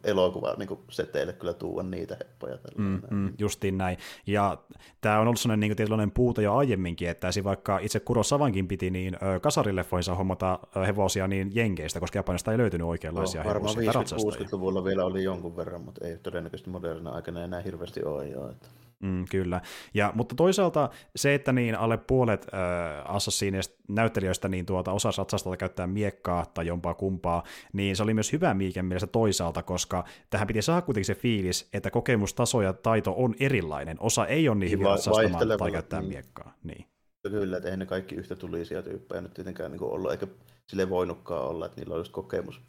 elokuva 0.05 0.55
niin 0.59 0.69
seteille 0.91 1.33
kyllä 1.33 1.53
tuua 1.53 1.83
niitä 1.83 2.17
heppoja. 2.21 2.59
Mm, 2.79 3.01
mm, 3.11 3.35
justiin 3.39 3.79
näin. 3.79 3.99
Ja 4.27 4.59
tämä 5.01 5.21
on 5.21 5.27
ollut 5.27 5.41
sellainen 5.41 5.61
niin 5.61 5.77
tietynlainen 5.77 6.11
puuta 6.11 6.43
jo 6.43 6.55
aiemminkin, 6.55 7.09
että 7.09 7.29
vaikka 7.45 7.79
itse 7.79 8.03
Savankin 8.23 8.69
piti, 8.69 8.91
niin 8.91 9.17
kasarileffoihinsa 9.43 10.15
hommata 10.15 10.59
hevosia 10.87 11.29
niin 11.29 11.51
jenkeistä, 11.55 12.01
koska 12.01 12.19
Japanista 12.19 12.53
ei 12.53 12.59
löytynyt 12.59 12.87
oikeanlaisia 12.87 13.43
no, 13.43 13.49
hevosia. 13.49 13.87
Varmaan 13.87 14.07
50-60-luvulla 14.47 14.85
vielä 14.85 15.05
oli 15.05 15.25
jonkun 15.25 15.57
verran, 15.57 15.81
mutta 15.81 16.07
ei 16.07 16.19
todennäköisesti 16.19 16.71
modernina 16.71 17.11
aikana 17.11 17.45
enää 17.45 17.61
hirveästi 17.61 18.05
ole 18.05 18.29
jo. 18.29 18.51
Että... 18.51 18.69
Mm, 19.05 19.25
kyllä. 19.31 19.61
Ja, 19.95 20.13
mutta 20.15 20.35
toisaalta 20.35 20.91
se, 21.17 21.35
että 21.35 21.53
niin 21.53 21.75
alle 21.75 21.97
puolet 21.97 22.47
äh, 22.55 23.15
Assassinista 23.15 23.75
näyttelijöistä 23.89 24.49
niin 24.49 24.67
tuota, 24.67 24.93
osaa 24.93 25.13
satsasta 25.13 25.57
käyttää 25.57 25.87
miekkaa 25.87 26.47
tai 26.55 26.67
jompaa 26.67 26.95
kumpaa, 26.95 27.43
niin 27.73 27.97
se 27.97 28.03
oli 28.03 28.15
myös 28.15 28.33
hyvä 28.33 28.55
Miiken 28.55 28.85
mielestä 28.85 29.07
toisaalta, 29.07 29.63
koska 29.63 30.05
tähän 30.31 30.47
piti 30.47 30.63
saada 30.63 30.83
kuitenkin 30.83 31.05
se 31.05 31.15
fiilis, 31.15 31.69
että 31.73 31.91
kokemustaso 31.91 32.63
ja 32.63 32.73
taito 32.73 33.15
on 33.17 33.35
erilainen. 33.41 33.97
Osa 34.01 34.27
ei 34.27 34.49
ole 34.49 34.57
niin, 34.57 34.71
niin 34.71 34.79
hyvä 34.79 34.97
satsastamaan 34.97 35.59
tai 35.59 35.71
käyttää 35.71 36.01
niin. 36.01 36.09
miekkaa. 36.13 36.55
Niin. 36.63 36.87
Kyllä, 37.31 37.57
että 37.57 37.69
eihän 37.69 37.79
ne 37.79 37.87
kaikki 37.87 38.15
yhtä 38.15 38.37
tulisia 38.37 38.83
tyyppejä 38.83 39.21
nyt 39.21 39.35
tietenkään 39.35 39.73
niin 39.73 39.83
ollut, 39.83 40.11
eikä 40.11 40.27
sille 40.67 40.91
voinutkaan 40.91 41.49
olla, 41.49 41.67
että 41.67 41.81
niillä 41.81 41.95
olisi 41.95 42.11
kokemus 42.11 42.61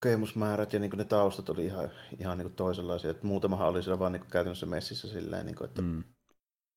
kokemusmäärät 0.00 0.72
ja 0.72 0.78
niin 0.78 0.90
ne 0.96 1.04
taustat 1.04 1.48
oli 1.48 1.64
ihan, 1.64 1.90
ihan 2.18 2.38
niin 2.38 2.52
toisenlaisia. 2.52 3.10
Että 3.10 3.26
muutamahan 3.26 3.68
oli 3.68 3.82
siellä 3.82 3.98
vaan 3.98 4.12
niin 4.12 4.26
käytännössä 4.30 4.66
messissä 4.66 5.08
silleen, 5.08 5.46
niin 5.46 5.56
kuin, 5.56 5.68
että 5.68 5.82
mm. 5.82 6.04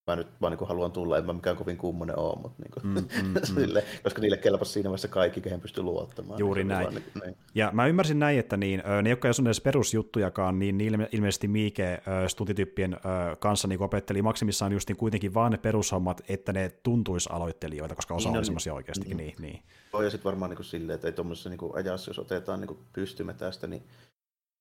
Mä 0.06 0.16
nyt 0.16 0.26
vaan 0.40 0.56
niin 0.56 0.68
haluan 0.68 0.92
tulla, 0.92 1.18
en 1.18 1.26
mä 1.26 1.32
mikään 1.32 1.56
kovin 1.56 1.76
kummonen 1.76 2.18
ole, 2.18 2.38
mutta 2.42 2.62
niin 2.62 2.70
kuin, 2.72 2.86
mm, 2.86 3.22
mm, 3.22 3.34
mm. 3.34 3.62
silleen, 3.62 3.84
koska 4.02 4.20
niille 4.20 4.36
kelpasi 4.36 4.72
siinä 4.72 4.88
vaiheessa 4.90 5.08
kaikki, 5.08 5.40
kehen 5.40 5.60
pystyy 5.60 5.82
luottamaan. 5.82 6.38
Juuri 6.38 6.60
niin, 6.60 6.68
näin. 6.68 6.84
Vaan, 6.84 6.94
niin, 6.94 7.04
niin. 7.24 7.36
Ja 7.54 7.70
mä 7.72 7.86
ymmärsin 7.86 8.18
näin, 8.18 8.38
että 8.38 8.56
niin, 8.56 8.82
ne, 9.02 9.10
jotka 9.10 9.28
ei 9.28 9.32
edes 9.44 9.60
perusjuttujakaan, 9.60 10.58
niin 10.58 10.78
niille 10.78 11.08
ilmeisesti 11.12 11.48
Miike 11.48 12.02
stuntityyppien 12.26 12.96
kanssa 13.38 13.68
niin 13.68 13.82
opetteli 13.82 14.22
maksimissaan 14.22 14.72
just 14.72 14.88
niin 14.88 14.96
kuitenkin 14.96 15.34
vaan 15.34 15.52
ne 15.52 15.58
perushommat, 15.58 16.20
että 16.28 16.52
ne 16.52 16.70
tuntuisi 16.82 17.28
aloittelijoita, 17.32 17.94
koska 17.94 18.14
osa 18.14 18.28
niin, 18.28 18.36
oli 18.36 18.40
no, 18.40 18.44
semmoisia 18.44 18.74
oikeastikin. 18.74 19.16
Niin, 19.16 19.34
niin. 19.40 19.62
niin. 19.92 20.04
Ja 20.04 20.10
sitten 20.10 20.24
varmaan 20.24 20.50
niin 20.50 20.56
kuin 20.56 20.66
silleen, 20.66 20.94
että 20.94 21.08
ei 21.08 21.12
tuommoisessa 21.12 21.50
niin 21.50 21.60
ajassa, 21.74 22.10
jos 22.10 22.18
otetaan 22.18 22.60
niin 22.60 22.78
pystymme 22.92 23.34
tästä, 23.34 23.66
niin 23.66 23.82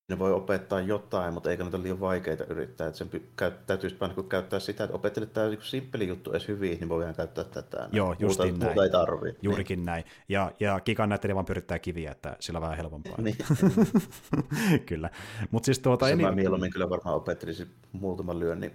ne 0.09 0.19
voi 0.19 0.33
opettaa 0.33 0.81
jotain, 0.81 1.33
mutta 1.33 1.51
ei 1.51 1.57
kannata 1.57 1.83
liian 1.83 1.99
vaikeita 1.99 2.45
yrittää. 2.45 2.87
Että 2.87 2.97
sen 2.97 3.09
py- 3.15 3.51
täytyisi 3.65 3.99
vaan 3.99 4.15
niin 4.15 4.29
käyttää 4.29 4.59
sitä, 4.59 4.83
että 4.83 4.95
opettelet 4.95 5.33
tämä 5.33 5.47
niin 5.47 5.61
simppeli 5.61 6.07
juttu 6.07 6.31
edes 6.31 6.47
hyvin, 6.47 6.79
niin 6.79 6.89
voidaan 6.89 7.15
käyttää 7.15 7.43
tätä. 7.43 7.89
Joo, 7.91 8.15
just 8.19 8.39
muuta, 8.39 8.43
näin. 8.43 8.63
Muuta 8.63 8.83
ei 8.83 8.89
tarvitse. 8.89 9.39
Juurikin 9.41 9.79
niin. 9.79 9.85
näin. 9.85 10.03
Ja, 10.29 10.51
ja 10.59 10.79
Kikan 10.79 11.09
näyttelijä 11.09 11.35
vaan 11.35 11.45
pyrittää 11.45 11.79
kiviä, 11.79 12.11
että 12.11 12.37
sillä 12.39 12.57
on 12.57 12.61
vähän 12.61 12.77
helpompaa. 12.77 13.21
niin. 13.21 13.37
kyllä. 14.89 15.09
Mut 15.51 15.65
siis 15.65 15.79
tuota, 15.79 16.09
en... 16.09 16.21
Mä 16.21 16.31
mieluummin 16.31 16.71
kyllä 16.71 16.89
varmaan 16.89 17.15
opettelisin 17.15 17.75
muutaman 17.91 18.39
lyönnin 18.39 18.71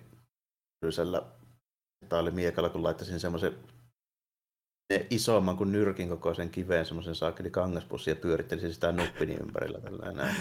oli 2.13 2.31
miekalla, 2.31 2.69
kun 2.69 2.83
laittaisin 2.83 3.21
semmoisen 3.21 3.55
isomman 5.11 5.57
kuin 5.57 5.73
nyrkin 5.73 6.09
kokoisen 6.09 6.51
kiveen 6.51 6.87
semmoisen 6.87 7.15
saakeli 7.15 7.51
kangaspussin 7.51 8.13
ja 8.13 8.17
pyörittelisin 8.17 8.75
sitä 8.75 8.93
nuppini 8.93 9.35
ympärillä. 9.35 9.81
Tällainen. 9.81 10.37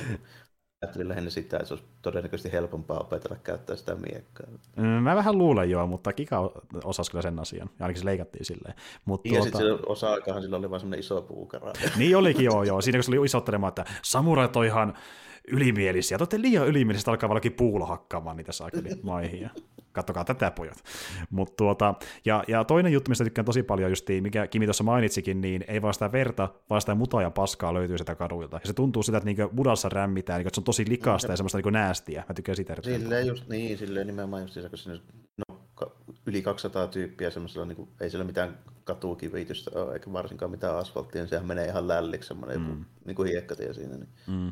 Ajattelin 0.82 1.09
lähinnä 1.09 1.30
sitä, 1.30 1.57
että 1.57 1.67
se 1.67 1.73
olisi 1.73 1.88
todennäköisesti 2.01 2.51
helpompaa 2.51 2.99
opetella 2.99 3.38
käyttää 3.43 3.75
sitä 3.75 3.95
miekkaa. 3.95 4.47
Mm, 4.75 4.84
mä 4.86 5.15
vähän 5.15 5.38
luulen 5.38 5.69
joo, 5.69 5.88
mutta 5.88 6.13
Kika 6.13 6.51
osasi 6.84 7.11
kyllä 7.11 7.21
sen 7.21 7.39
asian, 7.39 7.69
ja 7.80 7.86
ainakin 7.86 7.99
se 7.99 8.05
leikattiin 8.05 8.45
silleen. 8.45 8.75
Mut 9.05 9.25
ja 9.25 9.32
tuota... 9.32 9.57
sitten 9.57 9.80
osa-aikahan 9.86 10.41
sillä 10.41 10.57
oli 10.57 10.69
vain 10.69 10.80
semmoinen 10.80 10.99
iso 10.99 11.21
puukara. 11.21 11.73
niin 11.97 12.17
olikin 12.17 12.45
joo, 12.45 12.63
joo. 12.63 12.82
Siinä 12.82 12.97
kun 12.97 13.03
se 13.03 13.11
oli 13.11 13.25
isottelemaan, 13.25 13.69
että 13.69 13.86
samurait 14.01 14.55
on 14.55 14.65
ihan 14.65 14.93
ylimielisiä. 15.48 16.18
Te 16.18 16.22
olette 16.22 16.41
liian 16.41 16.68
ylimielisiä, 16.68 17.12
alkaa 17.12 17.30
valakin 17.30 17.54
puulla 17.54 17.86
hakkaamaan 17.86 18.38
niitä 18.38 18.52
saakeli 18.52 18.89
maihin 19.04 19.50
kattokaa 19.98 20.26
tätä 20.26 20.52
pojat. 20.52 20.84
Mut 21.30 21.56
tuota, 21.56 21.93
ja, 22.26 22.43
ja, 22.48 22.64
toinen 22.64 22.93
juttu, 22.93 23.10
mistä 23.10 23.24
tykkään 23.24 23.45
tosi 23.45 23.64
paljon, 23.64 23.91
just, 23.91 24.08
mikä 24.22 24.48
Kimi 24.48 24.66
tuossa 24.66 24.84
mainitsikin, 24.84 25.41
niin 25.41 25.64
ei 25.68 25.82
vaan 25.82 25.93
sitä 25.93 26.12
verta, 26.12 26.50
vaan 26.70 26.82
sitä 26.82 26.95
mutaa 26.95 27.22
ja 27.22 27.32
paskaa 27.32 27.74
löytyy 27.74 27.98
sitä 27.98 28.16
kaduilta. 28.16 28.60
Ja 28.64 28.68
se 28.68 28.74
tuntuu 28.74 29.04
sitä, 29.04 29.18
että 29.18 29.26
niinku 29.26 29.56
budassa 29.56 29.89
rämmitään, 29.89 30.38
niinku, 30.38 30.48
että 30.48 30.56
se 30.56 30.62
on 30.62 30.66
tosi 30.66 30.89
likasta 30.89 31.28
ja, 31.28 31.34
ja 31.34 31.38
semmoista 31.38 31.58
niinku 31.58 31.70
näästiä. 31.70 32.24
Mä 32.30 32.34
tykkään 32.34 32.56
sitä 32.56 32.76
Silleen 32.82 33.28
just 33.28 33.48
niin, 33.50 33.78
silleen 33.78 34.08
nimenomaan 34.08 34.41
just 34.41 34.58
kun 34.70 34.78
sinne 34.78 35.00
no, 35.48 35.60
yli 36.26 36.41
200 36.41 36.88
tyyppiä 36.88 37.30
semmoisella, 37.30 37.66
niin 37.66 37.76
kuin, 37.76 37.89
ei 38.02 38.10
siellä 38.10 38.26
mitään 38.26 38.58
katukivitystä 38.84 39.72
ole, 39.74 39.93
eikä 39.93 40.14
varsinkaan 40.14 40.52
mitään 40.52 40.78
asfalttia, 40.78 41.22
niin 41.22 41.30
sehän 41.30 41.48
menee 41.48 41.66
ihan 41.66 41.88
lälliksi 41.88 42.28
semmoinen 42.28 42.62
mm. 42.62 42.86
niin 43.06 43.16
kuin 43.16 43.30
hiekkatie 43.30 43.74
siinä. 43.74 43.98
Niin. 43.98 44.10
Mm. 44.28 44.52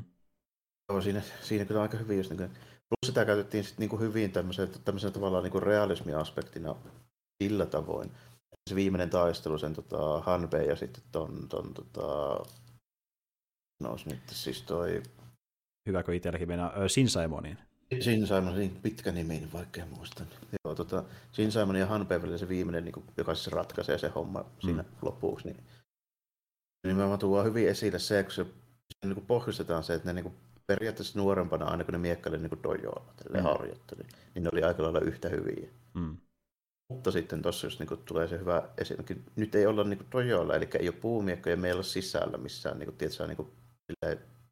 Joo, 0.89 1.01
siinä, 1.01 1.21
siinä 1.41 1.65
kyllä 1.65 1.81
aika 1.81 1.97
hyvin 1.97 2.17
just 2.17 2.29
niin 2.29 2.37
kuin, 2.37 2.51
plus 2.89 3.05
sitä 3.05 3.25
käytettiin 3.25 3.63
sitten 3.63 3.79
niin 3.79 3.89
kuin 3.89 4.01
hyvin 4.01 4.31
tämmöisen, 4.31 4.69
tämmöisen 4.85 5.13
tavallaan 5.13 5.43
niin 5.43 5.51
kuin 5.51 5.63
realismiaspektina 5.63 6.75
sillä 7.43 7.65
tavoin. 7.65 8.11
Se 8.69 8.75
viimeinen 8.75 9.09
taistelu 9.09 9.57
sen 9.57 9.73
tota, 9.73 10.21
Hanbei 10.21 10.67
ja 10.67 10.75
sitten 10.75 11.03
ton, 11.11 11.47
ton 11.49 11.73
tota, 11.73 12.43
no 13.79 13.97
nyt 14.05 14.29
siis 14.29 14.61
toi... 14.61 15.03
Hyväkö 15.89 16.15
itselläkin 16.15 16.47
mennä 16.47 16.71
Sin 16.87 17.09
Simonin? 17.09 17.57
Sin 17.99 18.27
Simon, 18.27 18.55
niin 18.55 18.79
pitkä 18.81 19.11
nimi, 19.11 19.33
niin 19.33 19.53
vaikea 19.53 19.85
muistaa. 19.85 20.25
Joo, 20.65 20.75
tota, 20.75 21.03
Sin 21.31 21.51
Simon 21.51 21.75
ja 21.75 21.85
Hanbei 21.85 22.21
välillä 22.21 22.37
se 22.37 22.47
viimeinen, 22.47 22.85
niin 22.85 22.93
kuin, 22.93 23.05
joka 23.17 23.35
siis 23.35 23.47
ratkaisee 23.47 23.97
se 23.97 24.07
homma 24.07 24.39
mm. 24.39 24.47
siinä 24.61 24.83
lopuksi, 25.01 25.47
niin 25.47 25.63
nimenomaan 26.87 27.19
tuo 27.19 27.43
hyvin 27.43 27.69
esille 27.69 27.99
se, 27.99 28.23
kun 28.23 28.31
se, 28.31 28.43
se 29.01 29.07
niin 29.07 29.15
kuin 29.15 29.25
pohjustetaan 29.25 29.83
se, 29.83 29.93
että 29.93 30.07
ne 30.07 30.13
niin 30.13 30.23
kuin, 30.23 30.35
periaatteessa 30.67 31.19
nuorempana, 31.19 31.65
aina 31.65 31.83
kun 31.83 31.91
ne 31.91 31.97
miekkaili 31.97 32.37
niin 32.37 32.63
dojoilla, 32.63 33.13
mm. 33.29 33.43
harjoitteli, 33.43 34.03
niin 34.35 34.43
ne 34.43 34.49
oli 34.53 34.63
aika 34.63 34.83
lailla 34.83 34.99
yhtä 34.99 35.29
hyviä. 35.29 35.69
Mm. 35.93 36.17
Mutta 36.89 37.11
sitten 37.11 37.41
tuossa 37.41 37.67
jos 37.67 37.79
niin 37.79 37.99
tulee 38.05 38.27
se 38.27 38.39
hyvä 38.39 38.69
esimerkki, 38.77 39.17
nyt 39.35 39.55
ei 39.55 39.65
olla 39.65 39.83
niin 39.83 40.07
dojoilla, 40.11 40.55
eli 40.55 40.69
ei 40.79 40.89
ole 40.89 40.95
puumiekkoja 41.01 41.57
meillä 41.57 41.83
sisällä 41.83 42.37
missään, 42.37 42.79
niin 42.79 42.87
kuin, 42.87 42.97
tiedätkö, 42.97 43.27
niin 43.27 43.37
kuin, 43.37 43.51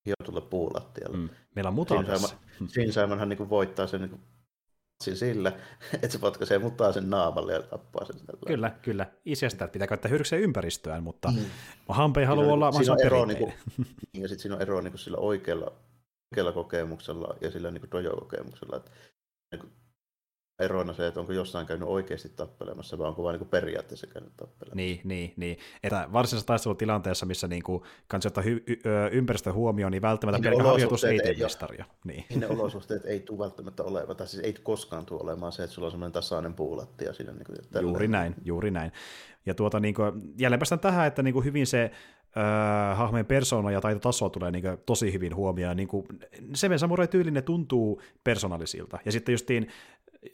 hiotulla 0.05 0.41
puulattialla. 0.41 1.17
Mm. 1.17 1.29
Meillä 1.55 1.69
on 1.69 1.75
mutantassa. 1.75 2.35
Sinsaimanhan 2.67 3.29
niin 3.29 3.49
voittaa 3.49 3.87
sen 3.87 4.01
niin 4.01 4.21
sillä, 5.01 5.51
että 5.93 6.07
se 6.09 6.19
potkaisee 6.19 6.59
mutaa 6.59 6.91
sen 6.91 7.09
naamalle 7.09 7.53
ja 7.53 7.61
tappaa 7.61 8.05
sen. 8.05 8.15
Tällä. 8.15 8.47
Kyllä, 8.47 8.69
kyllä. 8.69 9.05
Isestä, 9.25 9.65
että 9.65 9.73
pitää 9.73 9.87
käyttää 9.87 10.09
hyödykseen 10.09 10.41
ympäristöään, 10.41 11.03
mutta 11.03 11.31
mm. 11.31 11.45
Hampe 11.89 12.19
ei 12.19 12.25
halua 12.25 12.53
olla 12.53 12.71
siinä 12.71 12.93
on 12.93 13.05
ero, 13.05 13.25
niin 13.25 13.37
kuin, 13.37 13.53
ja 14.13 14.27
sitten 14.27 14.39
siinä 14.39 14.55
on 14.55 14.61
ero 14.61 14.81
niin 14.81 14.91
kuin 14.91 14.99
sillä 14.99 15.17
oikealla 15.17 15.73
kokemuksella 16.53 17.35
ja 17.41 17.51
sillä 17.51 17.71
niin 17.71 17.91
dojo-kokemuksella. 17.91 18.77
Että, 18.77 18.91
niin 19.51 19.59
kuin, 19.59 19.71
erona 20.59 20.93
se, 20.93 21.07
että 21.07 21.19
onko 21.19 21.33
jossain 21.33 21.65
käynyt 21.65 21.87
oikeasti 21.87 22.29
tappelemassa, 22.29 22.97
vai 22.97 23.07
onko 23.07 23.23
vain 23.23 23.39
niin 23.39 23.49
periaatteessa 23.49 24.07
käynyt 24.07 24.37
tappelemassa. 24.37 24.75
Niin, 24.75 25.01
niin, 25.03 25.33
niin. 25.37 25.57
Että 25.83 26.07
varsinaisessa 26.13 26.47
taistelutilanteessa, 26.47 27.25
missä 27.25 27.47
niin 27.47 27.63
kuin, 27.63 27.83
kansi 28.07 28.27
ottaa 28.27 28.43
hy- 28.43 28.63
y- 28.67 28.81
ympäristö 29.11 29.53
huomioon, 29.53 29.91
niin 29.91 30.01
välttämättä 30.01 30.37
niin 30.37 30.49
pelkkä 30.49 30.69
harjoitus 30.69 31.03
ei 31.03 31.19
tee 31.19 31.35
mestaria. 31.39 31.85
Niin. 32.05 32.25
niin. 32.29 32.39
ne 32.39 32.47
olosuhteet 32.59 33.05
ei 33.05 33.19
tule 33.19 33.39
välttämättä 33.39 33.83
olemaan, 33.83 34.17
tai 34.17 34.27
siis 34.27 34.43
ei 34.43 34.53
koskaan 34.53 35.05
tule 35.05 35.21
olemaan 35.23 35.51
se, 35.51 35.63
että 35.63 35.73
sulla 35.73 35.85
on 35.85 35.91
semmoinen 35.91 36.13
tasainen 36.13 36.53
puulatti. 36.53 37.05
Ja 37.05 37.13
siinä, 37.13 37.31
niin 37.31 37.45
kuin, 37.45 37.81
juuri 37.81 38.07
näin, 38.07 38.35
juuri 38.43 38.71
näin. 38.71 38.91
Ja 39.45 39.53
tuota, 39.53 39.79
niin 39.79 39.93
kuin, 39.93 40.33
jälleen 40.39 40.59
päästään 40.59 40.79
tähän, 40.79 41.07
että 41.07 41.23
niin 41.23 41.33
kuin 41.33 41.45
hyvin 41.45 41.67
se 41.67 41.91
äh, 42.37 42.97
hahmojen 42.97 43.25
persona 43.25 43.71
ja 43.71 43.81
taitotasoa 43.81 44.29
tulee 44.29 44.51
niin 44.51 44.61
kuin, 44.61 44.77
tosi 44.85 45.13
hyvin 45.13 45.35
huomioon. 45.35 45.77
Niin 45.77 45.87
kuin, 45.87 46.05
Seven 46.53 46.79
Samurai-tyylinen 46.79 47.43
tuntuu 47.43 48.01
persoonallisilta. 48.23 48.99
Ja 49.05 49.11
sitten 49.11 49.33
justiin 49.33 49.67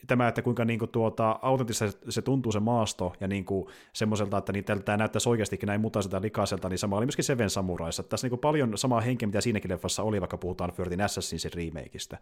tämä, 0.08 0.28
että 0.28 0.42
kuinka 0.42 0.66
niin 0.66 0.80
kuin, 0.80 0.92
tuota, 0.92 1.40
autenttisesti 1.42 2.12
se 2.12 2.22
tuntuu 2.22 2.52
se 2.52 2.60
maasto, 2.60 3.14
ja 3.20 3.28
niin 3.28 3.46
kuin, 3.46 3.68
semmoiselta, 3.94 4.38
että 4.38 4.54
niin, 4.54 4.66
tämä 4.86 4.98
näyttäisi 4.98 5.30
oikeastikin 5.30 5.68
näin 5.68 5.82
mutaiselta 5.82 6.22
likaiselta, 6.22 6.70
niin 6.70 6.78
sama 6.78 6.98
oli 6.98 7.06
myöskin 7.06 7.26
Seven 7.26 7.50
Samuraissa. 7.50 8.04
Tässä 8.04 8.26
niin 8.26 8.30
kuin, 8.30 8.40
paljon 8.40 8.78
samaa 8.78 9.02
henkeä, 9.02 9.28
mitä 9.28 9.42
siinäkin 9.42 9.72
leffassa 9.72 10.04
oli, 10.04 10.22
vaikka 10.22 10.38
puhutaan 10.38 10.72
Firtin 10.72 11.02
Assassinsin 11.02 11.52
remakeista. 11.56 12.18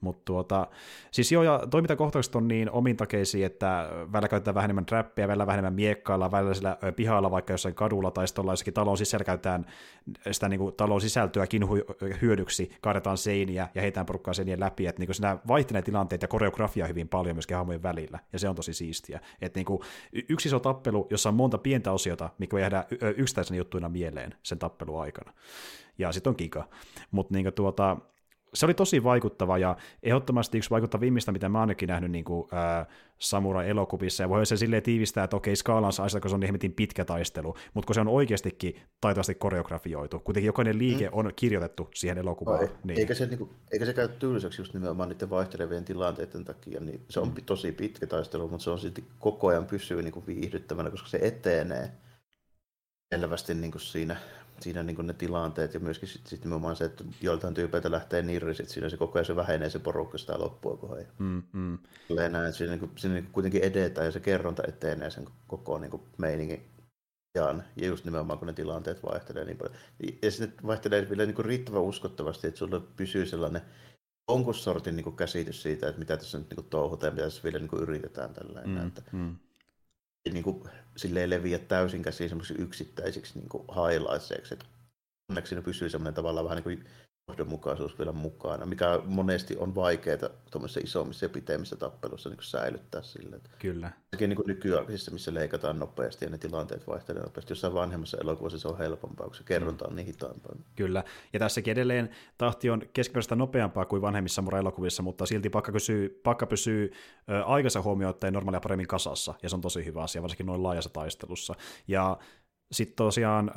Mutta 0.00 0.22
tuota, 0.24 0.66
siis 1.10 1.32
joo, 1.32 1.42
ja 1.42 1.60
toimintakohtaukset 1.70 2.36
on 2.36 2.48
niin 2.48 2.70
omintakeisia, 2.70 3.46
että 3.46 3.88
välillä 4.12 4.28
käytetään 4.28 4.54
vähän 4.54 4.66
enemmän 4.66 4.86
trappia, 4.86 5.28
välillä 5.28 5.46
vähän 5.46 5.58
enemmän 5.58 5.74
miekkailla, 5.74 6.30
välillä 6.30 6.54
sillä 6.54 6.78
pihalla 6.96 7.30
vaikka 7.30 7.52
jossain 7.52 7.74
kadulla 7.74 8.10
tai 8.10 8.28
sitten 8.28 8.46
jossakin 8.46 8.74
talon 8.74 8.96
sisällä 8.96 9.24
käytetään 9.24 9.66
sitä 10.30 10.48
niin 10.48 10.60
kuin, 10.60 10.74
talon 10.74 11.00
sisältöäkin 11.00 11.62
hyödyksi, 12.22 12.70
kaadetaan 12.80 13.18
seiniä 13.18 13.68
ja 13.74 13.82
heitään 13.82 14.06
porukkaa 14.06 14.34
seinien 14.34 14.60
läpi, 14.60 14.86
että 14.86 15.00
niin 15.00 15.06
kuin, 15.06 15.14
siinä 15.14 15.38
vaihtelee 15.48 15.82
tilanteet 15.82 16.22
ja 16.22 16.28
koreografia 16.28 16.86
hyvin 16.86 17.05
hyvin 17.06 17.08
paljon 17.08 17.36
myöskin 17.36 17.56
hahmojen 17.56 17.82
välillä, 17.82 18.18
ja 18.32 18.38
se 18.38 18.48
on 18.48 18.56
tosi 18.56 18.74
siistiä. 18.74 19.20
Että 19.40 19.58
niin 19.58 19.66
kuin, 19.66 19.80
yksi 20.28 20.48
iso 20.48 20.60
tappelu, 20.60 21.06
jossa 21.10 21.28
on 21.28 21.34
monta 21.34 21.58
pientä 21.58 21.92
osiota, 21.92 22.30
mikä 22.38 22.58
jäädä 22.58 22.84
yksittäisenä 23.16 23.56
juttuina 23.56 23.88
mieleen 23.88 24.34
sen 24.42 24.58
tappelu 24.58 24.98
aikana. 24.98 25.32
Ja 25.98 26.12
sitten 26.12 26.30
on 26.30 26.36
kika. 26.36 26.68
Mutta 27.10 27.34
niin 27.34 27.52
tuota, 27.54 27.96
se 28.54 28.66
oli 28.66 28.74
tosi 28.74 29.04
vaikuttava 29.04 29.58
ja 29.58 29.76
ehdottomasti 30.02 30.58
yksi 30.58 30.70
vaikuttavimmista, 30.70 31.32
mitä 31.32 31.48
mä 31.48 31.60
ainakin 31.60 31.88
nähnyt 31.88 32.10
niin 32.10 32.24
kuin, 32.24 32.48
ää, 32.52 32.86
Samurai-elokuvissa, 33.18 34.22
ja 34.22 34.28
voi 34.28 34.46
se 34.46 34.56
silleen 34.56 34.82
tiivistää, 34.82 35.24
että 35.24 35.36
okei, 35.36 35.56
skaalansa 35.56 36.04
asia, 36.04 36.20
kun 36.20 36.30
se 36.30 36.34
on 36.34 36.40
niin 36.40 36.72
pitkä 36.72 37.04
taistelu, 37.04 37.56
mutta 37.74 37.86
kun 37.86 37.94
se 37.94 38.00
on 38.00 38.08
oikeastikin 38.08 38.80
taitavasti 39.00 39.34
koreografioitu, 39.34 40.20
kuitenkin 40.20 40.46
jokainen 40.46 40.78
liike 40.78 41.04
mm. 41.08 41.18
on 41.18 41.32
kirjoitettu 41.36 41.88
siihen 41.94 42.18
elokuvaan. 42.18 42.62
Ei, 42.62 42.68
niin. 42.84 42.98
eikä, 42.98 43.14
se, 43.14 43.26
niin 43.26 43.38
kuin, 43.38 43.50
eikä 43.72 43.84
se 43.84 43.92
käy 43.92 44.08
tyyliseksi 44.08 44.60
just 44.60 44.74
nimenomaan 44.74 45.08
niiden 45.08 45.30
vaihtelevien 45.30 45.84
tilanteiden 45.84 46.44
takia, 46.44 46.80
niin 46.80 47.00
se 47.10 47.20
on 47.20 47.28
mm. 47.28 47.34
tosi 47.46 47.72
pitkä 47.72 48.06
taistelu, 48.06 48.48
mutta 48.48 48.64
se 48.64 48.70
on 48.70 48.78
silti 48.78 49.04
koko 49.18 49.46
ajan 49.46 49.66
pysyy 49.66 50.02
niin 50.02 50.12
kuin 50.12 50.26
viihdyttävänä, 50.26 50.90
koska 50.90 51.08
se 51.08 51.18
etenee 51.22 51.92
selvästi 53.14 53.54
niin 53.54 53.70
kuin 53.70 53.82
siinä 53.82 54.16
siinä 54.60 54.82
niin 54.82 55.06
ne 55.06 55.12
tilanteet 55.12 55.74
ja 55.74 55.80
myöskin 55.80 56.08
sitten 56.08 56.30
sit 56.30 56.44
nimenomaan 56.44 56.76
se, 56.76 56.84
että 56.84 57.04
joiltain 57.20 57.54
tyypeiltä 57.54 57.90
lähtee 57.90 58.22
nirri, 58.22 58.54
sit 58.54 58.68
siinä 58.68 58.88
se 58.88 58.96
koko 58.96 59.18
ajan 59.18 59.26
se 59.26 59.36
vähenee 59.36 59.70
se 59.70 59.78
porukka 59.78 60.18
sitä 60.18 60.38
loppua 60.38 60.76
kohden. 60.76 61.06
Mm, 61.18 61.42
mm. 61.52 61.78
Näin, 62.30 62.52
siinä, 62.52 62.70
niin 62.70 62.80
kuin, 62.80 62.90
siinä 62.96 63.14
niin 63.14 63.28
kuitenkin 63.32 63.62
edetään 63.62 64.04
ja 64.04 64.12
se 64.12 64.20
kerronta 64.20 64.62
etenee 64.68 65.10
sen 65.10 65.28
koko 65.46 65.78
niin 65.78 65.90
kuin 65.90 66.02
meiningin 66.18 66.70
ja 67.34 67.86
just 67.86 68.04
nimenomaan 68.04 68.38
kun 68.38 68.46
ne 68.46 68.52
tilanteet 68.54 69.02
vaihtelee 69.02 69.44
niin 69.44 69.56
paljon. 69.56 69.76
Ja 70.22 70.30
sitten 70.30 70.66
vaihtelee 70.66 71.08
vielä 71.08 71.26
niin 71.26 71.34
kuin 71.34 71.46
riittävän 71.46 71.82
uskottavasti, 71.82 72.46
että 72.46 72.58
sulla 72.58 72.80
pysyy 72.96 73.26
sellainen 73.26 73.62
jonkun 74.30 74.54
sortin 74.54 74.96
niin 74.96 75.04
kuin 75.04 75.16
käsitys 75.16 75.62
siitä, 75.62 75.88
että 75.88 75.98
mitä 75.98 76.16
tässä 76.16 76.38
nyt 76.38 76.50
niin 76.50 76.56
kuin 76.56 76.68
touhutaan 76.70 77.08
ja 77.08 77.14
mitä 77.14 77.24
tässä 77.24 77.42
vielä 77.42 77.58
niin 77.58 77.68
kuin 77.68 77.82
yritetään 77.82 78.34
tällainen. 78.34 78.78
Mm, 78.78 78.86
että 78.86 79.02
mm 79.12 79.36
niin 80.32 80.44
kuin, 80.44 80.64
silleen 80.96 81.30
leviä 81.30 81.58
täysin 81.58 82.02
käsiin 82.02 82.30
yksittäisiksi 82.58 83.38
niin 83.38 83.48
highlightseiksi. 83.50 84.58
Onneksi 85.30 85.54
ne 85.54 85.62
pysyy 85.62 85.88
semmoinen 85.88 86.14
tavallaan 86.14 86.44
vähän 86.44 86.56
niin 86.56 86.64
kuin 86.64 86.84
johdonmukaisuus 87.28 87.98
vielä 87.98 88.12
mukana, 88.12 88.66
mikä 88.66 89.00
monesti 89.04 89.56
on 89.56 89.74
vaikeaa 89.74 90.28
tuommoisissa 90.50 90.80
isommissa 90.84 91.24
ja 91.24 91.28
pitemmissä 91.28 91.76
tappeluissa 91.76 92.28
niin 92.28 92.38
säilyttää 92.40 93.02
sille. 93.02 93.40
Kyllä. 93.58 93.92
Sekin 94.10 94.30
niin 94.30 94.38
nykyaikaisissa, 94.46 95.10
missä 95.10 95.34
leikataan 95.34 95.78
nopeasti 95.78 96.24
ja 96.24 96.30
ne 96.30 96.38
tilanteet 96.38 96.86
vaihtelevat 96.86 97.26
nopeasti. 97.26 97.52
Jossain 97.52 97.74
vanhemmassa 97.74 98.18
elokuvassa 98.20 98.58
se 98.58 98.68
on 98.68 98.78
helpompaa, 98.78 99.26
kun 99.26 99.36
se 99.36 99.44
kerronta 99.44 99.84
on 99.84 99.92
mm. 99.92 99.96
niin 99.96 100.06
hitaampaa. 100.06 100.56
Kyllä, 100.76 101.04
ja 101.32 101.38
tässäkin 101.38 101.72
edelleen 101.72 102.10
tahti 102.38 102.70
on 102.70 102.82
keskimääräistä 102.92 103.36
nopeampaa 103.36 103.84
kuin 103.84 104.02
vanhemmissa 104.02 104.42
elokuvissa, 104.58 105.02
mutta 105.02 105.26
silti 105.26 105.50
pakka 105.50 105.72
pysyy, 105.72 106.20
pakka 106.22 106.46
pysyy 106.46 106.92
aikansa 107.44 107.82
huomioon 107.82 108.14
normaalia 108.30 108.60
paremmin 108.60 108.86
kasassa, 108.86 109.34
ja 109.42 109.48
se 109.48 109.56
on 109.56 109.60
tosi 109.60 109.84
hyvä 109.84 110.02
asia, 110.02 110.22
varsinkin 110.22 110.46
noin 110.46 110.62
laajassa 110.62 110.90
taistelussa. 110.90 111.54
Ja 111.88 112.18
sitten 112.72 112.96
tosiaan 112.96 113.52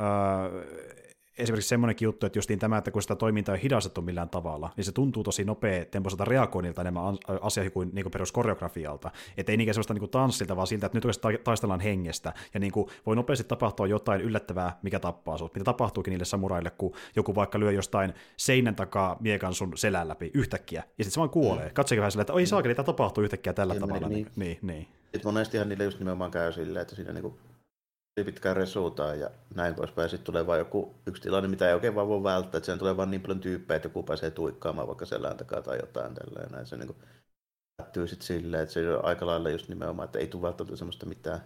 esimerkiksi 1.39 1.69
semmoinenkin 1.69 2.05
juttu, 2.05 2.25
että 2.25 2.37
justiin 2.37 2.59
tämä, 2.59 2.77
että 2.77 2.91
kun 2.91 3.01
sitä 3.01 3.15
toimintaa 3.15 3.55
ei 3.55 3.63
hidastettu 3.63 4.01
millään 4.01 4.29
tavalla, 4.29 4.69
niin 4.77 4.85
se 4.85 4.91
tuntuu 4.91 5.23
tosi 5.23 5.43
nopea 5.43 5.85
tempoiselta 5.85 6.25
reagoinnilta 6.25 6.81
enemmän 6.81 7.17
asia 7.41 7.69
kuin, 7.69 7.89
niin 7.93 8.03
kuin 8.03 8.11
peruskoreografialta. 8.11 9.11
Että 9.37 9.51
ei 9.51 9.57
niinkään 9.57 9.73
sellaista 9.73 9.93
niin 9.93 9.99
kuin 9.99 10.11
tanssilta, 10.11 10.55
vaan 10.55 10.67
siltä, 10.67 10.85
että 10.85 10.97
nyt 10.97 11.05
oikeasti 11.05 11.27
taistellaan 11.43 11.79
hengestä. 11.79 12.33
Ja 12.53 12.59
niin 12.59 12.71
kuin 12.71 12.89
voi 13.05 13.15
nopeasti 13.15 13.43
tapahtua 13.43 13.87
jotain 13.87 14.21
yllättävää, 14.21 14.79
mikä 14.81 14.99
tappaa 14.99 15.37
sinut. 15.37 15.53
Mitä 15.53 15.63
tapahtuukin 15.63 16.11
niille 16.11 16.25
samuraille, 16.25 16.71
kun 16.71 16.93
joku 17.15 17.35
vaikka 17.35 17.59
lyö 17.59 17.71
jostain 17.71 18.13
seinän 18.37 18.75
takaa 18.75 19.17
miekan 19.19 19.53
sun 19.53 19.77
selän 19.77 20.07
läpi 20.07 20.31
yhtäkkiä, 20.33 20.83
ja 20.97 21.03
sitten 21.03 21.11
se 21.11 21.19
vaan 21.19 21.29
kuolee. 21.29 21.67
Mm. 21.67 21.73
Katsokin 21.73 22.01
vähän 22.01 22.11
silleen, 22.11 22.23
että 22.23 22.33
oi 22.33 22.45
saakeli, 22.45 22.75
tämä 22.75 22.85
tapahtuu 22.85 23.23
yhtäkkiä 23.23 23.53
tällä 23.53 23.73
ja 23.73 23.79
tavalla. 23.79 24.09
Niin, 24.09 24.27
niin, 24.35 24.57
niin. 24.61 24.87
Sitten 25.01 25.33
monestihan 25.33 25.69
niille 25.69 25.83
just 25.83 25.99
nimenomaan 25.99 26.31
käy 26.31 26.53
silleen, 26.53 26.81
että 26.81 26.95
siinä 26.95 27.13
niin 27.13 27.21
kuin 27.21 27.33
pitkään 28.23 28.55
resuutaan 28.55 29.19
ja 29.19 29.29
näin 29.55 29.75
poispäin. 29.75 30.09
Sitten 30.09 30.25
tulee 30.25 30.47
vain 30.47 30.59
joku 30.59 30.95
yksi 31.05 31.21
tilanne, 31.21 31.49
mitä 31.49 31.67
ei 31.67 31.73
oikein 31.73 31.95
vaan 31.95 32.07
voi 32.07 32.23
välttää. 32.23 32.57
Että 32.57 32.77
tulee 32.77 32.97
vaan 32.97 33.11
niin 33.11 33.21
paljon 33.21 33.39
tyyppejä, 33.39 33.75
että 33.75 33.85
joku 33.85 34.03
pääsee 34.03 34.31
tuikkaamaan 34.31 34.87
vaikka 34.87 35.05
selän 35.05 35.37
takaa 35.37 35.61
tai 35.61 35.77
jotain 35.77 36.13
tällä 36.15 36.47
näin. 36.51 36.65
Se 36.65 36.77
niin 36.77 36.95
päättyy 37.77 38.07
sitten 38.07 38.27
silleen, 38.27 38.63
että 38.63 38.73
se 38.73 38.95
on 38.95 39.05
aika 39.05 39.25
lailla 39.25 39.49
just 39.49 39.69
nimenomaan, 39.69 40.05
että 40.05 40.19
ei 40.19 40.27
tule 40.27 40.41
välttämättä 40.41 40.75
semmoista 40.75 41.05
mitään 41.05 41.39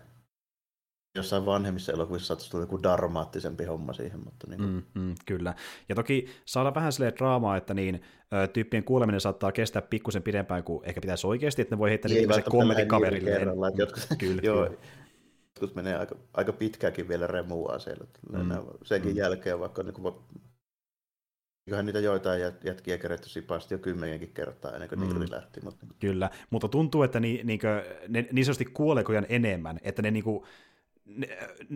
jossain 1.15 1.45
vanhemmissa 1.45 1.91
elokuvissa 1.91 2.27
saattaisi 2.27 2.51
tulla 2.51 2.63
joku 2.63 2.83
dramaattisempi 2.83 3.65
homma 3.65 3.93
siihen. 3.93 4.19
Mutta 4.19 4.47
niin 4.49 4.61
mm, 4.61 4.83
mm, 4.93 5.15
kyllä. 5.25 5.53
Ja 5.89 5.95
toki 5.95 6.27
saada 6.45 6.75
vähän 6.75 6.91
silleen 6.91 7.13
draamaa, 7.17 7.57
että 7.57 7.73
niin, 7.73 8.01
tyyppien 8.53 8.83
kuuleminen 8.83 9.21
saattaa 9.21 9.51
kestää 9.51 9.81
pikkusen 9.81 10.23
pidempään 10.23 10.63
kuin 10.63 10.85
ehkä 10.85 11.01
pitäisi 11.01 11.27
oikeasti, 11.27 11.61
että 11.61 11.75
ne 11.75 11.79
voi 11.79 11.89
heittää 11.89 12.09
niin 12.09 12.29
kommentin 12.49 12.87
kaverille. 12.87 13.31
Niin, 13.31 13.77
jotkut, 13.77 14.07
kyllä, 14.17 14.41
joo, 14.49 14.65
kyllä 14.65 14.77
joskus 15.63 15.75
menee 15.75 15.97
aika, 15.97 16.15
aika 16.33 16.53
pitkääkin 16.53 17.07
vielä 17.07 17.27
remua 17.27 17.79
siellä. 17.79 18.05
Mm, 18.31 18.49
Senkin 18.83 19.11
mm. 19.11 19.17
jälkeen 19.17 19.59
vaikka 19.59 19.83
niin 19.83 19.93
kuin, 19.93 20.15
Kyllähän 21.65 21.85
niitä 21.85 21.99
joitain 21.99 22.41
jätkiä 22.63 22.97
kerätty 22.97 23.29
sipasti 23.29 23.73
jo 23.73 23.77
kymmenenkin 23.77 24.33
kertaa 24.33 24.71
ennen 24.71 24.89
kuin 24.89 24.99
mm. 24.99 25.25
lähti. 25.31 25.61
Mutta... 25.63 25.85
Kyllä, 25.99 26.29
mutta 26.49 26.67
tuntuu, 26.67 27.03
että 27.03 27.19
ni, 27.19 27.41
niinkö, 27.43 27.83
ne 28.07 28.27
niin 28.31 28.45
sanotusti 28.45 28.65
kuolekojan 28.65 29.25
enemmän, 29.29 29.79
että 29.83 30.01
ne 30.01 30.11
niinku, 30.11 30.31
niin 30.31 30.47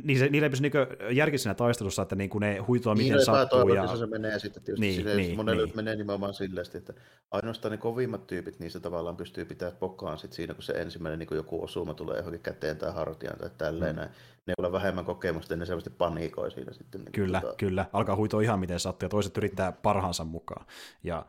niillä 0.03 0.45
ei 0.45 0.49
pysy 0.49 0.61
niinku 0.61 0.77
järki 1.11 1.37
siinä 1.37 1.53
taistelussa, 1.53 2.01
että 2.01 2.15
niinku 2.15 2.39
ne 2.39 2.57
huitoa 2.57 2.95
niin, 2.95 3.13
miten 3.13 3.25
sattuu. 3.25 3.73
Ja... 3.73 3.97
se 3.97 4.05
menee 4.05 4.39
sitten 4.39 4.63
tietysti. 4.63 4.85
Niin, 4.85 4.95
silleen, 4.95 5.17
niin, 5.17 5.35
monelle 5.35 5.65
niin. 5.65 5.75
menee 5.75 5.95
nimenomaan 5.95 6.33
silleen, 6.33 6.65
että 6.73 6.93
ainoastaan 7.31 7.71
ne 7.71 7.77
kovimmat 7.77 8.27
tyypit 8.27 8.59
niissä 8.59 8.79
tavallaan 8.79 9.17
pystyy 9.17 9.45
pitämään 9.45 9.77
pokaan 9.77 10.17
sit 10.17 10.33
siinä, 10.33 10.53
kun 10.53 10.63
se 10.63 10.73
ensimmäinen 10.73 11.19
niin 11.19 11.27
joku 11.31 11.63
osuma 11.63 11.93
tulee 11.93 12.17
johonkin 12.17 12.41
käteen 12.41 12.77
tai 12.77 12.93
hartiaan 12.93 13.39
tai 13.39 13.49
tälleen 13.57 13.95
mm. 13.95 13.99
näin. 13.99 14.09
Ne 14.47 14.53
on 14.57 14.71
vähemmän 14.71 15.05
kokemusta, 15.05 15.55
ne 15.55 15.65
selvästi 15.65 15.89
paniikoi 15.89 16.51
siinä 16.51 16.73
sitten. 16.73 17.01
Niin 17.01 17.11
kyllä, 17.11 17.41
tota... 17.41 17.55
kyllä. 17.57 17.85
Alkaa 17.93 18.15
huitoa 18.15 18.41
ihan 18.41 18.59
miten 18.59 18.79
sattuu 18.79 19.05
ja 19.05 19.09
toiset 19.09 19.37
yrittää 19.37 19.71
parhaansa 19.71 20.23
mukaan. 20.23 20.65
Ja 21.03 21.25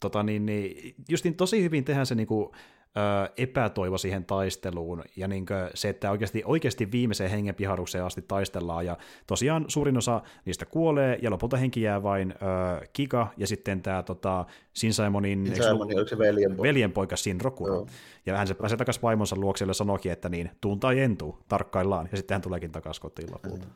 tota, 0.00 0.22
niin, 0.22 0.46
niin, 0.46 0.94
justin 1.08 1.36
tosi 1.36 1.62
hyvin 1.62 1.84
tehdään 1.84 2.06
se 2.06 2.14
niin 2.14 2.28
epätoivo 3.36 3.98
siihen 3.98 4.24
taisteluun, 4.24 5.04
ja 5.16 5.28
niin 5.28 5.46
se, 5.74 5.88
että 5.88 6.10
oikeasti, 6.10 6.42
oikeasti 6.44 6.92
viimeiseen 6.92 7.30
hengenpiharukseen 7.30 8.04
asti 8.04 8.22
taistellaan, 8.22 8.86
ja 8.86 8.96
tosiaan 9.26 9.64
suurin 9.68 9.96
osa 9.96 10.22
niistä 10.44 10.66
kuolee, 10.66 11.18
ja 11.22 11.30
lopulta 11.30 11.56
henki 11.56 11.82
jää 11.82 12.02
vain 12.02 12.34
äh, 12.42 12.88
Kika, 12.92 13.26
ja 13.36 13.46
sitten 13.46 13.82
tämä 13.82 14.02
tota, 14.02 14.44
Sin 14.72 14.94
Simonin 14.94 15.44
veljenpoika, 16.18 16.62
veljenpoika 16.62 17.16
Sinroku. 17.16 17.88
Ja 18.26 18.36
hän 18.36 18.46
se 18.46 18.54
pääsee 18.54 18.78
takaisin 18.78 19.02
vaimonsa 19.02 19.36
luokse, 19.36 19.64
ja 19.64 19.74
sanoikin, 19.74 20.12
että 20.12 20.28
niin, 20.28 20.50
tuun 20.60 20.80
tai 20.80 21.00
entuu, 21.00 21.38
tarkkaillaan, 21.48 22.08
ja 22.10 22.16
sitten 22.16 22.34
hän 22.34 22.42
tuleekin 22.42 22.72
takaisin 22.72 23.02
kotiin 23.02 23.32
lopulta. 23.32 23.66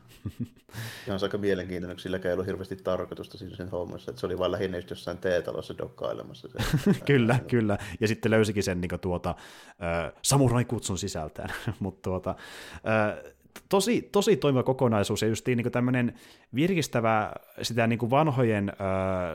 ja 1.07 1.13
on 1.13 1.19
aika 1.23 1.37
mielenkiintoinen, 1.37 1.99
sillä 1.99 2.19
ei 2.25 2.33
ollut 2.33 2.47
hirveästi 2.47 2.75
tarkoitusta 2.75 3.37
siinä 3.37 3.55
sen 3.55 3.69
hommassa, 3.69 4.11
että 4.11 4.19
se 4.19 4.25
oli 4.25 4.37
vain 4.37 4.51
lähinnä 4.51 4.77
jossain 4.89 5.17
teetalossa 5.17 5.77
dokkailemassa. 5.77 6.47
Se, 6.47 6.59
kyllä, 7.05 7.39
kyllä, 7.47 7.77
ja 7.99 8.07
sitten 8.07 8.31
löysikin 8.31 8.63
sen 8.63 8.81
niin 8.81 8.89
kuin, 8.89 8.99
tuota, 9.05 9.29
äh, 9.29 10.13
samurai-kutsun 10.21 10.97
sisältään, 10.97 11.49
mutta 11.83 12.09
tuota, 12.09 12.35
äh, 12.75 13.33
tosi, 13.69 14.09
tosi 14.11 14.37
toimiva 14.37 14.63
kokonaisuus 14.63 15.21
ja 15.21 15.27
just 15.27 15.47
niin 15.47 15.71
tämmöinen 15.71 16.13
virkistävä 16.55 17.31
sitä 17.61 17.87
niin 17.87 17.99
kuin 17.99 18.09
vanhojen 18.09 18.69
äh, 18.69 18.75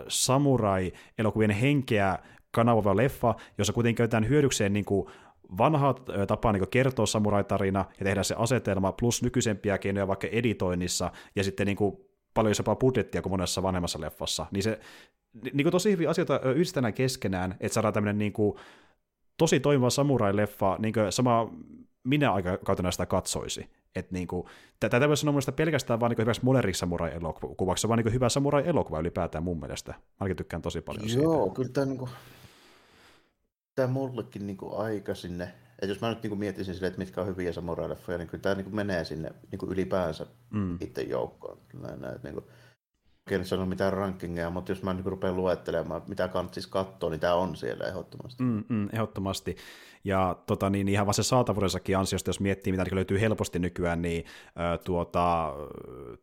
samurai-elokuvien 0.09 1.51
henkeä 1.51 2.19
kanavoiva 2.51 2.97
leffa, 2.97 3.35
jossa 3.59 3.73
kuitenkin 3.73 3.97
käytetään 3.97 4.29
hyödykseen 4.29 4.73
niin 4.73 4.85
kuin 4.85 5.07
vanha 5.59 5.95
tapa 6.27 6.53
niin 6.53 6.69
kertoa 6.69 7.07
samurai-tarina 7.07 7.85
ja 8.01 8.05
tehdä 8.05 8.23
se 8.23 8.35
asetelma 8.39 8.93
plus 8.93 9.23
nykyisempiä 9.23 9.79
keinoja 9.79 10.09
vaikka 10.09 10.27
editoinnissa 10.27 11.13
ja 11.37 11.45
sitten 11.45 11.67
niin 11.67 11.77
kuin 11.77 11.97
paljon 12.35 12.55
jopa 12.59 12.77
budjettia 12.77 13.23
kuin 13.23 13.33
monessa 13.33 13.63
vanhemmassa 13.63 14.01
leffassa, 14.01 14.47
niin 14.51 14.63
se 14.63 14.81
niin 15.35 15.65
kuin 15.65 15.73
tosi 15.73 15.91
hyviä 15.91 16.11
asioita 16.11 16.41
yhdistetään 16.41 16.95
keskenään, 16.95 17.57
että 17.61 17.75
saadaan 17.75 17.95
tämmöinen 17.95 18.19
niin 18.19 18.33
kuin, 18.33 18.59
tosi 19.41 19.61
toimiva 19.61 19.91
samurai-leffa, 19.91 20.77
niin 20.79 20.95
kuin 20.95 21.13
sama 21.13 21.51
minä 22.05 22.33
aikakautena 22.33 22.91
sitä 22.91 23.07
katsoisi. 23.07 23.71
Että 23.95 24.15
niin 24.15 24.29
kuin, 24.29 24.47
tätä 24.81 25.09
voisi 25.09 25.21
sanoa 25.21 25.33
mielestäni 25.33 25.57
pelkästään 25.57 26.01
vaan 26.01 26.11
niin 26.11 26.19
hyväksi 26.19 26.45
moderiksi 26.45 26.79
samurai-elokuvaksi, 26.79 27.89
vaan 27.89 27.99
niin 27.99 28.13
hyvä 28.13 28.29
samurai-elokuva 28.29 29.01
ylipäätään 29.01 29.45
mun 29.45 29.61
mielestä. 29.61 29.95
Mäkin 30.21 30.37
tykkään 30.37 30.63
tosi 30.63 30.81
paljon 30.81 31.09
Joo, 31.23 31.43
siitä. 31.43 31.55
kyllä 31.57 31.69
tämä, 31.69 31.87
niin 31.87 31.99
kuin, 31.99 32.11
tämä 33.75 33.89
mullekin 33.89 34.47
niin 34.47 34.57
kuin 34.57 34.75
aika 34.77 35.15
sinne, 35.15 35.45
että 35.73 35.87
jos 35.87 36.01
mä 36.01 36.09
nyt 36.09 36.23
niin 36.23 36.31
kuin 36.31 36.39
miettisin 36.39 36.75
sille, 36.75 36.87
että 36.87 36.99
mitkä 36.99 37.21
on 37.21 37.27
hyviä 37.27 37.53
samurai-leffoja, 37.53 38.19
niin 38.19 38.29
kyllä 38.29 38.43
tämä 38.43 38.55
niin 38.55 38.65
kuin 38.65 38.77
menee 38.77 39.05
sinne 39.05 39.31
niin 39.51 39.59
kuin 39.59 39.73
ylipäänsä 39.73 40.27
mm. 40.51 40.79
itse 40.81 41.03
joukkoon. 41.03 41.59
Näin, 41.83 42.01
näin, 42.01 42.21
niin 42.23 42.35
kuin, 42.35 42.45
en 43.31 43.45
sano 43.45 43.67
mitään 43.67 43.93
rankingeja, 43.93 44.51
mutta 44.51 44.73
jos 44.73 44.83
mä 44.83 44.95
niin 44.95 45.05
rupean 45.05 45.37
luettelemaan, 45.37 46.03
mitä 46.09 46.29
kannattaisi 46.29 46.71
katsoa, 46.71 47.11
niin 47.11 47.21
tämä 47.21 47.35
on 47.35 47.57
siellä 47.57 47.85
ehdottomasti. 47.85 48.43
Mm, 48.43 48.65
mm, 48.69 48.89
ehdottomasti. 48.93 49.57
Ja 50.05 50.37
tota, 50.47 50.71
niin 50.71 50.89
ihan 50.89 51.07
vaan 51.07 51.15
se 51.15 51.23
saatavuudessakin 51.23 51.99
ansiosta, 51.99 52.29
jos 52.29 52.41
miettii, 52.41 52.73
mitä 52.73 52.85
löytyy 52.93 53.21
helposti 53.21 53.59
nykyään, 53.59 54.03
niin 54.03 54.25
äh, 54.47 54.79
tuota, 54.85 55.53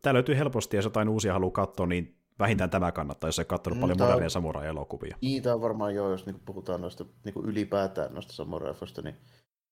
tämä 0.02 0.14
löytyy 0.14 0.36
helposti, 0.36 0.76
ja 0.76 0.78
jos 0.78 0.84
jotain 0.84 1.08
uusia 1.08 1.32
haluaa 1.32 1.50
katsoa, 1.50 1.86
niin 1.86 2.18
vähintään 2.38 2.70
tämä 2.70 2.92
kannattaa, 2.92 3.28
jos 3.28 3.38
ei 3.38 3.44
katsonut 3.44 3.76
mm, 3.76 3.80
paljon 3.80 3.98
modernia 3.98 4.30
samurai-elokuvia. 4.30 5.16
Niin, 5.20 5.42
tämä 5.42 5.54
on 5.54 5.60
varmaan 5.60 5.94
joo, 5.94 6.10
jos 6.10 6.26
niin 6.26 6.40
puhutaan 6.44 6.80
noista 6.80 7.04
niin 7.24 7.44
ylipäätään 7.44 8.14
noista 8.14 8.32
samurai 8.32 8.74
niin 9.04 9.16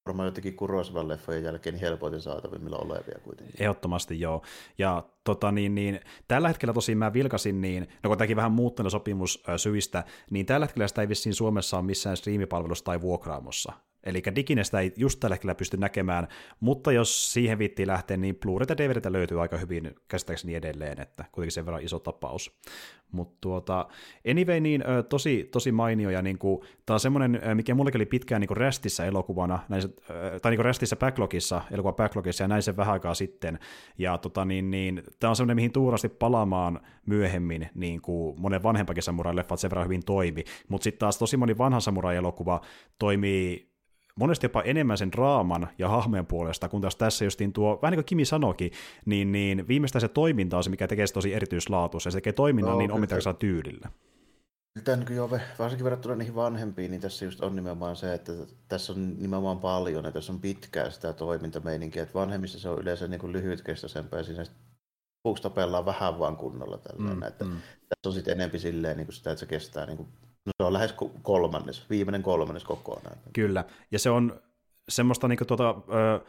varmaan 0.06 0.26
jotenkin 0.26 0.56
Kurosavan 0.56 1.08
leffojen 1.08 1.44
jälkeen 1.44 1.74
niin 1.74 1.80
helpoiten 1.80 2.20
saatavimmilla 2.20 2.78
olevia 2.78 3.18
kuitenkin. 3.24 3.54
Ehdottomasti 3.58 4.20
joo. 4.20 4.42
Ja 4.78 5.04
tota, 5.24 5.52
niin, 5.52 5.74
niin, 5.74 6.00
tällä 6.28 6.48
hetkellä 6.48 6.74
tosiaan 6.74 6.98
mä 6.98 7.12
vilkasin, 7.12 7.60
niin, 7.60 7.88
no 8.02 8.08
kun 8.10 8.18
tämäkin 8.18 8.36
vähän 8.36 8.52
muuttunut 8.52 8.92
sopimus 8.92 9.42
syistä, 9.56 10.04
niin 10.30 10.46
tällä 10.46 10.66
hetkellä 10.66 10.88
sitä 10.88 11.00
ei 11.00 11.08
vissiin 11.08 11.34
Suomessa 11.34 11.76
ole 11.76 11.86
missään 11.86 12.16
striimipalvelussa 12.16 12.84
tai 12.84 13.00
vuokraamossa. 13.00 13.72
Eli 14.06 14.22
Diginestä 14.34 14.80
ei 14.80 14.92
just 14.96 15.20
tällä 15.20 15.34
hetkellä 15.34 15.54
pysty 15.54 15.76
näkemään, 15.76 16.28
mutta 16.60 16.92
jos 16.92 17.32
siihen 17.32 17.58
viittiin 17.58 17.88
lähteä, 17.88 18.16
niin 18.16 18.36
blu 18.36 18.60
ja 18.60 18.78
DVDtä 18.78 19.12
löytyy 19.12 19.40
aika 19.40 19.56
hyvin 19.56 19.94
käsittääkseni 20.08 20.54
edelleen, 20.54 21.00
että 21.00 21.24
kuitenkin 21.32 21.52
sen 21.52 21.66
verran 21.66 21.82
iso 21.82 21.98
tapaus. 21.98 22.58
Mutta 23.12 23.36
tuota, 23.40 23.88
anyway, 24.30 24.60
niin 24.60 24.84
tosi, 25.08 25.48
tosi 25.52 25.72
mainio, 25.72 26.10
ja 26.10 26.22
niin 26.22 26.38
kuin, 26.38 26.60
tämä 26.86 26.94
on 26.94 27.00
semmoinen, 27.00 27.40
mikä 27.54 27.74
mullekin 27.74 27.98
oli 27.98 28.06
pitkään 28.06 28.40
niin 28.40 28.48
kuin 28.48 28.56
rästissä 28.56 29.04
elokuvana, 29.04 29.58
näin 29.68 29.82
se, 29.82 29.88
tai 30.42 30.52
niin 30.52 30.58
kuin 30.58 30.64
rästissä 30.64 30.96
backlogissa, 30.96 31.62
elokuva 31.70 31.92
backlogissa, 31.92 32.44
ja 32.44 32.48
näin 32.48 32.62
sen 32.62 32.76
vähän 32.76 32.92
aikaa 32.92 33.14
sitten, 33.14 33.58
ja 33.98 34.18
tota, 34.18 34.44
niin, 34.44 34.70
niin, 34.70 35.02
tämä 35.20 35.28
on 35.28 35.36
semmoinen, 35.36 35.56
mihin 35.56 35.72
tuurasti 35.72 36.08
palaamaan 36.08 36.80
myöhemmin, 37.06 37.68
niin 37.74 38.00
kuin 38.00 38.40
monen 38.40 38.62
vanhempakin 38.62 39.02
samurai-leffat 39.02 39.58
sen 39.58 39.70
verran 39.70 39.86
hyvin 39.86 40.04
toimi, 40.04 40.44
mutta 40.68 40.84
sitten 40.84 40.98
taas 40.98 41.18
tosi 41.18 41.36
moni 41.36 41.58
vanha 41.58 41.80
samurai-elokuva 41.80 42.60
toimii 42.98 43.75
monesti 44.18 44.44
jopa 44.44 44.62
enemmän 44.62 44.98
sen 44.98 45.12
draaman 45.12 45.68
ja 45.78 45.88
hahmojen 45.88 46.26
puolesta, 46.26 46.68
kun 46.68 46.80
taas 46.80 46.96
tässä 46.96 47.24
justiin 47.24 47.52
tuo, 47.52 47.78
vähän 47.82 47.92
niin 47.92 47.98
kuin 47.98 48.04
Kimi 48.04 48.24
sanoikin, 48.24 48.72
niin, 49.04 49.32
niin 49.32 49.68
viimeistään 49.68 50.00
se 50.00 50.08
toiminta 50.08 50.56
on 50.56 50.64
se, 50.64 50.70
mikä 50.70 50.88
tekee 50.88 51.06
se 51.06 51.14
tosi 51.14 51.34
erityislaatuisen, 51.34 52.12
se 52.12 52.16
tekee 52.16 52.32
toiminnan 52.32 52.72
no, 52.72 52.78
niin 52.78 52.92
omitaisella 52.92 53.38
tyylillä. 53.38 53.90
Tämä 54.84 54.96
niin 54.96 55.16
joo, 55.16 55.30
varsinkin 55.58 55.84
verrattuna 55.84 56.14
niihin 56.14 56.34
vanhempiin, 56.34 56.90
niin 56.90 57.00
tässä 57.00 57.24
just 57.24 57.40
on 57.40 57.56
nimenomaan 57.56 57.96
se, 57.96 58.14
että 58.14 58.32
tässä 58.68 58.92
on 58.92 59.16
nimenomaan 59.18 59.58
paljon 59.58 60.04
ja 60.04 60.12
tässä 60.12 60.32
on 60.32 60.40
pitkää 60.40 60.90
sitä 60.90 61.12
toimintameininkiä, 61.12 62.02
että 62.02 62.14
vanhemmissa 62.14 62.60
se 62.60 62.68
on 62.68 62.78
yleensä 62.78 63.08
niin 63.08 63.20
kuin 63.20 63.32
lyhytkestoisempaa 63.32 64.18
ja 64.20 64.24
siinä 64.24 64.44
tapellaan 65.42 65.86
vähän 65.86 66.18
vaan 66.18 66.36
kunnolla 66.36 66.78
tällainen, 66.78 67.16
mm, 67.16 67.22
että 67.22 67.44
mm. 67.44 67.50
tässä 67.88 68.08
on 68.08 68.12
sitten 68.12 68.32
enempi 68.32 68.58
silleen 68.58 68.96
niin 68.96 69.06
kuin 69.06 69.14
sitä, 69.14 69.30
että 69.30 69.40
se 69.40 69.46
kestää 69.46 69.86
niin 69.86 69.96
kuin 69.96 70.08
No 70.46 70.52
se 70.56 70.66
on 70.66 70.72
lähes 70.72 70.94
kolmannes, 71.22 71.90
viimeinen 71.90 72.22
kolmannes 72.22 72.64
kokonaan. 72.64 73.16
Kyllä, 73.32 73.64
ja 73.90 73.98
se 73.98 74.10
on 74.10 74.40
semmoista 74.88 75.28
niin 75.28 75.38
tuota, 75.46 75.70
ö, 75.70 76.20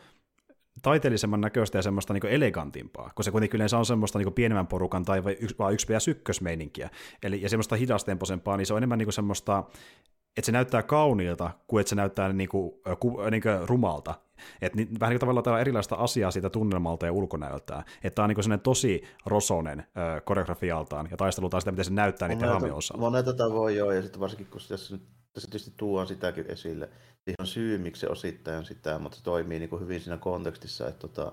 taiteellisemman 0.82 1.41
näköistä 1.41 1.78
ja 1.78 1.82
semmoista 1.82 2.13
niin 2.13 2.26
elegantimpaa, 2.26 3.11
kun 3.15 3.26
se 3.26 3.32
kuitenkin 3.32 3.57
yleensä 3.57 3.78
on 3.78 3.86
semmoista 3.86 4.20
niin 4.20 4.34
pienemmän 4.34 4.68
porukan 4.68 5.05
tai 5.05 5.22
yksi, 5.39 5.55
vaan 5.59 5.74
yksi 5.74 5.88
PS 5.88 6.07
ykkösmeininkiä, 6.07 6.89
Eli, 7.24 7.41
ja 7.41 7.49
semmoista 7.49 7.76
hidastempoisempaa, 7.76 8.57
niin 8.57 8.65
se 8.65 8.74
on 8.74 8.78
enemmän 8.78 8.97
niin 8.97 9.13
semmoista, 9.13 9.63
että 10.38 10.45
se 10.45 10.51
näyttää 10.51 10.84
kauniilta, 10.84 11.51
kuin 11.68 11.82
että 11.82 11.89
se 11.89 11.95
näyttää 11.95 12.34
niin 12.34 12.49
kuin, 12.49 12.72
ku, 12.99 13.22
niin 13.32 13.41
kuin 13.41 13.70
rumalta. 13.70 14.15
Et 14.61 14.75
niin, 14.75 14.99
vähän 14.99 15.11
niin 15.11 15.19
tavallaan 15.19 15.43
täällä 15.43 15.61
erilaista 15.61 15.95
asiaa 15.95 16.31
siitä 16.31 16.49
tunnelmalta 16.49 17.05
ja 17.05 17.11
ulkonäöltään. 17.11 17.83
Että 18.03 18.15
tämä 18.15 18.23
on 18.23 18.29
niin 18.29 18.43
sellainen 18.43 18.63
tosi 18.63 19.03
rosonen 19.25 19.79
äh, 19.79 20.21
koreografialtaan 20.25 21.07
ja 21.11 21.17
taistelultaan 21.17 21.61
sitä, 21.61 21.71
miten 21.71 21.85
se 21.85 21.93
näyttää 21.93 22.27
niiden 22.27 22.73
osalla. 22.73 23.01
Moneta 23.01 23.33
tavoin 23.33 23.75
joo, 23.75 23.91
ja 23.91 24.01
sitten 24.01 24.19
varsinkin 24.19 24.47
kun 24.47 24.61
tässä, 24.69 24.97
tässä 25.33 25.51
tietysti 25.51 25.73
tuodaan 25.77 26.07
sitäkin 26.07 26.51
esille. 26.51 26.89
Siihen 27.23 27.35
on 27.39 27.47
syy, 27.47 27.77
miksi 27.77 27.99
se 27.99 28.07
osittain 28.07 28.57
on 28.57 28.65
sitä, 28.65 28.99
mutta 28.99 29.17
se 29.17 29.23
toimii 29.23 29.59
niin 29.59 29.69
kuin 29.69 29.81
hyvin 29.81 29.99
siinä 29.99 30.17
kontekstissa, 30.17 30.88
että 30.88 31.07
tota, 31.07 31.31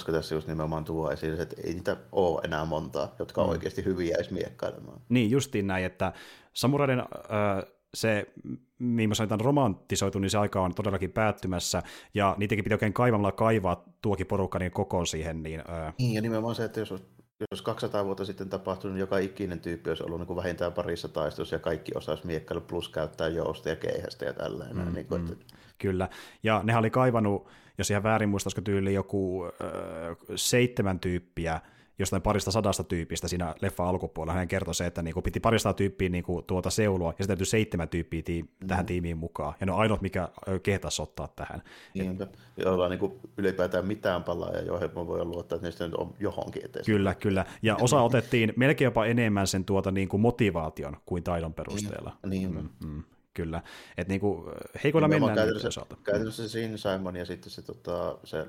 koska 0.00 0.12
tässä 0.12 0.34
just 0.34 0.48
nimenomaan 0.48 0.84
tuo 0.84 1.10
esille, 1.10 1.42
että 1.42 1.56
ei 1.64 1.74
niitä 1.74 1.96
ole 2.12 2.40
enää 2.44 2.64
montaa, 2.64 3.14
jotka 3.18 3.40
on 3.40 3.46
mm. 3.46 3.50
oikeasti 3.50 3.84
hyviä 3.84 4.14
edes 4.14 4.30
miekkailemaan. 4.30 5.00
Niin, 5.08 5.30
justiin 5.30 5.66
näin, 5.66 5.84
että 5.84 6.12
samuraiden 6.52 6.98
äh, 7.00 7.06
se, 7.94 8.26
mihin 8.78 9.08
mä 9.08 9.14
sanoin, 9.14 9.40
romantisoitu, 9.40 10.18
niin 10.18 10.30
se 10.30 10.38
aika 10.38 10.60
on 10.60 10.74
todellakin 10.74 11.12
päättymässä, 11.12 11.82
ja 12.14 12.34
niitäkin 12.38 12.64
pitää 12.64 12.76
oikein 12.76 12.92
kaivamalla 12.92 13.32
kaivaa 13.32 13.84
tuokin 14.02 14.26
porukka 14.26 14.58
niin 14.58 14.72
kokoon 14.72 15.06
siihen. 15.06 15.42
Niin, 15.42 15.62
ää... 15.68 15.92
niin, 15.98 16.14
ja 16.14 16.22
nimenomaan 16.22 16.54
se, 16.54 16.64
että 16.64 16.80
jos, 16.80 16.94
jos 17.50 17.62
200 17.62 18.04
vuotta 18.04 18.24
sitten 18.24 18.48
tapahtunut, 18.48 18.94
niin 18.94 19.00
joka 19.00 19.18
ikinen 19.18 19.60
tyyppi 19.60 19.90
olisi 19.90 20.04
ollut 20.04 20.18
niin 20.18 20.26
kuin 20.26 20.36
vähintään 20.36 20.72
parissa 20.72 21.08
taistossa, 21.08 21.54
ja 21.54 21.60
kaikki 21.60 21.92
osaisi 21.94 22.26
miekkailla 22.26 22.64
plus 22.68 22.88
käyttää 22.88 23.28
jousta 23.28 23.68
ja 23.68 23.76
keihästä 23.76 24.24
ja 24.24 24.32
tällainen. 24.32 24.86
Mm, 24.86 24.94
niin 24.94 25.06
kuin, 25.06 25.22
mm, 25.22 25.32
että... 25.32 25.44
Kyllä, 25.78 26.08
ja 26.42 26.60
nehän 26.64 26.80
oli 26.80 26.90
kaivannut, 26.90 27.48
jos 27.78 27.90
ihan 27.90 28.02
väärin 28.02 28.28
muista, 28.28 28.62
tyyli 28.62 28.94
joku 28.94 29.44
äh, 29.44 30.16
seitsemän 30.34 31.00
tyyppiä, 31.00 31.60
jostain 31.98 32.22
parista 32.22 32.50
sadasta 32.50 32.84
tyypistä 32.84 33.28
siinä 33.28 33.54
leffa 33.60 33.88
alkupuolella. 33.88 34.38
Hän 34.38 34.48
kertoi 34.48 34.74
se, 34.74 34.86
että 34.86 35.02
niinku 35.02 35.22
piti 35.22 35.40
parista 35.40 35.72
tyyppiä 35.72 36.08
niinku 36.08 36.42
tuota 36.42 36.70
seulua, 36.70 37.14
ja 37.18 37.24
se 37.24 37.26
täytyy 37.26 37.46
seitsemän 37.46 37.88
tyyppiä 37.88 38.22
tiim- 38.30 38.48
mm. 38.60 38.66
tähän 38.66 38.86
tiimiin 38.86 39.18
mukaan. 39.18 39.54
Ja 39.60 39.66
ne 39.66 39.72
on 39.72 39.78
ainoat, 39.78 40.02
mikä 40.02 40.28
kehtaisi 40.62 41.02
ottaa 41.02 41.28
tähän. 41.36 41.62
Niinpä, 41.94 42.26
joilla 42.56 42.88
niinku 42.88 43.20
ylipäätään 43.36 43.86
mitään 43.86 44.24
palaa, 44.24 44.52
ja 44.52 44.62
joihin 44.62 44.94
voi 44.94 45.24
luottaa, 45.24 45.56
että 45.56 45.66
niistä 45.66 45.84
on 45.98 46.14
johonkin 46.20 46.64
eteen. 46.64 46.84
Kyllä, 46.84 47.14
kyllä. 47.14 47.44
Ja 47.62 47.76
osa 47.76 48.02
otettiin 48.02 48.52
melkein 48.56 48.86
jopa 48.86 49.06
enemmän 49.06 49.46
sen 49.46 49.64
tuota 49.64 49.90
niinku 49.90 50.18
motivaation 50.18 50.96
kuin 51.06 51.22
taidon 51.22 51.54
perusteella. 51.54 52.16
Niin, 52.26 52.54
mm, 52.54 52.88
mm 52.88 53.02
kyllä. 53.34 53.62
Että 53.96 54.12
niinku, 54.12 54.50
heikoilla 54.84 55.08
mennään 55.08 55.34
käytännössä, 55.34 55.68
osalta. 55.68 55.96
Käytännössä 56.04 56.48
siinä 56.48 56.76
Simon 56.76 57.16
ja 57.16 57.24
sitten 57.24 57.50
se, 57.50 57.62
tota, 57.62 58.18
se 58.24 58.46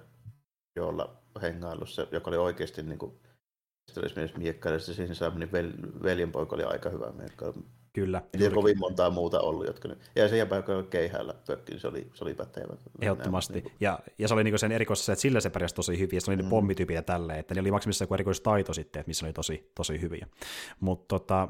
jolla 0.75 1.15
hengailu, 1.41 1.85
se, 1.85 2.07
joka 2.11 2.29
oli 2.29 2.37
oikeasti 2.37 2.83
niin 2.83 2.99
olisi 3.97 4.37
miekkaille, 4.37 4.79
se 4.79 4.93
siinä 4.93 5.13
vel, 5.51 5.71
veljenpoika 6.03 6.55
oli 6.55 6.63
aika 6.63 6.89
hyvä 6.89 7.11
miekkailu. 7.11 7.55
Kyllä. 7.93 8.21
Ei 8.41 8.49
kovin 8.49 8.79
montaa 8.79 9.09
muuta 9.09 9.39
ollut, 9.39 9.67
jotka 9.67 9.87
nyt, 9.87 9.99
ja 10.15 10.27
sen 10.27 10.37
jälkeen, 10.37 10.63
kun 10.63 10.87
keihällä 10.89 11.33
pökki, 11.47 11.71
niin 11.71 11.79
se 11.79 11.87
oli, 11.87 12.07
se 12.13 12.23
oli 12.23 12.33
pätevä. 12.33 12.73
Ehdottomasti. 13.01 13.53
Niin 13.53 13.71
ja, 13.79 13.99
ja, 14.17 14.27
se 14.27 14.33
oli 14.33 14.43
niin 14.43 14.59
sen 14.59 14.71
erikoisessa, 14.71 15.13
että 15.13 15.21
sillä 15.21 15.39
se 15.39 15.49
pärjäsi 15.49 15.75
tosi 15.75 15.99
hyvin, 15.99 16.17
ja 16.17 16.21
se 16.21 16.31
oli 16.31 16.37
mm. 16.37 16.43
ne 16.43 16.49
pommityypit 16.49 16.95
ja 16.95 17.01
tälleen, 17.01 17.39
että 17.39 17.55
ne 17.55 17.61
oli 17.61 17.71
maksimissa 17.71 18.03
joku 18.03 18.13
erikoistaito 18.13 18.73
sitten, 18.73 18.99
että 18.99 19.09
missä 19.09 19.25
oli 19.25 19.33
tosi, 19.33 19.71
tosi 19.75 20.01
hyviä. 20.01 20.27
Mutta 20.79 21.05
tota, 21.07 21.47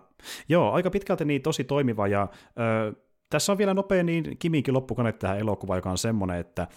joo, 0.50 0.72
aika 0.72 0.90
pitkälti 0.90 1.26
niin 1.26 1.42
tosi 1.42 1.64
toimiva, 1.64 2.08
ja 2.08 2.28
ö, 2.44 2.94
tässä 3.30 3.52
on 3.52 3.58
vielä 3.58 3.74
nopea 3.74 4.04
niin 4.04 4.38
Kiminkin 4.40 4.74
loppukone 4.74 5.12
tähän 5.12 5.40
elokuvaan, 5.40 5.78
joka 5.78 5.92
on 5.92 5.98
semmoinen, 5.98 6.38
että 6.38 6.68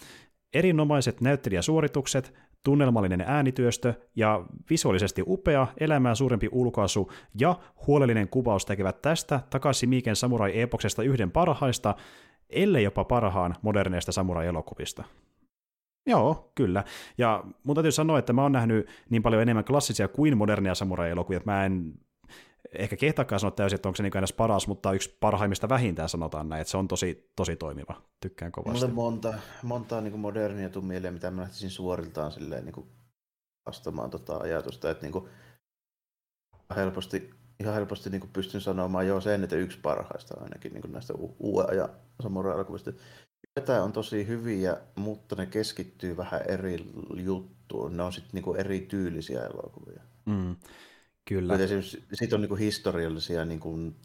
erinomaiset 0.54 1.20
näyttelijäsuoritukset, 1.20 2.34
tunnelmallinen 2.62 3.20
äänityöstö 3.20 3.94
ja 4.16 4.44
visuaalisesti 4.70 5.22
upea, 5.26 5.66
elämää 5.80 6.14
suurempi 6.14 6.48
ulkoasu 6.52 7.12
ja 7.40 7.58
huolellinen 7.86 8.28
kuvaus 8.28 8.66
tekevät 8.66 9.02
tästä 9.02 9.40
takaisin 9.50 9.88
Miiken 9.88 10.16
samurai-epoksesta 10.16 11.02
yhden 11.02 11.30
parhaista, 11.30 11.94
ellei 12.50 12.84
jopa 12.84 13.04
parhaan 13.04 13.54
moderneista 13.62 14.12
samurai-elokuvista. 14.12 15.04
Joo, 16.06 16.52
kyllä. 16.54 16.84
Ja 17.18 17.44
mun 17.64 17.76
täytyy 17.76 17.92
sanoa, 17.92 18.18
että 18.18 18.32
mä 18.32 18.42
oon 18.42 18.52
nähnyt 18.52 18.88
niin 19.10 19.22
paljon 19.22 19.42
enemmän 19.42 19.64
klassisia 19.64 20.08
kuin 20.08 20.36
modernia 20.36 20.74
samurai-elokuvia, 20.74 21.36
että 21.36 21.50
mä 21.50 21.64
en 21.64 21.94
ehkä 22.74 22.96
kehtaakaan 22.96 23.40
sanoa 23.40 23.50
täysin, 23.50 23.74
että 23.74 23.88
onko 23.88 23.96
se 23.96 24.02
niin 24.02 24.18
edes 24.18 24.32
paras, 24.32 24.66
mutta 24.66 24.92
yksi 24.92 25.16
parhaimmista 25.20 25.68
vähintään 25.68 26.08
sanotaan 26.08 26.48
näin, 26.48 26.60
että 26.60 26.70
se 26.70 26.76
on 26.76 26.88
tosi, 26.88 27.30
tosi 27.36 27.56
toimiva. 27.56 28.02
Tykkään 28.20 28.52
kovasti. 28.52 28.80
Mulle 28.80 28.94
monta, 28.94 29.34
monta 29.62 30.00
niin 30.00 30.20
modernia 30.20 30.68
tuu 30.68 30.82
mieleen, 30.82 31.14
mitä 31.14 31.30
mä 31.30 31.42
lähtisin 31.42 31.70
suoriltaan 31.70 32.32
silleen 32.32 32.64
niin 32.64 32.86
vastamaan 33.66 34.10
tota 34.10 34.36
ajatusta, 34.36 34.90
että 34.90 35.02
niin 35.02 35.12
kuin 35.12 35.28
helposti, 36.76 37.30
ihan 37.60 37.74
helposti 37.74 38.10
niin 38.10 38.20
kuin 38.20 38.32
pystyn 38.32 38.60
sanomaan 38.60 39.06
jo 39.06 39.20
sen, 39.20 39.44
että 39.44 39.56
yksi 39.56 39.78
parhaista 39.82 40.34
ainakin 40.40 40.72
niin 40.72 40.82
kuin 40.82 40.92
näistä 40.92 41.14
uuden 41.38 41.70
ajan 41.70 41.88
samurai-elokuvista. 42.22 42.92
Tämä 43.64 43.82
on 43.82 43.92
tosi 43.92 44.26
hyviä, 44.26 44.76
mutta 44.96 45.36
ne 45.36 45.46
keskittyy 45.46 46.16
vähän 46.16 46.40
eri 46.48 46.92
juttuun. 47.16 47.96
Ne 47.96 48.02
on 48.02 48.12
sitten 48.12 48.42
niin 48.42 48.56
eri 48.56 48.80
tyylisiä 48.80 49.40
elokuvia. 49.40 50.02
Mm. 50.26 50.56
Kyllä. 51.28 51.54
Sitten 52.12 52.36
on 52.36 52.40
niin 52.40 52.48
kuin 52.48 52.60
historiallisia 52.60 53.44
niin 53.44 53.60
kuin 53.60 53.96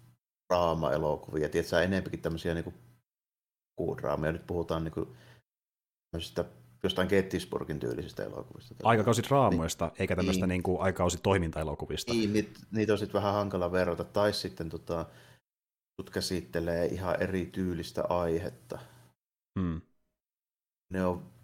draama-elokuvia, 0.54 1.50
tiedätkö, 1.50 1.82
enempikin 1.82 2.22
tämmöisiä 2.22 2.54
niin 2.54 2.64
kuin 2.64 2.76
draameja. 3.98 4.32
Nyt 4.32 4.48
puhutaan 4.48 4.84
niin 4.84 4.92
kuin 4.92 5.10
jostain 6.84 7.08
Gettysburgin 7.10 7.80
tyylisistä 7.80 8.24
elokuvista. 8.24 8.76
Aikakausidraamoista, 8.84 9.86
niin, 9.86 9.96
eikä 10.00 10.16
tämmöistä 10.16 10.48
niin, 10.48 10.64
niin 10.68 10.80
aikakausi-toimintaelokuvista. 10.82 12.14
Niin, 12.14 12.34
niitä, 12.34 12.60
niitä 12.72 12.94
on 12.94 13.00
sitten 13.00 13.22
vähän 13.22 13.34
hankala 13.34 13.72
verrata. 13.72 14.04
Tai 14.04 14.34
sitten 14.34 14.70
tota, 14.70 15.06
käsittelee 16.12 16.86
ihan 16.86 17.22
eri 17.22 17.46
tyylistä 17.46 18.04
aihetta. 18.10 18.80
Hmm. 19.60 19.82
Ne 20.94 21.06
on 21.06 21.37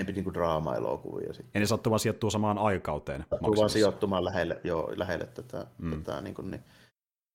enempi 0.00 0.22
niin 0.22 0.34
draama-elokuvia. 0.34 1.32
Sitten. 1.32 1.50
Ja 1.54 1.60
ne 1.60 1.66
sattuu 1.66 1.90
vaan 1.90 2.00
sijoittua 2.00 2.30
samaan 2.30 2.58
aikauteen. 2.58 3.24
Sattuu 3.30 3.56
vaan 3.56 3.70
sijoittumaan 3.70 4.24
lähelle, 4.24 4.60
joo, 4.64 4.92
lähelle 4.96 5.26
tätä, 5.26 5.66
mm. 5.78 6.02
tätä 6.02 6.20
niin 6.20 6.34
kuin, 6.34 6.50
niin, 6.50 6.64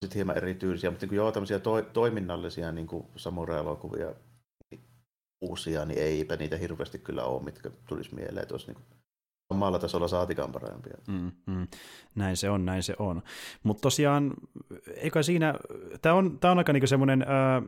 sitten 0.06 0.16
hieman 0.16 0.38
erityisiä, 0.38 0.90
mutta 0.90 1.04
niin 1.04 1.10
kuin, 1.10 1.18
joo, 1.18 1.32
tämmöisiä 1.32 1.60
to, 1.60 1.82
toiminnallisia 1.82 2.72
niin 2.72 2.88
kuin 2.88 3.06
samurai-elokuvia 3.16 4.14
niin 4.72 4.82
uusia, 5.42 5.86
niin 5.86 6.00
eipä 6.00 6.36
niitä 6.36 6.58
hirveästi 6.58 6.98
kyllä 6.98 7.24
ole, 7.24 7.44
mitkä 7.44 7.72
tulisi 7.88 8.16
mieleen, 8.16 8.44
että 8.44 8.54
olisi 8.54 8.68
niin 8.68 8.76
kuin, 8.76 8.86
omalla 9.50 9.80
tasolla 9.80 10.08
saatikaan 10.08 10.52
parempia. 10.52 10.98
Mm, 11.08 11.32
mm. 11.46 11.68
Näin 12.16 12.38
se 12.38 12.50
on, 12.50 12.66
näin 12.66 12.84
se 12.84 12.96
on. 13.00 13.22
Mutta 13.64 13.82
tosiaan, 13.82 14.34
eikä 14.96 15.24
siinä, 15.24 15.54
tämä 16.02 16.16
on, 16.16 16.40
tää 16.40 16.52
on 16.52 16.58
aika 16.58 16.74
niinku 16.74 16.88
semmoinen, 16.88 17.22
äh, 17.22 17.64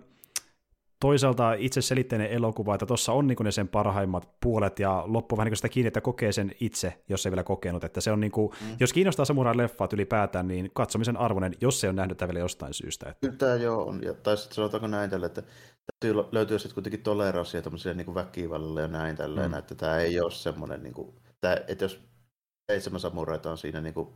toisaalta 0.99 1.53
itse 1.53 1.81
selitteinen 1.81 2.29
elokuva, 2.29 2.75
että 2.75 2.85
tuossa 2.85 3.11
on 3.11 3.27
niin 3.27 3.37
ne 3.43 3.51
sen 3.51 3.67
parhaimmat 3.67 4.29
puolet, 4.41 4.79
ja 4.79 5.03
loppu 5.05 5.37
vähän 5.37 5.49
niin 5.49 5.55
sitä 5.55 5.69
kiinni, 5.69 5.87
että 5.87 6.01
kokee 6.01 6.31
sen 6.31 6.51
itse, 6.59 7.01
jos 7.09 7.25
ei 7.25 7.31
vielä 7.31 7.43
kokenut. 7.43 7.83
Että 7.83 8.01
se 8.01 8.11
on 8.11 8.19
niin 8.19 8.31
kuin, 8.31 8.51
mm. 8.61 8.75
Jos 8.79 8.93
kiinnostaa 8.93 9.25
samurai-leffat 9.25 9.93
ylipäätään, 9.93 10.47
niin 10.47 10.71
katsomisen 10.73 11.17
arvoinen, 11.17 11.53
jos 11.61 11.79
se 11.79 11.89
on 11.89 11.95
nähnyt 11.95 12.17
tätä 12.17 12.27
vielä 12.27 12.39
jostain 12.39 12.73
syystä. 12.73 13.09
Että... 13.09 13.19
Kyllä 13.27 13.37
tämä 13.37 13.55
joo 13.55 13.83
on, 13.83 14.03
ja, 14.03 14.13
tai 14.13 14.37
sitten 14.37 14.55
sanotaanko 14.55 14.87
näin 14.87 15.09
tälle, 15.09 15.25
että 15.25 15.43
täytyy 16.01 16.23
löytyä 16.31 16.57
sitten 16.57 16.73
kuitenkin 16.73 17.03
toleranssia 17.03 17.61
tämmöiselle 17.61 18.03
niin 18.03 18.15
väkivallalle 18.15 18.81
ja 18.81 18.87
näin 18.87 19.15
tälleen, 19.15 19.51
mm. 19.51 19.57
että 19.57 19.75
tämä 19.75 19.97
ei 19.97 20.19
ole 20.19 20.31
semmoinen, 20.31 20.83
niin 20.83 20.93
kuin, 20.93 21.13
tämä, 21.41 21.57
että 21.67 21.85
jos 21.85 22.01
seitsemän 22.71 22.99
samuraita 22.99 23.51
on 23.51 23.57
siinä, 23.57 23.81
niin 23.81 23.93
kuin, 23.93 24.07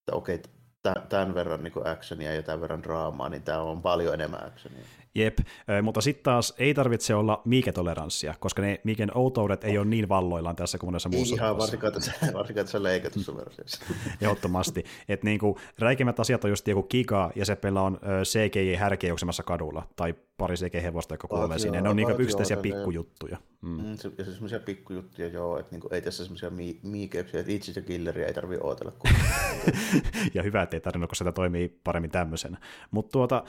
että 0.00 0.12
okei, 0.12 0.42
tämän 1.08 1.34
verran 1.34 1.64
niin 1.64 1.86
actionia 1.86 2.34
ja 2.34 2.42
tämän 2.42 2.60
verran 2.60 2.82
draamaa, 2.82 3.28
niin 3.28 3.42
tämä 3.42 3.60
on 3.60 3.82
paljon 3.82 4.14
enemmän 4.14 4.46
actionia. 4.46 4.84
Jep, 5.14 5.38
mutta 5.82 6.00
sitten 6.00 6.24
taas 6.24 6.54
ei 6.58 6.74
tarvitse 6.74 7.14
olla 7.14 7.42
miiketoleranssia, 7.44 8.34
koska 8.40 8.62
ne 8.62 8.80
miiken 8.84 9.16
outoudet 9.16 9.64
ei 9.64 9.78
ole 9.78 9.86
niin 9.86 10.08
valloillaan 10.08 10.56
tässä 10.56 10.78
kuin 10.78 10.88
monessa 10.88 11.08
muussa. 11.08 11.34
Ihan 11.34 11.58
varsinkaan 11.58 11.92
tässä, 11.92 12.12
varsinkaan 12.34 12.64
tässä 12.64 12.82
leikatussa 12.82 13.36
versiossa. 13.36 13.84
Ehdottomasti. 14.20 14.84
Että 15.08 15.24
niinku, 15.26 15.58
räikeimmät 15.78 16.20
asiat 16.20 16.44
on 16.44 16.50
just 16.50 16.68
joku 16.68 16.82
Kika 16.82 17.30
ja 17.34 17.44
se 17.44 17.56
pelaa 17.56 17.84
on 17.84 18.00
CGI 18.22 18.74
härkeä 18.74 19.08
juoksemassa 19.08 19.42
kadulla, 19.42 19.88
tai 19.96 20.14
pari 20.36 20.54
CG-hevosta, 20.54 21.14
joka 21.14 21.28
kuolee 21.28 21.58
sinne. 21.58 21.80
Ne 21.80 21.88
on 21.88 21.96
niinku 21.96 22.22
yksittäisiä 22.22 22.56
pikkujuttuja. 22.56 23.38
Mm. 23.62 23.82
Mm, 23.82 23.90
ja 23.90 24.24
siis 24.24 24.36
semmoisia 24.36 24.60
pikkujuttuja, 24.60 25.28
joo, 25.28 25.58
että 25.58 25.70
niinku, 25.70 25.88
ei 25.90 26.02
tässä 26.02 26.24
semmoisia 26.24 26.50
mi- 26.50 26.80
miikeyksiä, 26.82 27.40
että 27.40 27.52
itse 27.52 27.72
ja 27.76 27.82
killeria 27.82 28.26
ei 28.26 28.34
tarvitse 28.34 28.64
ootella. 28.64 28.92
ja 30.34 30.42
hyvä, 30.42 30.62
ettei 30.62 30.80
tarvinnut, 30.80 31.10
koska 31.10 31.24
sitä 31.24 31.32
toimii 31.32 31.80
paremmin 31.84 32.10
tämmöisenä. 32.10 32.58
Mutta 32.90 33.12
tuota, 33.12 33.44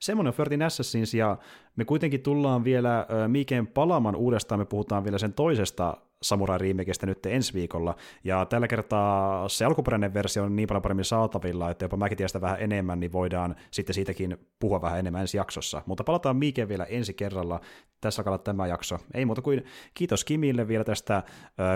semmoinen 0.00 0.34
Thirteen 0.34 0.62
Assassins, 0.62 1.14
ja 1.14 1.36
me 1.76 1.84
kuitenkin 1.84 2.22
tullaan 2.22 2.64
vielä 2.64 3.06
Miikeen 3.28 3.66
palaamaan 3.66 4.16
uudestaan, 4.16 4.58
me 4.58 4.64
puhutaan 4.64 5.04
vielä 5.04 5.18
sen 5.18 5.32
toisesta 5.32 5.96
Samurai 6.22 6.58
Remakeista 6.58 7.06
nyt 7.06 7.26
ensi 7.26 7.54
viikolla, 7.54 7.96
ja 8.24 8.44
tällä 8.44 8.68
kertaa 8.68 9.48
se 9.48 9.64
alkuperäinen 9.64 10.14
versio 10.14 10.44
on 10.44 10.56
niin 10.56 10.68
paljon 10.68 10.82
paremmin 10.82 11.04
saatavilla, 11.04 11.70
että 11.70 11.84
jopa 11.84 11.96
mäkin 11.96 12.18
tiedän 12.18 12.40
vähän 12.40 12.60
enemmän, 12.60 13.00
niin 13.00 13.12
voidaan 13.12 13.56
sitten 13.70 13.94
siitäkin 13.94 14.36
puhua 14.58 14.82
vähän 14.82 14.98
enemmän 14.98 15.20
ensi 15.20 15.36
jaksossa. 15.36 15.82
Mutta 15.86 16.04
palataan 16.04 16.36
Miikeen 16.36 16.68
vielä 16.68 16.84
ensi 16.84 17.14
kerralla. 17.14 17.60
Tässä 18.00 18.22
alkaa 18.22 18.38
tämä 18.38 18.66
jakso. 18.66 18.98
Ei 19.14 19.24
muuta 19.24 19.42
kuin 19.42 19.64
kiitos 19.94 20.24
Kimille 20.24 20.68
vielä 20.68 20.84
tästä 20.84 21.22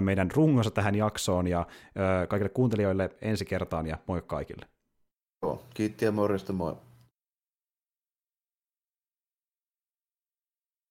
meidän 0.00 0.30
rungosta 0.34 0.70
tähän 0.70 0.94
jaksoon, 0.94 1.46
ja 1.46 1.66
kaikille 2.28 2.48
kuuntelijoille 2.48 3.10
ensi 3.22 3.44
kertaan, 3.44 3.86
ja 3.86 3.98
moi 4.06 4.22
kaikille. 4.26 4.66
Kiitti 5.74 6.04
ja 6.04 6.12
morjesta, 6.12 6.52
moi. 6.52 6.74